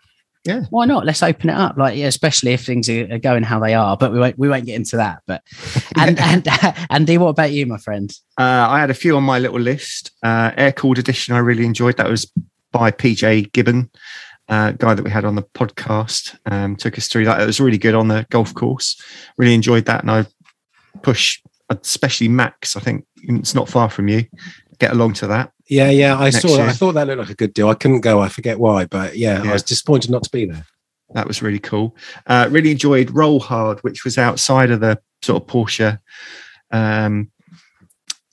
Yeah. 0.44 0.64
Why 0.68 0.84
not? 0.84 1.06
Let's 1.06 1.22
open 1.22 1.48
it 1.48 1.56
up. 1.56 1.78
Like, 1.78 1.96
yeah, 1.96 2.06
especially 2.06 2.52
if 2.52 2.66
things 2.66 2.90
are, 2.90 3.10
are 3.10 3.18
going 3.18 3.44
how 3.44 3.60
they 3.60 3.72
are. 3.72 3.96
But 3.96 4.12
we 4.12 4.18
won't 4.18 4.38
we 4.38 4.50
won't 4.50 4.66
get 4.66 4.74
into 4.74 4.98
that. 4.98 5.22
But 5.26 5.42
and 5.96 6.20
and 6.20 6.46
Andy, 6.90 7.16
what 7.16 7.28
about 7.28 7.52
you, 7.52 7.64
my 7.64 7.78
friend? 7.78 8.12
Uh, 8.38 8.66
I 8.68 8.78
had 8.78 8.90
a 8.90 8.94
few 8.94 9.16
on 9.16 9.22
my 9.22 9.38
little 9.38 9.58
list. 9.58 10.10
Uh, 10.22 10.50
Air 10.58 10.72
cooled 10.72 10.98
edition, 10.98 11.34
I 11.34 11.38
really 11.38 11.64
enjoyed. 11.64 11.96
That 11.96 12.10
was 12.10 12.30
by 12.72 12.90
PJ 12.90 13.52
Gibbon, 13.52 13.90
uh, 14.50 14.72
guy 14.72 14.92
that 14.92 15.02
we 15.02 15.10
had 15.10 15.24
on 15.24 15.34
the 15.34 15.42
podcast. 15.42 16.36
Um, 16.44 16.76
took 16.76 16.98
us 16.98 17.08
through 17.08 17.24
that. 17.24 17.40
It 17.40 17.46
was 17.46 17.58
really 17.58 17.78
good 17.78 17.94
on 17.94 18.08
the 18.08 18.26
golf 18.28 18.54
course. 18.54 19.02
Really 19.38 19.54
enjoyed 19.54 19.86
that, 19.86 20.02
and 20.02 20.10
I 20.10 20.26
push, 21.02 21.40
especially 21.70 22.28
Max. 22.28 22.76
I 22.76 22.80
think 22.80 23.06
it's 23.22 23.54
not 23.54 23.68
far 23.68 23.88
from 23.90 24.08
you. 24.08 24.24
Get 24.78 24.92
along 24.92 25.14
to 25.14 25.26
that. 25.28 25.52
Yeah, 25.68 25.90
yeah. 25.90 26.18
I 26.18 26.30
saw. 26.30 26.56
that. 26.56 26.68
I 26.68 26.72
thought 26.72 26.92
that 26.92 27.06
looked 27.06 27.20
like 27.20 27.30
a 27.30 27.34
good 27.34 27.54
deal. 27.54 27.68
I 27.68 27.74
couldn't 27.74 28.00
go. 28.00 28.20
I 28.20 28.28
forget 28.28 28.58
why, 28.58 28.86
but 28.86 29.16
yeah, 29.16 29.42
Yeah. 29.42 29.50
I 29.50 29.52
was 29.52 29.62
disappointed 29.62 30.10
not 30.10 30.22
to 30.24 30.30
be 30.30 30.46
there. 30.46 30.64
That 31.14 31.26
was 31.26 31.42
really 31.42 31.58
cool. 31.58 31.96
Uh, 32.26 32.48
really 32.50 32.70
enjoyed 32.70 33.10
Roll 33.10 33.40
Hard, 33.40 33.80
which 33.80 34.04
was 34.04 34.16
outside 34.18 34.70
of 34.70 34.80
the 34.80 35.00
sort 35.22 35.42
of 35.42 35.48
Porsche 35.48 35.98
um, 36.70 37.30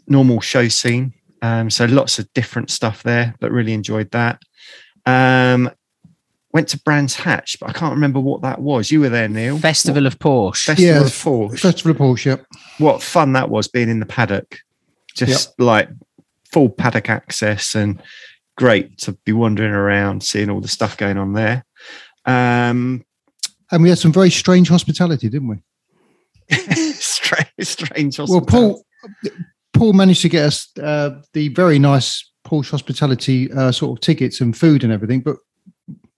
normal 0.08 0.42
show 0.42 0.68
scene. 0.68 1.14
Um, 1.42 1.70
so 1.70 1.86
lots 1.86 2.18
of 2.20 2.32
different 2.34 2.72
stuff 2.72 3.04
there, 3.04 3.36
but 3.40 3.52
really 3.52 3.74
enjoyed 3.74 4.10
that. 4.12 4.42
Um, 5.06 5.70
went 6.58 6.68
to 6.70 6.80
Brands 6.80 7.14
Hatch, 7.14 7.60
but 7.60 7.70
I 7.70 7.72
can't 7.74 7.94
remember 7.94 8.20
what 8.20 8.42
that 8.42 8.60
was. 8.60 8.90
You 8.92 9.02
were 9.02 9.10
there, 9.10 9.28
Neil. 9.30 9.60
Festival 9.60 10.08
of 10.08 10.18
Porsche. 10.18 10.66
Festival 10.66 10.92
Yeah, 10.92 11.02
of 11.02 11.06
Porsche. 11.12 11.60
Festival 11.60 11.92
of 11.92 11.98
Porsche. 11.98 12.26
Yep. 12.26 12.46
what 12.80 13.04
fun 13.04 13.34
that 13.34 13.52
was 13.52 13.68
being 13.68 13.90
in 13.90 14.00
the 14.00 14.08
paddock. 14.08 14.58
Just 15.14 15.60
like 15.60 15.88
full 16.52 16.70
paddock 16.70 17.12
access 17.12 17.76
and 17.76 18.02
great 18.56 18.98
to 18.98 19.12
be 19.24 19.34
wandering 19.34 19.72
around, 19.72 20.24
seeing 20.24 20.50
all 20.50 20.60
the 20.60 20.68
stuff 20.68 20.98
going 20.98 21.20
on 21.20 21.34
there. 21.34 21.64
Um, 22.26 23.06
And 23.72 23.84
we 23.84 23.90
had 23.90 24.00
some 24.00 24.12
very 24.12 24.32
strange 24.32 24.68
hospitality, 24.68 25.30
didn't 25.30 25.50
we? 25.50 25.58
strange, 26.94 27.52
strange. 27.62 28.18
Hospitality. 28.18 28.32
Well, 28.32 28.42
Paul, 28.46 28.86
Paul 29.74 29.94
managed 29.94 30.24
to 30.24 30.30
get 30.30 30.46
us 30.46 30.70
uh, 30.82 31.22
the 31.34 31.50
very 31.50 31.78
nice 31.78 32.32
Porsche 32.48 32.72
hospitality 32.72 33.52
uh, 33.52 33.72
sort 33.72 33.96
of 33.96 34.02
tickets 34.02 34.42
and 34.42 34.58
food 34.58 34.84
and 34.84 34.92
everything, 34.92 35.20
but 35.20 35.38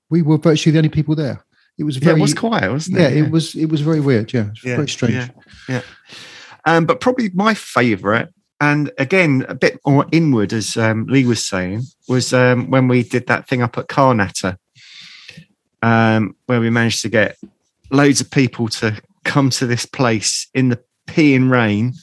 we 0.10 0.22
were 0.22 0.38
virtually 0.38 0.72
the 0.74 0.80
only 0.80 0.90
people 0.90 1.16
there. 1.16 1.44
It 1.78 1.84
was 1.84 1.98
very 1.98 2.16
Yeah, 2.16 2.20
it 2.20 2.22
was 2.22 2.34
quiet, 2.34 2.72
wasn't 2.72 2.98
it? 2.98 3.02
yeah, 3.02 3.08
it? 3.10 3.26
it 3.26 3.32
was, 3.32 3.56
it 3.56 3.68
was 3.68 3.82
very 3.82 4.00
weird. 4.02 4.34
Yeah, 4.34 4.42
it 4.48 4.50
was 4.50 4.64
Yeah, 4.64 4.76
very 4.76 4.90
strange. 4.90 5.14
yeah, 5.16 5.30
yeah. 5.68 5.82
Um, 6.66 6.86
but 6.86 7.00
probably 7.00 7.30
my 7.34 7.54
favourite, 7.54 8.28
and 8.60 8.92
again 8.98 9.46
a 9.48 9.56
bit 9.56 9.80
more 9.86 10.06
inward, 10.12 10.52
as 10.52 10.76
um, 10.76 11.06
Lee 11.08 11.26
was 11.26 11.46
saying, 11.46 11.84
was 12.10 12.34
um, 12.34 12.70
when 12.70 12.88
we 12.90 13.04
did 13.04 13.28
that 13.28 13.48
thing 13.48 13.62
up 13.62 13.78
at 13.78 13.88
Carnatter, 13.88 14.58
um, 15.82 16.36
where 16.48 16.60
we 16.60 16.70
managed 16.70 17.02
to 17.04 17.10
get 17.10 17.38
loads 17.92 18.20
of 18.22 18.30
people 18.30 18.68
to 18.68 19.02
come 19.24 19.50
to 19.52 19.66
this 19.66 19.86
place 19.86 20.48
in 20.54 20.70
the 20.70 20.80
peeing 21.08 21.50
rain, 21.50 21.94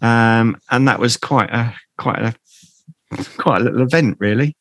um, 0.00 0.58
and 0.70 0.88
that 0.88 0.98
was 0.98 1.16
quite 1.18 1.50
a 1.50 1.74
quite 1.98 2.20
a 2.20 2.34
quite 3.36 3.60
a 3.60 3.64
little 3.64 3.82
event, 3.82 4.16
really. 4.18 4.56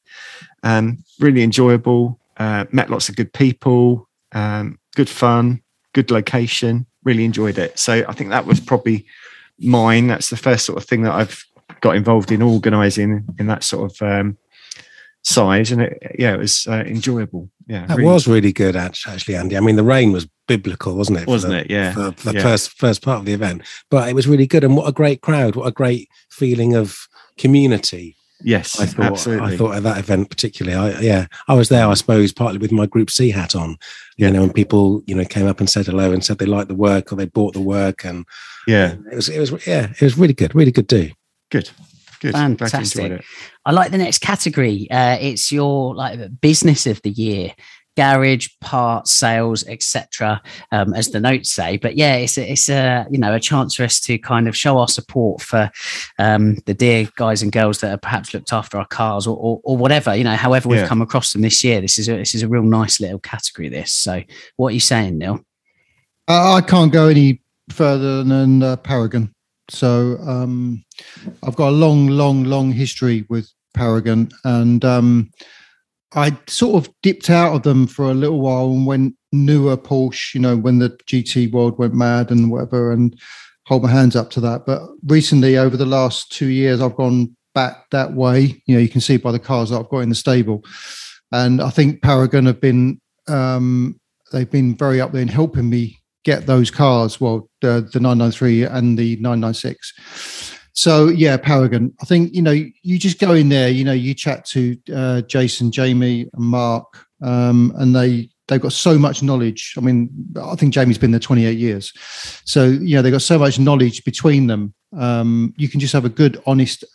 Um, 0.63 1.03
really 1.19 1.43
enjoyable. 1.43 2.19
Uh, 2.39 2.65
met 2.71 2.89
lots 2.89 3.09
of 3.09 3.15
good 3.15 3.33
people. 3.33 4.09
Um, 4.31 4.79
good 4.95 5.09
fun. 5.09 5.61
Good 5.93 6.09
location. 6.09 6.85
Really 7.03 7.25
enjoyed 7.25 7.57
it. 7.57 7.77
So 7.77 8.03
I 8.07 8.13
think 8.13 8.29
that 8.29 8.45
was 8.45 8.59
probably 8.59 9.05
mine. 9.59 10.07
That's 10.07 10.29
the 10.29 10.37
first 10.37 10.65
sort 10.65 10.77
of 10.77 10.85
thing 10.85 11.01
that 11.03 11.13
I've 11.13 11.43
got 11.81 11.95
involved 11.95 12.31
in 12.31 12.41
organising 12.41 13.25
in 13.37 13.47
that 13.47 13.63
sort 13.63 13.91
of 13.91 14.01
um, 14.01 14.37
size, 15.23 15.71
and 15.71 15.81
it, 15.81 16.15
yeah, 16.17 16.33
it 16.33 16.39
was 16.39 16.65
uh, 16.67 16.83
enjoyable. 16.85 17.49
Yeah, 17.67 17.85
That 17.85 17.97
really- 17.97 18.09
was 18.09 18.27
really 18.27 18.53
good, 18.53 18.75
actually, 18.75 19.35
Andy. 19.35 19.57
I 19.57 19.59
mean, 19.59 19.75
the 19.75 19.83
rain 19.83 20.11
was 20.11 20.27
biblical, 20.47 20.95
wasn't 20.95 21.19
it? 21.19 21.27
wasn't 21.27 21.51
the- 21.53 21.59
it? 21.61 21.69
Yeah, 21.69 21.93
For 21.93 22.11
the 22.11 22.33
yeah. 22.35 22.41
first 22.41 22.71
first 22.77 23.01
part 23.01 23.19
of 23.19 23.25
the 23.25 23.33
event, 23.33 23.63
but 23.89 24.07
it 24.09 24.13
was 24.15 24.27
really 24.27 24.47
good, 24.47 24.63
and 24.63 24.75
what 24.77 24.87
a 24.87 24.93
great 24.93 25.21
crowd! 25.21 25.55
What 25.55 25.67
a 25.67 25.71
great 25.71 26.09
feeling 26.29 26.73
of 26.75 27.07
community. 27.37 28.15
Yes, 28.41 28.79
I 28.79 28.85
thought. 28.85 29.05
absolutely. 29.05 29.53
I 29.53 29.57
thought 29.57 29.75
at 29.75 29.83
that 29.83 29.97
event 29.97 30.29
particularly. 30.29 30.77
I, 30.77 30.99
yeah, 30.99 31.27
I 31.47 31.53
was 31.53 31.69
there. 31.69 31.87
I 31.87 31.93
suppose 31.93 32.31
partly 32.31 32.57
with 32.57 32.71
my 32.71 32.85
Group 32.85 33.09
C 33.09 33.31
hat 33.31 33.55
on. 33.55 33.77
You 34.17 34.29
know, 34.29 34.43
and 34.43 34.53
people 34.53 35.01
you 35.05 35.15
know 35.15 35.23
came 35.23 35.47
up 35.47 35.59
and 35.59 35.69
said 35.69 35.85
hello 35.85 36.11
and 36.11 36.23
said 36.23 36.39
they 36.39 36.45
liked 36.45 36.67
the 36.67 36.75
work 36.75 37.11
or 37.11 37.15
they 37.15 37.25
bought 37.25 37.53
the 37.53 37.61
work, 37.61 38.03
and 38.03 38.25
yeah, 38.67 38.95
it 39.11 39.15
was 39.15 39.29
it 39.29 39.39
was 39.39 39.65
yeah, 39.65 39.91
it 39.91 40.01
was 40.01 40.17
really 40.17 40.33
good, 40.33 40.53
really 40.53 40.71
good 40.71 40.87
do. 40.87 41.11
good, 41.49 41.69
good. 42.19 42.31
Glad 42.31 42.59
Fantastic. 42.59 43.23
I 43.65 43.71
like 43.71 43.91
the 43.91 43.97
next 43.97 44.19
category. 44.19 44.89
Uh, 44.91 45.17
it's 45.21 45.51
your 45.51 45.95
like 45.95 46.19
business 46.41 46.85
of 46.85 47.01
the 47.01 47.11
year, 47.11 47.53
garage, 47.99 48.47
parts, 48.61 49.11
sales, 49.11 49.65
etc. 49.67 50.41
Um, 50.71 50.93
as 50.93 51.09
the 51.09 51.19
notes 51.19 51.51
say. 51.51 51.77
But 51.77 51.97
yeah, 51.97 52.15
it's 52.15 52.37
a, 52.37 52.51
it's 52.51 52.69
a 52.69 53.05
you 53.11 53.17
know 53.17 53.33
a 53.33 53.39
chance 53.39 53.75
for 53.75 53.83
us 53.83 53.99
to 54.01 54.17
kind 54.17 54.47
of 54.47 54.55
show 54.55 54.77
our 54.77 54.87
support 54.87 55.41
for 55.41 55.69
um, 56.17 56.55
the 56.65 56.73
dear 56.73 57.09
guys 57.15 57.41
and 57.41 57.51
girls 57.51 57.79
that 57.81 57.89
have 57.89 58.01
perhaps 58.01 58.33
looked 58.33 58.53
after 58.53 58.77
our 58.77 58.87
cars 58.87 59.27
or, 59.27 59.35
or, 59.37 59.59
or 59.63 59.75
whatever. 59.77 60.15
You 60.15 60.23
know, 60.23 60.35
however 60.35 60.69
we've 60.69 60.79
Yeah. 60.79 60.87
come 60.87 61.01
across 61.01 61.33
them 61.33 61.41
this 61.41 61.63
year. 61.63 61.81
This 61.81 61.99
is 61.99 62.07
a, 62.07 62.15
this 62.15 62.33
is 62.35 62.43
a 62.43 62.47
real 62.47 62.63
nice 62.63 62.99
little 63.01 63.19
category. 63.19 63.69
This. 63.69 63.91
So, 63.91 64.23
what 64.55 64.69
are 64.69 64.77
you 64.79 64.79
saying, 64.79 65.17
Neil? 65.17 65.43
Uh, 66.27 66.53
I 66.53 66.61
can't 66.61 66.91
go 66.93 67.07
any 67.07 67.41
further 67.69 68.23
than 68.23 68.63
uh, 68.63 68.75
Paragon. 68.77 69.33
So 69.69 70.17
um, 70.25 70.83
I've 71.43 71.55
got 71.55 71.69
a 71.69 71.77
long, 71.85 72.07
long, 72.07 72.43
long 72.45 72.71
history 72.71 73.25
with 73.29 73.51
Paragon, 73.73 74.29
and 74.43 74.83
um, 74.83 75.31
I 76.15 76.37
sort 76.47 76.83
of 76.83 76.93
dipped 77.03 77.29
out 77.29 77.55
of 77.55 77.63
them 77.63 77.85
for 77.87 78.09
a 78.09 78.15
little 78.15 78.39
while 78.39 78.67
and 78.71 78.85
went 78.85 79.15
newer 79.31 79.77
Porsche. 79.77 80.33
You 80.33 80.41
know, 80.41 80.57
when 80.57 80.79
the 80.79 80.89
GT 81.07 81.51
world 81.51 81.77
went 81.77 81.93
mad 81.93 82.31
and 82.31 82.51
whatever, 82.51 82.91
and 82.91 83.17
hold 83.65 83.83
my 83.83 83.91
hands 83.91 84.15
up 84.15 84.31
to 84.31 84.41
that. 84.41 84.65
But 84.65 84.81
recently, 85.05 85.57
over 85.57 85.77
the 85.77 85.85
last 85.85 86.31
two 86.31 86.47
years, 86.47 86.81
I've 86.81 86.95
gone 86.95 87.35
back 87.53 87.89
that 87.91 88.13
way. 88.13 88.61
You 88.65 88.75
know, 88.75 88.81
you 88.81 88.89
can 88.89 89.01
see 89.01 89.17
by 89.17 89.31
the 89.31 89.39
cars 89.39 89.69
that 89.69 89.79
I've 89.79 89.89
got 89.89 89.99
in 89.99 90.09
the 90.09 90.15
stable, 90.15 90.63
and 91.31 91.61
I 91.61 91.69
think 91.69 92.01
Paragon 92.01 92.47
have 92.47 92.59
been 92.59 92.99
um, 93.27 93.99
they've 94.31 94.49
been 94.49 94.75
very 94.75 94.99
up 94.99 95.11
there 95.11 95.21
in 95.21 95.27
helping 95.27 95.69
me 95.69 95.99
get 96.25 96.47
those 96.47 96.71
cars. 96.71 97.21
Well, 97.21 97.49
the 97.61 97.87
the 97.93 97.99
993 97.99 98.63
and 98.63 98.97
the 98.97 99.15
996. 99.17 100.58
So 100.79 101.09
yeah, 101.09 101.35
Paragon. 101.35 101.93
I 102.01 102.05
think 102.05 102.33
you 102.33 102.41
know 102.41 102.51
you 102.53 102.97
just 102.97 103.19
go 103.19 103.33
in 103.33 103.49
there. 103.49 103.67
You 103.67 103.83
know, 103.83 103.91
you 103.91 104.13
chat 104.13 104.45
to 104.45 104.77
uh, 104.95 105.21
Jason, 105.23 105.73
Jamie, 105.73 106.29
and 106.33 106.45
Mark, 106.45 107.05
um, 107.21 107.73
and 107.75 107.93
they 107.93 108.29
they've 108.47 108.61
got 108.61 108.71
so 108.71 108.97
much 108.97 109.21
knowledge. 109.21 109.73
I 109.77 109.81
mean, 109.81 110.09
I 110.41 110.55
think 110.55 110.73
Jamie's 110.73 110.97
been 110.97 111.11
there 111.11 111.19
28 111.19 111.57
years, 111.57 111.91
so 112.45 112.63
you 112.63 112.95
know 112.95 113.01
they've 113.01 113.11
got 113.11 113.23
so 113.23 113.37
much 113.37 113.59
knowledge 113.59 114.05
between 114.05 114.47
them. 114.47 114.73
Um, 114.97 115.53
you 115.57 115.67
can 115.67 115.81
just 115.81 115.91
have 115.91 116.05
a 116.05 116.09
good, 116.09 116.41
honest 116.45 116.85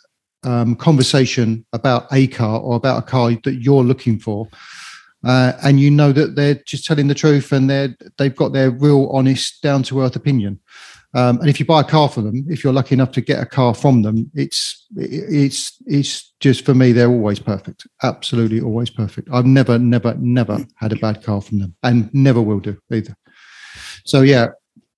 um, 0.43 0.75
conversation 0.75 1.63
about 1.71 2.07
a 2.11 2.25
car 2.25 2.59
or 2.59 2.77
about 2.77 2.97
a 2.97 3.05
car 3.05 3.33
that 3.43 3.61
you're 3.61 3.83
looking 3.83 4.17
for 4.17 4.47
uh, 5.25 5.53
and 5.63 5.79
you 5.79 5.89
know 5.89 6.11
that 6.11 6.35
they're 6.35 6.61
just 6.65 6.85
telling 6.85 7.07
the 7.07 7.15
truth 7.15 7.51
and 7.51 7.69
they're 7.69 7.95
they've 8.17 8.35
got 8.35 8.53
their 8.53 8.69
real 8.69 9.09
honest 9.11 9.61
down 9.61 9.81
to 9.81 10.01
earth 10.01 10.15
opinion 10.15 10.59
um, 11.15 11.39
and 11.39 11.49
if 11.49 11.59
you 11.59 11.65
buy 11.65 11.81
a 11.81 11.83
car 11.83 12.07
from 12.09 12.25
them 12.25 12.45
if 12.49 12.63
you're 12.63 12.73
lucky 12.73 12.93
enough 12.93 13.11
to 13.11 13.21
get 13.21 13.41
a 13.41 13.45
car 13.45 13.73
from 13.73 14.01
them 14.03 14.29
it's 14.35 14.85
it's 14.97 15.77
it's 15.87 16.33
just 16.39 16.63
for 16.65 16.73
me 16.75 16.91
they're 16.91 17.09
always 17.09 17.39
perfect 17.39 17.87
absolutely 18.03 18.59
always 18.61 18.89
perfect 18.89 19.27
i've 19.33 19.45
never 19.45 19.79
never 19.79 20.13
never 20.19 20.57
had 20.75 20.91
a 20.91 20.97
bad 20.97 21.23
car 21.23 21.41
from 21.41 21.59
them 21.59 21.75
and 21.83 22.13
never 22.13 22.41
will 22.41 22.59
do 22.59 22.77
either 22.91 23.15
so 24.03 24.21
yeah 24.21 24.47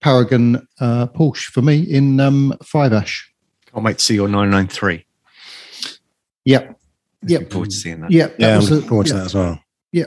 paragon 0.02 0.68
uh, 0.80 1.08
porsche 1.08 1.46
for 1.52 1.62
me 1.62 1.82
in 1.82 2.20
um, 2.20 2.54
five 2.64 2.94
ash 2.94 3.32
Can't 3.72 3.84
wait 3.86 3.98
to 4.00 4.04
see 4.04 4.16
your 4.16 4.28
993. 4.28 5.06
yep 6.46 6.80
Looking 7.24 7.42
Yep. 7.42 7.52
forward 7.52 7.70
to 7.72 7.76
seeing 7.76 8.02
that. 8.02 8.12
yeah 8.12 8.28
that 8.28 8.40
Yeah, 8.40 8.58
I'm 8.58 8.64
looking 8.66 8.88
forward 8.90 9.08
to 9.08 9.14
yeah. 9.14 9.20
that 9.20 9.26
as 9.26 9.34
well. 9.36 9.60
Yeah. 9.92 10.06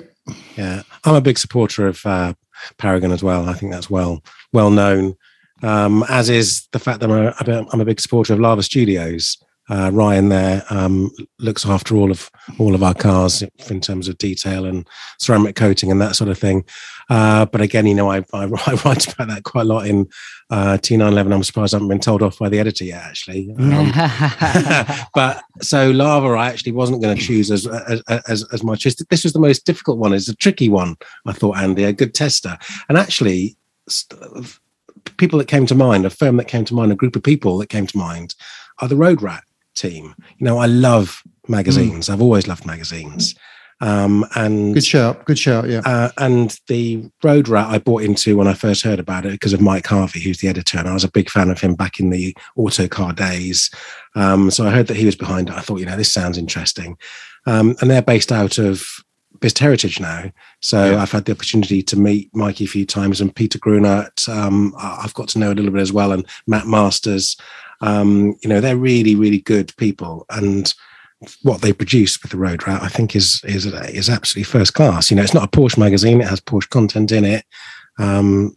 Yeah. 0.56 0.82
I'm 1.04 1.16
a 1.16 1.20
big 1.20 1.38
supporter 1.38 1.88
of 1.88 2.00
uh, 2.06 2.34
Paragon 2.78 3.10
as 3.10 3.22
well. 3.22 3.48
I 3.48 3.54
think 3.54 3.72
that's 3.72 3.90
well 3.90 4.22
well 4.52 4.70
known. 4.70 5.16
Um, 5.62 6.04
as 6.08 6.30
is 6.30 6.68
the 6.72 6.78
fact 6.78 7.00
that 7.00 7.10
I'm 7.10 7.48
a, 7.48 7.66
I'm 7.72 7.80
a- 7.80 7.84
big 7.84 8.00
supporter 8.00 8.32
of 8.32 8.40
Lava 8.40 8.62
Studios. 8.62 9.38
Uh, 9.68 9.88
Ryan 9.92 10.30
there 10.30 10.64
um, 10.70 11.12
looks 11.38 11.64
after 11.64 11.94
all 11.94 12.10
of 12.10 12.28
all 12.58 12.74
of 12.74 12.82
our 12.82 12.94
cars 12.94 13.44
in 13.68 13.80
terms 13.80 14.08
of 14.08 14.18
detail 14.18 14.64
and 14.64 14.88
ceramic 15.20 15.54
coating 15.54 15.92
and 15.92 16.00
that 16.00 16.16
sort 16.16 16.28
of 16.28 16.38
thing. 16.38 16.64
Uh, 17.08 17.46
but 17.46 17.60
again, 17.60 17.86
you 17.86 17.94
know, 17.94 18.10
I, 18.10 18.24
I, 18.32 18.44
I 18.66 18.74
write 18.84 19.12
about 19.12 19.28
that 19.28 19.42
quite 19.44 19.62
a 19.62 19.64
lot 19.64 19.86
in 19.86 20.08
uh, 20.50 20.76
T911. 20.80 21.32
I'm 21.32 21.44
surprised 21.44 21.72
I 21.72 21.76
haven't 21.76 21.88
been 21.88 22.00
told 22.00 22.20
off 22.20 22.40
by 22.40 22.48
the 22.48 22.58
editor 22.58 22.84
yet, 22.84 23.04
actually. 23.04 23.54
Um, 23.58 23.92
but 25.14 25.40
so 25.60 25.90
lava 25.90 26.28
i 26.28 26.48
actually 26.48 26.72
wasn't 26.72 27.02
going 27.02 27.16
to 27.16 27.22
choose 27.22 27.50
as, 27.50 27.66
as 27.66 28.02
as 28.28 28.44
as 28.52 28.64
my 28.64 28.74
choice 28.74 28.94
this 29.10 29.24
was 29.24 29.32
the 29.32 29.38
most 29.38 29.66
difficult 29.66 29.98
one 29.98 30.12
it's 30.12 30.28
a 30.28 30.36
tricky 30.36 30.68
one 30.68 30.96
i 31.26 31.32
thought 31.32 31.58
andy 31.58 31.84
a 31.84 31.92
good 31.92 32.14
tester 32.14 32.56
and 32.88 32.96
actually 32.96 33.56
people 35.16 35.38
that 35.38 35.48
came 35.48 35.66
to 35.66 35.74
mind 35.74 36.04
a 36.04 36.10
firm 36.10 36.36
that 36.36 36.48
came 36.48 36.64
to 36.64 36.74
mind 36.74 36.92
a 36.92 36.96
group 36.96 37.16
of 37.16 37.22
people 37.22 37.58
that 37.58 37.68
came 37.68 37.86
to 37.86 37.98
mind 37.98 38.34
are 38.80 38.88
the 38.88 38.96
road 38.96 39.22
rat 39.22 39.44
team 39.74 40.14
you 40.38 40.44
know 40.44 40.58
i 40.58 40.66
love 40.66 41.22
magazines 41.48 42.08
i've 42.08 42.22
always 42.22 42.46
loved 42.46 42.66
magazines 42.66 43.34
um 43.80 44.26
and 44.34 44.74
good 44.74 44.84
shout 44.84 45.24
good 45.24 45.38
shout 45.38 45.68
yeah 45.68 45.80
uh, 45.84 46.10
and 46.18 46.58
the 46.68 47.10
road 47.22 47.48
rat 47.48 47.68
I 47.68 47.78
bought 47.78 48.02
into 48.02 48.36
when 48.36 48.46
I 48.46 48.54
first 48.54 48.82
heard 48.82 48.98
about 48.98 49.24
it 49.24 49.32
because 49.32 49.52
of 49.52 49.60
Mike 49.60 49.86
Harvey, 49.86 50.20
who's 50.20 50.38
the 50.38 50.48
editor, 50.48 50.78
and 50.78 50.88
I 50.88 50.92
was 50.92 51.04
a 51.04 51.10
big 51.10 51.30
fan 51.30 51.50
of 51.50 51.60
him 51.60 51.74
back 51.74 51.98
in 51.98 52.10
the 52.10 52.36
autocar 52.56 53.12
days. 53.12 53.70
Um, 54.14 54.50
so 54.50 54.66
I 54.66 54.70
heard 54.70 54.86
that 54.88 54.96
he 54.96 55.06
was 55.06 55.16
behind 55.16 55.48
it. 55.48 55.54
I 55.54 55.60
thought, 55.60 55.80
you 55.80 55.86
know, 55.86 55.96
this 55.96 56.12
sounds 56.12 56.36
interesting. 56.36 56.98
Um, 57.46 57.76
and 57.80 57.90
they're 57.90 58.02
based 58.02 58.32
out 58.32 58.58
of 58.58 58.84
Bicester 59.40 59.64
Heritage 59.64 60.00
now. 60.00 60.30
So 60.60 60.92
Yeah. 60.92 61.02
I've 61.02 61.12
had 61.12 61.24
the 61.24 61.32
opportunity 61.32 61.82
to 61.82 61.98
meet 61.98 62.34
Mikey 62.34 62.64
a 62.64 62.68
few 62.68 62.86
times 62.86 63.20
and 63.20 63.34
Peter 63.34 63.58
Grunert. 63.58 64.28
Um, 64.28 64.74
I've 64.78 65.14
got 65.14 65.28
to 65.28 65.38
know 65.38 65.50
a 65.50 65.54
little 65.54 65.70
bit 65.70 65.82
as 65.82 65.92
well, 65.92 66.12
and 66.12 66.26
Matt 66.46 66.66
Masters. 66.66 67.36
Um, 67.80 68.36
you 68.42 68.48
know, 68.48 68.60
they're 68.60 68.76
really, 68.76 69.14
really 69.14 69.38
good 69.38 69.74
people. 69.78 70.26
And 70.28 70.72
what 71.42 71.60
they 71.60 71.72
produce 71.72 72.22
with 72.22 72.30
the 72.30 72.38
Road 72.38 72.66
Rat, 72.66 72.82
I 72.82 72.88
think, 72.88 73.16
is 73.16 73.42
is 73.44 73.66
is 73.66 74.08
absolutely 74.08 74.44
first 74.44 74.74
class. 74.74 75.10
You 75.10 75.16
know, 75.16 75.22
it's 75.22 75.34
not 75.34 75.44
a 75.44 75.58
Porsche 75.58 75.78
magazine; 75.78 76.20
it 76.20 76.28
has 76.28 76.40
Porsche 76.40 76.68
content 76.68 77.12
in 77.12 77.24
it, 77.24 77.44
um, 77.98 78.56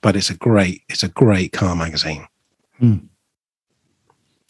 but 0.00 0.16
it's 0.16 0.30
a 0.30 0.36
great 0.36 0.82
it's 0.88 1.02
a 1.02 1.08
great 1.08 1.52
car 1.52 1.76
magazine. 1.76 2.26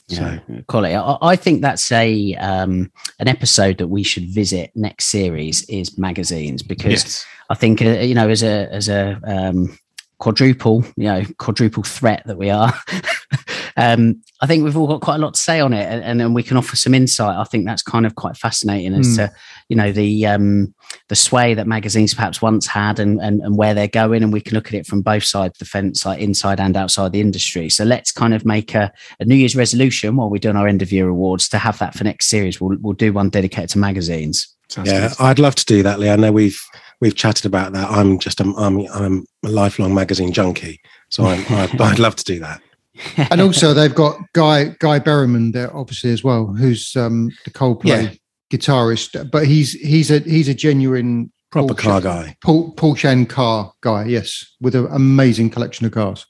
Yeah, 0.08 0.38
quality. 0.68 0.94
I, 0.94 1.16
I 1.22 1.36
think 1.36 1.62
that's 1.62 1.90
a 1.90 2.34
um, 2.34 2.92
an 3.20 3.28
episode 3.28 3.78
that 3.78 3.88
we 3.88 4.02
should 4.02 4.28
visit 4.28 4.70
next 4.74 5.06
series 5.06 5.62
is 5.68 5.96
magazines 5.96 6.62
because 6.62 7.04
Yes. 7.04 7.26
I 7.48 7.54
think 7.54 7.80
uh, 7.80 8.00
you 8.00 8.14
know 8.14 8.28
as 8.28 8.42
a 8.42 8.68
as 8.70 8.88
a 8.88 9.18
um, 9.26 9.78
quadruple 10.18 10.84
you 10.96 11.04
know 11.04 11.24
quadruple 11.38 11.82
threat 11.82 12.22
that 12.26 12.36
we 12.36 12.50
are. 12.50 12.72
um, 13.76 14.22
I 14.40 14.46
think 14.46 14.62
we've 14.64 14.76
all 14.76 14.86
got 14.86 15.00
quite 15.00 15.16
a 15.16 15.18
lot 15.18 15.34
to 15.34 15.40
say 15.40 15.60
on 15.60 15.72
it, 15.72 15.84
and, 15.86 16.02
and 16.04 16.20
then 16.20 16.34
we 16.34 16.42
can 16.42 16.56
offer 16.56 16.76
some 16.76 16.94
insight. 16.94 17.36
I 17.36 17.44
think 17.44 17.66
that's 17.66 17.82
kind 17.82 18.06
of 18.06 18.14
quite 18.14 18.36
fascinating 18.36 18.94
as 18.94 19.06
Hmm. 19.08 19.14
to 19.16 19.32
you 19.68 19.76
know 19.76 19.90
the 19.92 20.26
um, 20.26 20.74
the 21.08 21.16
sway 21.16 21.54
that 21.54 21.66
magazines 21.66 22.14
perhaps 22.14 22.40
once 22.42 22.66
had, 22.66 22.98
and, 22.98 23.20
and 23.20 23.40
and 23.40 23.56
where 23.56 23.74
they're 23.74 23.88
going, 23.88 24.22
and 24.22 24.32
we 24.32 24.40
can 24.40 24.54
look 24.54 24.68
at 24.68 24.74
it 24.74 24.86
from 24.86 25.02
both 25.02 25.24
sides 25.24 25.54
of 25.54 25.58
the 25.58 25.64
fence, 25.64 26.04
like 26.06 26.20
inside 26.20 26.60
and 26.60 26.76
outside 26.76 27.12
the 27.12 27.20
industry. 27.20 27.68
So 27.68 27.84
let's 27.84 28.12
kind 28.12 28.34
of 28.34 28.44
make 28.44 28.74
a, 28.74 28.92
a 29.20 29.24
New 29.24 29.34
Year's 29.34 29.56
resolution 29.56 30.16
while 30.16 30.30
we're 30.30 30.38
doing 30.38 30.56
our 30.56 30.68
end 30.68 30.82
of 30.82 30.92
year 30.92 31.08
awards 31.08 31.48
to 31.50 31.58
have 31.58 31.78
that 31.78 31.94
for 31.94 32.04
next 32.04 32.26
series. 32.26 32.60
We'll 32.60 32.76
we'll 32.80 32.92
do 32.94 33.12
one 33.12 33.28
dedicated 33.30 33.70
to 33.70 33.78
magazines. 33.78 34.48
Sounds 34.68 34.90
Yeah, 34.90 35.08
good. 35.08 35.16
I'd 35.20 35.38
love 35.38 35.54
to 35.56 35.64
do 35.64 35.82
that, 35.82 35.98
Lee. 35.98 36.10
I 36.10 36.16
know 36.16 36.32
we've 36.32 36.60
we've 37.00 37.14
chatted 37.14 37.44
about 37.46 37.72
that. 37.72 37.90
I'm 37.90 38.18
just 38.18 38.40
a, 38.40 38.44
I'm 38.56 38.86
I'm 38.92 39.24
a 39.44 39.48
lifelong 39.48 39.94
magazine 39.94 40.32
junkie, 40.32 40.80
so 41.10 41.24
I'm, 41.26 41.44
I'd, 41.50 41.80
I'd 41.80 41.98
love 41.98 42.16
to 42.16 42.24
do 42.24 42.38
that. 42.40 42.60
and 43.16 43.40
also 43.40 43.74
they've 43.74 43.94
got 43.94 44.18
Guy 44.34 44.76
Guy 44.78 45.00
Berryman 45.00 45.52
there, 45.52 45.74
obviously 45.76 46.12
as 46.12 46.22
well, 46.22 46.46
who's 46.46 46.94
um, 46.96 47.30
the 47.44 47.50
Coldplay 47.50 47.84
Yeah. 47.86 48.12
guitarist. 48.52 49.30
But 49.30 49.46
he's 49.46 49.72
he's 49.72 50.10
a 50.10 50.20
he's 50.20 50.48
a 50.48 50.54
genuine 50.54 51.32
Proper 51.50 51.74
Porsche- 51.74 51.78
car 51.82 52.00
guy. 52.00 52.36
Paul 52.42 52.74
Porsche 52.74 53.10
and 53.12 53.28
car 53.28 53.72
guy. 53.80 54.04
Yes, 54.06 54.44
with 54.60 54.74
an 54.74 54.86
amazing 54.90 55.50
collection 55.50 55.86
of 55.86 55.92
cars. 55.92 56.26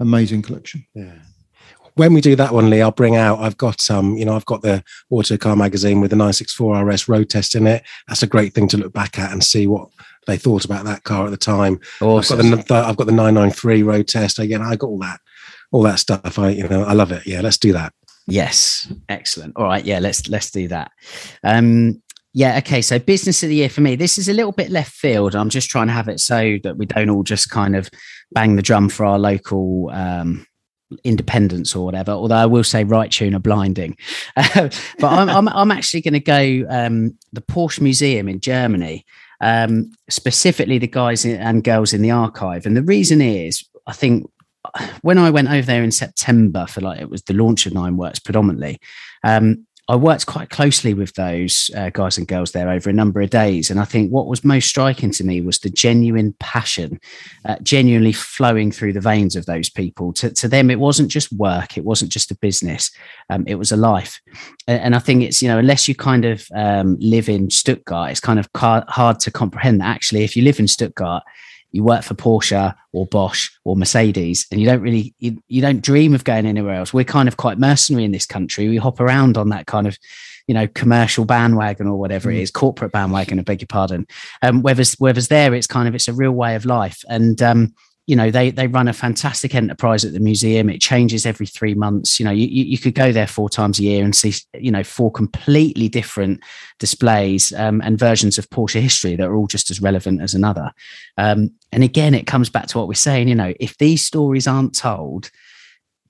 Amazing 0.00 0.42
collection. 0.42 0.84
Yeah. 0.94 1.14
When 1.96 2.12
we 2.12 2.20
do 2.20 2.34
that 2.34 2.52
one, 2.52 2.70
Lee, 2.70 2.82
I'll 2.82 2.90
bring 2.90 3.14
out. 3.14 3.38
I've 3.38 3.56
got 3.56 3.88
um, 3.88 4.16
you 4.16 4.24
know, 4.24 4.34
I've 4.34 4.44
got 4.46 4.62
the 4.62 4.82
Autocar 5.10 5.54
magazine 5.54 6.00
with 6.00 6.10
the 6.10 6.16
964 6.16 6.84
RS 6.84 7.08
road 7.08 7.30
test 7.30 7.54
in 7.54 7.68
it. 7.68 7.84
That's 8.08 8.24
a 8.24 8.26
great 8.26 8.52
thing 8.52 8.66
to 8.68 8.76
look 8.76 8.92
back 8.92 9.16
at 9.16 9.30
and 9.30 9.44
see 9.44 9.68
what 9.68 9.90
they 10.26 10.36
thought 10.36 10.64
about 10.64 10.84
that 10.86 11.04
car 11.04 11.26
at 11.26 11.30
the 11.30 11.36
time. 11.36 11.78
Awesome. 12.00 12.40
I've 12.40 12.50
got 12.50 12.66
the 12.66 12.74
I've 12.74 12.96
got 12.96 13.06
the 13.06 13.12
993 13.12 13.84
road 13.84 14.08
test 14.08 14.40
again. 14.40 14.60
I 14.60 14.74
got 14.74 14.88
all 14.88 14.98
that, 15.00 15.20
all 15.72 15.82
that 15.82 15.98
stuff. 15.98 16.38
I 16.38 16.50
you 16.50 16.68
know, 16.68 16.84
I 16.84 16.92
love 16.92 17.12
it. 17.12 17.26
Yeah, 17.26 17.40
let's 17.40 17.58
do 17.58 17.72
that. 17.72 17.92
Yes, 18.26 18.90
excellent. 19.08 19.54
All 19.56 19.64
right, 19.64 19.84
yeah, 19.84 19.98
let's 19.98 20.28
let's 20.28 20.50
do 20.50 20.68
that. 20.68 20.90
Um, 21.42 22.02
yeah, 22.32 22.58
okay. 22.58 22.82
So 22.82 22.98
business 22.98 23.42
of 23.42 23.48
the 23.48 23.54
year 23.54 23.68
for 23.68 23.80
me, 23.80 23.94
this 23.96 24.18
is 24.18 24.28
a 24.28 24.32
little 24.32 24.52
bit 24.52 24.70
left 24.70 24.92
field. 24.92 25.36
I'm 25.36 25.50
just 25.50 25.70
trying 25.70 25.86
to 25.86 25.92
have 25.92 26.08
it 26.08 26.20
so 26.20 26.58
that 26.64 26.76
we 26.76 26.86
don't 26.86 27.10
all 27.10 27.22
just 27.22 27.50
kind 27.50 27.76
of 27.76 27.88
bang 28.32 28.56
the 28.56 28.62
drum 28.62 28.88
for 28.88 29.06
our 29.06 29.18
local 29.18 29.90
um, 29.92 30.44
independence 31.04 31.76
or 31.76 31.84
whatever. 31.84 32.10
Although 32.10 32.34
I 32.34 32.46
will 32.46 32.64
say, 32.64 32.82
right 32.82 33.10
tune 33.10 33.36
are 33.36 33.40
blinding. 33.40 33.96
but 34.34 34.74
I'm, 35.02 35.28
I'm 35.28 35.48
I'm 35.48 35.70
actually 35.70 36.00
going 36.00 36.14
to 36.14 36.20
go 36.20 36.66
um, 36.68 37.16
the 37.32 37.40
Porsche 37.40 37.80
Museum 37.80 38.28
in 38.28 38.40
Germany, 38.40 39.04
um, 39.40 39.92
specifically 40.08 40.78
the 40.78 40.88
guys 40.88 41.24
and 41.24 41.62
girls 41.62 41.92
in 41.92 42.02
the 42.02 42.10
archive. 42.10 42.66
And 42.66 42.76
the 42.76 42.82
reason 42.82 43.20
is, 43.20 43.64
I 43.86 43.92
think 43.92 44.28
when 45.02 45.18
I 45.18 45.30
went 45.30 45.48
over 45.50 45.66
there 45.66 45.82
in 45.82 45.90
September 45.90 46.66
for 46.66 46.80
like 46.80 47.00
it 47.00 47.10
was 47.10 47.22
the 47.22 47.34
launch 47.34 47.66
of 47.66 47.74
Nine 47.74 47.96
Works 47.96 48.18
predominantly, 48.18 48.80
um, 49.22 49.66
I 49.86 49.96
worked 49.96 50.24
quite 50.24 50.48
closely 50.48 50.94
with 50.94 51.12
those 51.12 51.70
uh, 51.76 51.90
guys 51.90 52.16
and 52.16 52.26
girls 52.26 52.52
there 52.52 52.70
over 52.70 52.88
a 52.88 52.94
number 52.94 53.20
of 53.20 53.28
days, 53.28 53.70
and 53.70 53.78
I 53.78 53.84
think 53.84 54.10
what 54.10 54.28
was 54.28 54.42
most 54.42 54.66
striking 54.66 55.10
to 55.10 55.24
me 55.24 55.42
was 55.42 55.58
the 55.58 55.68
genuine 55.68 56.34
passion, 56.40 56.98
uh, 57.44 57.56
genuinely 57.62 58.12
flowing 58.12 58.72
through 58.72 58.94
the 58.94 59.00
veins 59.02 59.36
of 59.36 59.44
those 59.44 59.68
people. 59.68 60.14
To, 60.14 60.30
to 60.30 60.48
them, 60.48 60.70
it 60.70 60.80
wasn't 60.80 61.10
just 61.10 61.30
work, 61.32 61.76
it 61.76 61.84
wasn't 61.84 62.12
just 62.12 62.30
a 62.30 62.36
business, 62.36 62.90
um, 63.28 63.44
it 63.46 63.56
was 63.56 63.72
a 63.72 63.76
life. 63.76 64.22
And, 64.66 64.80
and 64.80 64.94
I 64.94 65.00
think 65.00 65.22
it's 65.22 65.42
you 65.42 65.48
know 65.48 65.58
unless 65.58 65.86
you 65.86 65.94
kind 65.94 66.24
of 66.24 66.46
um, 66.54 66.96
live 66.98 67.28
in 67.28 67.50
Stuttgart, 67.50 68.10
it's 68.10 68.20
kind 68.20 68.38
of 68.38 68.48
hard 68.54 69.20
to 69.20 69.30
comprehend 69.30 69.82
that 69.82 69.94
actually 69.94 70.24
if 70.24 70.34
you 70.34 70.44
live 70.44 70.58
in 70.58 70.66
Stuttgart 70.66 71.22
you 71.74 71.82
work 71.82 72.04
for 72.04 72.14
Porsche 72.14 72.72
or 72.92 73.04
Bosch 73.04 73.50
or 73.64 73.74
Mercedes, 73.74 74.46
and 74.52 74.60
you 74.60 74.66
don't 74.66 74.80
really 74.80 75.12
you, 75.18 75.42
you 75.48 75.60
don't 75.60 75.82
dream 75.82 76.14
of 76.14 76.22
going 76.22 76.46
anywhere 76.46 76.76
else. 76.76 76.94
We're 76.94 77.04
kind 77.04 77.26
of 77.26 77.36
quite 77.36 77.58
mercenary 77.58 78.04
in 78.04 78.12
this 78.12 78.26
country. 78.26 78.68
We 78.68 78.76
hop 78.76 79.00
around 79.00 79.36
on 79.36 79.48
that 79.48 79.66
kind 79.66 79.88
of 79.88 79.98
you 80.46 80.54
know 80.54 80.68
commercial 80.68 81.24
bandwagon 81.24 81.88
or 81.88 81.98
whatever 81.98 82.30
it 82.30 82.38
is, 82.38 82.52
corporate 82.52 82.92
bandwagon. 82.92 83.40
I 83.40 83.42
beg 83.42 83.60
your 83.60 83.66
pardon. 83.66 84.06
Um, 84.40 84.62
whereas 84.62 84.94
whereas 85.00 85.26
there, 85.26 85.52
it's 85.52 85.66
kind 85.66 85.88
of 85.88 85.96
it's 85.96 86.06
a 86.06 86.12
real 86.12 86.30
way 86.30 86.54
of 86.54 86.64
life, 86.64 87.02
and 87.08 87.42
um, 87.42 87.74
you 88.06 88.14
know 88.14 88.30
they 88.30 88.50
they 88.50 88.66
run 88.66 88.86
a 88.86 88.92
fantastic 88.92 89.54
enterprise 89.54 90.04
at 90.04 90.12
the 90.12 90.20
museum. 90.20 90.68
It 90.68 90.80
changes 90.80 91.24
every 91.24 91.46
three 91.46 91.74
months. 91.74 92.20
You 92.20 92.24
know 92.24 92.32
you 92.32 92.46
you 92.46 92.78
could 92.78 92.94
go 92.94 93.12
there 93.12 93.26
four 93.26 93.48
times 93.48 93.78
a 93.78 93.82
year 93.82 94.04
and 94.04 94.14
see 94.14 94.34
you 94.52 94.70
know 94.70 94.84
four 94.84 95.10
completely 95.10 95.88
different 95.88 96.40
displays 96.78 97.52
um, 97.54 97.80
and 97.82 97.98
versions 97.98 98.36
of 98.36 98.48
Porsche 98.50 98.80
history 98.80 99.16
that 99.16 99.26
are 99.26 99.34
all 99.34 99.46
just 99.46 99.70
as 99.70 99.80
relevant 99.80 100.20
as 100.20 100.34
another. 100.34 100.70
Um, 101.16 101.52
and 101.72 101.82
again, 101.82 102.14
it 102.14 102.26
comes 102.26 102.50
back 102.50 102.66
to 102.68 102.78
what 102.78 102.88
we're 102.88 102.94
saying. 102.94 103.28
You 103.28 103.34
know, 103.34 103.54
if 103.58 103.78
these 103.78 104.02
stories 104.02 104.46
aren't 104.46 104.74
told, 104.74 105.30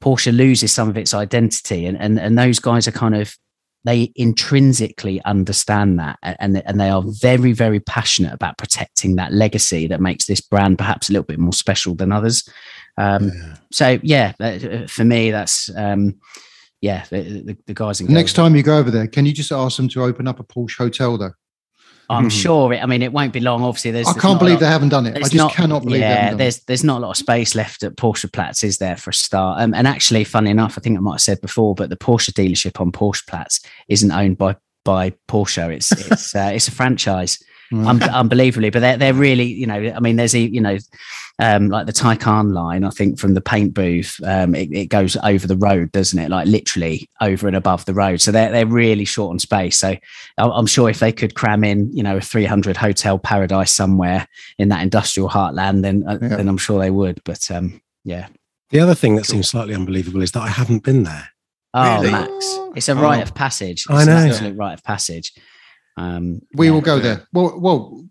Porsche 0.00 0.36
loses 0.36 0.72
some 0.72 0.88
of 0.88 0.96
its 0.96 1.14
identity, 1.14 1.86
and 1.86 2.00
and 2.00 2.18
and 2.18 2.36
those 2.36 2.58
guys 2.58 2.88
are 2.88 2.92
kind 2.92 3.14
of 3.14 3.36
they 3.84 4.12
intrinsically 4.16 5.22
understand 5.24 5.98
that, 5.98 6.18
and 6.22 6.62
and 6.66 6.80
they 6.80 6.90
are 6.90 7.02
very 7.02 7.52
very 7.52 7.80
passionate 7.80 8.32
about 8.32 8.58
protecting 8.58 9.16
that 9.16 9.32
legacy 9.32 9.86
that 9.86 10.00
makes 10.00 10.26
this 10.26 10.40
brand 10.40 10.78
perhaps 10.78 11.08
a 11.08 11.12
little 11.12 11.24
bit 11.26 11.38
more 11.38 11.52
special 11.52 11.94
than 11.94 12.12
others. 12.12 12.48
Um, 12.96 13.32
So 13.70 13.98
yeah, 14.02 14.32
uh, 14.40 14.86
for 14.86 15.04
me, 15.04 15.30
that's 15.30 15.70
um, 15.76 16.16
yeah, 16.80 17.04
the, 17.10 17.42
the, 17.42 17.56
the 17.66 17.74
guys. 17.74 18.00
Next 18.00 18.34
time 18.34 18.54
you 18.54 18.62
go 18.62 18.78
over 18.78 18.90
there, 18.90 19.06
can 19.06 19.26
you 19.26 19.32
just 19.32 19.52
ask 19.52 19.76
them 19.76 19.88
to 19.88 20.04
open 20.04 20.28
up 20.28 20.38
a 20.38 20.44
Porsche 20.44 20.76
hotel 20.76 21.16
though? 21.16 21.32
I'm 22.10 22.28
sure. 22.28 22.72
It, 22.72 22.82
I 22.82 22.86
mean, 22.86 23.02
it 23.02 23.12
won't 23.12 23.32
be 23.32 23.40
long. 23.40 23.62
Obviously, 23.62 23.90
there's. 23.90 24.06
I 24.06 24.12
there's 24.12 24.22
can't 24.22 24.38
believe 24.38 24.54
lot- 24.54 24.60
they 24.60 24.66
haven't 24.66 24.90
done 24.90 25.06
it. 25.06 25.16
I 25.16 25.28
just 25.28 25.54
cannot 25.54 25.84
believe 25.84 26.00
yeah, 26.00 26.34
there's 26.34 26.60
there's 26.64 26.84
not 26.84 26.98
a 26.98 27.00
lot 27.00 27.10
of 27.10 27.16
space 27.16 27.54
left 27.54 27.82
at 27.82 27.96
Porsche 27.96 28.32
Platz, 28.32 28.62
is 28.64 28.78
there 28.78 28.96
for 28.96 29.10
a 29.10 29.14
start? 29.14 29.60
Um, 29.60 29.74
and 29.74 29.86
actually, 29.86 30.24
funny 30.24 30.50
enough, 30.50 30.76
I 30.76 30.80
think 30.80 30.96
I 30.96 31.00
might 31.00 31.14
have 31.14 31.20
said 31.22 31.40
before, 31.40 31.74
but 31.74 31.90
the 31.90 31.96
Porsche 31.96 32.30
dealership 32.30 32.80
on 32.80 32.92
Porsche 32.92 33.26
Platz 33.26 33.60
isn't 33.88 34.10
owned 34.10 34.38
by 34.38 34.56
by 34.84 35.12
Porsche. 35.28 35.74
It's 35.74 35.92
it's 35.92 36.34
uh, 36.34 36.50
it's 36.52 36.68
a 36.68 36.72
franchise. 36.72 37.42
Un- 37.72 38.02
unbelievably, 38.02 38.70
but 38.70 38.80
they're 38.80 38.96
they're 38.96 39.14
really 39.14 39.44
you 39.46 39.66
know 39.66 39.92
I 39.96 40.00
mean 40.00 40.16
there's 40.16 40.34
a 40.34 40.40
you 40.40 40.60
know 40.60 40.76
um, 41.40 41.68
like 41.68 41.86
the 41.86 41.92
Taycan 41.92 42.52
line 42.52 42.84
I 42.84 42.90
think 42.90 43.18
from 43.18 43.34
the 43.34 43.40
paint 43.40 43.74
booth 43.74 44.20
um, 44.24 44.54
it, 44.54 44.70
it 44.72 44.86
goes 44.86 45.16
over 45.24 45.46
the 45.48 45.56
road 45.56 45.90
doesn't 45.90 46.18
it 46.18 46.30
like 46.30 46.46
literally 46.46 47.08
over 47.20 47.48
and 47.48 47.56
above 47.56 47.84
the 47.86 47.94
road 47.94 48.20
so 48.20 48.30
they're 48.30 48.52
they're 48.52 48.66
really 48.66 49.04
short 49.04 49.30
on 49.32 49.38
space 49.40 49.76
so 49.78 49.88
I- 49.88 50.00
I'm 50.38 50.66
sure 50.66 50.88
if 50.90 51.00
they 51.00 51.10
could 51.10 51.34
cram 51.34 51.64
in 51.64 51.90
you 51.92 52.02
know 52.04 52.18
a 52.18 52.20
300 52.20 52.76
hotel 52.76 53.18
paradise 53.18 53.72
somewhere 53.72 54.28
in 54.58 54.68
that 54.68 54.82
industrial 54.82 55.28
heartland 55.28 55.82
then 55.82 56.04
uh, 56.06 56.18
Yeah. 56.22 56.28
then 56.36 56.48
I'm 56.48 56.58
sure 56.58 56.78
they 56.78 56.90
would 56.90 57.20
but 57.24 57.50
um 57.50 57.80
yeah 58.04 58.28
The 58.70 58.78
other 58.80 58.94
thing 58.94 59.16
that 59.16 59.26
seems 59.26 59.48
slightly 59.48 59.74
unbelievable 59.74 60.22
is 60.22 60.30
that 60.32 60.42
I 60.42 60.48
haven't 60.48 60.84
been 60.84 61.02
there. 61.02 61.30
oh 61.72 61.96
Really? 62.00 62.12
Max 62.12 62.30
it's 62.76 62.88
a 62.88 62.94
rite 62.94 63.20
Oh. 63.20 63.22
of 63.22 63.34
passage 63.34 63.84
I 63.88 63.96
it's 63.98 64.06
know. 64.06 64.16
an 64.18 64.28
absolute 64.30 64.56
rite 64.56 64.74
of 64.74 64.84
passage 64.84 65.32
um 65.96 66.40
We 66.54 66.66
yeah. 66.66 66.72
will 66.72 66.80
go 66.80 66.98
there. 66.98 67.26
Well, 67.32 67.58
well, 67.58 68.04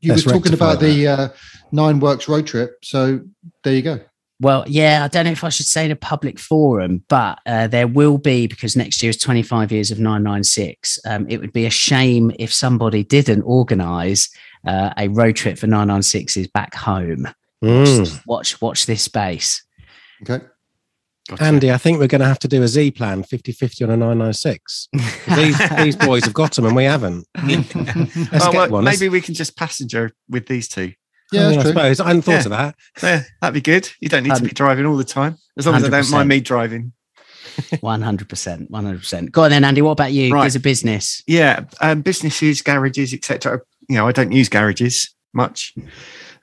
you 0.00 0.12
Let's 0.12 0.26
were 0.26 0.32
talking 0.32 0.54
about 0.54 0.80
the 0.80 1.08
uh, 1.08 1.28
Nine 1.72 2.00
Works 2.00 2.28
road 2.28 2.46
trip, 2.46 2.78
so 2.82 3.20
there 3.64 3.74
you 3.74 3.82
go. 3.82 4.00
Well, 4.38 4.64
yeah, 4.66 5.02
I 5.04 5.08
don't 5.08 5.24
know 5.24 5.32
if 5.32 5.44
I 5.44 5.48
should 5.48 5.66
say 5.66 5.86
in 5.86 5.90
a 5.90 5.96
public 5.96 6.38
forum, 6.38 7.02
but 7.08 7.38
uh, 7.46 7.68
there 7.68 7.86
will 7.86 8.18
be 8.18 8.46
because 8.46 8.76
next 8.76 9.02
year 9.02 9.08
is 9.08 9.16
25 9.16 9.72
years 9.72 9.90
of 9.90 9.98
996. 9.98 10.98
Um, 11.06 11.26
it 11.30 11.40
would 11.40 11.54
be 11.54 11.64
a 11.64 11.70
shame 11.70 12.30
if 12.38 12.52
somebody 12.52 13.02
didn't 13.02 13.42
organise 13.42 14.28
uh, 14.66 14.92
a 14.98 15.08
road 15.08 15.36
trip 15.36 15.56
for 15.56 15.66
996s 15.66 16.52
back 16.52 16.74
home. 16.74 17.28
Mm. 17.64 18.22
Watch, 18.26 18.60
watch 18.60 18.84
this 18.84 19.02
space. 19.02 19.64
Okay. 20.22 20.44
Gotcha. 21.28 21.42
Andy, 21.42 21.72
I 21.72 21.78
think 21.78 21.98
we're 21.98 22.06
going 22.06 22.20
to 22.20 22.26
have 22.26 22.38
to 22.40 22.48
do 22.48 22.62
a 22.62 22.68
Z 22.68 22.92
plan 22.92 23.22
50 23.24 23.50
50 23.52 23.84
on 23.84 23.90
a 23.90 23.96
996. 23.96 24.88
these, 25.34 25.70
these 25.76 25.96
boys 25.96 26.24
have 26.24 26.34
got 26.34 26.52
them 26.54 26.66
and 26.66 26.76
we 26.76 26.84
haven't. 26.84 27.26
Let's 27.44 27.74
Oh, 27.74 28.52
get 28.52 28.54
well, 28.54 28.70
one. 28.70 28.84
Let's- 28.84 29.00
maybe 29.00 29.08
we 29.10 29.20
can 29.20 29.34
just 29.34 29.56
passenger 29.56 30.12
with 30.28 30.46
these 30.46 30.68
two. 30.68 30.92
Yeah, 31.32 31.46
I, 31.46 31.48
mean, 31.48 31.56
that's 31.56 31.58
I 31.58 31.62
true. 31.62 31.70
suppose. 31.80 32.00
I 32.00 32.06
hadn't 32.06 32.22
thought 32.22 32.30
Yeah. 32.32 32.38
of 32.38 32.50
that. 32.50 32.74
Yeah, 33.02 33.22
that'd 33.40 33.54
be 33.54 33.60
good. 33.60 33.90
You 34.00 34.08
don't 34.08 34.22
need 34.22 34.28
to 34.30 34.36
Um, 34.36 34.42
be 34.44 34.50
driving 34.50 34.86
all 34.86 34.96
the 34.96 35.02
time, 35.02 35.36
as 35.58 35.66
long 35.66 35.74
as 35.74 35.82
they 35.82 35.88
don't 35.90 36.10
mind 36.12 36.28
me 36.28 36.38
driving. 36.40 36.92
100%. 37.56 38.70
100%. 38.70 39.30
Go 39.32 39.42
on 39.44 39.50
then, 39.50 39.64
Andy. 39.64 39.82
What 39.82 39.90
about 39.92 40.12
you? 40.12 40.32
Right. 40.32 40.46
As 40.46 40.54
a 40.54 40.60
business. 40.60 41.22
Yeah, 41.26 41.64
um, 41.80 42.02
businesses, 42.02 42.62
garages, 42.62 43.12
etc. 43.12 43.60
You 43.88 43.96
know, 43.96 44.06
I 44.06 44.12
don't 44.12 44.30
use 44.30 44.48
garages 44.48 45.14
much 45.34 45.74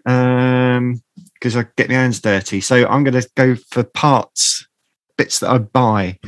because 0.04 1.56
I 1.56 1.66
get 1.78 1.88
my 1.90 1.96
hands 1.96 2.20
dirty. 2.20 2.60
So 2.62 2.86
I'm 2.88 3.04
going 3.04 3.20
to 3.22 3.30
go 3.38 3.56
for 3.72 3.84
parts, 3.84 4.68
bits 5.18 5.40
that 5.40 5.50
I 5.50 5.58
buy, 5.60 6.20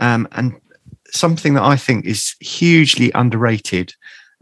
um, 0.00 0.28
and 0.32 0.60
something 1.10 1.54
that 1.54 1.62
I 1.62 1.76
think 1.76 2.06
is 2.06 2.34
hugely 2.40 3.10
underrated 3.14 3.94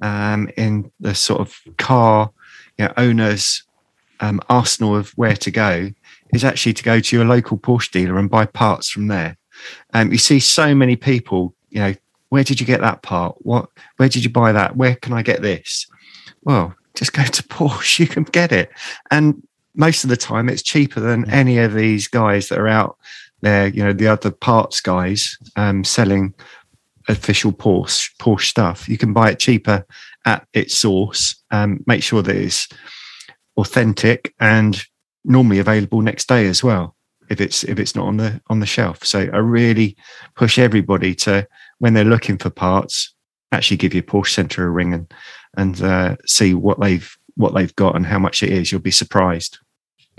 um, 0.02 0.48
in 0.56 0.90
the 1.00 1.14
sort 1.14 1.40
of 1.40 1.58
car 1.76 2.30
you 2.78 2.86
know, 2.86 2.92
owners' 2.96 3.64
um, 4.20 4.40
arsenal 4.48 4.96
of 4.96 5.10
where 5.10 5.36
to 5.36 5.50
go 5.50 5.90
is 6.32 6.44
actually 6.44 6.74
to 6.74 6.82
go 6.82 7.00
to 7.00 7.16
your 7.16 7.24
local 7.24 7.58
Porsche 7.58 7.90
dealer 7.90 8.18
and 8.18 8.30
buy 8.30 8.46
parts 8.46 8.90
from 8.90 9.08
there. 9.08 9.36
Um, 9.92 10.12
you 10.12 10.18
see 10.18 10.40
so 10.40 10.74
many 10.74 10.96
people, 10.96 11.54
you 11.70 11.80
know, 11.80 11.94
where 12.28 12.44
did 12.44 12.60
you 12.60 12.66
get 12.66 12.80
that 12.80 13.02
part? 13.02 13.34
What, 13.40 13.68
where 13.96 14.08
did 14.08 14.24
you 14.24 14.30
buy 14.30 14.52
that? 14.52 14.76
Where 14.76 14.94
can 14.94 15.12
I 15.12 15.22
get 15.22 15.42
this? 15.42 15.86
Well, 16.42 16.74
just 16.94 17.12
go 17.12 17.24
to 17.24 17.42
Porsche, 17.48 18.00
you 18.00 18.06
can 18.06 18.24
get 18.24 18.52
it. 18.52 18.70
And 19.10 19.46
most 19.74 20.04
of 20.04 20.10
the 20.10 20.16
time 20.16 20.48
it's 20.48 20.62
cheaper 20.62 21.00
than 21.00 21.30
any 21.30 21.58
of 21.58 21.74
these 21.74 22.08
guys 22.08 22.48
that 22.48 22.58
are 22.58 22.68
out 22.68 22.98
there, 23.40 23.68
you 23.68 23.82
know, 23.82 23.92
the 23.92 24.08
other 24.08 24.30
parts 24.30 24.80
guys 24.80 25.38
um, 25.56 25.84
selling 25.84 26.34
official 27.08 27.52
Porsche 27.52 28.10
Porsche 28.18 28.48
stuff. 28.48 28.88
You 28.88 28.98
can 28.98 29.12
buy 29.12 29.30
it 29.30 29.38
cheaper 29.38 29.84
at 30.24 30.46
its 30.52 30.76
source. 30.76 31.36
Um, 31.50 31.82
make 31.86 32.02
sure 32.02 32.22
that 32.22 32.36
it's 32.36 32.68
authentic 33.56 34.34
and 34.40 34.82
normally 35.24 35.58
available 35.58 36.00
next 36.00 36.28
day 36.28 36.46
as 36.46 36.62
well 36.62 36.96
if 37.30 37.40
it's 37.40 37.64
if 37.64 37.78
it's 37.78 37.94
not 37.94 38.06
on 38.06 38.16
the 38.18 38.40
on 38.48 38.60
the 38.60 38.66
shelf. 38.66 39.04
So 39.04 39.20
I 39.20 39.38
really 39.38 39.96
push 40.34 40.58
everybody 40.58 41.14
to 41.16 41.46
when 41.78 41.94
they're 41.94 42.04
looking 42.04 42.36
for 42.36 42.50
parts, 42.50 43.14
actually 43.52 43.78
give 43.78 43.94
your 43.94 44.02
Porsche 44.02 44.34
Centre 44.34 44.66
a 44.66 44.70
ring 44.70 44.92
and 44.92 45.12
and 45.56 45.80
uh, 45.82 46.16
see 46.26 46.54
what 46.54 46.80
they've 46.80 47.16
what 47.36 47.54
they've 47.54 47.74
got 47.76 47.96
and 47.96 48.04
how 48.04 48.18
much 48.18 48.42
it 48.42 48.50
is. 48.50 48.70
You'll 48.70 48.80
be 48.80 48.90
surprised 48.90 49.58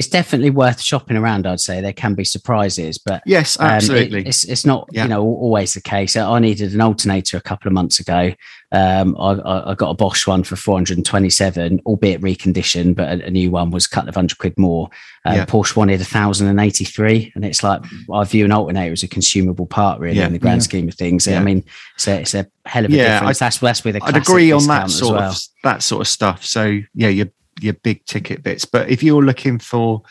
it's 0.01 0.09
definitely 0.09 0.49
worth 0.49 0.81
shopping 0.81 1.15
around. 1.15 1.45
I'd 1.45 1.59
say 1.59 1.79
there 1.79 1.93
can 1.93 2.15
be 2.15 2.23
surprises, 2.23 2.97
but 2.97 3.21
yes, 3.23 3.55
absolutely. 3.59 4.21
Um, 4.21 4.25
it, 4.25 4.29
it's 4.29 4.43
it's 4.45 4.65
not 4.65 4.89
yeah. 4.91 5.03
you 5.03 5.09
know 5.09 5.21
always 5.21 5.75
the 5.75 5.81
case. 5.81 6.15
I 6.15 6.39
needed 6.39 6.73
an 6.73 6.81
alternator 6.81 7.37
a 7.37 7.41
couple 7.41 7.67
of 7.67 7.73
months 7.73 7.99
ago. 7.99 8.33
Um, 8.71 9.15
I, 9.19 9.69
I, 9.71 9.75
got 9.75 9.91
a 9.91 9.93
Bosch 9.93 10.25
one 10.25 10.43
for 10.43 10.55
427, 10.55 11.81
albeit 11.85 12.21
reconditioned, 12.21 12.95
but 12.95 13.09
a, 13.09 13.25
a, 13.25 13.29
new 13.29 13.51
one 13.51 13.69
was 13.69 13.85
a 13.85 13.89
couple 13.89 14.09
of 14.09 14.15
hundred 14.15 14.39
quid 14.39 14.57
more. 14.57 14.89
Um, 15.25 15.35
yeah. 15.35 15.45
Porsche 15.45 15.75
wanted 15.75 15.99
1,083, 15.99 17.33
and 17.35 17.45
it's 17.45 17.63
like 17.63 17.81
I 18.11 18.23
view 18.23 18.45
an 18.45 18.51
alternator 18.51 18.93
as 18.93 19.03
a 19.03 19.07
consumable 19.07 19.67
part, 19.67 19.99
really, 19.99 20.17
yeah. 20.17 20.25
in 20.25 20.33
the 20.33 20.39
grand 20.39 20.63
scheme 20.63 20.87
of 20.87 20.95
things. 20.95 21.27
I 21.27 21.43
mean, 21.43 21.63
it's 21.95 22.07
a, 22.07 22.21
it's 22.21 22.33
a 22.33 22.47
hell 22.65 22.85
of 22.85 22.91
a 22.91 22.95
difference. 22.95 23.41
I, 23.41 23.45
that's 23.45 23.59
that's 23.59 23.83
with 23.83 23.97
a 23.97 24.03
I'd 24.03 24.17
agree 24.17 24.51
on 24.51 24.65
that 24.65 24.89
sort 24.89 25.17
well. 25.17 25.29
of 25.29 25.37
that 25.63 25.83
sort 25.83 26.01
of 26.01 26.07
stuff. 26.07 26.43
So 26.43 26.79
yeah, 26.95 27.09
you're 27.09 27.29
your 27.63 27.73
big 27.73 28.05
ticket 28.05 28.43
bits. 28.43 28.65
But 28.65 28.89
if 28.89 29.03
you're 29.03 29.23
looking 29.23 29.59
for, 29.59 30.01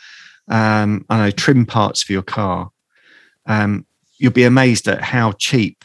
um, 0.47 1.05
I 1.09 1.17
know, 1.17 1.31
trim 1.31 1.65
parts 1.65 2.03
for 2.03 2.13
your 2.13 2.21
car, 2.23 2.71
um, 3.45 3.85
you'll 4.17 4.31
be 4.31 4.43
amazed 4.43 4.87
at 4.87 5.01
how 5.01 5.31
cheap, 5.33 5.83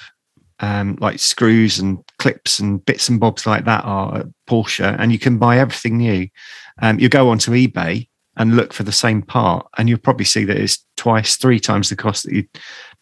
um, 0.60 0.96
like 1.00 1.18
screws 1.18 1.78
and 1.78 1.98
clips 2.18 2.58
and 2.58 2.84
bits 2.84 3.08
and 3.08 3.20
bobs 3.20 3.46
like 3.46 3.64
that 3.64 3.84
are 3.84 4.18
at 4.18 4.26
Porsche, 4.48 4.96
and 4.98 5.12
you 5.12 5.18
can 5.18 5.38
buy 5.38 5.58
everything 5.58 5.98
new. 5.98 6.28
Um, 6.82 6.98
you 6.98 7.08
go 7.08 7.28
onto 7.28 7.52
eBay 7.52 8.08
and 8.36 8.56
look 8.56 8.72
for 8.72 8.82
the 8.82 8.92
same 8.92 9.22
part, 9.22 9.66
and 9.78 9.88
you'll 9.88 9.98
probably 9.98 10.26
see 10.26 10.44
that 10.44 10.56
it's 10.56 10.84
twice, 10.96 11.36
three 11.36 11.58
times 11.58 11.88
the 11.88 11.96
cost 11.96 12.24
that 12.24 12.34
you 12.34 12.44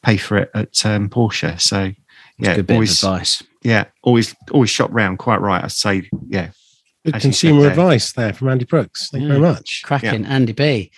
pay 0.02 0.16
for 0.16 0.36
it 0.36 0.50
at 0.54 0.86
um, 0.86 1.08
Porsche. 1.08 1.60
So, 1.60 1.92
yeah, 2.38 2.62
always 2.68 3.02
advice. 3.02 3.42
Yeah, 3.62 3.84
always 4.02 4.34
always 4.50 4.70
shop 4.70 4.90
round. 4.92 5.18
Quite 5.18 5.40
right. 5.40 5.64
I'd 5.64 5.72
say, 5.72 6.08
yeah, 6.28 6.50
Good 7.04 7.20
consumer 7.20 7.66
advice 7.68 8.12
there 8.12 8.32
from 8.32 8.48
Andy 8.48 8.64
Brooks. 8.64 9.10
Thank 9.10 9.22
you 9.22 9.28
very 9.28 9.40
much. 9.40 9.82
Cracking, 9.84 10.22
yeah. 10.22 10.30
Andy 10.30 10.52
B. 10.52 10.90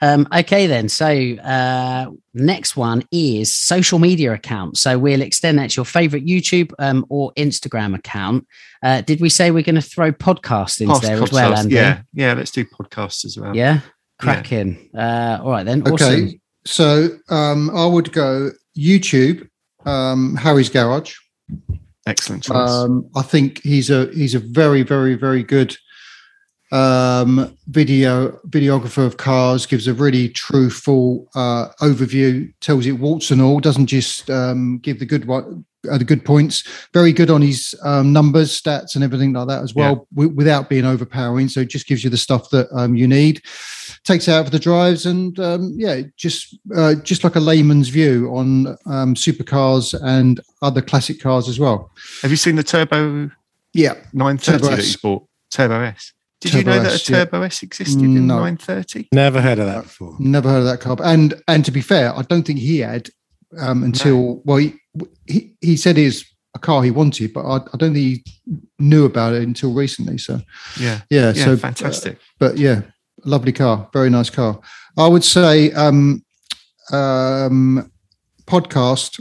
Um, 0.00 0.26
okay, 0.36 0.66
then. 0.66 0.88
So, 0.88 1.06
uh, 1.06 2.06
next 2.34 2.76
one 2.76 3.04
is 3.12 3.54
social 3.54 4.00
media 4.00 4.32
account. 4.32 4.76
So, 4.76 4.98
we'll 4.98 5.22
extend 5.22 5.60
that 5.60 5.70
to 5.70 5.76
your 5.76 5.84
favorite 5.84 6.26
YouTube 6.26 6.72
um, 6.80 7.06
or 7.08 7.32
Instagram 7.34 7.94
account. 7.94 8.44
Uh, 8.82 9.02
did 9.02 9.20
we 9.20 9.28
say 9.28 9.52
we're 9.52 9.62
going 9.62 9.76
to 9.76 9.82
throw 9.82 10.10
podcasts 10.10 10.80
into 10.80 10.94
Past 10.94 11.02
there 11.02 11.18
podcasts, 11.18 11.22
as 11.22 11.32
well, 11.32 11.54
Andy? 11.54 11.74
Yeah, 11.76 12.02
yeah, 12.12 12.32
let's 12.34 12.50
do 12.50 12.64
podcasts 12.64 13.24
as 13.24 13.38
well. 13.38 13.54
Yeah, 13.54 13.80
cracking. 14.18 14.90
Yeah. 14.92 15.36
Uh, 15.38 15.44
all 15.44 15.50
right, 15.52 15.64
then. 15.64 15.86
Okay. 15.86 15.92
Awesome. 16.24 16.40
So, 16.64 17.08
um, 17.28 17.70
I 17.70 17.86
would 17.86 18.12
go 18.12 18.50
YouTube, 18.76 19.48
um, 19.86 20.34
Harry's 20.34 20.70
Garage. 20.70 21.14
Excellent 22.06 22.42
choice. 22.42 22.70
Um, 22.70 23.08
I 23.14 23.22
think 23.22 23.62
he's 23.62 23.90
a 23.90 24.06
he's 24.12 24.34
a 24.34 24.40
very 24.40 24.82
very 24.82 25.14
very 25.14 25.42
good 25.42 25.76
um, 26.72 27.56
video 27.68 28.32
videographer 28.48 29.06
of 29.06 29.16
cars. 29.16 29.66
Gives 29.66 29.86
a 29.86 29.94
really 29.94 30.28
true 30.28 30.70
full 30.70 31.28
uh, 31.34 31.68
overview. 31.80 32.52
Tells 32.60 32.86
it 32.86 32.92
warts 32.92 33.30
and 33.30 33.40
all. 33.40 33.60
Doesn't 33.60 33.86
just 33.86 34.28
um, 34.30 34.78
give 34.78 34.98
the 34.98 35.06
good 35.06 35.26
one 35.26 35.64
uh, 35.90 35.98
the 35.98 36.04
good 36.04 36.24
points. 36.24 36.62
Very 36.92 37.12
good 37.12 37.30
on 37.30 37.42
his 37.42 37.74
um, 37.82 38.12
numbers, 38.12 38.60
stats, 38.60 38.94
and 38.94 39.02
everything 39.02 39.32
like 39.32 39.48
that 39.48 39.62
as 39.62 39.74
well, 39.74 39.90
yeah. 39.90 40.16
w- 40.24 40.34
without 40.34 40.68
being 40.68 40.84
overpowering. 40.84 41.48
So 41.48 41.60
it 41.60 41.70
just 41.70 41.86
gives 41.86 42.04
you 42.04 42.10
the 42.10 42.16
stuff 42.16 42.50
that 42.50 42.68
um, 42.72 42.94
you 42.94 43.08
need. 43.08 43.42
Takes 44.04 44.28
out 44.28 44.44
for 44.44 44.50
the 44.50 44.58
drives, 44.58 45.06
and 45.06 45.38
um, 45.38 45.74
yeah, 45.76 46.02
just 46.16 46.56
uh, 46.74 46.94
just 46.96 47.24
like 47.24 47.36
a 47.36 47.40
layman's 47.40 47.88
view 47.88 48.28
on 48.34 48.68
um, 48.86 49.14
supercars 49.14 49.98
and 50.02 50.40
other 50.60 50.82
classic 50.82 51.20
cars 51.20 51.48
as 51.48 51.58
well. 51.60 51.90
Have 52.22 52.30
you 52.30 52.36
seen 52.36 52.56
the 52.56 52.64
Turbo? 52.64 53.30
Yeah, 53.74 53.94
nine 54.12 54.38
thirty 54.38 54.66
that 54.66 54.86
you 54.86 54.98
bought. 55.02 55.26
Turbo 55.50 55.80
S. 55.82 56.12
Did 56.42 56.52
Turbo 56.52 56.58
you 56.58 56.82
know 56.82 56.88
S, 56.88 56.92
that 56.92 57.08
a 57.08 57.12
Turbo 57.12 57.40
yeah. 57.40 57.46
S 57.46 57.62
existed 57.62 58.02
in 58.02 58.26
no. 58.26 58.34
930? 58.34 59.08
Never 59.12 59.40
heard 59.40 59.60
of 59.60 59.66
that 59.66 59.84
before. 59.84 60.16
Never 60.18 60.48
heard 60.48 60.58
of 60.58 60.64
that 60.64 60.80
car. 60.80 60.96
And 61.04 61.34
and 61.46 61.64
to 61.64 61.70
be 61.70 61.80
fair, 61.80 62.12
I 62.16 62.22
don't 62.22 62.42
think 62.42 62.58
he 62.58 62.80
had 62.80 63.08
um, 63.60 63.84
until 63.84 64.16
no. 64.16 64.42
well, 64.44 64.56
he, 64.56 64.74
he, 65.28 65.54
he 65.60 65.76
said 65.76 65.96
he's 65.96 66.24
a 66.54 66.58
car 66.58 66.82
he 66.82 66.90
wanted, 66.90 67.32
but 67.32 67.44
I, 67.44 67.56
I, 67.56 67.76
don't 67.76 67.94
think 67.94 67.96
he 67.96 68.24
knew 68.80 69.04
about 69.04 69.34
it 69.34 69.42
until 69.42 69.72
recently. 69.72 70.18
So 70.18 70.40
yeah, 70.80 71.02
yeah, 71.10 71.32
yeah 71.32 71.44
so 71.44 71.56
fantastic. 71.56 72.16
Uh, 72.16 72.22
but 72.40 72.58
yeah, 72.58 72.82
lovely 73.24 73.52
car, 73.52 73.88
very 73.92 74.10
nice 74.10 74.28
car. 74.28 74.60
I 74.98 75.06
would 75.06 75.24
say 75.24 75.70
um, 75.72 76.24
um, 76.90 77.88
podcast 78.46 79.20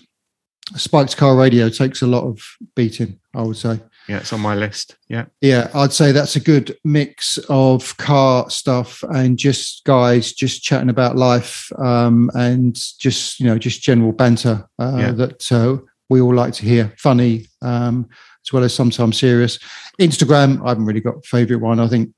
Spikes 0.75 1.13
Car 1.13 1.35
Radio 1.35 1.69
takes 1.69 2.01
a 2.01 2.07
lot 2.07 2.23
of 2.23 2.41
beating. 2.75 3.19
I 3.35 3.43
would 3.43 3.57
say. 3.57 3.79
Yeah, 4.07 4.17
it's 4.17 4.33
on 4.33 4.41
my 4.41 4.55
list. 4.55 4.97
Yeah. 5.07 5.25
Yeah, 5.41 5.69
I'd 5.73 5.93
say 5.93 6.11
that's 6.11 6.35
a 6.35 6.39
good 6.39 6.77
mix 6.83 7.37
of 7.49 7.95
car 7.97 8.49
stuff 8.49 9.03
and 9.03 9.37
just 9.37 9.83
guys 9.85 10.33
just 10.33 10.63
chatting 10.63 10.89
about 10.89 11.15
life 11.15 11.71
um, 11.77 12.29
and 12.33 12.75
just, 12.99 13.39
you 13.39 13.45
know, 13.45 13.57
just 13.57 13.81
general 13.81 14.11
banter 14.11 14.67
uh, 14.79 14.97
yeah. 14.97 15.11
that 15.11 15.51
uh, 15.51 15.77
we 16.09 16.19
all 16.19 16.33
like 16.33 16.53
to 16.55 16.65
hear. 16.65 16.93
Funny, 16.97 17.47
um, 17.61 18.09
as 18.43 18.51
well 18.51 18.63
as 18.63 18.73
sometimes 18.73 19.19
serious. 19.19 19.59
Instagram, 19.99 20.63
I 20.65 20.69
haven't 20.69 20.85
really 20.85 20.99
got 20.99 21.17
a 21.17 21.21
favorite 21.21 21.61
one. 21.61 21.79
I 21.79 21.87
think 21.87 22.11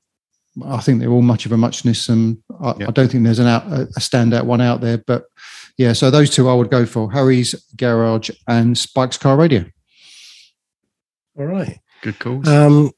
I 0.64 0.80
think 0.80 1.00
they're 1.00 1.10
all 1.10 1.22
much 1.22 1.46
of 1.46 1.52
a 1.52 1.56
muchness, 1.56 2.08
and 2.08 2.38
I, 2.60 2.74
yeah. 2.78 2.88
I 2.88 2.90
don't 2.92 3.10
think 3.10 3.24
there's 3.24 3.40
an 3.40 3.46
out, 3.46 3.66
a 3.66 3.86
standout 3.98 4.44
one 4.44 4.60
out 4.60 4.80
there. 4.80 4.98
But 4.98 5.24
yeah, 5.76 5.92
so 5.92 6.10
those 6.10 6.30
two 6.30 6.48
I 6.48 6.54
would 6.54 6.70
go 6.70 6.86
for: 6.86 7.10
Harry's 7.10 7.54
Garage 7.76 8.30
and 8.46 8.76
Spike's 8.78 9.18
Car 9.18 9.36
Radio. 9.36 9.64
All 11.38 11.46
right. 11.46 11.80
Good 12.02 12.18
calls. 12.18 12.48
Um, 12.48 12.92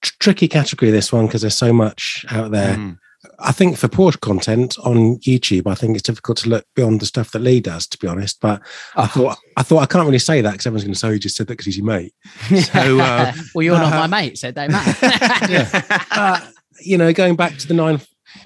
tr- 0.00 0.14
tricky 0.18 0.48
category 0.48 0.90
this 0.90 1.12
one 1.12 1.26
because 1.26 1.42
there's 1.42 1.56
so 1.56 1.72
much 1.72 2.24
out 2.30 2.50
there. 2.50 2.76
Mm. 2.76 2.98
I 3.38 3.52
think 3.52 3.76
for 3.76 3.88
Porsche 3.88 4.20
content 4.20 4.76
on 4.80 5.18
YouTube, 5.18 5.70
I 5.70 5.74
think 5.74 5.94
it's 5.94 6.02
difficult 6.02 6.38
to 6.38 6.48
look 6.48 6.66
beyond 6.74 7.00
the 7.00 7.06
stuff 7.06 7.30
that 7.30 7.38
Lee 7.38 7.60
does, 7.60 7.86
to 7.88 7.98
be 7.98 8.08
honest. 8.08 8.40
But 8.40 8.60
oh. 8.96 9.02
I 9.02 9.06
thought 9.06 9.38
I 9.56 9.62
thought 9.62 9.78
I 9.78 9.86
can't 9.86 10.06
really 10.06 10.18
say 10.18 10.40
that 10.40 10.52
because 10.52 10.66
everyone's 10.66 10.84
going 10.84 10.94
to 10.94 10.98
say 10.98 11.12
you 11.12 11.18
just 11.18 11.36
said 11.36 11.46
that 11.46 11.52
because 11.52 11.66
he's 11.66 11.76
your 11.76 11.86
mate. 11.86 12.14
So, 12.64 13.00
uh, 13.00 13.32
well, 13.54 13.62
you're 13.62 13.76
uh, 13.76 13.90
not 13.90 14.08
my 14.08 14.22
mate, 14.22 14.38
so 14.38 14.48
it 14.48 14.54
don't 14.54 14.72
matter. 14.72 15.52
yeah. 15.52 16.04
Uh, 16.10 16.40
you 16.80 16.98
know, 16.98 17.12
going 17.12 17.36
back 17.36 17.58
to 17.58 17.68
the 17.68 17.74
nine 17.74 18.00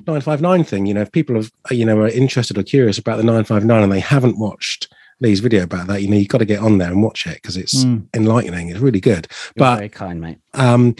959 0.06 0.64
thing, 0.64 0.86
you 0.86 0.94
know, 0.94 1.02
if 1.02 1.12
people 1.12 1.36
have, 1.36 1.50
you 1.70 1.84
know, 1.84 1.98
are 1.98 2.08
interested 2.08 2.58
or 2.58 2.62
curious 2.62 2.98
about 2.98 3.16
the 3.16 3.22
959 3.22 3.82
and 3.82 3.92
they 3.92 4.00
haven't 4.00 4.38
watched 4.38 4.92
Lee's 5.20 5.40
video 5.40 5.62
about 5.62 5.86
that, 5.86 6.02
you 6.02 6.08
know, 6.08 6.16
you've 6.16 6.28
got 6.28 6.38
to 6.38 6.44
get 6.44 6.60
on 6.60 6.78
there 6.78 6.90
and 6.90 7.02
watch 7.02 7.26
it 7.26 7.36
because 7.36 7.56
it's 7.56 7.84
mm. 7.84 8.06
enlightening. 8.14 8.68
It's 8.68 8.80
really 8.80 9.00
good. 9.00 9.28
You're 9.56 9.64
but 9.64 9.76
very 9.76 9.88
kind, 9.88 10.20
mate. 10.20 10.38
Um, 10.54 10.94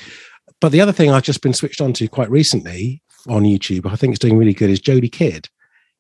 but 0.61 0.73
the 0.73 0.81
other 0.81 0.93
thing 0.93 1.11
I've 1.11 1.23
just 1.23 1.43
been 1.43 1.53
switched 1.53 1.81
on 1.81 1.93
to 1.95 2.09
quite 2.09 2.31
recently 2.31 3.03
on 3.29 3.43
YouTube, 3.43 3.91
I 3.91 3.97
think 3.97 4.13
it's 4.13 4.19
doing 4.19 4.39
really 4.39 4.55
good, 4.55 4.71
is 4.71 4.81
Jodie 4.81 5.13
Kidd. 5.13 5.49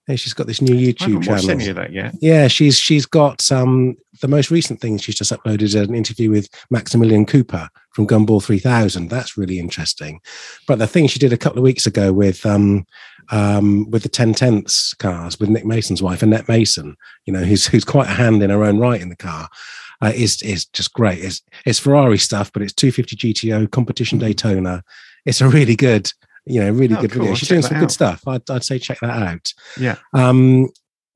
And 0.08 0.18
she's 0.20 0.34
got 0.34 0.46
this 0.46 0.62
new 0.62 0.74
YouTube 0.74 1.24
channel. 1.24 1.50
Any 1.50 1.66
of 1.66 1.76
that 1.76 1.92
yet? 1.92 2.14
Yeah, 2.20 2.46
she's 2.46 2.78
she's 2.78 3.06
got 3.06 3.50
um 3.50 3.96
the 4.20 4.28
most 4.28 4.52
recent 4.52 4.80
thing 4.80 4.98
she's 4.98 5.16
just 5.16 5.32
uploaded 5.32 5.62
is 5.62 5.74
an 5.74 5.96
interview 5.96 6.30
with 6.30 6.48
Maximilian 6.70 7.26
Cooper 7.26 7.68
from 7.90 8.06
Gumball 8.06 8.40
3000. 8.40 9.08
That's 9.08 9.36
really 9.36 9.58
interesting. 9.58 10.20
But 10.68 10.78
the 10.78 10.86
thing 10.86 11.08
she 11.08 11.18
did 11.18 11.32
a 11.32 11.36
couple 11.36 11.58
of 11.58 11.64
weeks 11.64 11.86
ago 11.86 12.12
with 12.12 12.46
um 12.46 12.86
um, 13.30 13.90
with 13.90 14.02
the 14.02 14.08
10 14.08 14.34
tenths 14.34 14.94
cars 14.94 15.38
with 15.38 15.48
Nick 15.48 15.64
Mason's 15.64 16.02
wife, 16.02 16.22
Annette 16.22 16.48
Mason, 16.48 16.96
you 17.24 17.32
know, 17.32 17.42
who's 17.42 17.66
who's 17.66 17.84
quite 17.84 18.08
a 18.08 18.14
hand 18.14 18.42
in 18.42 18.50
her 18.50 18.64
own 18.64 18.78
right 18.78 19.00
in 19.00 19.08
the 19.08 19.16
car, 19.16 19.48
uh, 20.02 20.12
is 20.14 20.42
is 20.42 20.66
just 20.66 20.92
great. 20.92 21.18
It's 21.18 21.42
it's 21.64 21.78
Ferrari 21.78 22.18
stuff, 22.18 22.52
but 22.52 22.62
it's 22.62 22.72
250 22.72 23.16
GTO 23.16 23.70
competition 23.70 24.18
mm-hmm. 24.18 24.28
Daytona. 24.28 24.82
It's 25.24 25.40
a 25.40 25.48
really 25.48 25.76
good, 25.76 26.12
you 26.44 26.60
know, 26.60 26.70
really 26.70 26.96
oh, 26.96 27.00
good 27.00 27.12
cool. 27.12 27.22
video. 27.22 27.34
She's 27.34 27.48
doing 27.48 27.62
some 27.62 27.76
out. 27.76 27.80
good 27.80 27.90
stuff. 27.90 28.26
I'd, 28.26 28.48
I'd 28.50 28.64
say 28.64 28.78
check 28.78 29.00
that 29.00 29.22
out. 29.22 29.52
Yeah. 29.78 29.96
Um, 30.12 30.68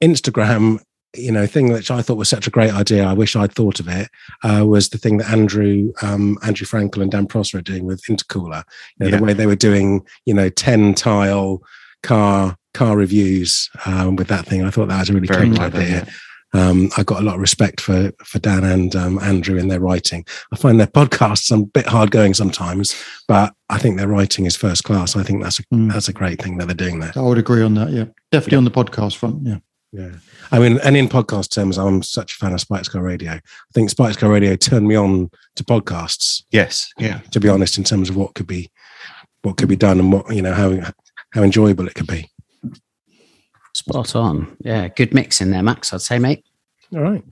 Instagram 0.03 0.81
you 1.17 1.33
know 1.33 1.47
thing 1.47 1.73
which 1.73 1.91
I 1.91 2.03
thought 2.03 2.17
was 2.17 2.29
such 2.29 2.47
a 2.47 2.51
great 2.51 2.73
idea. 2.73 3.05
I 3.05 3.13
wish 3.13 3.35
I'd 3.35 3.53
thought 3.53 3.81
of 3.81 3.89
it. 3.89 4.09
Uh, 4.43 4.65
was 4.65 4.91
the 4.91 4.99
thing 4.99 5.19
that 5.19 5.31
Andrew 5.31 5.93
um, 6.03 6.39
Andrew 6.43 6.67
Frankel 6.67 7.03
and 7.03 7.11
Dan 7.11 7.27
Prosser 7.27 7.59
are 7.59 7.63
doing 7.63 7.85
with 7.85 8.03
Intercooler. 8.03 8.63
You 8.99 9.07
know, 9.07 9.07
yeah. 9.07 9.17
The 9.17 9.25
way 9.25 9.33
they 9.33 9.47
were 9.47 9.57
doing 9.57 10.07
you 10.25 10.35
know 10.35 10.49
ten 10.49 10.95
tile 10.95 11.63
car 12.03 12.57
car 12.75 12.97
reviews 12.97 13.69
um, 13.87 14.17
with 14.17 14.29
that 14.29 14.47
thing. 14.47 14.63
I 14.63 14.71
thought 14.71 14.89
that 14.89 15.01
was 15.01 15.11
a 15.11 15.15
really 15.15 15.27
Very 15.27 15.51
clever 15.51 15.79
idea. 15.79 16.05
Yeah. 16.07 16.11
Um, 16.53 16.91
I 16.97 17.05
got 17.05 17.21
a 17.21 17.25
lot 17.25 17.37
of 17.37 17.41
respect 17.41 17.81
for 17.81 18.11
for 18.25 18.39
Dan 18.41 18.65
and 18.65 18.97
um, 18.97 19.19
Andrew 19.21 19.57
in 19.57 19.69
their 19.69 19.79
writing. 19.81 20.25
I 20.53 20.57
find 20.57 20.81
their 20.81 20.89
podcasts 20.89 21.53
a 21.57 21.65
bit 21.65 21.87
hard 21.87 22.11
going 22.11 22.35
sometimes, 22.35 22.95
but 23.29 23.55
I 23.69 23.79
think 23.79 23.97
their 23.99 24.09
writing 24.09 24.47
is 24.47 24.57
first 24.57 24.83
class. 24.83 25.15
I 25.17 25.23
think 25.23 25.43
that's 25.43 25.61
a 25.61 25.63
Mm. 25.73 25.93
that's 25.93 26.09
a 26.09 26.13
great 26.13 26.43
thing 26.43 26.59
that 26.59 26.67
they're 26.67 26.75
doing 26.75 26.99
there. 27.01 27.13
I 27.15 27.21
would 27.21 27.39
agree 27.39 27.63
on 27.63 27.75
that. 27.75 27.91
Yeah, 27.91 28.07
definitely 28.33 28.59
on 28.59 28.65
the 28.65 28.71
podcast 28.73 29.17
front. 29.17 29.47
Yeah. 29.47 29.59
Yeah. 29.93 30.13
I 30.53 30.61
mean, 30.61 30.79
and 30.85 30.97
in 30.97 31.09
podcast 31.09 31.51
terms, 31.51 31.77
I'm 31.77 32.03
such 32.03 32.35
a 32.35 32.37
fan 32.37 32.53
of 32.53 32.61
Spikes 32.61 32.89
Car 32.89 33.03
Radio. 33.03 33.33
I 33.33 33.41
think 33.75 33.91
Spikes 33.91 34.17
Car 34.17 34.31
Radio 34.31 34.55
turned 34.55 34.87
me 34.87 34.95
on 34.95 35.31
to 35.57 35.65
podcasts, 35.65 36.45
Yes. 36.53 36.93
Yeah. 36.99 37.19
to 37.33 37.41
be 37.41 37.49
honest, 37.49 37.77
in 37.79 37.83
terms 37.85 38.09
of 38.09 38.17
what 38.17 38.35
could 38.35 38.47
be 38.47 38.71
what 39.43 39.57
could 39.57 39.69
be 39.69 39.77
done 39.77 39.99
and 39.99 40.13
what, 40.13 40.33
you 40.35 40.43
know, 40.43 40.53
how 40.53 40.93
how 41.33 41.43
enjoyable 41.43 41.87
it 41.87 41.95
could 41.95 42.07
be. 42.07 42.31
Spot 43.75 44.17
on. 44.17 44.57
Yeah, 44.61 44.89
good 44.89 45.15
mix 45.15 45.41
in 45.41 45.51
there, 45.51 45.63
Max. 45.63 45.93
I'd 45.93 46.01
say, 46.01 46.19
mate. 46.19 46.45
All 46.93 47.01
right. 47.01 47.25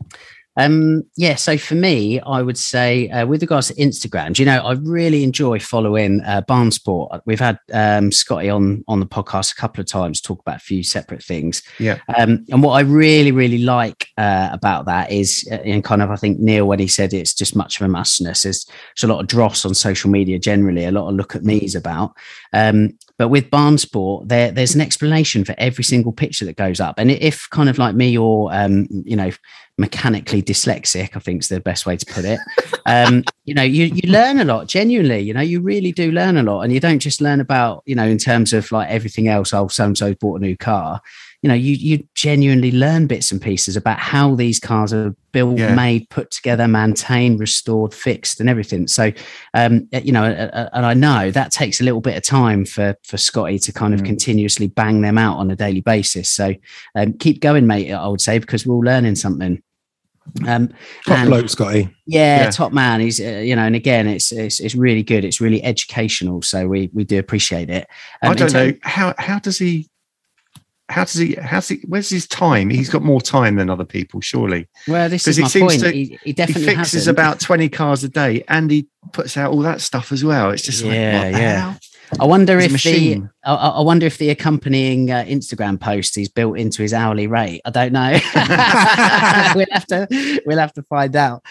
Um, 0.59 1.05
yeah, 1.17 1.37
so 1.37 1.57
for 1.57 1.77
me, 1.77 2.19
I 2.21 2.43
would 2.43 2.59
say 2.59 3.09
uh, 3.11 3.25
with 3.27 3.43
regards 3.43 3.69
to 3.69 3.75
Instagram, 3.75 4.33
do 4.33 4.43
you 4.43 4.47
know, 4.47 4.59
I 4.59 4.73
really 4.73 5.23
enjoy 5.23 5.61
following 5.61 6.21
uh, 6.23 6.43
Barnsport. 6.49 7.21
We've 7.27 7.39
had 7.39 7.61
um, 7.73 8.11
Scotty 8.11 8.51
on 8.51 8.85
on 8.89 8.99
the 8.99 9.07
podcast 9.07 9.53
a 9.53 9.55
couple 9.55 9.81
of 9.81 9.87
times, 9.87 10.21
talk 10.21 10.41
about 10.41 10.57
a 10.57 10.61
few 10.61 10.83
separate 10.83 11.23
things. 11.23 11.63
Yeah. 11.79 12.01
Um, 12.17 12.45
and 12.51 12.61
what 12.61 12.73
I 12.73 12.81
really, 12.81 13.31
really 13.31 13.59
like 13.59 14.09
uh, 14.17 14.49
about 14.51 14.87
that 14.87 15.13
is, 15.13 15.49
uh, 15.53 15.57
and 15.57 15.85
kind 15.85 16.03
of, 16.03 16.11
I 16.11 16.17
think 16.17 16.41
Neil, 16.41 16.67
when 16.67 16.81
he 16.81 16.89
said 16.89 17.15
it's 17.15 17.35
just 17.35 17.55
much 17.55 17.81
of 17.81 17.87
a 17.87 17.89
mustness, 17.89 18.43
there's, 18.43 18.65
there's 18.65 19.09
a 19.09 19.13
lot 19.13 19.21
of 19.21 19.29
dross 19.29 19.65
on 19.65 19.75
social 19.75 20.11
media 20.11 20.41
generally, 20.41 20.87
a 20.87 20.91
lot 20.91 21.09
of 21.09 21.15
look 21.15 21.37
at 21.37 21.45
me's 21.45 21.77
about. 21.77 22.17
Um, 22.53 22.99
but 23.19 23.29
with 23.29 23.51
Barnsport, 23.51 24.29
there, 24.29 24.51
there's 24.53 24.75
an 24.75 24.81
explanation 24.81 25.45
for 25.45 25.55
every 25.59 25.85
single 25.85 26.13
picture 26.13 26.45
that 26.45 26.57
goes 26.57 26.81
up. 26.81 26.99
And 26.99 27.11
if 27.11 27.49
kind 27.51 27.69
of 27.69 27.77
like 27.77 27.95
me 27.95 28.17
or, 28.17 28.53
um, 28.53 28.87
you 28.91 29.17
know, 29.17 29.31
mechanically 29.77 30.43
dyslexic, 30.43 31.17
I 31.17 31.19
think 31.19 31.43
is 31.43 31.49
the 31.49 31.61
best 31.61 31.85
way 31.85 31.97
to 31.97 32.07
put 32.07 32.25
it. 32.25 32.41
Um, 32.87 33.23
you 33.45 33.53
know, 33.53 33.63
you 33.63 33.85
you 33.85 34.11
learn 34.11 34.41
a 34.41 34.47
lot, 34.47 34.67
genuinely. 34.67 35.19
You 35.19 35.35
know, 35.35 35.43
you 35.43 35.61
really 35.61 35.93
do 35.93 36.11
learn 36.11 36.39
a 36.39 36.43
lot, 36.43 36.63
and 36.63 36.73
you 36.73 36.81
don't 36.81 37.01
just 37.01 37.21
learn 37.21 37.39
about, 37.39 37.83
you 37.85 37.95
know, 37.95 38.07
in 38.07 38.17
terms 38.17 38.55
of 38.55 38.73
like 38.73 38.89
everything 38.89 39.29
else. 39.29 39.53
Oh, 39.53 39.69
so 39.69 39.85
and 39.85 39.99
so 39.99 40.15
bought 40.15 40.41
a 40.41 40.43
new 40.43 40.57
car. 40.57 41.03
You 41.43 41.49
know, 41.49 41.55
you 41.55 41.75
you 41.75 42.05
genuinely 42.17 42.73
learn 42.73 43.07
bits 43.07 43.31
and 43.31 43.41
pieces 43.41 43.77
about 43.77 44.01
how 44.01 44.35
these 44.35 44.59
cars 44.59 44.93
are 44.93 45.15
built, 45.31 45.57
Yeah. 45.57 45.73
made, 45.73 46.11
put 46.11 46.33
together, 46.33 46.67
maintained, 46.67 47.39
restored, 47.39 47.95
fixed, 47.95 48.41
and 48.41 48.51
everything. 48.51 48.89
So, 48.89 49.13
um, 49.55 49.87
you 49.93 50.11
know, 50.11 50.25
and 50.25 50.85
I 50.85 50.95
know 50.95 51.31
that 51.31 51.53
takes 51.53 51.81
a 51.81 51.85
little 51.85 52.01
bit 52.01 52.17
of 52.17 52.25
time 52.25 52.65
for 52.65 52.97
for 53.05 53.17
Scotty 53.19 53.61
to 53.61 53.73
kind 53.73 53.95
of 53.95 54.01
Mm. 54.01 54.07
continuously 54.07 54.67
bang 54.67 55.01
them 55.01 55.17
out 55.17 55.37
on 55.39 55.49
a 55.53 55.55
daily 55.55 55.81
basis. 55.81 56.29
So, 56.29 56.55
um, 56.97 57.13
keep 57.13 57.41
going, 57.41 57.69
mate. 57.69 57.93
I 57.93 58.09
would 58.09 58.21
say 58.21 58.39
because 58.41 58.67
we're 58.67 58.75
all 58.75 58.81
learning 58.81 59.15
something. 59.15 59.63
Um, 60.47 60.69
Top 61.07 61.19
and- 61.19 61.29
bloke, 61.31 61.49
Scotty. 61.49 61.89
yeah, 62.07 62.43
Yeah. 62.43 62.51
top 62.51 62.73
man. 62.73 63.01
He's 63.01 63.21
uh, 63.21 63.43
you 63.45 63.55
know, 63.55 63.63
and 63.63 63.77
again, 63.77 64.09
it's, 64.09 64.33
it's 64.33 64.59
it's 64.59 64.75
really 64.75 65.05
good. 65.05 65.25
It's 65.25 65.41
really 65.41 65.63
educational. 65.63 66.43
So 66.43 66.67
we 66.67 66.91
we 66.93 67.05
do 67.05 67.19
appreciate 67.21 67.71
it. 67.71 67.87
Um, 68.23 68.33
I 68.33 68.35
don't 68.35 68.51
term- 68.51 68.67
know 68.71 68.75
how 68.83 69.15
how 69.19 69.39
does 69.39 69.59
he 69.59 69.89
how 70.89 71.05
does 71.05 71.15
he 71.15 71.35
how's 71.35 71.69
he 71.69 71.81
where's 71.87 72.09
his 72.09 72.27
time? 72.27 72.71
He's 72.71 72.89
got 72.89 73.03
more 73.03 73.21
time 73.21 73.57
than 73.57 73.69
other 73.69 73.85
people, 73.85 74.21
surely. 74.21 74.69
Well, 74.87 75.09
this 75.09 75.29
is 75.29 75.39
it 75.39 75.43
my 75.43 75.49
seems 75.49 75.73
point. 75.73 75.81
to- 75.83 75.93
he, 75.93 76.05
he 76.05 76.19
He 76.25 76.33
definitely 76.33 76.65
fixes 76.67 76.93
hasn't. 76.93 77.15
about 77.19 77.41
20 77.41 77.69
cars 77.69 78.05
a 78.05 78.09
day 78.09 78.43
and 78.49 78.71
he 78.71 78.89
puts 79.13 79.37
out 79.37 79.53
all 79.53 79.61
that 79.63 79.81
stuff 79.81 80.13
as 80.13 80.25
well. 80.25 80.51
It's 80.51 80.63
just 80.63 80.85
Yeah, 80.85 81.23
like 81.25 81.33
yeah. 81.37 81.75
I 82.19 82.25
wonder 82.27 82.59
if 82.59 82.73
the. 82.83 83.23
I, 83.45 83.55
I 83.55 83.81
wonder 83.83 84.07
if 84.07 84.19
the 84.19 84.31
accompanying 84.31 85.11
uh, 85.11 85.25
Instagram 85.25 85.79
post 85.81 86.17
is 86.17 86.29
built 86.29 86.59
into 86.59 86.83
his 86.83 86.95
hourly 86.95 87.27
rate. 87.27 87.61
I 87.65 87.71
don't 87.71 87.93
know. 87.93 88.13
we'll 89.55 89.67
have 89.73 89.87
to 89.87 90.43
we'll 90.47 90.59
have 90.59 90.73
to 90.75 90.83
find 90.85 91.15
out. 91.17 91.43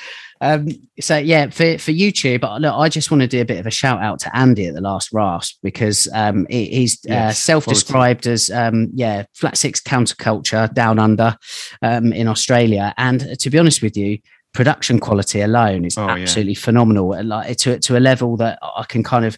Um, 0.41 0.67
so 0.99 1.17
yeah, 1.17 1.49
for 1.49 1.77
for 1.77 1.91
YouTube, 1.91 2.43
uh, 2.43 2.57
look, 2.57 2.73
I 2.73 2.89
just 2.89 3.11
want 3.11 3.21
to 3.21 3.27
do 3.27 3.41
a 3.41 3.45
bit 3.45 3.59
of 3.59 3.67
a 3.67 3.71
shout 3.71 4.01
out 4.01 4.19
to 4.21 4.35
Andy 4.35 4.67
at 4.67 4.73
the 4.75 4.81
last 4.81 5.11
rasp 5.13 5.57
because 5.63 6.07
um, 6.13 6.45
he- 6.49 6.69
he's 6.69 7.05
uh, 7.07 7.31
self-described 7.31 8.27
as 8.27 8.49
um, 8.51 8.89
yeah 8.93 9.23
flat 9.33 9.57
six 9.57 9.79
counterculture 9.79 10.71
down 10.73 10.99
under 10.99 11.35
um, 11.81 12.13
in 12.13 12.27
Australia, 12.27 12.93
and 12.97 13.39
to 13.39 13.49
be 13.49 13.59
honest 13.59 13.81
with 13.81 13.95
you. 13.97 14.19
Production 14.53 14.97
quality 14.99 15.41
alone 15.41 15.85
is 15.85 15.97
Oh, 15.99 16.07
yeah. 16.07 16.23
absolutely 16.23 16.55
phenomenal, 16.55 17.13
uh, 17.13 17.21
like 17.21 17.57
to 17.57 17.77
to 17.79 17.95
a 17.97 17.99
level 17.99 18.37
that 18.37 18.57
I 18.63 18.85
can 18.87 19.03
kind 19.03 19.23
of 19.23 19.37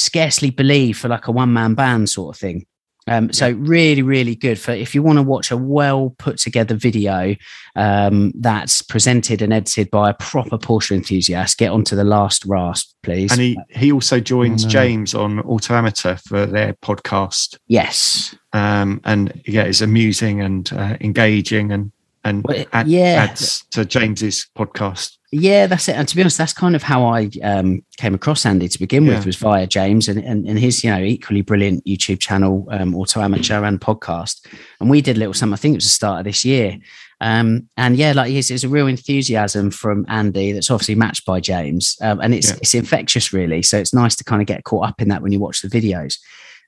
scarcely 0.00 0.50
believe 0.50 0.98
for 0.98 1.08
like 1.08 1.26
a 1.28 1.32
one 1.32 1.52
man 1.52 1.74
band 1.74 2.08
sort 2.10 2.34
of 2.36 2.40
thing. 2.40 2.66
Um, 3.08 3.32
so 3.32 3.50
really, 3.52 4.02
really 4.02 4.36
good 4.36 4.58
for 4.58 4.72
if 4.72 4.94
you 4.94 5.02
want 5.02 5.16
to 5.18 5.22
watch 5.22 5.50
a 5.50 5.56
well 5.56 6.14
put 6.18 6.36
together 6.38 6.74
video 6.76 7.34
um, 7.74 8.30
that's 8.38 8.82
presented 8.82 9.42
and 9.42 9.52
edited 9.52 9.90
by 9.90 10.10
a 10.10 10.14
proper 10.14 10.58
Porsche 10.58 10.92
enthusiast. 10.94 11.58
Get 11.58 11.72
onto 11.72 11.96
the 11.96 12.04
last 12.04 12.44
rasp, 12.44 12.92
please. 13.02 13.32
And 13.32 13.40
he, 13.40 13.58
he 13.70 13.90
also 13.90 14.20
joins 14.20 14.64
Oh, 14.64 14.66
no. 14.68 14.70
James 14.72 15.14
on 15.14 15.40
Auto 15.40 15.74
Amateur 15.74 16.16
for 16.16 16.46
their 16.46 16.74
podcast. 16.74 17.56
yes, 17.66 18.34
Um, 18.52 19.00
and 19.04 19.40
yeah, 19.46 19.62
it's 19.62 19.80
amusing 19.80 20.40
and 20.42 20.70
uh, 20.72 20.96
engaging 21.00 21.72
and 21.72 21.92
and 22.22 22.44
Well, 22.44 22.58
it- 22.58 22.68
add- 22.74 22.86
yeah. 22.86 23.26
adds 23.30 23.64
to 23.70 23.84
James's 23.86 24.46
podcast. 24.56 25.16
Yeah, 25.32 25.66
that's 25.66 25.88
it. 25.88 25.94
And 25.96 26.08
to 26.08 26.16
be 26.16 26.22
honest, 26.22 26.38
that's 26.38 26.52
kind 26.52 26.74
of 26.74 26.82
how 26.82 27.04
I 27.04 27.30
um, 27.42 27.84
came 27.96 28.14
across 28.14 28.44
Andy 28.44 28.68
to 28.68 28.78
begin 28.78 29.04
Yeah. 29.04 29.16
with 29.16 29.26
was 29.26 29.36
via 29.36 29.66
James 29.66 30.08
and, 30.08 30.18
and 30.24 30.46
and 30.46 30.58
his 30.58 30.82
you 30.82 30.90
know 30.90 31.00
equally 31.02 31.42
brilliant 31.42 31.84
YouTube 31.86 32.18
channel, 32.20 32.66
um, 32.70 32.94
Auto 32.96 33.20
Amateur 33.20 33.62
and 33.64 33.80
podcast. 33.80 34.44
And 34.80 34.90
we 34.90 35.00
did 35.00 35.16
a 35.16 35.18
little 35.20 35.34
something. 35.34 35.54
I 35.54 35.56
think 35.56 35.74
it 35.74 35.78
was 35.78 35.84
the 35.84 35.90
start 35.90 36.18
of 36.20 36.24
this 36.24 36.44
year. 36.44 36.78
Um, 37.22 37.68
and 37.76 37.96
yeah, 37.96 38.12
like 38.12 38.32
it's, 38.32 38.50
it's 38.50 38.64
a 38.64 38.68
real 38.68 38.86
enthusiasm 38.86 39.70
from 39.70 40.06
Andy 40.08 40.52
that's 40.52 40.70
obviously 40.70 40.94
matched 40.94 41.26
by 41.26 41.38
James, 41.38 41.96
um, 42.00 42.18
and 42.20 42.34
it's 42.34 42.48
Yeah. 42.48 42.56
it's 42.62 42.74
infectious, 42.74 43.32
really. 43.32 43.62
So 43.62 43.78
it's 43.78 43.92
nice 43.94 44.16
to 44.16 44.24
kind 44.24 44.40
of 44.40 44.46
get 44.46 44.64
caught 44.64 44.88
up 44.88 45.02
in 45.02 45.08
that 45.08 45.22
when 45.22 45.30
you 45.30 45.38
watch 45.38 45.60
the 45.60 45.68
videos, 45.68 46.16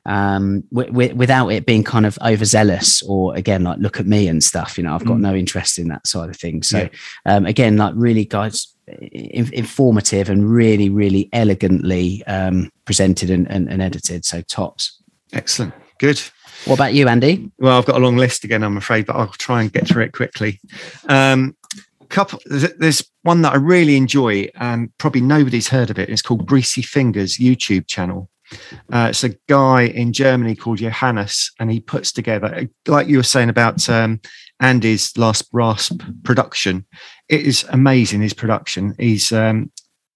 um, 0.06 0.64
wi- 0.72 0.90
wi- 0.90 1.12
without 1.14 1.48
it 1.48 1.64
being 1.66 1.84
kind 1.84 2.06
of 2.06 2.18
overzealous 2.22 3.02
or 3.02 3.36
again 3.36 3.62
like 3.62 3.78
look 3.78 4.00
at 4.00 4.06
me 4.06 4.28
and 4.28 4.42
stuff. 4.42 4.76
You 4.76 4.84
know, 4.84 4.94
I've 4.94 5.04
got 5.04 5.18
Mm. 5.18 5.20
no 5.20 5.34
interest 5.34 5.78
in 5.78 5.88
that 5.88 6.06
side 6.06 6.28
of 6.30 6.36
things. 6.36 6.68
So 6.68 6.78
Yeah. 6.78 6.88
um, 7.26 7.46
again, 7.46 7.76
like 7.76 7.94
really, 7.96 8.24
guys, 8.24 8.68
in, 8.88 9.52
informative 9.52 10.28
and 10.28 10.50
really, 10.50 10.90
really 10.90 11.28
elegantly 11.32 12.24
um, 12.26 12.70
presented 12.84 13.30
and, 13.30 13.48
and, 13.50 13.68
and 13.70 13.80
edited. 13.80 14.24
So 14.24 14.40
tops. 14.42 15.00
Excellent. 15.32 15.72
Good. 15.98 16.20
What 16.64 16.74
about 16.74 16.94
you, 16.94 17.08
Andy? 17.08 17.50
Well, 17.58 17.78
I've 17.78 17.86
got 17.86 17.96
a 17.96 18.04
long 18.04 18.16
list 18.16 18.44
again, 18.44 18.62
I'm 18.64 18.76
afraid, 18.76 19.06
but 19.06 19.16
I'll 19.16 19.28
try 19.28 19.62
and 19.62 19.72
get 19.72 19.86
through 19.86 20.04
it 20.04 20.12
quickly. 20.12 20.60
Um, 21.08 21.56
couple, 22.08 22.40
there's 22.44 22.72
there's 22.74 23.02
one 23.22 23.40
that 23.42 23.54
I 23.54 23.56
really 23.56 23.96
enjoy, 23.96 24.48
and 24.56 24.90
probably 24.98 25.22
nobody's 25.22 25.68
heard 25.68 25.88
of 25.90 25.98
it. 25.98 26.10
It's 26.10 26.20
called 26.22 26.46
Greasy 26.46 26.82
Fingers 26.82 27.38
YouTube 27.38 27.86
channel. 27.86 28.28
Uh, 28.92 29.08
it's 29.10 29.24
a 29.24 29.36
guy 29.48 29.82
in 29.82 30.12
Germany 30.12 30.54
called 30.54 30.78
Johannes, 30.78 31.50
and 31.58 31.70
he 31.70 31.80
puts 31.80 32.12
together, 32.12 32.68
like 32.86 33.08
you 33.08 33.16
were 33.16 33.22
saying 33.22 33.48
about 33.48 33.88
um, 33.88 34.20
Andy's 34.60 35.16
last 35.16 35.48
rasp 35.52 36.02
production. 36.22 36.86
It 37.28 37.42
is 37.42 37.64
amazing. 37.70 38.22
His 38.22 38.34
production. 38.34 38.94
He's 38.98 39.32
um, 39.32 39.70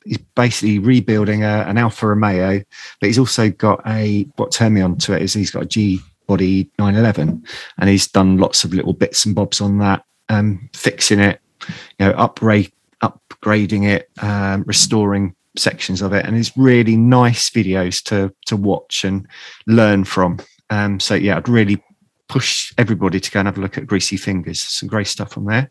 he's 0.04 0.18
basically 0.34 0.78
rebuilding 0.78 1.44
a, 1.44 1.64
an 1.66 1.78
Alfa 1.78 2.08
Romeo, 2.08 2.62
but 3.00 3.06
he's 3.06 3.18
also 3.18 3.50
got 3.50 3.82
a 3.86 4.26
what 4.36 4.52
turned 4.52 4.74
me 4.74 4.80
on 4.80 4.96
to 4.98 5.14
it 5.14 5.22
is 5.22 5.34
he's 5.34 5.50
got 5.50 5.64
a 5.64 5.66
G 5.66 6.00
body 6.26 6.70
911 6.78 7.44
and 7.78 7.88
he's 7.88 8.08
done 8.08 8.36
lots 8.36 8.64
of 8.64 8.74
little 8.74 8.92
bits 8.92 9.24
and 9.24 9.34
bobs 9.34 9.60
on 9.60 9.78
that 9.78 10.04
um 10.28 10.68
fixing 10.74 11.20
it 11.20 11.40
you 11.68 12.06
know 12.06 12.10
upgrade 12.12 12.72
upgrading 13.02 13.88
it 13.88 14.10
um 14.22 14.64
restoring 14.66 15.34
sections 15.58 16.02
of 16.02 16.12
it 16.12 16.24
and 16.26 16.36
it's 16.36 16.56
really 16.56 16.96
nice 16.96 17.50
videos 17.50 18.02
to 18.04 18.32
to 18.46 18.56
watch 18.56 19.04
and 19.04 19.26
learn 19.66 20.04
from. 20.04 20.38
Um 20.70 20.98
so 21.00 21.14
yeah 21.14 21.36
i'd 21.36 21.48
really 21.48 21.82
push 22.28 22.72
everybody 22.76 23.20
to 23.20 23.30
go 23.30 23.38
and 23.40 23.46
have 23.46 23.56
a 23.56 23.60
look 23.60 23.78
at 23.78 23.86
greasy 23.86 24.16
fingers. 24.16 24.60
Some 24.62 24.88
great 24.88 25.06
stuff 25.06 25.36
on 25.38 25.44
there. 25.46 25.70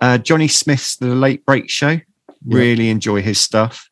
Uh 0.00 0.18
johnny 0.18 0.48
smith's 0.48 0.96
the 0.96 1.08
late 1.14 1.44
brake 1.46 1.70
show. 1.70 1.98
Really 2.46 2.90
enjoy 2.90 3.22
his 3.22 3.40
stuff. 3.40 3.88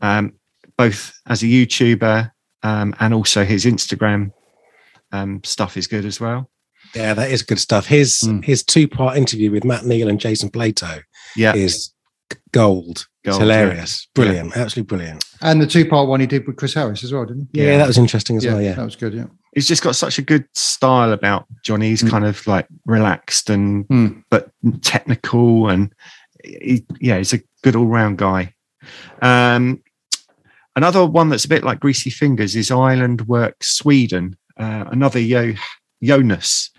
Um 0.00 0.34
both 0.76 1.12
as 1.26 1.42
a 1.42 1.46
youtuber 1.46 2.30
um 2.62 2.94
and 3.00 3.12
also 3.14 3.44
his 3.44 3.64
instagram 3.64 4.32
um, 5.12 5.42
stuff 5.42 5.76
is 5.76 5.86
good 5.88 6.04
as 6.04 6.20
well. 6.20 6.48
Yeah, 6.94 7.14
that 7.14 7.30
is 7.30 7.42
good 7.42 7.58
stuff. 7.58 7.86
His 7.86 8.20
Mm. 8.22 8.44
his 8.44 8.62
two 8.62 8.86
part 8.86 9.16
interview 9.16 9.50
with 9.50 9.64
Matt 9.64 9.84
Neal 9.84 10.08
and 10.08 10.20
Jason 10.20 10.50
Plato 10.50 11.00
Yeah, 11.36 11.54
is 11.54 11.92
gold. 12.52 13.06
It's 13.24 13.36
Gold, 13.36 13.42
hilarious. 13.42 14.08
Brilliant. 14.14 14.56
Absolutely 14.56 14.96
brilliant. 14.96 15.24
And 15.42 15.60
the 15.60 15.66
two 15.66 15.86
part 15.86 16.08
one 16.08 16.20
he 16.20 16.26
did 16.26 16.46
with 16.46 16.56
Chris 16.56 16.74
Harris 16.74 17.04
as 17.04 17.12
well, 17.12 17.24
didn't 17.26 17.48
he? 17.52 17.60
Yeah, 17.60 17.72
Yeah. 17.72 17.78
that 17.78 17.86
was 17.86 17.98
interesting 17.98 18.36
as 18.36 18.44
yeah, 18.44 18.52
well. 18.54 18.62
Yeah. 18.62 18.74
that 18.74 18.84
was 18.84 18.96
good. 18.96 19.14
Yeah. 19.14 19.26
he's 19.54 19.66
just 19.66 19.82
got 19.82 19.96
such 19.96 20.16
a 20.18 20.22
good 20.22 20.46
style 20.54 21.12
about 21.12 21.44
Johnny. 21.64 21.88
He's 21.90 22.02
Mm. 22.04 22.10
kind 22.10 22.24
of 22.24 22.46
like 22.46 22.66
relaxed 22.86 23.50
and 23.50 23.86
Mm. 23.88 24.22
but 24.30 24.50
technical, 24.82 25.68
and 25.68 25.92
he, 26.44 26.86
yeah, 27.00 27.18
he's 27.18 27.32
a 27.34 27.40
good 27.62 27.74
all 27.76 27.86
round 27.86 28.16
guy. 28.18 28.54
Um, 29.20 29.82
another 30.76 31.04
one 31.04 31.28
that's 31.28 31.44
a 31.44 31.48
bit 31.48 31.64
like 31.64 31.80
Greasy 31.80 32.10
Fingers 32.10 32.54
is 32.56 32.70
Island 32.70 33.22
Work 33.22 33.56
Sweden. 33.62 34.36
Uh, 34.56 34.84
another 34.90 35.18
Yo 35.20 35.54
Jonas. 36.02 36.70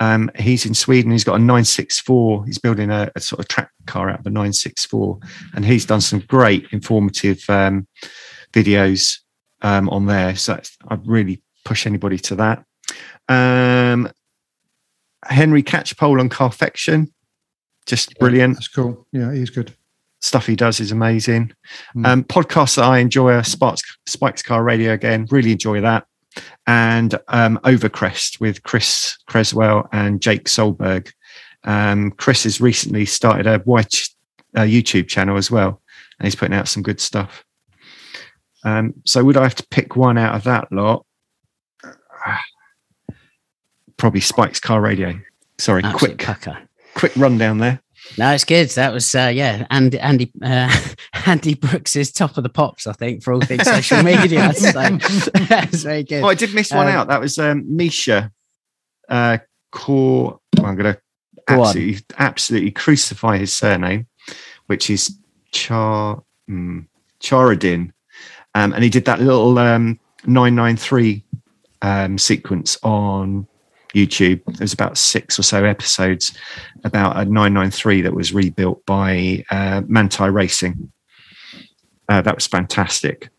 Um, 0.00 0.30
he's 0.36 0.66
in 0.66 0.74
Sweden. 0.74 1.12
He's 1.12 1.24
got 1.24 1.36
a 1.36 1.38
964. 1.38 2.46
He's 2.46 2.58
building 2.58 2.90
a, 2.90 3.10
a 3.14 3.20
sort 3.20 3.40
of 3.40 3.48
track 3.48 3.70
car 3.86 4.10
out 4.10 4.20
of 4.20 4.26
a 4.26 4.30
964, 4.30 5.18
and 5.54 5.64
he's 5.64 5.86
done 5.86 6.00
some 6.00 6.20
great 6.20 6.66
informative 6.72 7.42
um, 7.48 7.86
videos 8.52 9.18
um, 9.62 9.88
on 9.90 10.06
there. 10.06 10.34
So 10.36 10.52
that's- 10.52 10.76
I'd 10.88 11.06
really 11.06 11.42
push 11.64 11.86
anybody 11.86 12.18
to 12.18 12.34
that. 12.36 12.64
Um, 13.28 14.10
Henry 15.26 15.62
Catchpole 15.62 16.20
on 16.20 16.28
Carfection, 16.28 17.12
just 17.86 18.18
brilliant 18.18 18.54
That's 18.56 18.68
cool. 18.68 19.06
Yeah, 19.12 19.32
he's 19.32 19.50
good. 19.50 19.74
stuff 20.20 20.46
he 20.46 20.56
does 20.56 20.80
is 20.80 20.92
amazing. 20.92 21.52
Mm. 21.96 22.06
Um, 22.06 22.24
podcasts 22.24 22.76
that 22.76 22.84
I 22.84 22.98
enjoy 22.98 23.32
are 23.32 23.44
Sparks, 23.44 23.82
Spikes 24.06 24.42
Car 24.42 24.62
Radio 24.62 24.92
again, 24.92 25.26
really 25.30 25.52
enjoy 25.52 25.80
that. 25.80 26.06
And 26.66 27.14
um, 27.28 27.58
Overcrest 27.64 28.40
with 28.40 28.62
Chris 28.62 29.16
Creswell 29.26 29.88
and 29.92 30.20
Jake 30.20 30.44
Solberg. 30.44 31.12
Um, 31.64 32.10
Chris 32.12 32.44
has 32.44 32.60
recently 32.60 33.04
started 33.06 33.46
a 33.46 33.58
white 33.60 34.08
uh, 34.56 34.60
YouTube 34.62 35.08
channel 35.08 35.36
as 35.36 35.50
well, 35.50 35.80
and 36.18 36.26
he's 36.26 36.34
putting 36.36 36.54
out 36.54 36.68
some 36.68 36.82
good 36.82 37.00
stuff. 37.00 37.44
Um, 38.64 38.94
so, 39.04 39.22
would 39.24 39.36
I 39.36 39.42
have 39.42 39.54
to 39.56 39.66
pick 39.68 39.96
one 39.96 40.18
out 40.18 40.34
of 40.34 40.44
that 40.44 40.70
lot? 40.72 41.04
Probably 43.96 44.20
Spikes 44.20 44.60
Car 44.60 44.80
Radio. 44.80 45.18
Sorry, 45.58 45.82
Absolute 45.84 46.18
quick, 46.18 46.26
pucker. 46.26 46.58
quick 46.94 47.12
rundown 47.16 47.58
there. 47.58 47.80
No, 48.18 48.30
it's 48.32 48.44
good. 48.44 48.68
That 48.70 48.92
was 48.92 49.14
uh, 49.14 49.30
yeah, 49.34 49.66
and 49.70 49.94
Andy 49.94 50.30
uh, 50.42 50.74
Andy 51.26 51.54
Brooks 51.54 51.96
is 51.96 52.12
top 52.12 52.36
of 52.36 52.42
the 52.42 52.48
pops, 52.48 52.86
I 52.86 52.92
think, 52.92 53.22
for 53.22 53.32
all 53.32 53.40
things 53.40 53.64
social 53.64 54.02
media. 54.02 54.52
So 54.54 54.72
that's 55.48 55.82
very 55.82 56.02
good. 56.02 56.22
Oh, 56.22 56.28
I 56.28 56.34
did 56.34 56.54
miss 56.54 56.70
one 56.70 56.86
Um, 56.88 56.92
out. 56.94 57.08
That 57.08 57.20
was 57.20 57.38
um, 57.38 57.64
Misha 57.66 58.30
uh, 59.08 59.38
Core. 59.72 60.38
Well, 60.56 60.66
I'm 60.66 60.76
going 60.76 60.94
to 60.94 61.00
on. 61.48 61.60
absolutely, 61.60 62.04
absolutely 62.18 62.70
crucify 62.70 63.38
his 63.38 63.52
surname, 63.52 64.06
which 64.66 64.90
is 64.90 65.16
Char 65.52 66.22
mm, 66.48 66.86
Charadin. 67.20 67.92
Um, 68.54 68.72
and 68.72 68.84
he 68.84 68.90
did 68.90 69.04
that 69.06 69.20
little 69.20 69.58
um, 69.58 69.98
993 70.26 71.24
um, 71.82 72.18
sequence 72.18 72.78
on 72.82 73.46
YouTube. 73.94 74.44
There 74.46 74.56
was 74.60 74.72
about 74.72 74.96
six 74.98 75.38
or 75.38 75.42
so 75.42 75.64
episodes 75.64 76.36
about 76.84 77.16
a 77.16 77.24
993 77.24 78.02
that 78.02 78.14
was 78.14 78.32
rebuilt 78.32 78.84
by 78.86 79.44
uh, 79.50 79.82
Manthey 79.82 80.32
Racing. 80.32 80.90
Uh, 82.08 82.20
that 82.22 82.34
was 82.34 82.46
fantastic. 82.46 83.30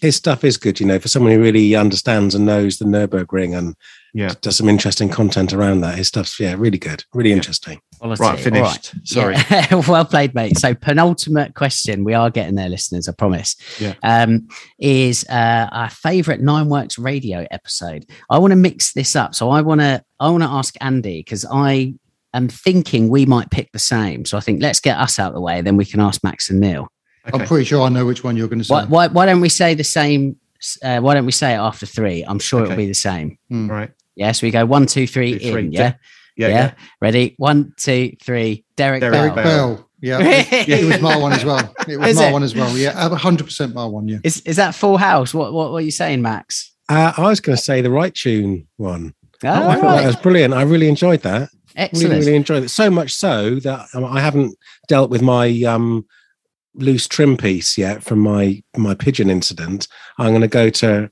His 0.00 0.16
stuff 0.16 0.44
is 0.44 0.58
good, 0.58 0.80
you 0.80 0.86
know, 0.86 0.98
for 0.98 1.08
someone 1.08 1.32
who 1.32 1.40
really 1.40 1.74
understands 1.74 2.34
and 2.34 2.44
knows 2.44 2.78
the 2.78 2.84
Nurburgring 2.84 3.56
and 3.56 3.74
Yeah. 4.12 4.34
does 4.42 4.56
some 4.56 4.68
interesting 4.68 5.08
content 5.08 5.54
around 5.54 5.80
that. 5.80 5.96
His 5.96 6.08
stuff's 6.08 6.38
yeah, 6.38 6.54
really 6.58 6.76
good, 6.76 7.04
really 7.14 7.32
interesting. 7.32 7.80
Quality. 8.00 8.22
Right, 8.22 8.30
All 8.30 8.36
finished. 8.36 8.92
Sorry. 9.04 9.36
Yeah. 9.50 9.74
well 9.88 10.04
played, 10.04 10.34
mate. 10.34 10.58
So, 10.58 10.74
penultimate 10.74 11.54
question. 11.54 12.04
We 12.04 12.12
are 12.12 12.28
getting 12.28 12.54
there, 12.54 12.68
listeners. 12.68 13.08
I 13.08 13.12
promise. 13.12 13.56
Yeah. 13.80 13.94
Um, 14.02 14.46
is 14.78 15.24
uh, 15.30 15.68
our 15.72 15.88
favourite 15.88 16.40
Nine 16.40 16.68
Works 16.68 16.98
radio 16.98 17.46
episode? 17.50 18.04
I 18.28 18.36
want 18.38 18.50
to 18.50 18.56
mix 18.56 18.92
this 18.92 19.16
up. 19.16 19.34
So, 19.34 19.48
I 19.48 19.62
want 19.62 19.80
to 19.80 20.04
I 20.20 20.28
want 20.28 20.42
to 20.42 20.50
ask 20.50 20.74
Andy 20.82 21.20
because 21.20 21.46
I 21.50 21.94
am 22.34 22.48
thinking 22.48 23.08
we 23.08 23.24
might 23.24 23.50
pick 23.50 23.72
the 23.72 23.78
same. 23.78 24.26
So, 24.26 24.36
I 24.36 24.40
think 24.40 24.60
let's 24.60 24.80
get 24.80 24.98
us 24.98 25.18
out 25.18 25.28
of 25.28 25.34
the 25.34 25.40
way, 25.40 25.62
then 25.62 25.78
we 25.78 25.86
can 25.86 26.00
ask 26.00 26.22
Max 26.22 26.50
and 26.50 26.60
Neil. 26.60 26.88
Okay. 27.26 27.38
I'm 27.40 27.46
pretty 27.46 27.64
sure 27.64 27.82
I 27.82 27.88
know 27.88 28.04
which 28.04 28.22
one 28.22 28.36
you're 28.36 28.48
going 28.48 28.58
to 28.58 28.64
say. 28.64 28.74
Why, 28.74 28.84
why, 28.84 29.06
why 29.08 29.26
don't 29.26 29.40
we 29.40 29.48
say 29.48 29.74
the 29.74 29.84
same? 29.84 30.36
Uh, 30.82 31.00
why 31.00 31.14
don't 31.14 31.26
we 31.26 31.32
say 31.32 31.54
it 31.54 31.58
after 31.58 31.86
three? 31.86 32.22
I'm 32.22 32.38
sure 32.38 32.64
it'll 32.64 32.76
be 32.76 32.86
the 32.86 32.94
same. 32.94 33.38
Hmm. 33.48 33.70
Right. 33.70 33.90
Yeah. 34.14 34.32
So 34.32 34.46
we 34.46 34.50
go 34.50 34.64
one, 34.66 34.86
two, 34.86 35.06
three, 35.06 35.38
Two, 35.38 35.52
three. 35.52 35.66
in. 35.66 35.72
Yeah? 35.72 35.94
Yeah. 36.36 36.48
yeah. 36.48 36.48
yeah. 36.48 36.74
Ready? 37.00 37.34
One, 37.38 37.72
two, 37.76 38.16
three. 38.22 38.64
Derek, 38.76 39.00
Derek 39.00 39.34
Bell. 39.34 39.34
Bell. 39.34 39.44
Bell. 39.76 39.90
Yeah. 40.00 40.18
It 40.50 40.84
was 40.84 41.00
my 41.00 41.16
one 41.16 41.32
as 41.32 41.44
well. 41.46 41.74
It 41.88 41.96
was 41.96 42.08
Is 42.10 42.16
my 42.16 42.28
it? 42.28 42.32
one 42.32 42.42
as 42.42 42.54
well. 42.54 42.76
Yeah, 42.76 43.16
hundred 43.16 43.44
percent 43.44 43.74
my 43.74 43.86
one. 43.86 44.06
Yeah. 44.06 44.18
Is 44.22 44.42
is 44.42 44.56
that 44.56 44.74
Full 44.74 44.98
House? 44.98 45.32
What 45.32 45.54
what, 45.54 45.70
what 45.72 45.78
are 45.78 45.84
you 45.84 45.90
saying, 45.90 46.20
Max? 46.20 46.72
Uh, 46.90 47.14
I 47.16 47.22
was 47.22 47.40
going 47.40 47.56
to 47.56 47.62
say 47.62 47.80
the 47.80 47.90
right 47.90 48.14
tune 48.14 48.66
one. 48.76 49.14
Oh, 49.42 49.48
I 49.48 49.76
thought 49.76 49.96
that 49.96 50.06
was 50.06 50.16
brilliant. 50.16 50.52
I 50.52 50.62
really 50.62 50.88
enjoyed 50.88 51.22
that. 51.22 51.48
Excellent. 51.76 52.10
Really, 52.10 52.18
really 52.26 52.36
enjoyed 52.36 52.64
it. 52.64 52.68
So 52.68 52.90
much 52.90 53.12
so 53.14 53.56
that 53.60 53.86
um, 53.94 54.04
I 54.04 54.20
haven't 54.20 54.54
dealt 54.88 55.10
with 55.10 55.22
my 55.22 55.62
um, 55.62 56.04
loose 56.74 57.06
trim 57.06 57.36
piece 57.36 57.78
yet 57.78 58.02
from 58.02 58.18
my 58.20 58.62
my 58.76 58.94
pigeon 58.94 59.30
incident. 59.30 59.88
I'm 60.18 60.30
going 60.30 60.40
to 60.40 60.48
go 60.48 60.70
to 60.70 61.10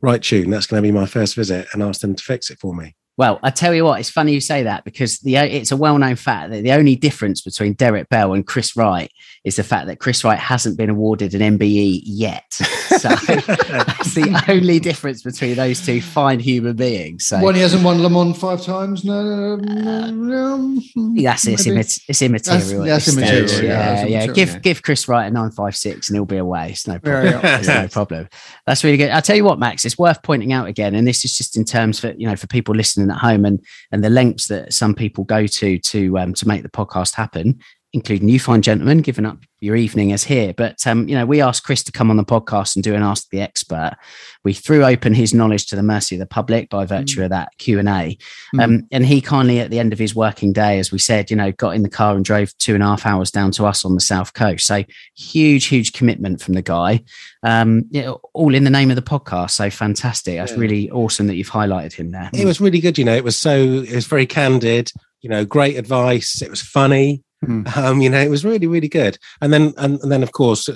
Right 0.00 0.22
Tune. 0.22 0.50
That's 0.50 0.66
going 0.66 0.82
to 0.82 0.86
be 0.86 0.92
my 0.92 1.06
first 1.06 1.34
visit 1.34 1.68
and 1.72 1.82
ask 1.82 2.00
them 2.00 2.14
to 2.14 2.22
fix 2.22 2.50
it 2.50 2.58
for 2.58 2.74
me. 2.74 2.94
Well, 3.16 3.38
I 3.42 3.50
tell 3.50 3.74
you 3.74 3.84
what, 3.84 4.00
it's 4.00 4.08
funny 4.08 4.32
you 4.32 4.40
say 4.40 4.62
that 4.62 4.82
because 4.84 5.18
the 5.18 5.36
it's 5.36 5.72
a 5.72 5.76
well-known 5.76 6.16
fact 6.16 6.52
that 6.52 6.62
the 6.62 6.72
only 6.72 6.96
difference 6.96 7.42
between 7.42 7.74
Derek 7.74 8.08
Bell 8.08 8.32
and 8.32 8.46
Chris 8.46 8.74
Wright 8.74 9.10
is 9.44 9.56
the 9.56 9.64
fact 9.64 9.86
that 9.86 9.98
Chris 9.98 10.22
Wright 10.22 10.38
hasn't 10.38 10.76
been 10.76 10.90
awarded 10.90 11.34
an 11.34 11.58
MBE 11.58 12.02
yet. 12.04 12.52
So 12.52 13.08
that's 13.08 14.14
the 14.14 14.44
only 14.48 14.78
difference 14.78 15.22
between 15.22 15.54
those 15.56 15.84
two 15.84 16.02
fine 16.02 16.40
human 16.40 16.76
beings. 16.76 17.26
So 17.26 17.38
One 17.40 17.54
he 17.54 17.62
hasn't 17.62 17.82
won 17.82 18.02
Le 18.02 18.10
Mans 18.10 18.36
five 18.36 18.62
times. 18.62 19.02
No, 19.02 19.22
no, 19.24 19.56
no, 19.56 20.10
no. 20.10 21.22
that's 21.22 21.46
it's, 21.46 21.66
immat- 21.66 22.02
it's 22.06 22.20
immaterial. 22.20 22.82
at 22.82 22.88
that's 22.88 23.08
immaterial, 23.16 23.48
stage. 23.48 23.64
yeah, 23.64 23.70
Yeah, 23.70 23.78
that's 23.94 24.00
yeah. 24.10 24.16
immaterial, 24.24 24.34
Give 24.34 24.48
yeah. 24.50 24.58
give 24.58 24.82
Chris 24.82 25.08
Wright 25.08 25.26
a 25.26 25.30
nine 25.30 25.50
five 25.52 25.74
six 25.74 26.08
and 26.10 26.16
he'll 26.16 26.26
be 26.26 26.36
away. 26.36 26.70
It's 26.72 26.86
no 26.86 26.98
problem. 26.98 27.40
It's 27.42 27.68
no 27.68 27.88
problem. 27.88 28.28
That's 28.66 28.84
really 28.84 28.98
good. 28.98 29.10
I'll 29.10 29.22
tell 29.22 29.36
you 29.36 29.44
what, 29.44 29.58
Max, 29.58 29.86
it's 29.86 29.96
worth 29.98 30.22
pointing 30.22 30.52
out 30.52 30.68
again, 30.68 30.94
and 30.94 31.06
this 31.08 31.24
is 31.24 31.34
just 31.36 31.56
in 31.56 31.64
terms 31.64 31.98
for 31.98 32.12
you 32.12 32.26
know 32.26 32.36
for 32.36 32.46
people 32.46 32.74
listening 32.74 33.10
at 33.10 33.16
home 33.18 33.46
and 33.46 33.64
and 33.90 34.04
the 34.04 34.10
lengths 34.10 34.48
that 34.48 34.74
some 34.74 34.94
people 34.94 35.24
go 35.24 35.46
to 35.46 35.78
to 35.78 36.18
um, 36.18 36.34
to 36.34 36.46
make 36.46 36.62
the 36.62 36.68
podcast 36.68 37.14
happen, 37.14 37.58
including 37.92 38.28
you 38.28 38.38
fine 38.38 38.62
gentlemen, 38.62 39.02
giving 39.02 39.26
up 39.26 39.38
your 39.58 39.76
evening 39.76 40.12
as 40.12 40.24
here. 40.24 40.54
But 40.54 40.86
um, 40.86 41.08
you 41.08 41.14
know, 41.14 41.26
we 41.26 41.42
asked 41.42 41.64
Chris 41.64 41.82
to 41.84 41.92
come 41.92 42.10
on 42.10 42.16
the 42.16 42.24
podcast 42.24 42.76
and 42.76 42.82
do 42.82 42.94
an 42.94 43.02
Ask 43.02 43.28
the 43.30 43.40
Expert. 43.40 43.96
We 44.44 44.54
threw 44.54 44.84
open 44.84 45.12
his 45.12 45.34
knowledge 45.34 45.66
to 45.66 45.76
the 45.76 45.82
mercy 45.82 46.14
of 46.14 46.20
the 46.20 46.26
public 46.26 46.70
by 46.70 46.86
virtue 46.86 47.22
of 47.22 47.30
that 47.30 47.50
Q 47.58 47.78
and 47.78 47.88
A, 47.88 48.16
um, 48.58 48.86
and 48.90 49.04
he 49.04 49.20
kindly, 49.20 49.60
at 49.60 49.70
the 49.70 49.78
end 49.78 49.92
of 49.92 49.98
his 49.98 50.14
working 50.14 50.52
day, 50.52 50.78
as 50.78 50.92
we 50.92 50.98
said, 50.98 51.30
you 51.30 51.36
know, 51.36 51.52
got 51.52 51.74
in 51.74 51.82
the 51.82 51.90
car 51.90 52.14
and 52.14 52.24
drove 52.24 52.56
two 52.58 52.74
and 52.74 52.82
a 52.82 52.86
half 52.86 53.04
hours 53.04 53.30
down 53.30 53.50
to 53.52 53.66
us 53.66 53.84
on 53.84 53.94
the 53.94 54.00
south 54.00 54.34
coast. 54.34 54.66
So 54.66 54.84
huge, 55.16 55.66
huge 55.66 55.92
commitment 55.92 56.40
from 56.40 56.54
the 56.54 56.62
guy. 56.62 57.02
Um, 57.42 57.86
you 57.90 58.02
know, 58.02 58.20
all 58.34 58.54
in 58.54 58.64
the 58.64 58.70
name 58.70 58.90
of 58.90 58.96
the 58.96 59.02
podcast. 59.02 59.50
So 59.50 59.68
fantastic. 59.68 60.36
That's 60.36 60.52
really 60.52 60.90
awesome 60.90 61.26
that 61.26 61.36
you've 61.36 61.50
highlighted 61.50 61.92
him 61.92 62.10
there. 62.10 62.30
It 62.32 62.44
was 62.44 62.60
really 62.60 62.80
good. 62.80 62.98
You 62.98 63.04
know, 63.04 63.16
it 63.16 63.24
was 63.24 63.36
so 63.36 63.56
it 63.56 63.94
was 63.94 64.06
very 64.06 64.26
candid. 64.26 64.92
You 65.22 65.28
know, 65.28 65.44
great 65.44 65.76
advice. 65.76 66.40
It 66.40 66.48
was 66.48 66.62
funny. 66.62 67.22
Hmm. 67.44 67.62
Um, 67.76 68.00
you 68.02 68.10
know, 68.10 68.20
it 68.20 68.28
was 68.30 68.44
really, 68.44 68.66
really 68.66 68.88
good. 68.88 69.18
And 69.40 69.52
then, 69.52 69.72
and, 69.78 69.98
and 70.00 70.12
then, 70.12 70.22
of 70.22 70.32
course, 70.32 70.68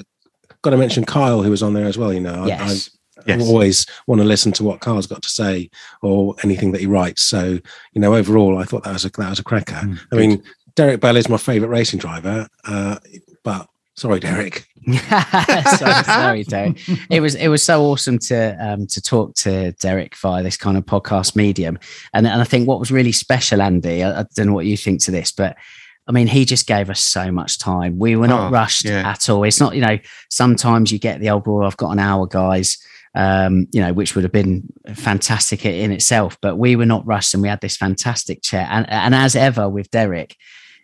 got 0.62 0.70
to 0.70 0.76
mention 0.78 1.04
Kyle, 1.04 1.42
who 1.42 1.50
was 1.50 1.62
on 1.62 1.74
there 1.74 1.84
as 1.86 1.98
well. 1.98 2.12
You 2.12 2.20
know, 2.20 2.44
I- 2.44 2.46
Yes. 2.46 2.90
I, 2.90 2.90
Yes. 3.26 3.42
always 3.48 3.86
want 4.06 4.20
to 4.20 4.26
listen 4.26 4.52
to 4.52 4.64
what 4.64 4.80
Kyle's 4.80 5.06
got 5.06 5.22
to 5.22 5.28
say 5.30 5.70
or 6.02 6.34
anything 6.42 6.72
that 6.72 6.80
he 6.82 6.86
writes. 6.86 7.22
So, 7.22 7.58
you 7.92 8.00
know, 8.00 8.14
overall, 8.14 8.58
I 8.58 8.64
thought 8.64 8.84
that 8.84 8.92
was 8.92 9.04
a 9.06 9.10
that 9.10 9.30
was 9.30 9.38
a 9.38 9.44
cracker. 9.44 9.76
Mm, 9.76 9.98
I 10.12 10.16
mean, 10.16 10.42
Derek 10.74 11.00
Bell 11.00 11.16
is 11.16 11.28
my 11.28 11.38
favourite 11.38 11.70
racing 11.70 12.00
driver, 12.00 12.48
uh, 12.66 12.98
but 13.42 13.66
sorry, 13.94 14.20
Derek. 14.20 14.66
sorry, 15.08 16.04
sorry, 16.04 16.44
Derek. 16.44 16.80
It 17.08 17.20
was 17.20 17.34
it 17.36 17.48
was 17.48 17.62
so 17.62 17.82
awesome 17.84 18.18
to 18.18 18.56
um, 18.60 18.86
to 18.88 19.00
talk 19.00 19.34
to 19.36 19.72
Derek 19.80 20.16
via 20.16 20.42
this 20.42 20.56
kind 20.58 20.76
of 20.76 20.84
podcast 20.84 21.34
medium, 21.36 21.78
and 22.12 22.26
and 22.26 22.42
I 22.42 22.44
think 22.44 22.68
what 22.68 22.80
was 22.80 22.90
really 22.90 23.12
special, 23.12 23.62
Andy. 23.62 24.02
I, 24.02 24.20
I 24.20 24.24
don't 24.34 24.48
know 24.48 24.52
what 24.54 24.66
you 24.66 24.76
think 24.76 25.02
to 25.04 25.10
this, 25.10 25.32
but 25.32 25.56
I 26.06 26.12
mean, 26.12 26.26
he 26.26 26.44
just 26.44 26.66
gave 26.66 26.90
us 26.90 27.00
so 27.00 27.32
much 27.32 27.58
time. 27.58 27.98
We 27.98 28.14
were 28.16 28.26
not 28.28 28.48
Oh, 28.48 28.50
rushed 28.50 28.84
yeah. 28.84 29.08
at 29.08 29.28
all. 29.30 29.42
It's 29.44 29.60
not 29.60 29.74
you 29.74 29.80
know 29.80 29.98
sometimes 30.30 30.92
you 30.92 30.98
get 30.98 31.20
the 31.20 31.30
old 31.30 31.46
well, 31.46 31.66
I've 31.66 31.76
got 31.76 31.90
an 31.92 31.98
hour, 31.98 32.26
guys. 32.26 32.78
Um, 33.16 33.68
you 33.70 33.80
know, 33.80 33.92
which 33.92 34.16
would 34.16 34.24
have 34.24 34.32
been 34.32 34.64
fantastic 34.92 35.64
in 35.64 35.92
itself, 35.92 36.36
but 36.42 36.56
we 36.56 36.74
were 36.74 36.84
not 36.84 37.06
rushed, 37.06 37.32
and 37.32 37.42
we 37.42 37.48
had 37.48 37.60
this 37.60 37.76
fantastic 37.76 38.42
chat. 38.42 38.68
And 38.70 38.90
and 38.90 39.14
as 39.14 39.36
ever 39.36 39.68
with 39.68 39.88
Derek, 39.92 40.36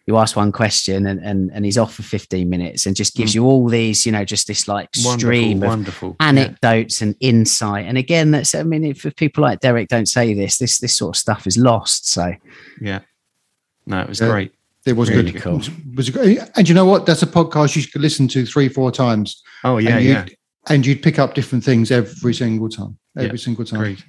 you 0.06 0.16
ask 0.16 0.36
one 0.36 0.52
question 0.52 1.06
and, 1.06 1.20
and 1.24 1.50
and 1.52 1.64
he's 1.64 1.76
off 1.76 1.92
for 1.94 2.02
15 2.02 2.48
minutes 2.48 2.86
and 2.86 2.94
just 2.96 3.14
gives 3.16 3.34
you 3.34 3.44
all 3.44 3.68
these 3.68 4.06
you 4.06 4.12
know 4.12 4.24
just 4.24 4.46
this 4.48 4.66
like 4.66 4.88
stream 4.94 5.62
of 5.62 5.68
wonderful. 5.68 6.16
anecdotes 6.18 7.00
and 7.02 7.14
insight 7.20 7.84
and 7.86 7.96
again 7.98 8.32
that's 8.32 8.52
i 8.54 8.62
mean 8.64 8.82
if, 8.84 9.06
if 9.06 9.14
people 9.14 9.42
like 9.42 9.60
derek 9.60 9.88
don't 9.88 10.06
say 10.08 10.34
this 10.34 10.58
this 10.58 10.78
this 10.78 10.96
sort 10.96 11.14
of 11.14 11.20
stuff 11.20 11.46
is 11.46 11.56
lost 11.56 12.08
so 12.08 12.32
Yeah. 12.80 13.00
No, 13.86 14.00
it 14.00 14.08
was 14.08 14.20
Yeah. 14.20 14.30
great. 14.30 14.52
It 14.86 14.94
was 14.94 15.10
Really 15.10 15.32
good. 15.32 15.42
cool. 15.42 15.54
It 15.54 15.58
was, 15.58 15.70
was 15.96 16.10
good. 16.10 16.38
And 16.56 16.68
you 16.68 16.74
know 16.74 16.86
what? 16.86 17.04
That's 17.06 17.22
a 17.22 17.26
podcast 17.26 17.76
you 17.76 17.86
could 17.86 18.00
listen 18.00 18.28
to 18.28 18.46
three, 18.46 18.68
four 18.68 18.90
times. 18.90 19.42
Oh 19.64 19.78
yeah, 19.78 19.96
and 19.96 20.04
yeah. 20.04 20.24
you'd, 20.24 20.36
And 20.70 20.86
you'd 20.86 21.02
pick 21.02 21.18
up 21.18 21.34
different 21.34 21.64
things 21.64 21.90
every 21.90 22.32
single 22.34 22.68
time. 22.68 22.98
Every 23.16 23.30
Yeah, 23.30 23.36
single 23.44 23.64
time. 23.64 23.80
Agreed. 23.80 24.02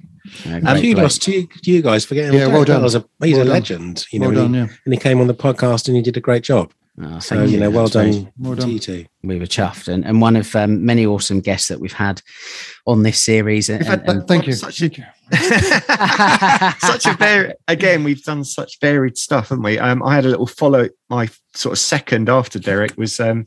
uh, 0.46 0.50
And 0.50 0.64
great 0.66 0.82
kudos 0.82 1.18
bloke. 1.18 1.24
to 1.26 1.32
you, 1.34 1.48
to 1.64 1.72
you 1.72 1.82
guys 1.82 2.06
for 2.06 2.16
getting. 2.16 2.40
Yeah, 2.40 2.48
well 2.48 2.64
done. 2.64 2.82
Bell's 2.82 2.96
a, 2.96 3.04
he's 3.24 3.34
Well 3.34 3.42
a 3.42 3.46
done. 3.46 3.54
legend. 3.54 4.06
You 4.14 4.20
know, 4.20 4.30
well 4.30 4.40
and, 4.46 4.54
done, 4.54 4.66
he, 4.68 4.72
yeah. 4.72 4.78
and 4.86 4.94
he 4.94 5.00
came 5.00 5.20
on 5.20 5.28
the 5.28 5.34
podcast 5.34 5.88
and 5.88 5.96
he 5.98 6.02
did 6.04 6.16
a 6.18 6.22
great 6.22 6.44
job. 6.44 6.72
Oh, 7.02 7.20
So 7.20 7.36
thank 7.38 7.52
you 7.52 7.58
know, 7.60 7.70
well 7.70 7.88
That's 7.88 7.96
great. 7.96 8.12
done, 8.26 8.34
Well 8.38 8.56
to 8.56 8.62
done. 8.62 8.70
you 8.70 8.80
two. 8.80 9.06
we 9.24 9.40
were 9.40 9.46
chuffed 9.46 9.88
and, 9.88 10.06
and 10.06 10.22
one 10.22 10.36
of 10.36 10.54
um, 10.58 10.86
many 10.86 11.06
awesome 11.06 11.40
guests 11.40 11.70
that 11.70 11.80
we've 11.80 11.94
had 11.94 12.22
on 12.86 13.04
this 13.04 13.24
series 13.24 13.70
and, 13.70 13.80
We've 13.80 13.88
had 13.88 14.08
and- 14.10 14.28
Thank 14.28 14.46
you. 14.46 14.54
Such 14.54 14.82
a 14.82 14.90
such 16.80 17.06
a 17.06 17.14
very 17.18 17.54
again 17.68 18.04
we've 18.04 18.24
done 18.24 18.44
such 18.44 18.80
varied 18.80 19.18
stuff 19.18 19.50
haven't 19.50 19.64
we 19.64 19.80
um, 19.80 20.02
i 20.04 20.14
had 20.16 20.26
a 20.26 20.30
little 20.30 20.48
follow 20.48 20.88
my 21.10 21.28
sort 21.54 21.74
of 21.74 21.80
second 21.80 22.30
after 22.30 22.60
derek 22.60 22.96
was 22.98 23.20
um, 23.20 23.46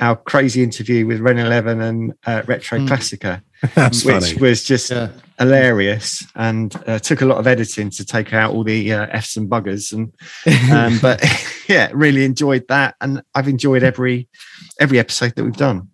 our 0.00 0.16
crazy 0.16 0.62
interview 0.62 1.06
with 1.06 1.20
ren 1.20 1.38
11 1.38 1.80
and 1.80 2.12
uh, 2.26 2.42
retro 2.46 2.78
Mm. 2.78 2.88
classica 2.88 3.42
That's 3.74 4.04
which 4.04 4.24
funny. 4.24 4.36
was 4.40 4.62
just 4.64 4.90
Yeah. 4.90 5.08
hilarious 5.38 6.24
and 6.34 6.74
uh, 6.86 6.98
took 6.98 7.22
a 7.22 7.24
lot 7.24 7.38
of 7.38 7.46
editing 7.46 7.88
to 7.90 8.04
take 8.04 8.34
out 8.34 8.52
all 8.52 8.62
the 8.64 8.92
uh, 8.92 9.06
f's 9.10 9.36
and 9.36 9.48
buggers 9.48 9.92
and 9.92 10.12
um, 10.72 10.98
but 11.00 11.22
yeah 11.68 11.90
really 11.94 12.24
enjoyed 12.24 12.66
that 12.68 12.94
and 13.00 13.22
i've 13.34 13.48
enjoyed 13.48 13.82
every 13.82 14.28
every 14.80 14.98
episode 14.98 15.34
that 15.36 15.44
we've 15.44 15.56
done 15.56 15.88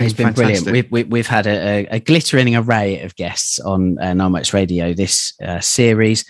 It's 0.00 0.14
been 0.14 0.32
brilliant. 0.32 0.70
We've, 0.70 0.90
we, 0.90 1.04
we've 1.04 1.26
had 1.26 1.46
a, 1.46 1.86
a, 1.90 2.00
glittering 2.00 2.56
array 2.56 3.00
of 3.02 3.14
guests 3.16 3.58
on 3.60 3.98
uh, 3.98 4.14
Nine 4.14 4.42
Radio 4.52 4.94
this 4.94 5.34
uh, 5.42 5.60
series. 5.60 6.24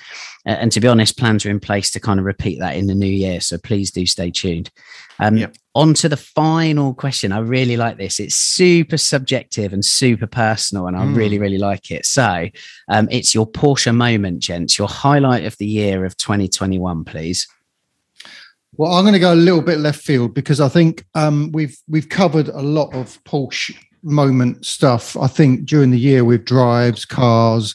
Uh, 0.47 0.51
and 0.51 0.73
to 0.73 0.81
be 0.81 0.89
honest, 0.89 1.19
plans 1.19 1.45
are 1.45 1.51
in 1.51 1.61
place 1.61 1.91
to 1.93 2.01
kind 2.01 2.19
of 2.19 2.27
repeat 2.27 2.59
that 2.61 2.77
in 2.77 2.87
the 2.87 2.95
new 2.95 3.07
year. 3.07 3.41
So 3.41 3.59
please 3.59 3.91
do 3.91 4.07
stay 4.07 4.31
tuned. 4.31 4.71
Um, 5.19 5.37
Yep. 5.37 5.55
On 5.77 5.95
to 5.95 6.09
the 6.09 6.17
final 6.17 6.95
question. 6.95 7.31
I 7.31 7.39
really 7.39 7.77
like 7.77 7.97
this. 7.97 8.19
It's 8.19 8.35
super 8.35 8.97
subjective 8.97 9.73
and 9.73 9.85
super 9.85 10.27
personal, 10.27 10.89
and 10.89 10.97
I 10.97 11.05
Mm. 11.05 11.15
really, 11.15 11.39
really 11.39 11.59
like 11.59 11.93
it. 11.93 12.05
So 12.07 12.49
um, 12.89 13.07
it's 13.09 13.37
your 13.37 13.47
Porsche 13.49 13.95
moment, 13.95 14.41
gents, 14.41 14.79
your 14.79 14.89
highlight 14.89 15.45
of 15.45 15.57
the 15.59 15.67
year 15.67 16.05
of 16.05 16.17
2021, 16.17 17.05
please. 17.05 17.47
Well, 18.77 18.93
I'm 18.93 19.03
going 19.03 19.15
to 19.15 19.19
go 19.19 19.35
a 19.35 19.35
little 19.35 19.63
bit 19.63 19.79
left 19.79 20.01
field 20.01 20.33
because 20.33 20.61
I 20.61 20.69
think 20.69 21.05
um, 21.15 21.51
we've 21.53 21.77
we've 21.89 22.09
covered 22.09 22.49
a 22.49 22.63
lot 22.63 22.95
of 22.95 23.23
Porsche 23.25 23.77
moment 24.03 24.65
stuff. 24.65 25.17
I 25.17 25.27
think 25.27 25.67
during 25.67 25.91
the 25.91 25.99
year 25.99 26.25
with 26.25 26.45
drives, 26.45 27.05
cars, 27.05 27.75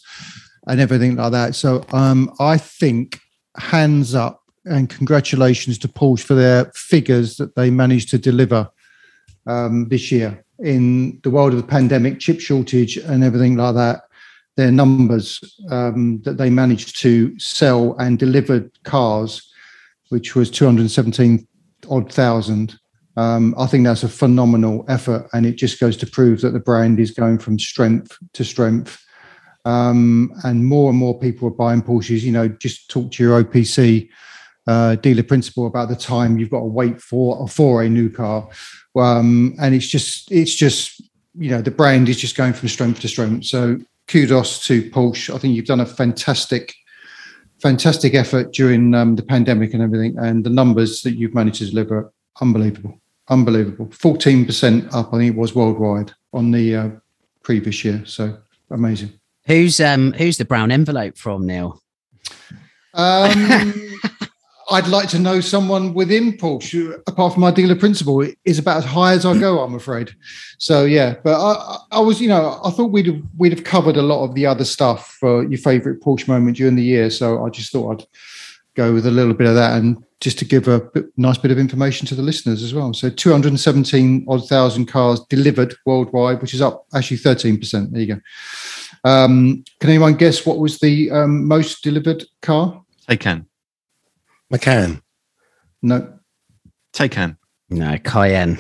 and 0.67 0.79
everything 0.79 1.15
like 1.15 1.31
that. 1.33 1.55
So 1.55 1.83
um, 1.91 2.33
I 2.39 2.57
think 2.57 3.19
hands 3.57 4.15
up 4.15 4.41
and 4.65 4.89
congratulations 4.89 5.77
to 5.79 5.87
Porsche 5.87 6.23
for 6.23 6.33
their 6.33 6.65
figures 6.73 7.35
that 7.37 7.55
they 7.55 7.69
managed 7.69 8.09
to 8.09 8.17
deliver 8.17 8.69
um, 9.45 9.89
this 9.89 10.11
year 10.11 10.43
in 10.59 11.19
the 11.23 11.29
world 11.29 11.53
of 11.53 11.57
the 11.57 11.67
pandemic, 11.67 12.19
chip 12.19 12.39
shortage, 12.39 12.97
and 12.97 13.23
everything 13.23 13.57
like 13.57 13.75
that. 13.75 14.03
Their 14.55 14.71
numbers 14.71 15.59
um, 15.69 16.21
that 16.23 16.37
they 16.37 16.49
managed 16.49 16.99
to 17.01 17.37
sell 17.37 17.95
and 17.99 18.17
delivered 18.17 18.71
cars 18.83 19.51
which 20.09 20.35
was 20.35 20.51
217 20.51 21.47
odd 21.89 22.11
thousand. 22.11 22.77
Um, 23.17 23.55
I 23.57 23.67
think 23.67 23.85
that's 23.85 24.03
a 24.03 24.09
phenomenal 24.09 24.85
effort, 24.89 25.27
and 25.33 25.45
it 25.45 25.55
just 25.55 25.79
goes 25.79 25.95
to 25.97 26.07
prove 26.07 26.41
that 26.41 26.51
the 26.51 26.59
brand 26.59 26.99
is 26.99 27.11
going 27.11 27.39
from 27.39 27.57
strength 27.57 28.17
to 28.33 28.43
strength. 28.43 29.01
Um, 29.63 30.31
and 30.43 30.65
more 30.65 30.89
and 30.89 30.99
more 30.99 31.17
people 31.17 31.47
are 31.47 31.51
buying 31.51 31.81
Porsches. 31.81 32.21
You 32.21 32.33
know, 32.33 32.47
just 32.47 32.89
talk 32.89 33.11
to 33.13 33.23
your 33.23 33.43
OPC 33.43 34.09
uh, 34.67 34.95
dealer 34.95 35.23
principal 35.23 35.65
about 35.67 35.89
the 35.89 35.95
time 35.95 36.37
you've 36.37 36.49
got 36.49 36.59
to 36.59 36.65
wait 36.65 37.01
for 37.01 37.47
for 37.47 37.83
a 37.83 37.89
new 37.89 38.09
car, 38.09 38.49
um, 38.95 39.55
and 39.59 39.73
it's 39.73 39.87
just 39.87 40.31
it's 40.31 40.53
just 40.53 41.01
you 41.35 41.49
know 41.49 41.61
the 41.61 41.71
brand 41.71 42.09
is 42.09 42.17
just 42.17 42.35
going 42.35 42.53
from 42.53 42.67
strength 42.67 42.99
to 42.99 43.07
strength. 43.07 43.45
So 43.45 43.79
kudos 44.07 44.65
to 44.67 44.89
Porsche. 44.91 45.33
I 45.33 45.37
think 45.37 45.55
you've 45.55 45.65
done 45.65 45.79
a 45.79 45.85
fantastic 45.85 46.75
fantastic 47.65 48.13
effort 48.13 48.53
during 48.53 48.93
um, 48.93 49.15
the 49.15 49.23
pandemic 49.23 49.73
and 49.73 49.81
everything, 49.81 50.15
and 50.19 50.43
the 50.43 50.51
numbers 50.51 51.01
that 51.01 51.13
you've 51.13 51.33
managed 51.33 51.57
to 51.57 51.65
deliver, 51.65 52.13
unbelievable, 52.39 53.01
unbelievable. 53.29 53.89
Fourteen 53.91 54.45
percent 54.45 54.93
up, 54.93 55.11
I 55.11 55.17
think 55.17 55.33
it 55.33 55.39
was 55.39 55.55
worldwide 55.55 56.11
on 56.31 56.51
the 56.51 56.75
uh, 56.75 56.89
previous 57.41 57.83
year. 57.83 58.03
So 58.05 58.37
amazing. 58.69 59.19
Who's 59.47 59.79
um 59.79 60.13
who's 60.13 60.37
the 60.37 60.45
brown 60.45 60.69
envelope 60.69 61.17
from, 61.17 61.47
Neil? 61.47 61.81
Um, 62.93 63.73
I'd 64.69 64.87
like 64.87 65.09
to 65.09 65.19
know 65.19 65.41
someone 65.41 65.93
within 65.93 66.33
Porsche, 66.33 66.99
apart 67.07 67.33
from 67.33 67.41
my 67.41 67.51
dealer 67.51 67.75
principal, 67.75 68.27
is 68.45 68.57
about 68.57 68.77
as 68.77 68.85
high 68.85 69.13
as 69.13 69.25
I 69.25 69.37
go. 69.37 69.59
I'm 69.59 69.75
afraid. 69.75 70.11
So 70.57 70.85
yeah, 70.85 71.15
but 71.23 71.39
I, 71.39 71.77
I 71.91 71.99
was, 71.99 72.19
you 72.19 72.27
know, 72.27 72.59
I 72.63 72.71
thought 72.71 72.91
we'd 72.91 73.05
have, 73.05 73.21
we'd 73.37 73.53
have 73.53 73.63
covered 73.63 73.97
a 73.97 74.01
lot 74.01 74.23
of 74.23 74.33
the 74.33 74.45
other 74.45 74.65
stuff 74.65 75.17
for 75.19 75.43
your 75.43 75.59
favourite 75.59 76.01
Porsche 76.01 76.27
moment 76.27 76.57
during 76.57 76.75
the 76.75 76.83
year. 76.83 77.09
So 77.09 77.45
I 77.45 77.49
just 77.49 77.71
thought 77.71 78.01
I'd 78.01 78.07
go 78.75 78.93
with 78.93 79.05
a 79.05 79.11
little 79.11 79.33
bit 79.33 79.47
of 79.47 79.55
that 79.55 79.77
and 79.77 80.03
just 80.19 80.39
to 80.39 80.45
give 80.45 80.67
a 80.67 80.79
bit, 80.79 81.05
nice 81.17 81.37
bit 81.37 81.51
of 81.51 81.59
information 81.59 82.07
to 82.07 82.15
the 82.15 82.21
listeners 82.21 82.63
as 82.63 82.73
well. 82.73 82.93
So 82.93 83.09
217 83.09 84.25
odd 84.27 84.47
thousand 84.47 84.87
cars 84.87 85.19
delivered 85.29 85.75
worldwide, 85.85 86.41
which 86.41 86.53
is 86.53 86.61
up 86.61 86.85
actually 86.93 87.17
13 87.17 87.59
percent. 87.59 87.91
There 87.91 88.01
you 88.01 88.15
go. 88.15 88.21
Um, 89.03 89.63
can 89.79 89.91
anyone 89.91 90.15
guess 90.15 90.45
what 90.45 90.57
was 90.57 90.79
the 90.79 91.11
um, 91.11 91.47
most 91.47 91.83
delivered 91.83 92.23
car? 92.41 92.81
Taycan. 93.07 93.45
Macan. 94.49 95.01
No, 95.81 96.19
Taycan. 96.93 97.37
No, 97.69 97.97
Cayenne. 98.03 98.57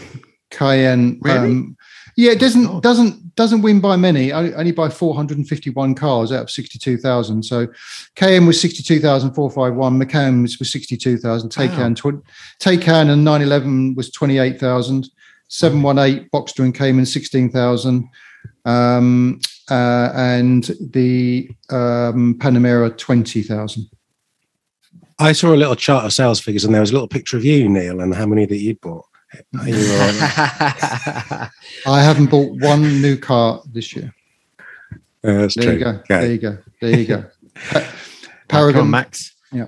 Cayenne. 0.51 1.19
Really? 1.21 1.37
Um, 1.37 1.77
yeah, 2.17 2.31
it 2.31 2.39
doesn't 2.39 2.65
God. 2.65 2.83
doesn't 2.83 3.35
doesn't 3.35 3.61
win 3.61 3.81
by 3.81 3.97
many. 3.97 4.31
Only, 4.31 4.53
only 4.53 4.71
by 4.71 4.89
451 4.89 5.95
cars 5.95 6.31
out 6.31 6.43
of 6.43 6.49
62,000. 6.49 7.43
So 7.43 7.67
Cayenne 8.15 8.45
was 8.45 8.59
62,451. 8.61 9.97
Macan 9.97 10.41
was, 10.41 10.57
was 10.57 10.71
62,000. 10.71 11.49
Taycan, 11.49 11.95
tw- 11.95 12.23
Taycan 12.61 13.09
and 13.09 13.25
911 13.25 13.95
was 13.95 14.11
28,000. 14.11 15.09
718 15.47 16.29
Boxster 16.29 16.63
and 16.63 16.73
Cayman 16.73 17.05
16,000. 17.05 18.09
Um, 18.63 19.39
uh, 19.69 20.11
and 20.15 20.63
the 20.79 21.49
um, 21.69 22.35
Panamera 22.39 22.97
20,000. 22.97 23.89
I 25.19 25.31
saw 25.31 25.53
a 25.53 25.55
little 25.55 25.75
chart 25.75 26.05
of 26.05 26.13
sales 26.13 26.39
figures, 26.39 26.65
and 26.65 26.73
there 26.73 26.81
was 26.81 26.89
a 26.91 26.93
little 26.93 27.07
picture 27.07 27.37
of 27.37 27.45
you, 27.45 27.69
Neil, 27.69 28.01
and 28.01 28.13
how 28.13 28.25
many 28.25 28.45
that 28.45 28.57
you'd 28.57 28.81
bought. 28.81 29.05
You 29.65 29.73
I 31.87 32.01
haven't 32.01 32.27
bought 32.29 32.51
one 32.61 33.01
new 33.01 33.17
car 33.17 33.61
this 33.71 33.95
year. 33.95 34.13
Uh, 35.23 35.33
that's 35.41 35.55
There 35.55 35.65
true. 35.65 35.73
you 35.73 35.79
go. 35.79 35.99
There 36.07 36.31
you 36.31 36.37
go. 36.37 36.57
There 36.81 36.99
you 36.99 37.05
go. 37.05 37.25
Pa- 37.71 37.79
Come 37.79 37.81
on, 37.81 37.87
Paragon 38.47 38.89
Max. 38.89 39.33
Yeah. 39.51 39.65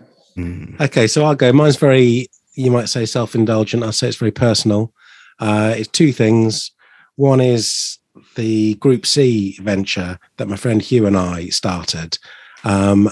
Okay, 0.82 1.08
so 1.08 1.26
I'll 1.26 1.36
go. 1.36 1.52
Mine's 1.52 1.78
very, 1.78 2.28
you 2.54 2.70
might 2.72 2.90
say, 2.90 3.06
self-indulgent. 3.06 3.84
I'll 3.84 3.92
say 3.92 4.08
it's 4.08 4.18
very 4.18 4.32
personal. 4.32 4.94
Uh, 5.40 5.74
it's 5.76 5.88
two 5.90 6.12
things. 6.14 6.72
One 7.16 7.42
is 7.42 7.98
the 8.36 8.76
Group 8.76 9.06
C 9.06 9.58
venture 9.62 10.20
that 10.38 10.48
my 10.48 10.56
friend 10.56 10.82
Hugh 10.82 11.08
and 11.08 11.18
I 11.18 11.48
started. 11.50 12.18
Um, 12.64 13.10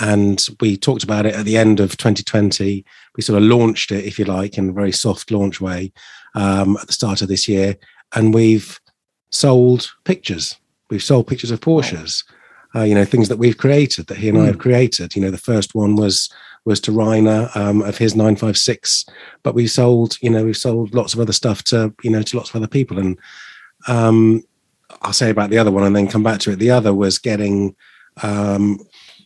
and 0.00 0.46
we 0.60 0.76
talked 0.76 1.04
about 1.04 1.26
it 1.26 1.34
at 1.34 1.44
the 1.44 1.56
end 1.56 1.78
of 1.78 1.96
2020. 1.96 2.84
We 3.16 3.22
sort 3.22 3.40
of 3.40 3.48
launched 3.48 3.92
it, 3.92 4.04
if 4.04 4.18
you 4.18 4.24
like, 4.24 4.56
in 4.56 4.70
a 4.70 4.72
very 4.72 4.92
soft 4.92 5.30
launch 5.30 5.60
way 5.60 5.92
um, 6.34 6.76
at 6.78 6.86
the 6.86 6.92
start 6.92 7.20
of 7.22 7.28
this 7.28 7.46
year. 7.46 7.76
And 8.14 8.32
we've 8.32 8.80
sold 9.30 9.90
pictures. 10.04 10.56
We've 10.88 11.02
sold 11.02 11.26
pictures 11.26 11.50
of 11.50 11.60
Porsches, 11.60 12.24
uh, 12.74 12.82
you 12.82 12.94
know, 12.94 13.04
things 13.04 13.28
that 13.28 13.36
we've 13.36 13.58
created, 13.58 14.06
that 14.06 14.16
he 14.16 14.28
and 14.28 14.38
I 14.38 14.46
have 14.46 14.58
created. 14.58 15.14
You 15.14 15.22
know, 15.22 15.30
the 15.30 15.38
first 15.38 15.74
one 15.74 15.96
was 15.96 16.30
was 16.66 16.80
to 16.80 16.90
Reiner 16.90 17.54
um, 17.56 17.80
of 17.82 17.96
his 17.96 18.14
956, 18.14 19.06
but 19.42 19.54
we 19.54 19.66
sold, 19.66 20.18
you 20.20 20.28
know, 20.28 20.44
we've 20.44 20.56
sold 20.56 20.94
lots 20.94 21.14
of 21.14 21.20
other 21.20 21.32
stuff 21.32 21.64
to, 21.64 21.94
you 22.02 22.10
know, 22.10 22.20
to 22.20 22.36
lots 22.36 22.50
of 22.50 22.56
other 22.56 22.68
people. 22.68 22.98
And 22.98 23.18
um, 23.88 24.42
I'll 25.00 25.14
say 25.14 25.30
about 25.30 25.48
the 25.48 25.56
other 25.56 25.70
one 25.70 25.84
and 25.84 25.96
then 25.96 26.06
come 26.06 26.22
back 26.22 26.38
to 26.40 26.50
it. 26.50 26.56
The 26.56 26.70
other 26.70 26.92
was 26.92 27.18
getting 27.18 27.74
um, 28.22 28.78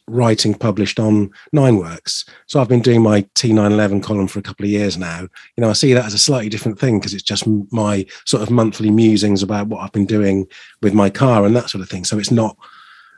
writing 0.07 0.55
published 0.55 1.01
on 1.01 1.31
Nine 1.53 1.77
Works. 1.77 2.25
So 2.47 2.61
I've 2.61 2.69
been 2.69 2.83
doing 2.83 3.03
my 3.03 3.23
T911 3.35 4.03
column 4.03 4.29
for 4.29 4.39
a 4.39 4.43
couple 4.43 4.65
of 4.65 4.71
years 4.71 4.97
now. 4.97 5.21
You 5.57 5.61
know, 5.63 5.71
I 5.71 5.73
see 5.73 5.93
that 5.95 6.05
as 6.05 6.15
a 6.15 6.19
slightly 6.19 6.49
different 6.49 6.79
thing 6.79 6.99
because 6.99 7.15
it's 7.15 7.23
just 7.23 7.47
my 7.73 8.07
sort 8.25 8.43
of 8.43 8.51
monthly 8.51 8.91
musings 8.91 9.43
about 9.43 9.69
what 9.69 9.81
I've 9.81 9.93
been 9.93 10.07
doing 10.07 10.47
with 10.83 10.95
my 10.95 11.11
car 11.11 11.45
and 11.45 11.57
that 11.57 11.71
sort 11.71 11.83
of 11.83 11.89
thing. 11.89 12.05
So 12.05 12.19
it's 12.19 12.31
not, 12.31 12.57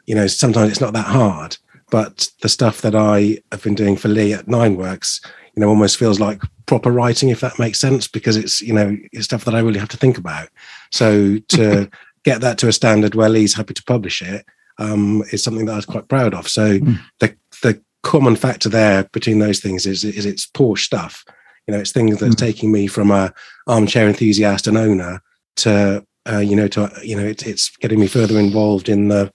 you 0.07 0.15
know, 0.15 0.27
sometimes 0.27 0.71
it's 0.71 0.81
not 0.81 0.93
that 0.93 1.07
hard. 1.07 1.57
But 1.91 2.31
the 2.43 2.49
stuff 2.49 2.83
that 2.83 2.97
I 2.97 3.39
have 3.53 3.63
been 3.63 3.77
doing 3.77 3.97
for 3.97 4.09
Lee 4.09 4.33
at 4.33 4.49
Nine 4.49 4.77
Works, 4.77 5.21
you 5.55 5.61
know, 5.61 5.69
almost 5.69 5.97
feels 5.97 6.19
like 6.19 6.43
proper 6.67 6.91
writing, 6.91 7.29
if 7.29 7.41
that 7.41 7.61
makes 7.61 7.79
sense, 7.81 8.09
because 8.09 8.37
it's, 8.37 8.61
you 8.61 8.73
know, 8.73 8.97
it's 9.13 9.25
stuff 9.25 9.45
that 9.45 9.55
I 9.55 9.61
really 9.61 9.79
have 9.79 9.89
to 9.91 9.97
think 9.97 10.19
about. 10.19 10.49
So 10.91 11.39
to 11.39 11.89
get 12.25 12.41
that 12.41 12.59
to 12.59 12.69
a 12.69 12.73
standard 12.73 13.15
where 13.15 13.29
Lee's 13.29 13.55
happy 13.55 13.75
to 13.75 13.85
publish 13.85 14.21
it 14.21 14.45
um, 14.79 15.23
is 15.33 15.43
something 15.43 15.67
that 15.67 15.73
I 15.73 15.77
was 15.77 15.87
quite 15.87 16.09
proud 16.09 16.35
of. 16.35 16.49
So 16.49 16.79
Mm. 16.79 16.99
the 17.21 17.35
the 17.63 17.81
common 18.03 18.37
factor 18.37 18.69
there 18.69 19.05
between 19.13 19.39
those 19.41 19.61
things 19.61 19.87
is 19.87 20.05
is 20.05 20.27
it's 20.27 20.47
Porsche 20.47 20.85
stuff. 20.85 21.25
You 21.67 21.73
know, 21.75 21.81
it's 21.81 21.93
things 21.93 22.19
that's 22.21 22.35
Mm. 22.35 22.39
taking 22.39 22.71
me 22.73 22.87
from 22.87 23.11
a 23.11 23.33
armchair 23.67 24.07
enthusiast 24.09 24.67
and 24.67 24.77
owner 24.77 25.21
to 25.57 26.05
uh, 26.31 26.39
you 26.39 26.55
know 26.57 26.69
to 26.69 26.91
you 27.03 27.17
know 27.17 27.25
it's 27.27 27.43
it's 27.45 27.77
getting 27.79 28.01
me 28.01 28.07
further 28.07 28.39
involved 28.39 28.89
in 28.89 29.09
the 29.09 29.33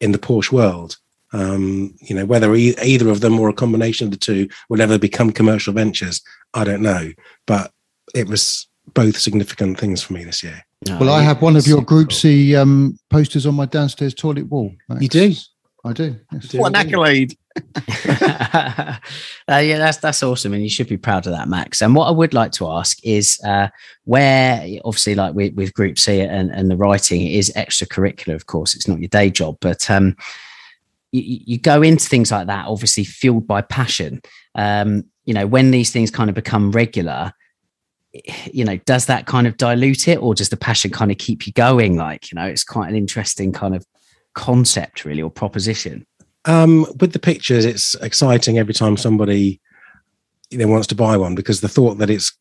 in 0.00 0.12
the 0.12 0.18
Porsche 0.18 0.52
world. 0.52 0.96
Um, 1.32 1.94
you 2.00 2.14
know, 2.16 2.24
whether 2.24 2.54
e- 2.54 2.74
either 2.82 3.10
of 3.10 3.20
them 3.20 3.38
or 3.38 3.50
a 3.50 3.52
combination 3.52 4.06
of 4.06 4.10
the 4.12 4.16
two 4.16 4.48
will 4.70 4.80
ever 4.80 4.98
become 4.98 5.30
commercial 5.30 5.74
ventures, 5.74 6.22
I 6.54 6.64
don't 6.64 6.80
know. 6.80 7.12
But 7.46 7.70
it 8.14 8.26
was 8.28 8.66
both 8.94 9.18
significant 9.18 9.78
things 9.78 10.02
for 10.02 10.14
me 10.14 10.24
this 10.24 10.42
year. 10.42 10.64
Well, 10.86 11.10
I 11.10 11.22
have 11.22 11.42
one 11.42 11.56
of 11.56 11.66
your 11.66 11.82
Group 11.82 12.12
C 12.12 12.54
um, 12.54 12.98
posters 13.10 13.46
on 13.46 13.54
my 13.54 13.66
downstairs 13.66 14.14
toilet 14.14 14.46
wall. 14.48 14.72
Max. 14.88 15.02
You 15.02 15.08
do? 15.08 15.34
I 15.84 15.92
do. 15.92 16.16
Yes. 16.32 16.54
What 16.54 16.68
an 16.68 16.76
accolade! 16.76 17.36
uh, 17.76 18.98
yeah, 19.48 19.78
that's 19.78 19.98
that's 19.98 20.22
awesome, 20.22 20.52
and 20.52 20.62
you 20.62 20.68
should 20.68 20.88
be 20.88 20.96
proud 20.96 21.26
of 21.26 21.32
that, 21.32 21.48
Max. 21.48 21.82
And 21.82 21.94
what 21.94 22.06
I 22.06 22.10
would 22.10 22.34
like 22.34 22.52
to 22.52 22.68
ask 22.68 22.98
is, 23.04 23.40
uh, 23.44 23.68
where 24.04 24.66
obviously, 24.84 25.14
like 25.14 25.34
with, 25.34 25.54
with 25.54 25.74
Group 25.74 25.98
C 25.98 26.20
and, 26.20 26.50
and 26.50 26.70
the 26.70 26.76
writing, 26.76 27.22
it 27.22 27.32
is 27.32 27.52
extracurricular. 27.56 28.34
Of 28.34 28.46
course, 28.46 28.74
it's 28.74 28.88
not 28.88 29.00
your 29.00 29.08
day 29.08 29.30
job, 29.30 29.56
but 29.60 29.90
um, 29.90 30.16
you, 31.12 31.40
you 31.46 31.58
go 31.58 31.82
into 31.82 32.08
things 32.08 32.30
like 32.30 32.46
that, 32.46 32.66
obviously 32.66 33.04
fueled 33.04 33.46
by 33.46 33.62
passion. 33.62 34.20
Um, 34.54 35.04
you 35.24 35.34
know, 35.34 35.46
when 35.46 35.70
these 35.70 35.90
things 35.90 36.10
kind 36.10 36.28
of 36.28 36.34
become 36.34 36.72
regular, 36.72 37.32
you 38.52 38.64
know, 38.64 38.76
does 38.78 39.06
that 39.06 39.26
kind 39.26 39.46
of 39.46 39.56
dilute 39.56 40.08
it, 40.08 40.20
or 40.20 40.34
does 40.34 40.48
the 40.48 40.56
passion 40.56 40.90
kind 40.90 41.10
of 41.10 41.18
keep 41.18 41.46
you 41.46 41.52
going? 41.52 41.96
Like, 41.96 42.30
you 42.30 42.36
know, 42.36 42.46
it's 42.46 42.64
quite 42.64 42.88
an 42.88 42.96
interesting 42.96 43.52
kind 43.52 43.74
of 43.74 43.86
concept, 44.34 45.04
really, 45.04 45.22
or 45.22 45.30
proposition. 45.30 46.06
Um, 46.44 46.86
with 47.00 47.12
the 47.12 47.18
pictures, 47.18 47.64
it's 47.64 47.94
exciting 47.96 48.58
every 48.58 48.74
time 48.74 48.96
somebody 48.96 49.60
you 50.50 50.58
know 50.58 50.68
wants 50.68 50.86
to 50.86 50.94
buy 50.94 51.16
one 51.16 51.34
because 51.34 51.60
the 51.60 51.68
thought 51.68 51.98
that 51.98 52.10
it's 52.10 52.36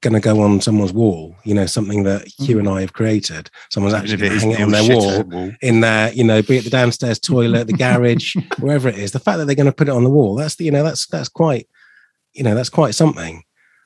going 0.00 0.14
to 0.14 0.20
go 0.20 0.40
on 0.40 0.60
someone's 0.60 0.94
wall, 0.94 1.36
you 1.44 1.54
know, 1.54 1.66
something 1.66 2.04
that 2.04 2.26
you 2.38 2.58
and 2.58 2.66
I 2.68 2.80
have 2.80 2.94
created. 2.94 3.50
Someone's 3.70 3.94
actually 3.94 4.16
going 4.16 4.32
to 4.32 4.38
hang 4.38 4.50
it 4.52 4.60
on 4.62 4.70
their 4.70 4.96
wall, 4.96 5.22
wall, 5.24 5.52
in 5.60 5.80
there, 5.80 6.10
you 6.12 6.24
know, 6.24 6.40
be 6.40 6.56
it 6.56 6.64
the 6.64 6.70
downstairs 6.70 7.18
toilet, 7.20 7.66
the 7.66 7.74
garage, 7.74 8.34
wherever 8.58 8.88
it 8.88 8.96
is. 8.96 9.12
The 9.12 9.20
fact 9.20 9.38
that 9.38 9.44
they're 9.44 9.54
going 9.54 9.66
to 9.66 9.72
put 9.72 9.88
it 9.88 9.94
on 9.94 10.04
the 10.04 10.10
wall, 10.10 10.36
that's 10.36 10.54
the, 10.54 10.64
you 10.64 10.70
know, 10.70 10.82
that's 10.82 11.06
that's 11.06 11.28
quite, 11.28 11.68
you 12.32 12.42
know, 12.42 12.54
that's 12.54 12.70
quite 12.70 12.94
something. 12.94 13.42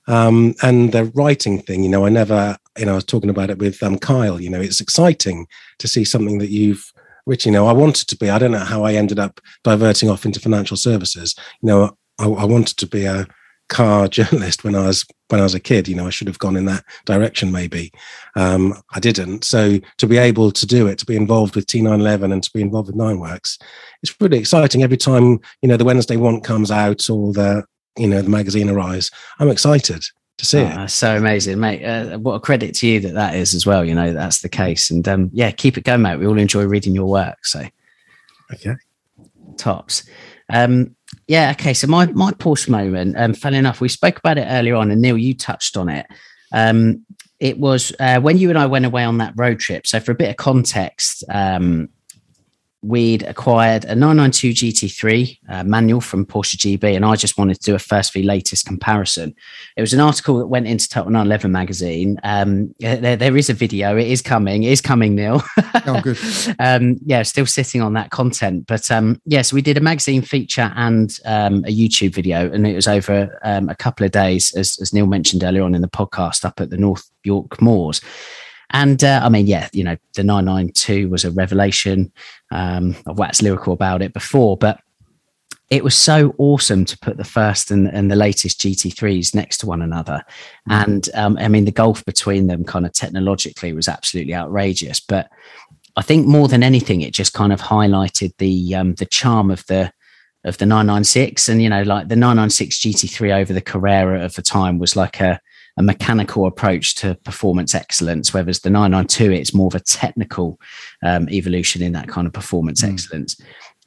Um, 0.07 0.55
and 0.63 0.93
the 0.93 1.07
writing 1.15 1.61
thing, 1.61 1.83
you 1.83 1.89
know, 1.89 2.07
I 2.07 2.11
never, 2.11 2.59
you 2.79 2.87
know, 2.87 2.93
I 2.93 2.97
was 2.97 3.05
talking 3.05 3.31
about 3.31 3.51
it 3.51 3.59
with 3.59 3.83
um, 3.83 3.99
Kyle. 3.99 4.41
You 4.41 4.51
know, 4.51 4.61
it's 4.61 4.81
exciting 4.81 5.47
to 5.79 5.89
see 5.89 6.05
something 6.05 6.39
that 6.39 6.51
you've 6.51 6.93
which 7.25 7.47
you 7.47 7.53
know 7.53 7.67
I 7.67 7.73
wanted 7.73 8.09
to 8.09 8.17
be. 8.17 8.31
I 8.31 8.39
don't 8.39 8.53
know 8.53 8.59
how 8.59 8.85
I 8.85 8.95
ended 8.95 9.19
up 9.19 9.41
diverting 9.63 10.11
off 10.11 10.25
into 10.25 10.41
financial 10.41 10.77
services. 10.77 11.35
You 11.63 11.69
know, 11.69 11.97
I, 12.19 12.27
I, 12.27 12.45
wanted 12.45 12.77
to 12.79 12.87
be 12.87 13.07
a 13.07 13.27
car 13.69 14.09
journalist 14.17 14.65
when 14.65 14.75
I 14.75 14.87
was 14.87 15.05
when 15.29 15.41
I 15.41 15.45
was 15.45 15.55
a 15.55 15.61
kid. 15.61 15.89
You 15.89 15.97
know, 15.97 16.07
I 16.07 16.11
should 16.11 16.29
have 16.29 16.39
gone 16.39 16.57
in 16.57 16.67
that 16.67 16.85
direction 17.07 17.51
maybe. 17.51 17.93
Um, 18.37 18.75
I 18.95 19.01
didn't. 19.01 19.45
So 19.45 19.79
to 19.99 20.07
be 20.07 20.19
able 20.19 20.53
to 20.53 20.67
do 20.67 20.87
it, 20.87 20.99
to 20.99 21.07
be 21.07 21.17
involved 21.17 21.57
with 21.57 21.67
T911 21.67 22.33
and 22.33 22.43
to 22.43 22.51
be 22.53 22.61
involved 22.61 22.89
with 22.89 22.97
Nineworks, 22.97 23.61
it's 24.03 24.15
really 24.21 24.39
exciting. 24.39 24.83
Every 24.83 24.99
time 24.99 25.41
you 25.63 25.69
know 25.69 25.77
the 25.77 25.85
Wednesday 25.85 26.17
one 26.17 26.41
comes 26.41 26.71
out 26.71 27.09
or 27.09 27.33
the 27.33 27.65
you 27.99 28.07
know 28.07 28.23
the 28.23 28.31
magazine 28.31 28.69
arrives, 28.69 29.11
I'm 29.39 29.51
excited 29.51 30.05
to 30.39 30.47
see 30.47 30.61
oh, 30.61 30.85
it. 30.85 30.89
so 30.89 31.17
amazing, 31.17 31.61
mate. 31.61 31.85
Uh, 31.85 32.19
what 32.19 32.35
a 32.35 32.41
credit 32.41 32.75
to 32.77 32.87
you 32.87 33.01
that 33.01 33.15
that 33.15 33.35
is 33.35 33.55
as 33.55 33.67
well. 33.67 33.85
You 33.85 33.95
know, 33.95 34.13
that's 34.13 34.41
the 34.41 34.49
case. 34.49 34.91
And 34.91 35.07
um, 35.07 35.31
yeah, 35.33 35.51
keep 35.51 35.79
it 35.79 35.85
going, 35.85 36.03
mate. 36.03 36.19
We 36.19 36.27
all 36.27 36.39
enjoy 36.39 36.65
reading 36.65 36.95
your 36.95 37.09
work. 37.09 37.45
So, 37.47 37.65
okay. 38.53 38.75
Tops. 39.57 40.05
Um, 40.53 40.97
yeah, 41.29 41.53
okay. 41.53 41.75
So 41.75 41.87
my 41.87 42.07
my 42.07 42.33
Porsche 42.33 42.69
moment, 42.69 43.17
um, 43.19 43.35
funny 43.35 43.59
enough, 43.59 43.81
we 43.81 43.89
spoke 43.89 44.19
about 44.19 44.39
it 44.39 44.47
earlier 44.49 44.75
on, 44.75 44.91
and 44.91 45.01
Neil, 45.01 45.17
you 45.17 45.35
touched 45.35 45.77
on 45.77 45.89
it. 45.89 46.07
Um, 46.53 47.05
it 47.41 47.59
was 47.59 47.93
uh, 48.01 48.21
when 48.21 48.39
you 48.39 48.49
and 48.49 48.59
I 48.59 48.67
went 48.67 48.87
away 48.87 49.05
on 49.05 49.19
that 49.19 49.35
road 49.37 49.61
trip. 49.61 49.87
So 49.87 50.01
for 50.01 50.13
a 50.13 50.17
bit 50.17 50.31
of 50.31 50.37
context, 50.37 51.25
um, 51.31 51.89
we'd 52.85 53.23
acquired 53.23 53.85
a 53.85 53.95
992 53.95 54.89
GT3 54.89 55.39
uh, 55.49 55.65
manual 55.65 56.01
from 56.01 56.27
Porsche 56.27 56.57
GB, 56.57 56.95
and 56.95 57.05
I 57.05 57.17
just 57.17 57.39
wanted 57.39 57.55
to 57.55 57.63
do 57.63 57.75
a 57.75 57.79
first 57.79 58.13
v 58.13 58.23
latest 58.23 58.67
comparison. 58.67 59.35
It 59.77 59.81
was 59.81 59.93
an 59.93 60.01
article 60.01 60.39
that 60.39 60.47
went 60.47 60.67
into 60.67 60.89
Total 60.89 61.11
911 61.11 61.51
magazine. 61.51 62.21
Um, 62.23 62.75
there, 62.79 63.17
there 63.17 63.37
is 63.37 63.49
a 63.49 63.55
video. 63.55 63.97
It 63.97 64.09
is 64.09 64.21
coming. 64.23 64.65
It 64.65 64.73
is 64.73 64.81
coming, 64.81 65.15
Neil. 65.15 65.43
oh, 65.87 66.01
good. 66.03 66.19
um, 66.59 66.99
yeah, 67.05 67.23
still 67.23 67.47
sitting 67.47 67.81
on 67.81 67.95
that 67.95 68.11
content. 68.11 68.67
But 68.67 68.91
um, 68.91 69.21
yes, 69.25 69.39
yeah, 69.39 69.43
so 69.43 69.55
we 69.55 69.63
did 69.63 69.79
a 69.79 69.81
magazine 69.81 70.23
feature 70.23 70.73
and 70.77 71.19
um, 71.25 71.65
a 71.65 71.75
YouTube 71.75 72.15
video, 72.15 72.51
and 72.51 72.67
it 72.67 72.75
was 72.75 72.89
over 72.89 73.39
um, 73.43 73.69
a 73.69 73.75
couple 73.75 74.05
of 74.05 74.13
days, 74.13 74.55
as, 74.55 74.79
as 74.81 74.93
Neil 74.93 75.07
mentioned 75.07 75.43
earlier 75.43 75.63
on 75.63 75.75
in 75.75 75.83
the 75.83 75.89
podcast, 75.89 76.45
up 76.45 76.61
at 76.61 76.71
the 76.71 76.77
North 76.77 77.11
York 77.25 77.61
Moors. 77.61 78.01
And 78.71 79.03
uh, 79.05 79.21
I 79.23 79.29
mean, 79.29 79.47
yeah, 79.47 79.69
you 79.73 79.85
know, 79.85 79.97
the 80.15 80.25
992 80.25 81.09
was 81.09 81.25
a 81.25 81.31
revelation. 81.31 82.13
Um, 82.51 82.97
I've 83.07 83.19
waxed 83.19 83.43
lyrical 83.43 83.73
about 83.73 84.03
it 84.03 84.13
before, 84.13 84.57
but 84.57 84.81
it 85.71 85.83
was 85.83 85.95
so 85.95 86.35
awesome 86.39 86.85
to 86.85 86.99
put 86.99 87.17
the 87.17 87.25
first 87.25 87.71
and, 87.71 87.89
and 87.89 88.11
the 88.11 88.17
latest 88.17 88.61
GT3s 88.61 89.35
next 89.35 89.59
to 89.59 89.67
one 89.67 89.83
another. 89.83 90.23
Mm. 90.69 90.85
And 90.85 91.09
um, 91.15 91.39
I 91.39 91.49
mean, 91.49 91.65
the 91.65 91.73
gulf 91.73 92.05
between 92.05 92.47
them 92.47 92.65
kind 92.65 92.87
of 92.87 92.93
technologically 92.93 93.73
was 93.73 93.89
absolutely 93.89 94.35
outrageous. 94.35 95.01
But 95.01 95.31
I 95.97 96.03
think 96.03 96.27
more 96.27 96.49
than 96.49 96.63
anything, 96.63 97.01
it 97.01 97.15
just 97.15 97.33
kind 97.33 97.53
of 97.53 97.61
highlighted 97.61 98.35
the 98.39 98.75
um, 98.75 98.95
the 98.95 99.07
charm 99.07 99.51
of 99.51 99.65
the 99.67 99.93
of 100.45 100.59
the 100.59 100.67
996 100.67 101.49
and 101.49 101.63
you 101.63 101.71
know 101.71 101.83
like 101.83 102.09
the 102.09 102.17
996 102.17 102.79
GT3 102.81 103.35
over 103.35 103.53
the 103.53 103.63
Carrera 103.63 104.23
of 104.23 104.35
the 104.35 104.43
time 104.43 104.79
was 104.79 104.95
like 104.95 105.21
a 105.21 105.41
a 105.77 105.83
mechanical 105.83 106.47
approach 106.47 106.95
to 106.97 107.17
performance 107.25 107.75
excellence, 107.75 108.33
whereas 108.33 108.61
the 108.61 108.71
992, 108.71 109.33
it's 109.33 109.55
more 109.55 109.67
of 109.67 109.75
a 109.75 109.81
technical 109.81 110.61
um, 111.03 111.29
evolution 111.31 111.83
in 111.83 111.93
that 111.93 112.09
kind 112.09 112.27
of 112.27 112.33
performance 112.33 112.83
mm. 112.83 112.93
excellence. 112.93 113.41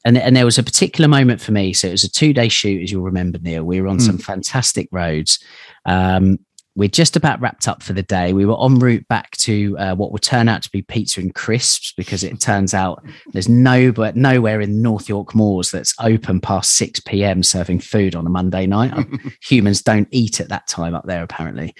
And, 0.05 0.17
and 0.17 0.35
there 0.35 0.45
was 0.45 0.57
a 0.57 0.63
particular 0.63 1.07
moment 1.07 1.41
for 1.41 1.51
me. 1.51 1.73
So 1.73 1.87
it 1.87 1.91
was 1.91 2.03
a 2.03 2.11
two 2.11 2.33
day 2.33 2.49
shoot, 2.49 2.83
as 2.83 2.91
you'll 2.91 3.03
remember, 3.03 3.39
Neil. 3.39 3.63
We 3.63 3.81
were 3.81 3.87
on 3.87 3.97
mm. 3.97 4.05
some 4.05 4.17
fantastic 4.17 4.87
roads. 4.91 5.39
Um, 5.85 6.39
we're 6.77 6.87
just 6.87 7.15
about 7.15 7.41
wrapped 7.41 7.67
up 7.67 7.81
for 7.81 7.93
the 7.93 8.03
day. 8.03 8.33
We 8.33 8.45
were 8.45 8.63
en 8.63 8.77
route 8.77 9.07
back 9.07 9.31
to 9.37 9.75
uh, 9.79 9.95
what 9.95 10.11
would 10.11 10.21
turn 10.21 10.47
out 10.47 10.61
to 10.61 10.69
be 10.69 10.83
pizza 10.83 11.19
and 11.19 11.33
crisps 11.33 11.91
because 11.97 12.23
it 12.23 12.39
turns 12.39 12.75
out 12.75 13.03
there's 13.33 13.49
no 13.49 13.91
but 13.91 14.15
nowhere 14.15 14.61
in 14.61 14.83
North 14.83 15.09
York 15.09 15.33
Moors 15.33 15.71
that's 15.71 15.95
open 15.99 16.39
past 16.39 16.73
6 16.77 16.99
p.m. 16.99 17.41
serving 17.41 17.79
food 17.79 18.15
on 18.15 18.27
a 18.27 18.29
Monday 18.29 18.67
night. 18.67 18.93
Humans 19.41 19.81
don't 19.81 20.07
eat 20.11 20.39
at 20.39 20.49
that 20.49 20.67
time 20.67 20.93
up 20.93 21.07
there 21.07 21.23
apparently. 21.23 21.73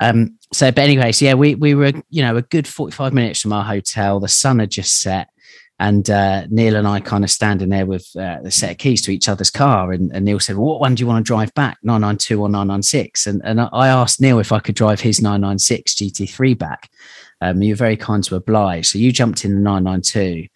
Um, 0.00 0.36
so, 0.52 0.72
but 0.72 0.82
anyways, 0.82 1.22
yeah, 1.22 1.34
we 1.34 1.54
we 1.54 1.76
were 1.76 1.92
you 2.10 2.22
know 2.22 2.36
a 2.36 2.42
good 2.42 2.66
45 2.66 3.12
minutes 3.12 3.40
from 3.40 3.52
our 3.52 3.64
hotel. 3.64 4.18
The 4.18 4.26
sun 4.26 4.58
had 4.58 4.72
just 4.72 5.00
set 5.00 5.28
and 5.80 6.10
uh, 6.10 6.46
Neil 6.50 6.76
and 6.76 6.86
I 6.86 7.00
kind 7.00 7.24
of 7.24 7.30
standing 7.30 7.70
there 7.70 7.86
with 7.86 8.14
uh, 8.14 8.36
the 8.42 8.50
set 8.50 8.72
of 8.72 8.76
keys 8.76 9.00
to 9.02 9.10
each 9.10 9.30
other's 9.30 9.50
car. 9.50 9.92
And, 9.92 10.12
and, 10.12 10.26
Neil 10.26 10.38
said, 10.38 10.56
well, 10.56 10.66
What 10.66 10.80
one 10.80 10.94
do 10.94 11.00
you 11.00 11.06
want 11.06 11.24
to 11.24 11.26
drive 11.26 11.54
back, 11.54 11.78
992 11.82 12.38
or 12.38 12.50
996? 12.50 13.26
And, 13.26 13.40
and 13.44 13.62
I 13.62 13.88
asked 13.88 14.20
Neil 14.20 14.38
if 14.38 14.52
I 14.52 14.60
could 14.60 14.74
drive 14.74 15.00
his 15.00 15.22
996 15.22 15.94
GT3 15.94 16.58
back. 16.58 16.90
Um, 17.40 17.62
you 17.62 17.72
were 17.72 17.78
very 17.78 17.96
kind 17.96 18.22
to 18.24 18.36
oblige. 18.36 18.88
So 18.88 18.98
you 18.98 19.10
jumped 19.10 19.46
in 19.46 19.54
the 19.54 19.60
992. 19.60 20.48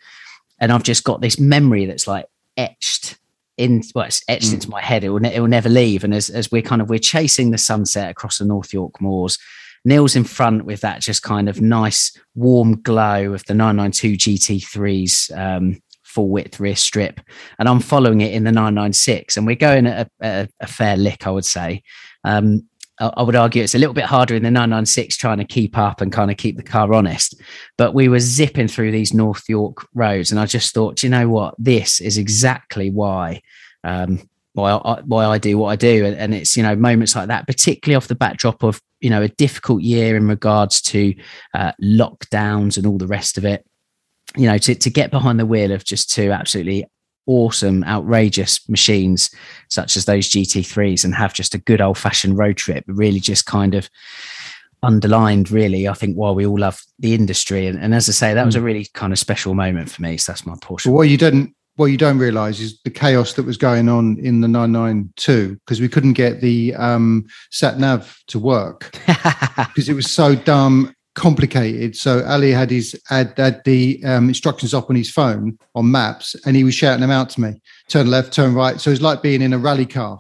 And 0.61 0.71
I've 0.71 0.83
just 0.83 1.05
got 1.05 1.23
this 1.23 1.41
memory 1.41 1.87
that's 1.87 2.07
like 2.07 2.27
etched 2.59 3.19
in 3.57 3.83
well, 3.95 4.05
it's 4.05 4.23
etched 4.29 4.51
mm. 4.51 4.55
into 4.55 4.69
my 4.69 4.83
head. 4.83 5.05
It 5.05 5.09
will, 5.09 5.21
ne- 5.21 5.35
it 5.35 5.41
will 5.41 5.49
never 5.49 5.71
leave. 5.71 6.05
And 6.05 6.13
as, 6.13 6.29
as 6.29 6.53
we're 6.53 6.61
kind 6.61 6.83
of 6.83 6.91
we're 6.91 6.99
chasing 6.99 7.51
the 7.51 7.57
sunset 7.57 8.11
across 8.11 8.39
the 8.39 8.45
North 8.45 8.75
York 8.75 9.01
moors, 9.01 9.39
Neil's 9.85 10.17
in 10.17 10.25
front 10.25 10.65
with 10.65 10.81
that 10.81 11.01
just 11.01 11.23
kind 11.23 11.49
of 11.49 11.61
nice 11.61 12.17
warm 12.35 12.81
glow 12.81 13.33
of 13.35 13.45
the 13.47 13.55
992 13.55 14.15
GT3's 14.15 15.31
um, 15.35 15.81
full 16.03 16.29
width 16.29 16.61
rear 16.61 16.77
strip, 16.77 17.21
and 17.59 17.69
I'm 17.69 17.81
following 17.81 18.21
it 18.21 18.33
in 18.33 18.45
the 18.45 18.53
996, 18.53 19.37
and 19.37 19.47
we're 19.47 19.57
going 19.57 19.87
at 19.87 20.11
a, 20.21 20.49
a, 20.61 20.67
fair 20.67 20.97
lick, 20.97 21.27
I 21.27 21.31
would 21.31 21.45
say. 21.45 21.83
Um, 22.25 22.69
I, 23.01 23.13
I 23.17 23.23
would 23.23 23.37
argue 23.37 23.63
it's 23.63 23.75
a 23.75 23.79
little 23.79 23.95
bit 23.95 24.05
harder 24.05 24.35
in 24.35 24.43
the 24.43 24.51
996 24.51 25.17
trying 25.17 25.39
to 25.39 25.45
keep 25.45 25.77
up 25.77 26.01
and 26.01 26.13
kind 26.13 26.31
of 26.31 26.37
keep 26.37 26.57
the 26.57 26.63
car 26.63 26.93
honest. 26.95 27.41
But 27.77 27.95
we 27.95 28.09
were 28.09 28.21
zipping 28.21 28.69
through 28.69 28.93
these 28.93 29.13
North 29.13 29.49
York 29.49 29.87
roads, 29.95 30.31
and 30.31 30.41
I 30.41 30.47
just 30.47 30.73
thought, 30.73 31.03
you 31.03 31.09
know 31.09 31.29
what? 31.29 31.55
This 31.59 32.01
is 32.01 32.17
exactly 32.17 32.91
why 32.91 33.43
um, 33.83 34.21
why 34.55 34.73
I, 34.73 35.01
why 35.03 35.27
I 35.27 35.39
do 35.39 35.59
what 35.59 35.69
I 35.69 35.77
do. 35.77 36.07
And, 36.07 36.17
and, 36.17 36.35
it's, 36.35 36.57
you 36.57 36.63
know, 36.63 36.75
moments 36.75 37.15
like 37.15 37.29
that, 37.29 37.47
particularly 37.47 37.97
off 37.97 38.09
the 38.09 38.15
backdrop 38.15 38.63
of, 38.63 38.81
you 39.01 39.11
know, 39.11 39.21
a 39.21 39.29
difficult 39.29 39.83
year 39.83 40.17
in 40.17 40.27
regards 40.27 40.81
to 40.83 41.15
uh, 41.55 41.73
lockdowns 41.83 42.77
and 42.77 42.87
all 42.87 42.99
the 42.99 43.07
rest 43.07 43.37
of 43.37 43.45
it. 43.45 43.67
You 44.37 44.47
know, 44.47 44.59
to, 44.59 44.75
to 44.75 44.91
get 44.91 45.11
behind 45.11 45.39
the 45.39 45.47
wheel 45.47 45.71
of 45.71 45.85
just 45.85 46.11
two 46.11 46.33
absolutely 46.33 46.87
awesome, 47.27 47.85
outrageous 47.85 48.67
machines 48.69 49.31
such 49.69 49.97
as 49.97 50.05
those 50.07 50.29
GT3s 50.31 51.05
and 51.05 51.15
have 51.15 51.35
just 51.35 51.55
a 51.55 51.59
good 51.59 51.81
old 51.81 51.99
fashioned 51.99 52.39
road 52.39 52.57
trip 52.57 52.85
really 52.87 53.21
just 53.21 53.47
kind 53.47 53.75
of 53.75 53.89
underlined 54.83 55.51
really 55.51 55.89
i 55.89 55.95
think 55.95 56.15
why 56.15 56.31
we 56.31 56.45
all 56.45 56.59
love 56.59 56.79
the 56.99 57.15
industry 57.15 57.67
and, 57.67 57.79
and 57.79 57.95
as 57.95 58.07
i 58.07 58.13
say 58.13 58.35
that 58.35 58.45
was 58.45 58.55
a 58.55 58.59
hmm. 58.59 58.67
really 58.67 58.87
kind 58.93 59.15
of 59.15 59.19
special 59.19 59.55
moment 59.55 59.91
for 59.91 60.03
me 60.03 60.19
so 60.19 60.31
that's 60.31 60.45
my 60.45 60.55
portion 60.61 60.93
well, 60.93 60.99
what 60.99 61.09
you 61.09 61.17
didn't 61.17 61.55
what 61.77 61.87
you 61.87 61.97
don't 61.97 62.19
realize 62.19 62.61
is 62.61 62.81
the 62.83 62.91
chaos 62.91 63.33
that 63.35 63.45
was 63.45 63.57
going 63.57 63.89
on 63.89 64.19
in 64.19 64.41
the 64.41 64.49
992 64.49 65.57
because 65.57 65.81
we 65.81 65.89
couldn't 65.89 66.13
get 66.13 66.41
the 66.41 66.75
um, 66.75 67.27
sat 67.51 67.79
nav 67.79 68.19
to 68.29 68.39
work. 68.39 68.97
Because 69.57 69.89
it 69.89 69.95
was 69.95 70.11
so 70.11 70.35
dumb 70.35 70.95
complicated. 71.15 71.97
So 71.97 72.25
Ali 72.25 72.51
had 72.51 72.71
his 72.71 73.01
had, 73.09 73.35
had 73.37 73.63
the 73.65 74.03
um, 74.05 74.29
instructions 74.29 74.75
up 74.75 74.91
on 74.91 74.97
his 74.97 75.11
phone 75.11 75.59
on 75.75 75.91
maps, 75.91 76.37
and 76.47 76.57
he 76.57 76.65
was 76.65 76.75
shouting 76.75 77.01
them 77.01 77.11
out 77.11 77.31
to 77.31 77.41
me: 77.41 77.61
turn 77.89 78.11
left, 78.11 78.33
turn 78.33 78.55
right. 78.55 78.81
So 78.81 78.91
it's 78.91 79.01
like 79.01 79.23
being 79.23 79.43
in 79.43 79.53
a 79.53 79.59
rally 79.59 79.87
car. 79.87 80.19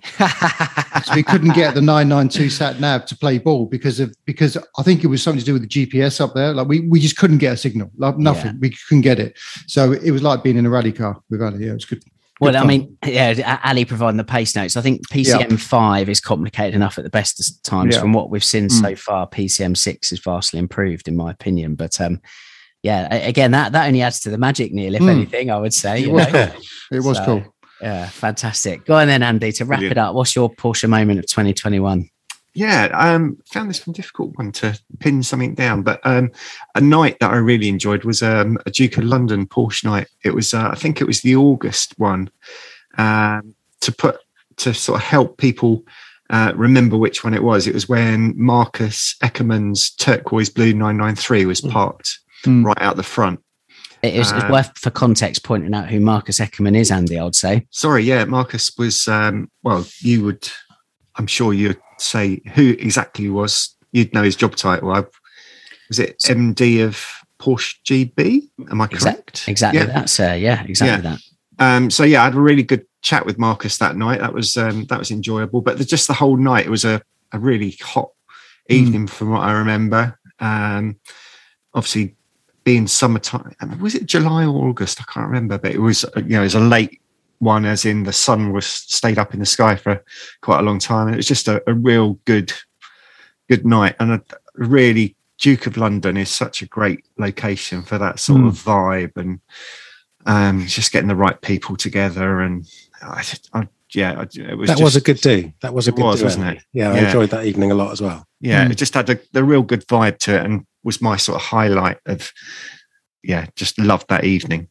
so 1.04 1.14
we 1.14 1.22
couldn't 1.22 1.54
get 1.54 1.74
the 1.74 1.80
992 1.80 2.50
sat 2.50 2.80
nav 2.80 3.04
to 3.06 3.16
play 3.16 3.38
ball 3.38 3.66
because 3.66 4.00
of 4.00 4.14
because 4.24 4.56
I 4.78 4.82
think 4.82 5.04
it 5.04 5.08
was 5.08 5.22
something 5.22 5.40
to 5.40 5.44
do 5.44 5.52
with 5.54 5.68
the 5.68 5.86
GPS 5.86 6.20
up 6.20 6.34
there. 6.34 6.52
Like 6.52 6.68
we 6.68 6.80
we 6.80 7.00
just 7.00 7.16
couldn't 7.16 7.38
get 7.38 7.54
a 7.54 7.56
signal, 7.56 7.90
like 7.96 8.18
nothing. 8.18 8.52
Yeah. 8.52 8.60
We 8.60 8.76
couldn't 8.88 9.02
get 9.02 9.18
it. 9.18 9.38
So 9.66 9.92
it 9.92 10.10
was 10.10 10.22
like 10.22 10.42
being 10.42 10.56
in 10.56 10.66
a 10.66 10.70
rally 10.70 10.92
car 10.92 11.20
with 11.30 11.42
Ali. 11.42 11.64
Yeah, 11.64 11.72
it 11.72 11.74
was 11.74 11.84
good. 11.84 12.02
Well, 12.44 12.56
I 12.56 12.66
mean, 12.66 12.96
yeah, 13.04 13.58
Ali 13.64 13.84
providing 13.84 14.16
the 14.16 14.24
pace 14.24 14.54
notes. 14.54 14.76
I 14.76 14.80
think 14.80 15.08
PCM 15.08 15.50
yep. 15.50 15.58
five 15.58 16.08
is 16.08 16.20
complicated 16.20 16.74
enough 16.74 16.98
at 16.98 17.04
the 17.04 17.10
best 17.10 17.40
of 17.40 17.62
times. 17.62 17.94
Yep. 17.94 18.02
From 18.02 18.12
what 18.12 18.30
we've 18.30 18.44
seen 18.44 18.68
mm. 18.68 18.80
so 18.80 18.94
far, 18.96 19.28
PCM 19.28 19.76
six 19.76 20.12
is 20.12 20.20
vastly 20.20 20.58
improved, 20.58 21.08
in 21.08 21.16
my 21.16 21.30
opinion. 21.30 21.74
But 21.74 22.00
um, 22.00 22.20
yeah, 22.82 23.12
again, 23.14 23.52
that 23.52 23.72
that 23.72 23.86
only 23.86 24.02
adds 24.02 24.20
to 24.20 24.30
the 24.30 24.38
magic, 24.38 24.72
Neil. 24.72 24.94
If 24.94 25.02
mm. 25.02 25.10
anything, 25.10 25.50
I 25.50 25.58
would 25.58 25.74
say. 25.74 26.04
It 26.04 26.12
was 26.12 26.26
cool. 26.26 26.62
It 26.92 27.02
was 27.02 27.16
so, 27.16 27.24
cool. 27.24 27.44
Yeah, 27.80 28.08
fantastic. 28.08 28.84
Go 28.84 28.94
on 28.94 29.08
then, 29.08 29.22
Andy. 29.22 29.52
To 29.52 29.64
wrap 29.64 29.78
Brilliant. 29.78 29.98
it 29.98 29.98
up, 29.98 30.14
what's 30.14 30.36
your 30.36 30.50
Porsche 30.50 30.88
moment 30.88 31.18
of 31.18 31.26
2021? 31.26 32.08
Yeah, 32.54 32.90
um, 32.94 33.38
found 33.46 33.68
this 33.68 33.84
one 33.84 33.94
difficult 33.94 34.36
one 34.36 34.52
to 34.52 34.78
pin 35.00 35.24
something 35.24 35.54
down, 35.54 35.82
but 35.82 36.00
um, 36.04 36.30
a 36.76 36.80
night 36.80 37.18
that 37.20 37.32
I 37.32 37.36
really 37.36 37.68
enjoyed 37.68 38.04
was 38.04 38.22
um, 38.22 38.58
a 38.64 38.70
Duke 38.70 38.96
of 38.96 39.04
London 39.04 39.46
Porsche 39.46 39.84
night. 39.84 40.08
It 40.22 40.34
was, 40.34 40.54
uh, 40.54 40.68
I 40.70 40.76
think, 40.76 41.00
it 41.00 41.06
was 41.06 41.22
the 41.22 41.34
August 41.34 41.94
one, 41.98 42.30
um, 42.96 43.54
to 43.80 43.92
put 43.92 44.18
to 44.56 44.72
sort 44.72 45.00
of 45.00 45.04
help 45.04 45.36
people 45.36 45.84
uh, 46.30 46.52
remember 46.54 46.96
which 46.96 47.24
one 47.24 47.34
it 47.34 47.42
was. 47.42 47.66
It 47.66 47.74
was 47.74 47.88
when 47.88 48.34
Marcus 48.36 49.16
Eckermann's 49.22 49.90
turquoise 49.90 50.48
blue 50.48 50.72
993 50.72 51.46
was 51.46 51.60
hmm. 51.60 51.70
parked 51.70 52.20
mm. 52.44 52.64
right 52.64 52.80
out 52.80 52.96
the 52.96 53.02
front. 53.02 53.40
It 54.02 54.16
is 54.16 54.32
um, 54.32 54.52
worth 54.52 54.76
for 54.78 54.90
context 54.90 55.44
pointing 55.44 55.72
out 55.72 55.88
who 55.88 55.98
Marcus 55.98 56.38
Eckermann 56.38 56.76
is, 56.76 56.90
Andy. 56.90 57.18
I'd 57.18 57.34
say. 57.34 57.66
Sorry, 57.70 58.04
yeah, 58.04 58.26
Marcus 58.26 58.70
was. 58.76 59.08
Um, 59.08 59.50
well, 59.62 59.86
you 60.00 60.24
would, 60.24 60.46
I'm 61.16 61.26
sure 61.26 61.52
you'd 61.52 61.80
say 61.98 62.40
who 62.54 62.70
exactly 62.78 63.28
was. 63.28 63.74
You'd 63.92 64.12
know 64.12 64.22
his 64.22 64.36
job 64.36 64.56
title. 64.56 64.92
I, 64.92 65.04
was 65.88 65.98
it 65.98 66.18
MD 66.20 66.84
of 66.84 67.04
Porsche 67.38 67.76
GB? 67.84 68.48
Am 68.70 68.80
I 68.80 68.86
correct? 68.86 69.46
Exactly, 69.48 69.52
exactly 69.52 69.80
yeah. 69.80 69.86
that, 69.86 70.10
sir. 70.10 70.34
Yeah, 70.34 70.64
exactly 70.64 71.08
yeah. 71.08 71.16
that. 71.16 71.20
Um, 71.58 71.90
so 71.90 72.02
yeah, 72.02 72.22
I 72.22 72.24
had 72.24 72.34
a 72.34 72.40
really 72.40 72.62
good 72.62 72.86
chat 73.02 73.24
with 73.24 73.38
Marcus 73.38 73.78
that 73.78 73.96
night. 73.96 74.20
That 74.20 74.34
was 74.34 74.56
um, 74.56 74.86
that 74.86 74.98
was 74.98 75.10
enjoyable. 75.10 75.60
But 75.60 75.78
the, 75.78 75.84
just 75.84 76.08
the 76.08 76.14
whole 76.14 76.36
night, 76.36 76.66
it 76.66 76.70
was 76.70 76.84
a, 76.84 77.00
a 77.32 77.38
really 77.38 77.76
hot 77.80 78.10
evening 78.68 79.06
mm. 79.06 79.10
from 79.10 79.30
what 79.30 79.42
I 79.42 79.52
remember. 79.52 80.18
Um, 80.40 80.96
obviously, 81.74 82.16
being 82.64 82.86
summertime, 82.86 83.54
I 83.60 83.66
mean, 83.66 83.78
was 83.78 83.94
it 83.94 84.06
July 84.06 84.46
or 84.46 84.68
August? 84.68 85.00
I 85.00 85.04
can't 85.04 85.28
remember, 85.28 85.58
but 85.58 85.72
it 85.72 85.80
was 85.80 86.04
you 86.16 86.22
know 86.22 86.40
it 86.40 86.44
was 86.44 86.54
a 86.54 86.60
late 86.60 87.00
one, 87.38 87.64
as 87.64 87.84
in 87.84 88.04
the 88.04 88.12
sun 88.12 88.52
was 88.52 88.66
stayed 88.66 89.18
up 89.18 89.34
in 89.34 89.40
the 89.40 89.46
sky 89.46 89.76
for 89.76 90.04
quite 90.40 90.60
a 90.60 90.62
long 90.62 90.78
time. 90.78 91.06
And 91.06 91.14
it 91.14 91.18
was 91.18 91.28
just 91.28 91.48
a, 91.48 91.62
a 91.68 91.74
real 91.74 92.14
good 92.24 92.52
good 93.48 93.66
night, 93.66 93.96
and 94.00 94.12
a, 94.12 94.22
really 94.54 95.16
Duke 95.38 95.66
of 95.66 95.76
London 95.76 96.16
is 96.16 96.30
such 96.30 96.62
a 96.62 96.66
great 96.66 97.04
location 97.18 97.82
for 97.82 97.98
that 97.98 98.18
sort 98.18 98.40
mm. 98.40 98.48
of 98.48 98.54
vibe 98.54 99.16
and 99.16 99.40
um, 100.26 100.66
just 100.66 100.92
getting 100.92 101.08
the 101.08 101.16
right 101.16 101.40
people 101.40 101.76
together. 101.76 102.40
And 102.40 102.66
I, 103.02 103.24
I 103.52 103.68
yeah, 103.92 104.22
it 104.22 104.56
was 104.56 104.68
that 104.68 104.78
just, 104.78 104.82
was 104.82 104.96
a 104.96 105.00
good 105.00 105.20
day. 105.20 105.54
That 105.60 105.74
was 105.74 105.88
a 105.88 105.92
good 105.92 106.04
was, 106.04 106.20
day, 106.20 106.24
wasn't 106.24 106.56
it? 106.56 106.64
Yeah, 106.72 106.92
I 106.92 106.98
enjoyed 106.98 107.30
that 107.30 107.44
evening 107.44 107.70
a 107.70 107.74
lot 107.74 107.92
as 107.92 108.00
well. 108.00 108.26
Yeah, 108.40 108.66
mm. 108.66 108.70
it 108.70 108.76
just 108.76 108.94
had 108.94 109.10
a, 109.10 109.18
a 109.34 109.44
real 109.44 109.62
good 109.62 109.86
vibe 109.86 110.18
to 110.20 110.36
it, 110.36 110.44
and 110.44 110.66
was 110.82 111.00
my 111.02 111.16
sort 111.16 111.36
of 111.36 111.42
highlight 111.42 111.98
of. 112.06 112.32
Yeah, 113.22 113.46
just 113.56 113.78
loved 113.78 114.08
that 114.10 114.24
evening. 114.24 114.68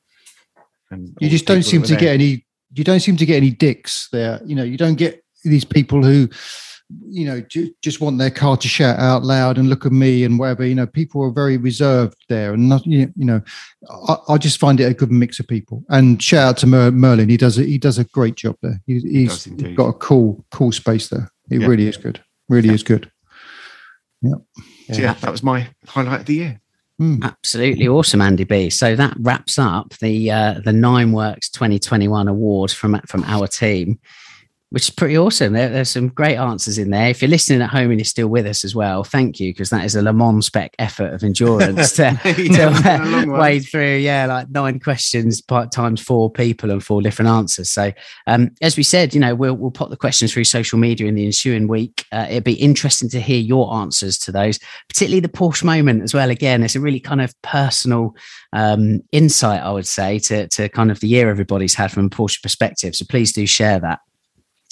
And 0.91 1.17
you 1.19 1.27
just 1.27 1.47
don't 1.47 1.63
seem 1.63 1.81
to 1.83 1.89
there. 1.89 1.99
get 1.99 2.13
any. 2.13 2.45
You 2.73 2.83
don't 2.83 2.99
seem 2.99 3.17
to 3.17 3.25
get 3.25 3.37
any 3.37 3.51
dicks 3.51 4.09
there. 4.11 4.41
You 4.45 4.55
know, 4.55 4.63
you 4.63 4.77
don't 4.77 4.95
get 4.95 5.23
these 5.43 5.65
people 5.65 6.03
who 6.03 6.29
you 7.07 7.25
know, 7.25 7.41
ju- 7.41 7.73
just 7.81 8.01
want 8.01 8.17
their 8.17 8.29
car 8.29 8.57
to 8.57 8.67
shout 8.67 8.99
out 8.99 9.23
loud 9.23 9.57
and 9.57 9.69
look 9.69 9.85
at 9.85 9.91
me 9.91 10.23
and 10.23 10.37
whatever. 10.37 10.65
You 10.65 10.75
know, 10.75 10.87
people 10.87 11.23
are 11.23 11.31
very 11.31 11.57
reserved 11.57 12.17
there, 12.29 12.53
and 12.53 12.69
not, 12.69 12.85
you 12.85 13.11
know, 13.15 13.41
I, 14.07 14.15
I 14.29 14.37
just 14.37 14.59
find 14.59 14.79
it 14.79 14.85
a 14.85 14.93
good 14.93 15.11
mix 15.11 15.39
of 15.39 15.47
people. 15.47 15.83
And 15.89 16.21
shout 16.21 16.49
out 16.49 16.57
to 16.57 16.67
Mer- 16.67 16.91
Merlin; 16.91 17.29
he 17.29 17.37
does 17.37 17.57
a, 17.57 17.63
he 17.63 17.77
does 17.77 17.97
a 17.97 18.03
great 18.05 18.35
job 18.35 18.57
there. 18.61 18.81
He, 18.85 18.99
he's 18.99 19.45
he 19.45 19.73
got 19.73 19.87
a 19.87 19.93
cool 19.93 20.45
cool 20.51 20.71
space 20.71 21.09
there. 21.09 21.31
It 21.49 21.61
yeah. 21.61 21.67
really 21.67 21.87
is 21.87 21.97
good. 21.97 22.21
Really 22.49 22.69
yeah. 22.69 22.75
is 22.75 22.83
good. 22.83 23.11
Yeah. 24.21 24.35
yeah. 24.89 24.97
yeah, 24.97 25.13
that 25.15 25.31
was 25.31 25.43
my 25.43 25.67
highlight 25.87 26.21
of 26.21 26.25
the 26.25 26.35
year. 26.35 26.61
Mm. 27.01 27.23
Absolutely 27.23 27.87
awesome, 27.87 28.21
Andy 28.21 28.43
B. 28.43 28.69
So 28.69 28.95
that 28.95 29.15
wraps 29.19 29.57
up 29.57 29.93
the 29.99 30.31
uh, 30.31 30.61
the 30.63 30.73
Nine 30.73 31.11
Works 31.11 31.49
2021 31.49 32.27
awards 32.27 32.73
from 32.73 32.99
from 33.07 33.23
our 33.23 33.47
team 33.47 33.99
which 34.73 34.85
is 34.85 34.89
pretty 34.89 35.15
awesome. 35.15 35.53
There, 35.53 35.69
there's 35.69 35.91
some 35.91 36.07
great 36.07 36.35
answers 36.35 36.79
in 36.79 36.89
there. 36.89 37.09
If 37.09 37.21
you're 37.21 37.29
listening 37.29 37.61
at 37.61 37.69
home 37.69 37.91
and 37.91 37.99
you're 37.99 38.05
still 38.05 38.27
with 38.27 38.47
us 38.47 38.65
as 38.65 38.73
well, 38.73 39.03
thank 39.03 39.39
you 39.39 39.51
because 39.51 39.69
that 39.69 39.85
is 39.85 39.95
a 39.95 40.01
Le 40.01 40.11
Mans 40.11 40.47
spec 40.47 40.73
effort 40.79 41.13
of 41.13 41.23
endurance 41.23 41.91
to, 41.91 42.19
yeah, 42.25 43.21
to 43.21 43.25
wade 43.27 43.67
through. 43.69 43.97
Yeah, 43.97 44.25
like 44.25 44.49
nine 44.49 44.79
questions 44.79 45.43
times 45.71 46.01
four 46.01 46.31
people 46.31 46.71
and 46.71 46.83
four 46.83 47.03
different 47.03 47.29
answers. 47.29 47.69
So, 47.69 47.93
um, 48.25 48.49
as 48.63 48.75
we 48.75 48.81
said, 48.81 49.13
you 49.13 49.19
know, 49.19 49.35
we'll 49.35 49.53
we'll 49.53 49.69
pop 49.69 49.91
the 49.91 49.95
questions 49.95 50.33
through 50.33 50.45
social 50.45 50.79
media 50.79 51.05
in 51.05 51.13
the 51.13 51.27
ensuing 51.27 51.67
week. 51.67 52.05
Uh, 52.11 52.25
it'd 52.27 52.43
be 52.43 52.53
interesting 52.53 53.09
to 53.09 53.21
hear 53.21 53.39
your 53.39 53.71
answers 53.75 54.17
to 54.17 54.31
those, 54.31 54.59
particularly 54.87 55.19
the 55.19 55.29
Porsche 55.29 55.63
moment 55.63 56.01
as 56.01 56.15
well. 56.15 56.31
Again, 56.31 56.63
it's 56.63 56.75
a 56.75 56.81
really 56.81 56.99
kind 56.99 57.21
of 57.21 57.39
personal 57.43 58.15
um, 58.53 59.03
insight, 59.11 59.61
I 59.61 59.69
would 59.69 59.85
say, 59.85 60.17
to 60.17 60.47
to 60.47 60.67
kind 60.69 60.89
of 60.89 60.99
the 60.99 61.09
year 61.09 61.29
everybody's 61.29 61.75
had 61.75 61.91
from 61.91 62.07
a 62.07 62.09
Porsche 62.09 62.41
perspective. 62.41 62.95
So 62.95 63.05
please 63.07 63.31
do 63.31 63.45
share 63.45 63.79
that 63.79 63.99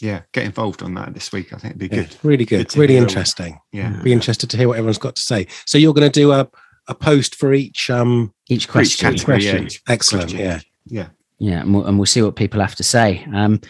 yeah, 0.01 0.21
get 0.31 0.45
involved 0.45 0.81
on 0.81 0.93
that 0.95 1.13
this 1.13 1.31
week. 1.31 1.53
I 1.53 1.57
think 1.57 1.75
it'd 1.75 1.89
be 1.89 1.95
yeah, 1.95 2.03
good. 2.03 2.17
Really 2.23 2.45
good. 2.45 2.69
good 2.69 2.79
really 2.79 2.97
interesting. 2.97 3.59
Yeah. 3.71 4.01
Be 4.03 4.11
interested 4.11 4.49
to 4.49 4.57
hear 4.57 4.67
what 4.67 4.77
everyone's 4.77 4.97
got 4.97 5.15
to 5.15 5.21
say. 5.21 5.47
So 5.65 5.77
you're 5.77 5.93
going 5.93 6.09
to 6.09 6.19
do 6.19 6.31
a, 6.31 6.49
a 6.87 6.95
post 6.95 7.35
for 7.35 7.53
each 7.53 7.89
um 7.89 8.33
each 8.49 8.67
question. 8.67 9.13
Each 9.13 9.23
question. 9.23 9.63
Yeah, 9.63 9.69
Excellent. 9.87 10.31
Question. 10.31 10.39
Yeah. 10.39 10.59
Yeah. 10.85 11.07
Yeah. 11.39 11.61
And 11.61 11.73
we'll, 11.73 11.85
and 11.85 11.97
we'll 11.99 12.05
see 12.05 12.21
what 12.21 12.35
people 12.35 12.59
have 12.61 12.75
to 12.75 12.83
say. 12.83 13.25
Um, 13.33 13.61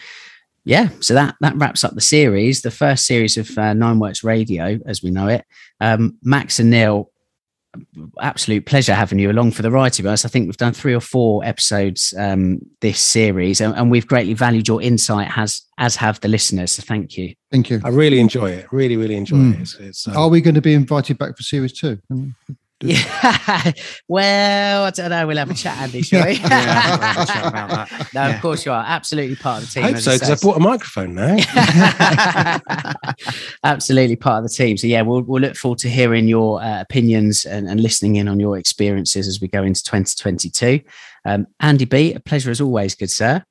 yeah, 0.64 0.90
so 1.00 1.14
that 1.14 1.34
that 1.40 1.56
wraps 1.56 1.82
up 1.82 1.94
the 1.94 2.00
series, 2.00 2.62
the 2.62 2.70
first 2.70 3.06
series 3.06 3.36
of 3.36 3.58
uh, 3.58 3.72
Nine 3.72 3.98
Works 3.98 4.22
Radio, 4.22 4.78
as 4.86 5.02
we 5.02 5.10
know 5.10 5.26
it. 5.26 5.44
Um, 5.80 6.18
Max 6.22 6.60
and 6.60 6.70
Neil 6.70 7.10
absolute 8.20 8.66
pleasure 8.66 8.94
having 8.94 9.18
you 9.18 9.30
along 9.30 9.52
for 9.52 9.62
the 9.62 9.70
ride. 9.70 9.92
To 9.94 10.02
be 10.02 10.08
honest, 10.08 10.24
I 10.24 10.28
think 10.28 10.46
we've 10.46 10.56
done 10.56 10.72
three 10.72 10.94
or 10.94 11.00
four 11.00 11.44
episodes 11.44 12.14
um, 12.18 12.60
this 12.80 13.00
series, 13.00 13.60
and, 13.60 13.74
and, 13.74 13.90
we've 13.90 14.06
greatly 14.06 14.34
valued 14.34 14.68
your 14.68 14.82
insight, 14.82 15.30
as 15.36 15.62
as 15.78 15.96
have 15.96 16.20
the 16.20 16.28
listeners. 16.28 16.72
So 16.72 16.82
thank 16.82 17.16
you. 17.16 17.34
Thank 17.50 17.70
you. 17.70 17.80
I 17.84 17.88
really 17.88 18.20
enjoy 18.20 18.50
it. 18.50 18.72
Really, 18.72 18.96
really 18.96 19.16
enjoy 19.16 19.36
mm. 19.36 19.54
it. 19.54 19.60
It's, 19.60 19.74
it's, 19.76 20.08
um... 20.08 20.16
Are 20.16 20.28
we 20.28 20.40
going 20.40 20.54
to 20.54 20.60
be 20.60 20.74
invited 20.74 21.18
back 21.18 21.36
for 21.36 21.42
series 21.42 21.72
two? 21.72 21.98
Yeah. 22.82 23.72
well, 24.08 24.84
I 24.84 24.90
don't 24.90 25.10
know. 25.10 25.26
We'll 25.26 25.36
have 25.36 25.50
a 25.50 25.54
chat, 25.54 25.78
Andy, 25.78 26.02
shall 26.02 26.26
we? 26.26 26.32
yeah, 26.38 27.86
no, 28.14 28.30
of 28.30 28.40
course 28.40 28.66
you 28.66 28.72
are. 28.72 28.84
Absolutely 28.86 29.36
part 29.36 29.62
of 29.62 29.68
the 29.68 29.74
team. 29.74 29.84
I 29.84 29.92
hope 29.92 30.00
so, 30.00 30.12
because 30.14 30.30
I 30.30 30.46
bought 30.46 30.56
a 30.56 30.60
microphone 30.60 31.14
now. 31.14 31.36
Absolutely 33.64 34.16
part 34.16 34.44
of 34.44 34.50
the 34.50 34.54
team. 34.54 34.76
So, 34.76 34.86
yeah, 34.86 35.02
we'll, 35.02 35.22
we'll 35.22 35.40
look 35.40 35.56
forward 35.56 35.78
to 35.80 35.88
hearing 35.88 36.28
your 36.28 36.62
uh, 36.62 36.80
opinions 36.80 37.44
and, 37.44 37.68
and 37.68 37.80
listening 37.80 38.16
in 38.16 38.28
on 38.28 38.40
your 38.40 38.58
experiences 38.58 39.28
as 39.28 39.40
we 39.40 39.48
go 39.48 39.62
into 39.62 39.82
2022. 39.82 40.80
Um, 41.24 41.46
Andy 41.60 41.84
B, 41.84 42.12
a 42.14 42.20
pleasure 42.20 42.50
as 42.50 42.60
always, 42.60 42.94
good 42.94 43.10
sir 43.10 43.44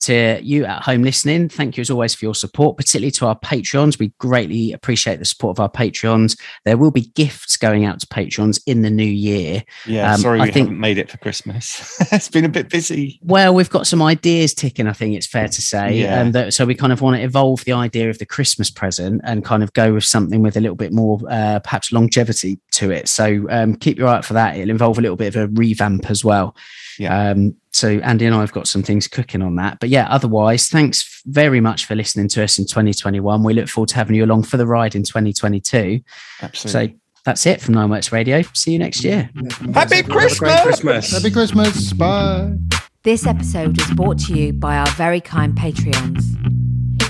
to 0.00 0.40
you 0.42 0.64
at 0.64 0.82
home 0.82 1.02
listening, 1.02 1.48
thank 1.48 1.76
you 1.76 1.80
as 1.80 1.90
always 1.90 2.14
for 2.14 2.24
your 2.24 2.34
support, 2.34 2.76
particularly 2.76 3.10
to 3.12 3.26
our 3.26 3.38
Patreons. 3.38 3.98
We 3.98 4.12
greatly 4.18 4.72
appreciate 4.72 5.18
the 5.18 5.24
support 5.24 5.56
of 5.56 5.60
our 5.60 5.70
Patreons. 5.70 6.38
There 6.64 6.76
will 6.76 6.90
be 6.90 7.12
gifts 7.14 7.56
going 7.56 7.84
out 7.84 8.00
to 8.00 8.06
Patreons 8.06 8.60
in 8.66 8.82
the 8.82 8.90
new 8.90 9.04
year. 9.04 9.64
Yeah, 9.86 10.12
um, 10.12 10.20
sorry, 10.20 10.40
I 10.40 10.44
we 10.44 10.50
think, 10.50 10.66
haven't 10.68 10.80
made 10.80 10.98
it 10.98 11.10
for 11.10 11.18
Christmas. 11.18 11.96
it's 12.12 12.28
been 12.28 12.44
a 12.44 12.48
bit 12.48 12.68
busy. 12.68 13.18
Well, 13.22 13.54
we've 13.54 13.70
got 13.70 13.86
some 13.86 14.02
ideas 14.02 14.54
ticking, 14.54 14.86
I 14.86 14.92
think 14.92 15.16
it's 15.16 15.26
fair 15.26 15.48
to 15.48 15.62
say. 15.62 15.98
Yeah. 15.98 16.20
And 16.20 16.34
that, 16.34 16.54
so 16.54 16.66
we 16.66 16.74
kind 16.74 16.92
of 16.92 17.00
want 17.00 17.16
to 17.16 17.22
evolve 17.22 17.64
the 17.64 17.72
idea 17.72 18.10
of 18.10 18.18
the 18.18 18.26
Christmas 18.26 18.70
present 18.70 19.20
and 19.24 19.44
kind 19.44 19.62
of 19.62 19.72
go 19.72 19.94
with 19.94 20.04
something 20.04 20.42
with 20.42 20.56
a 20.56 20.60
little 20.60 20.76
bit 20.76 20.92
more, 20.92 21.18
uh, 21.28 21.58
perhaps 21.60 21.92
longevity 21.92 22.60
to 22.72 22.90
it. 22.90 23.08
So 23.08 23.46
um, 23.50 23.74
keep 23.74 23.98
your 23.98 24.08
eye 24.08 24.16
out 24.16 24.24
for 24.24 24.34
that. 24.34 24.56
It'll 24.56 24.70
involve 24.70 24.98
a 24.98 25.00
little 25.00 25.16
bit 25.16 25.34
of 25.34 25.42
a 25.42 25.48
revamp 25.48 26.10
as 26.10 26.24
well. 26.24 26.54
Yeah. 26.98 27.30
Um, 27.30 27.56
so 27.72 27.98
Andy 28.02 28.26
and 28.26 28.34
I 28.34 28.40
have 28.40 28.52
got 28.52 28.68
some 28.68 28.82
things 28.82 29.06
cooking 29.06 29.42
on 29.42 29.56
that. 29.56 29.78
But 29.80 29.90
yeah, 29.90 30.06
otherwise, 30.08 30.68
thanks 30.68 31.22
very 31.26 31.60
much 31.60 31.84
for 31.84 31.94
listening 31.94 32.28
to 32.28 32.42
us 32.42 32.58
in 32.58 32.66
2021. 32.66 33.42
We 33.42 33.54
look 33.54 33.68
forward 33.68 33.90
to 33.90 33.96
having 33.96 34.16
you 34.16 34.24
along 34.24 34.44
for 34.44 34.56
the 34.56 34.66
ride 34.66 34.94
in 34.94 35.02
2022. 35.02 36.00
Absolutely. 36.40 36.92
So 36.92 36.98
that's 37.24 37.44
it 37.44 37.60
from 37.60 37.74
Nine 37.74 37.90
Works 37.90 38.12
Radio. 38.12 38.42
See 38.54 38.72
you 38.72 38.78
next 38.78 39.04
year. 39.04 39.30
Happy 39.74 40.02
Christmas. 40.02 40.60
Christmas. 40.62 41.12
Happy 41.12 41.30
Christmas. 41.30 41.92
Bye. 41.92 42.54
This 43.02 43.26
episode 43.26 43.76
was 43.76 43.90
brought 43.90 44.18
to 44.20 44.34
you 44.34 44.52
by 44.52 44.76
our 44.76 44.88
very 44.92 45.20
kind 45.20 45.54
Patreons. 45.54 46.55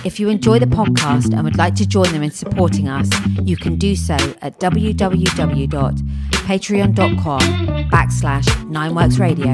If 0.06 0.18
you 0.20 0.28
enjoy 0.28 0.60
the 0.60 0.66
podcast 0.66 1.34
and 1.34 1.42
would 1.42 1.58
like 1.58 1.74
to 1.74 1.84
join 1.84 2.12
them 2.12 2.22
in 2.22 2.30
supporting 2.30 2.88
us, 2.88 3.10
you 3.42 3.56
can 3.56 3.74
do 3.74 3.96
so 3.96 4.14
at 4.14 4.60
www.patreon.com 4.60 7.40
backslash 7.90 8.46
nineworks 8.70 9.18
radio. 9.18 9.52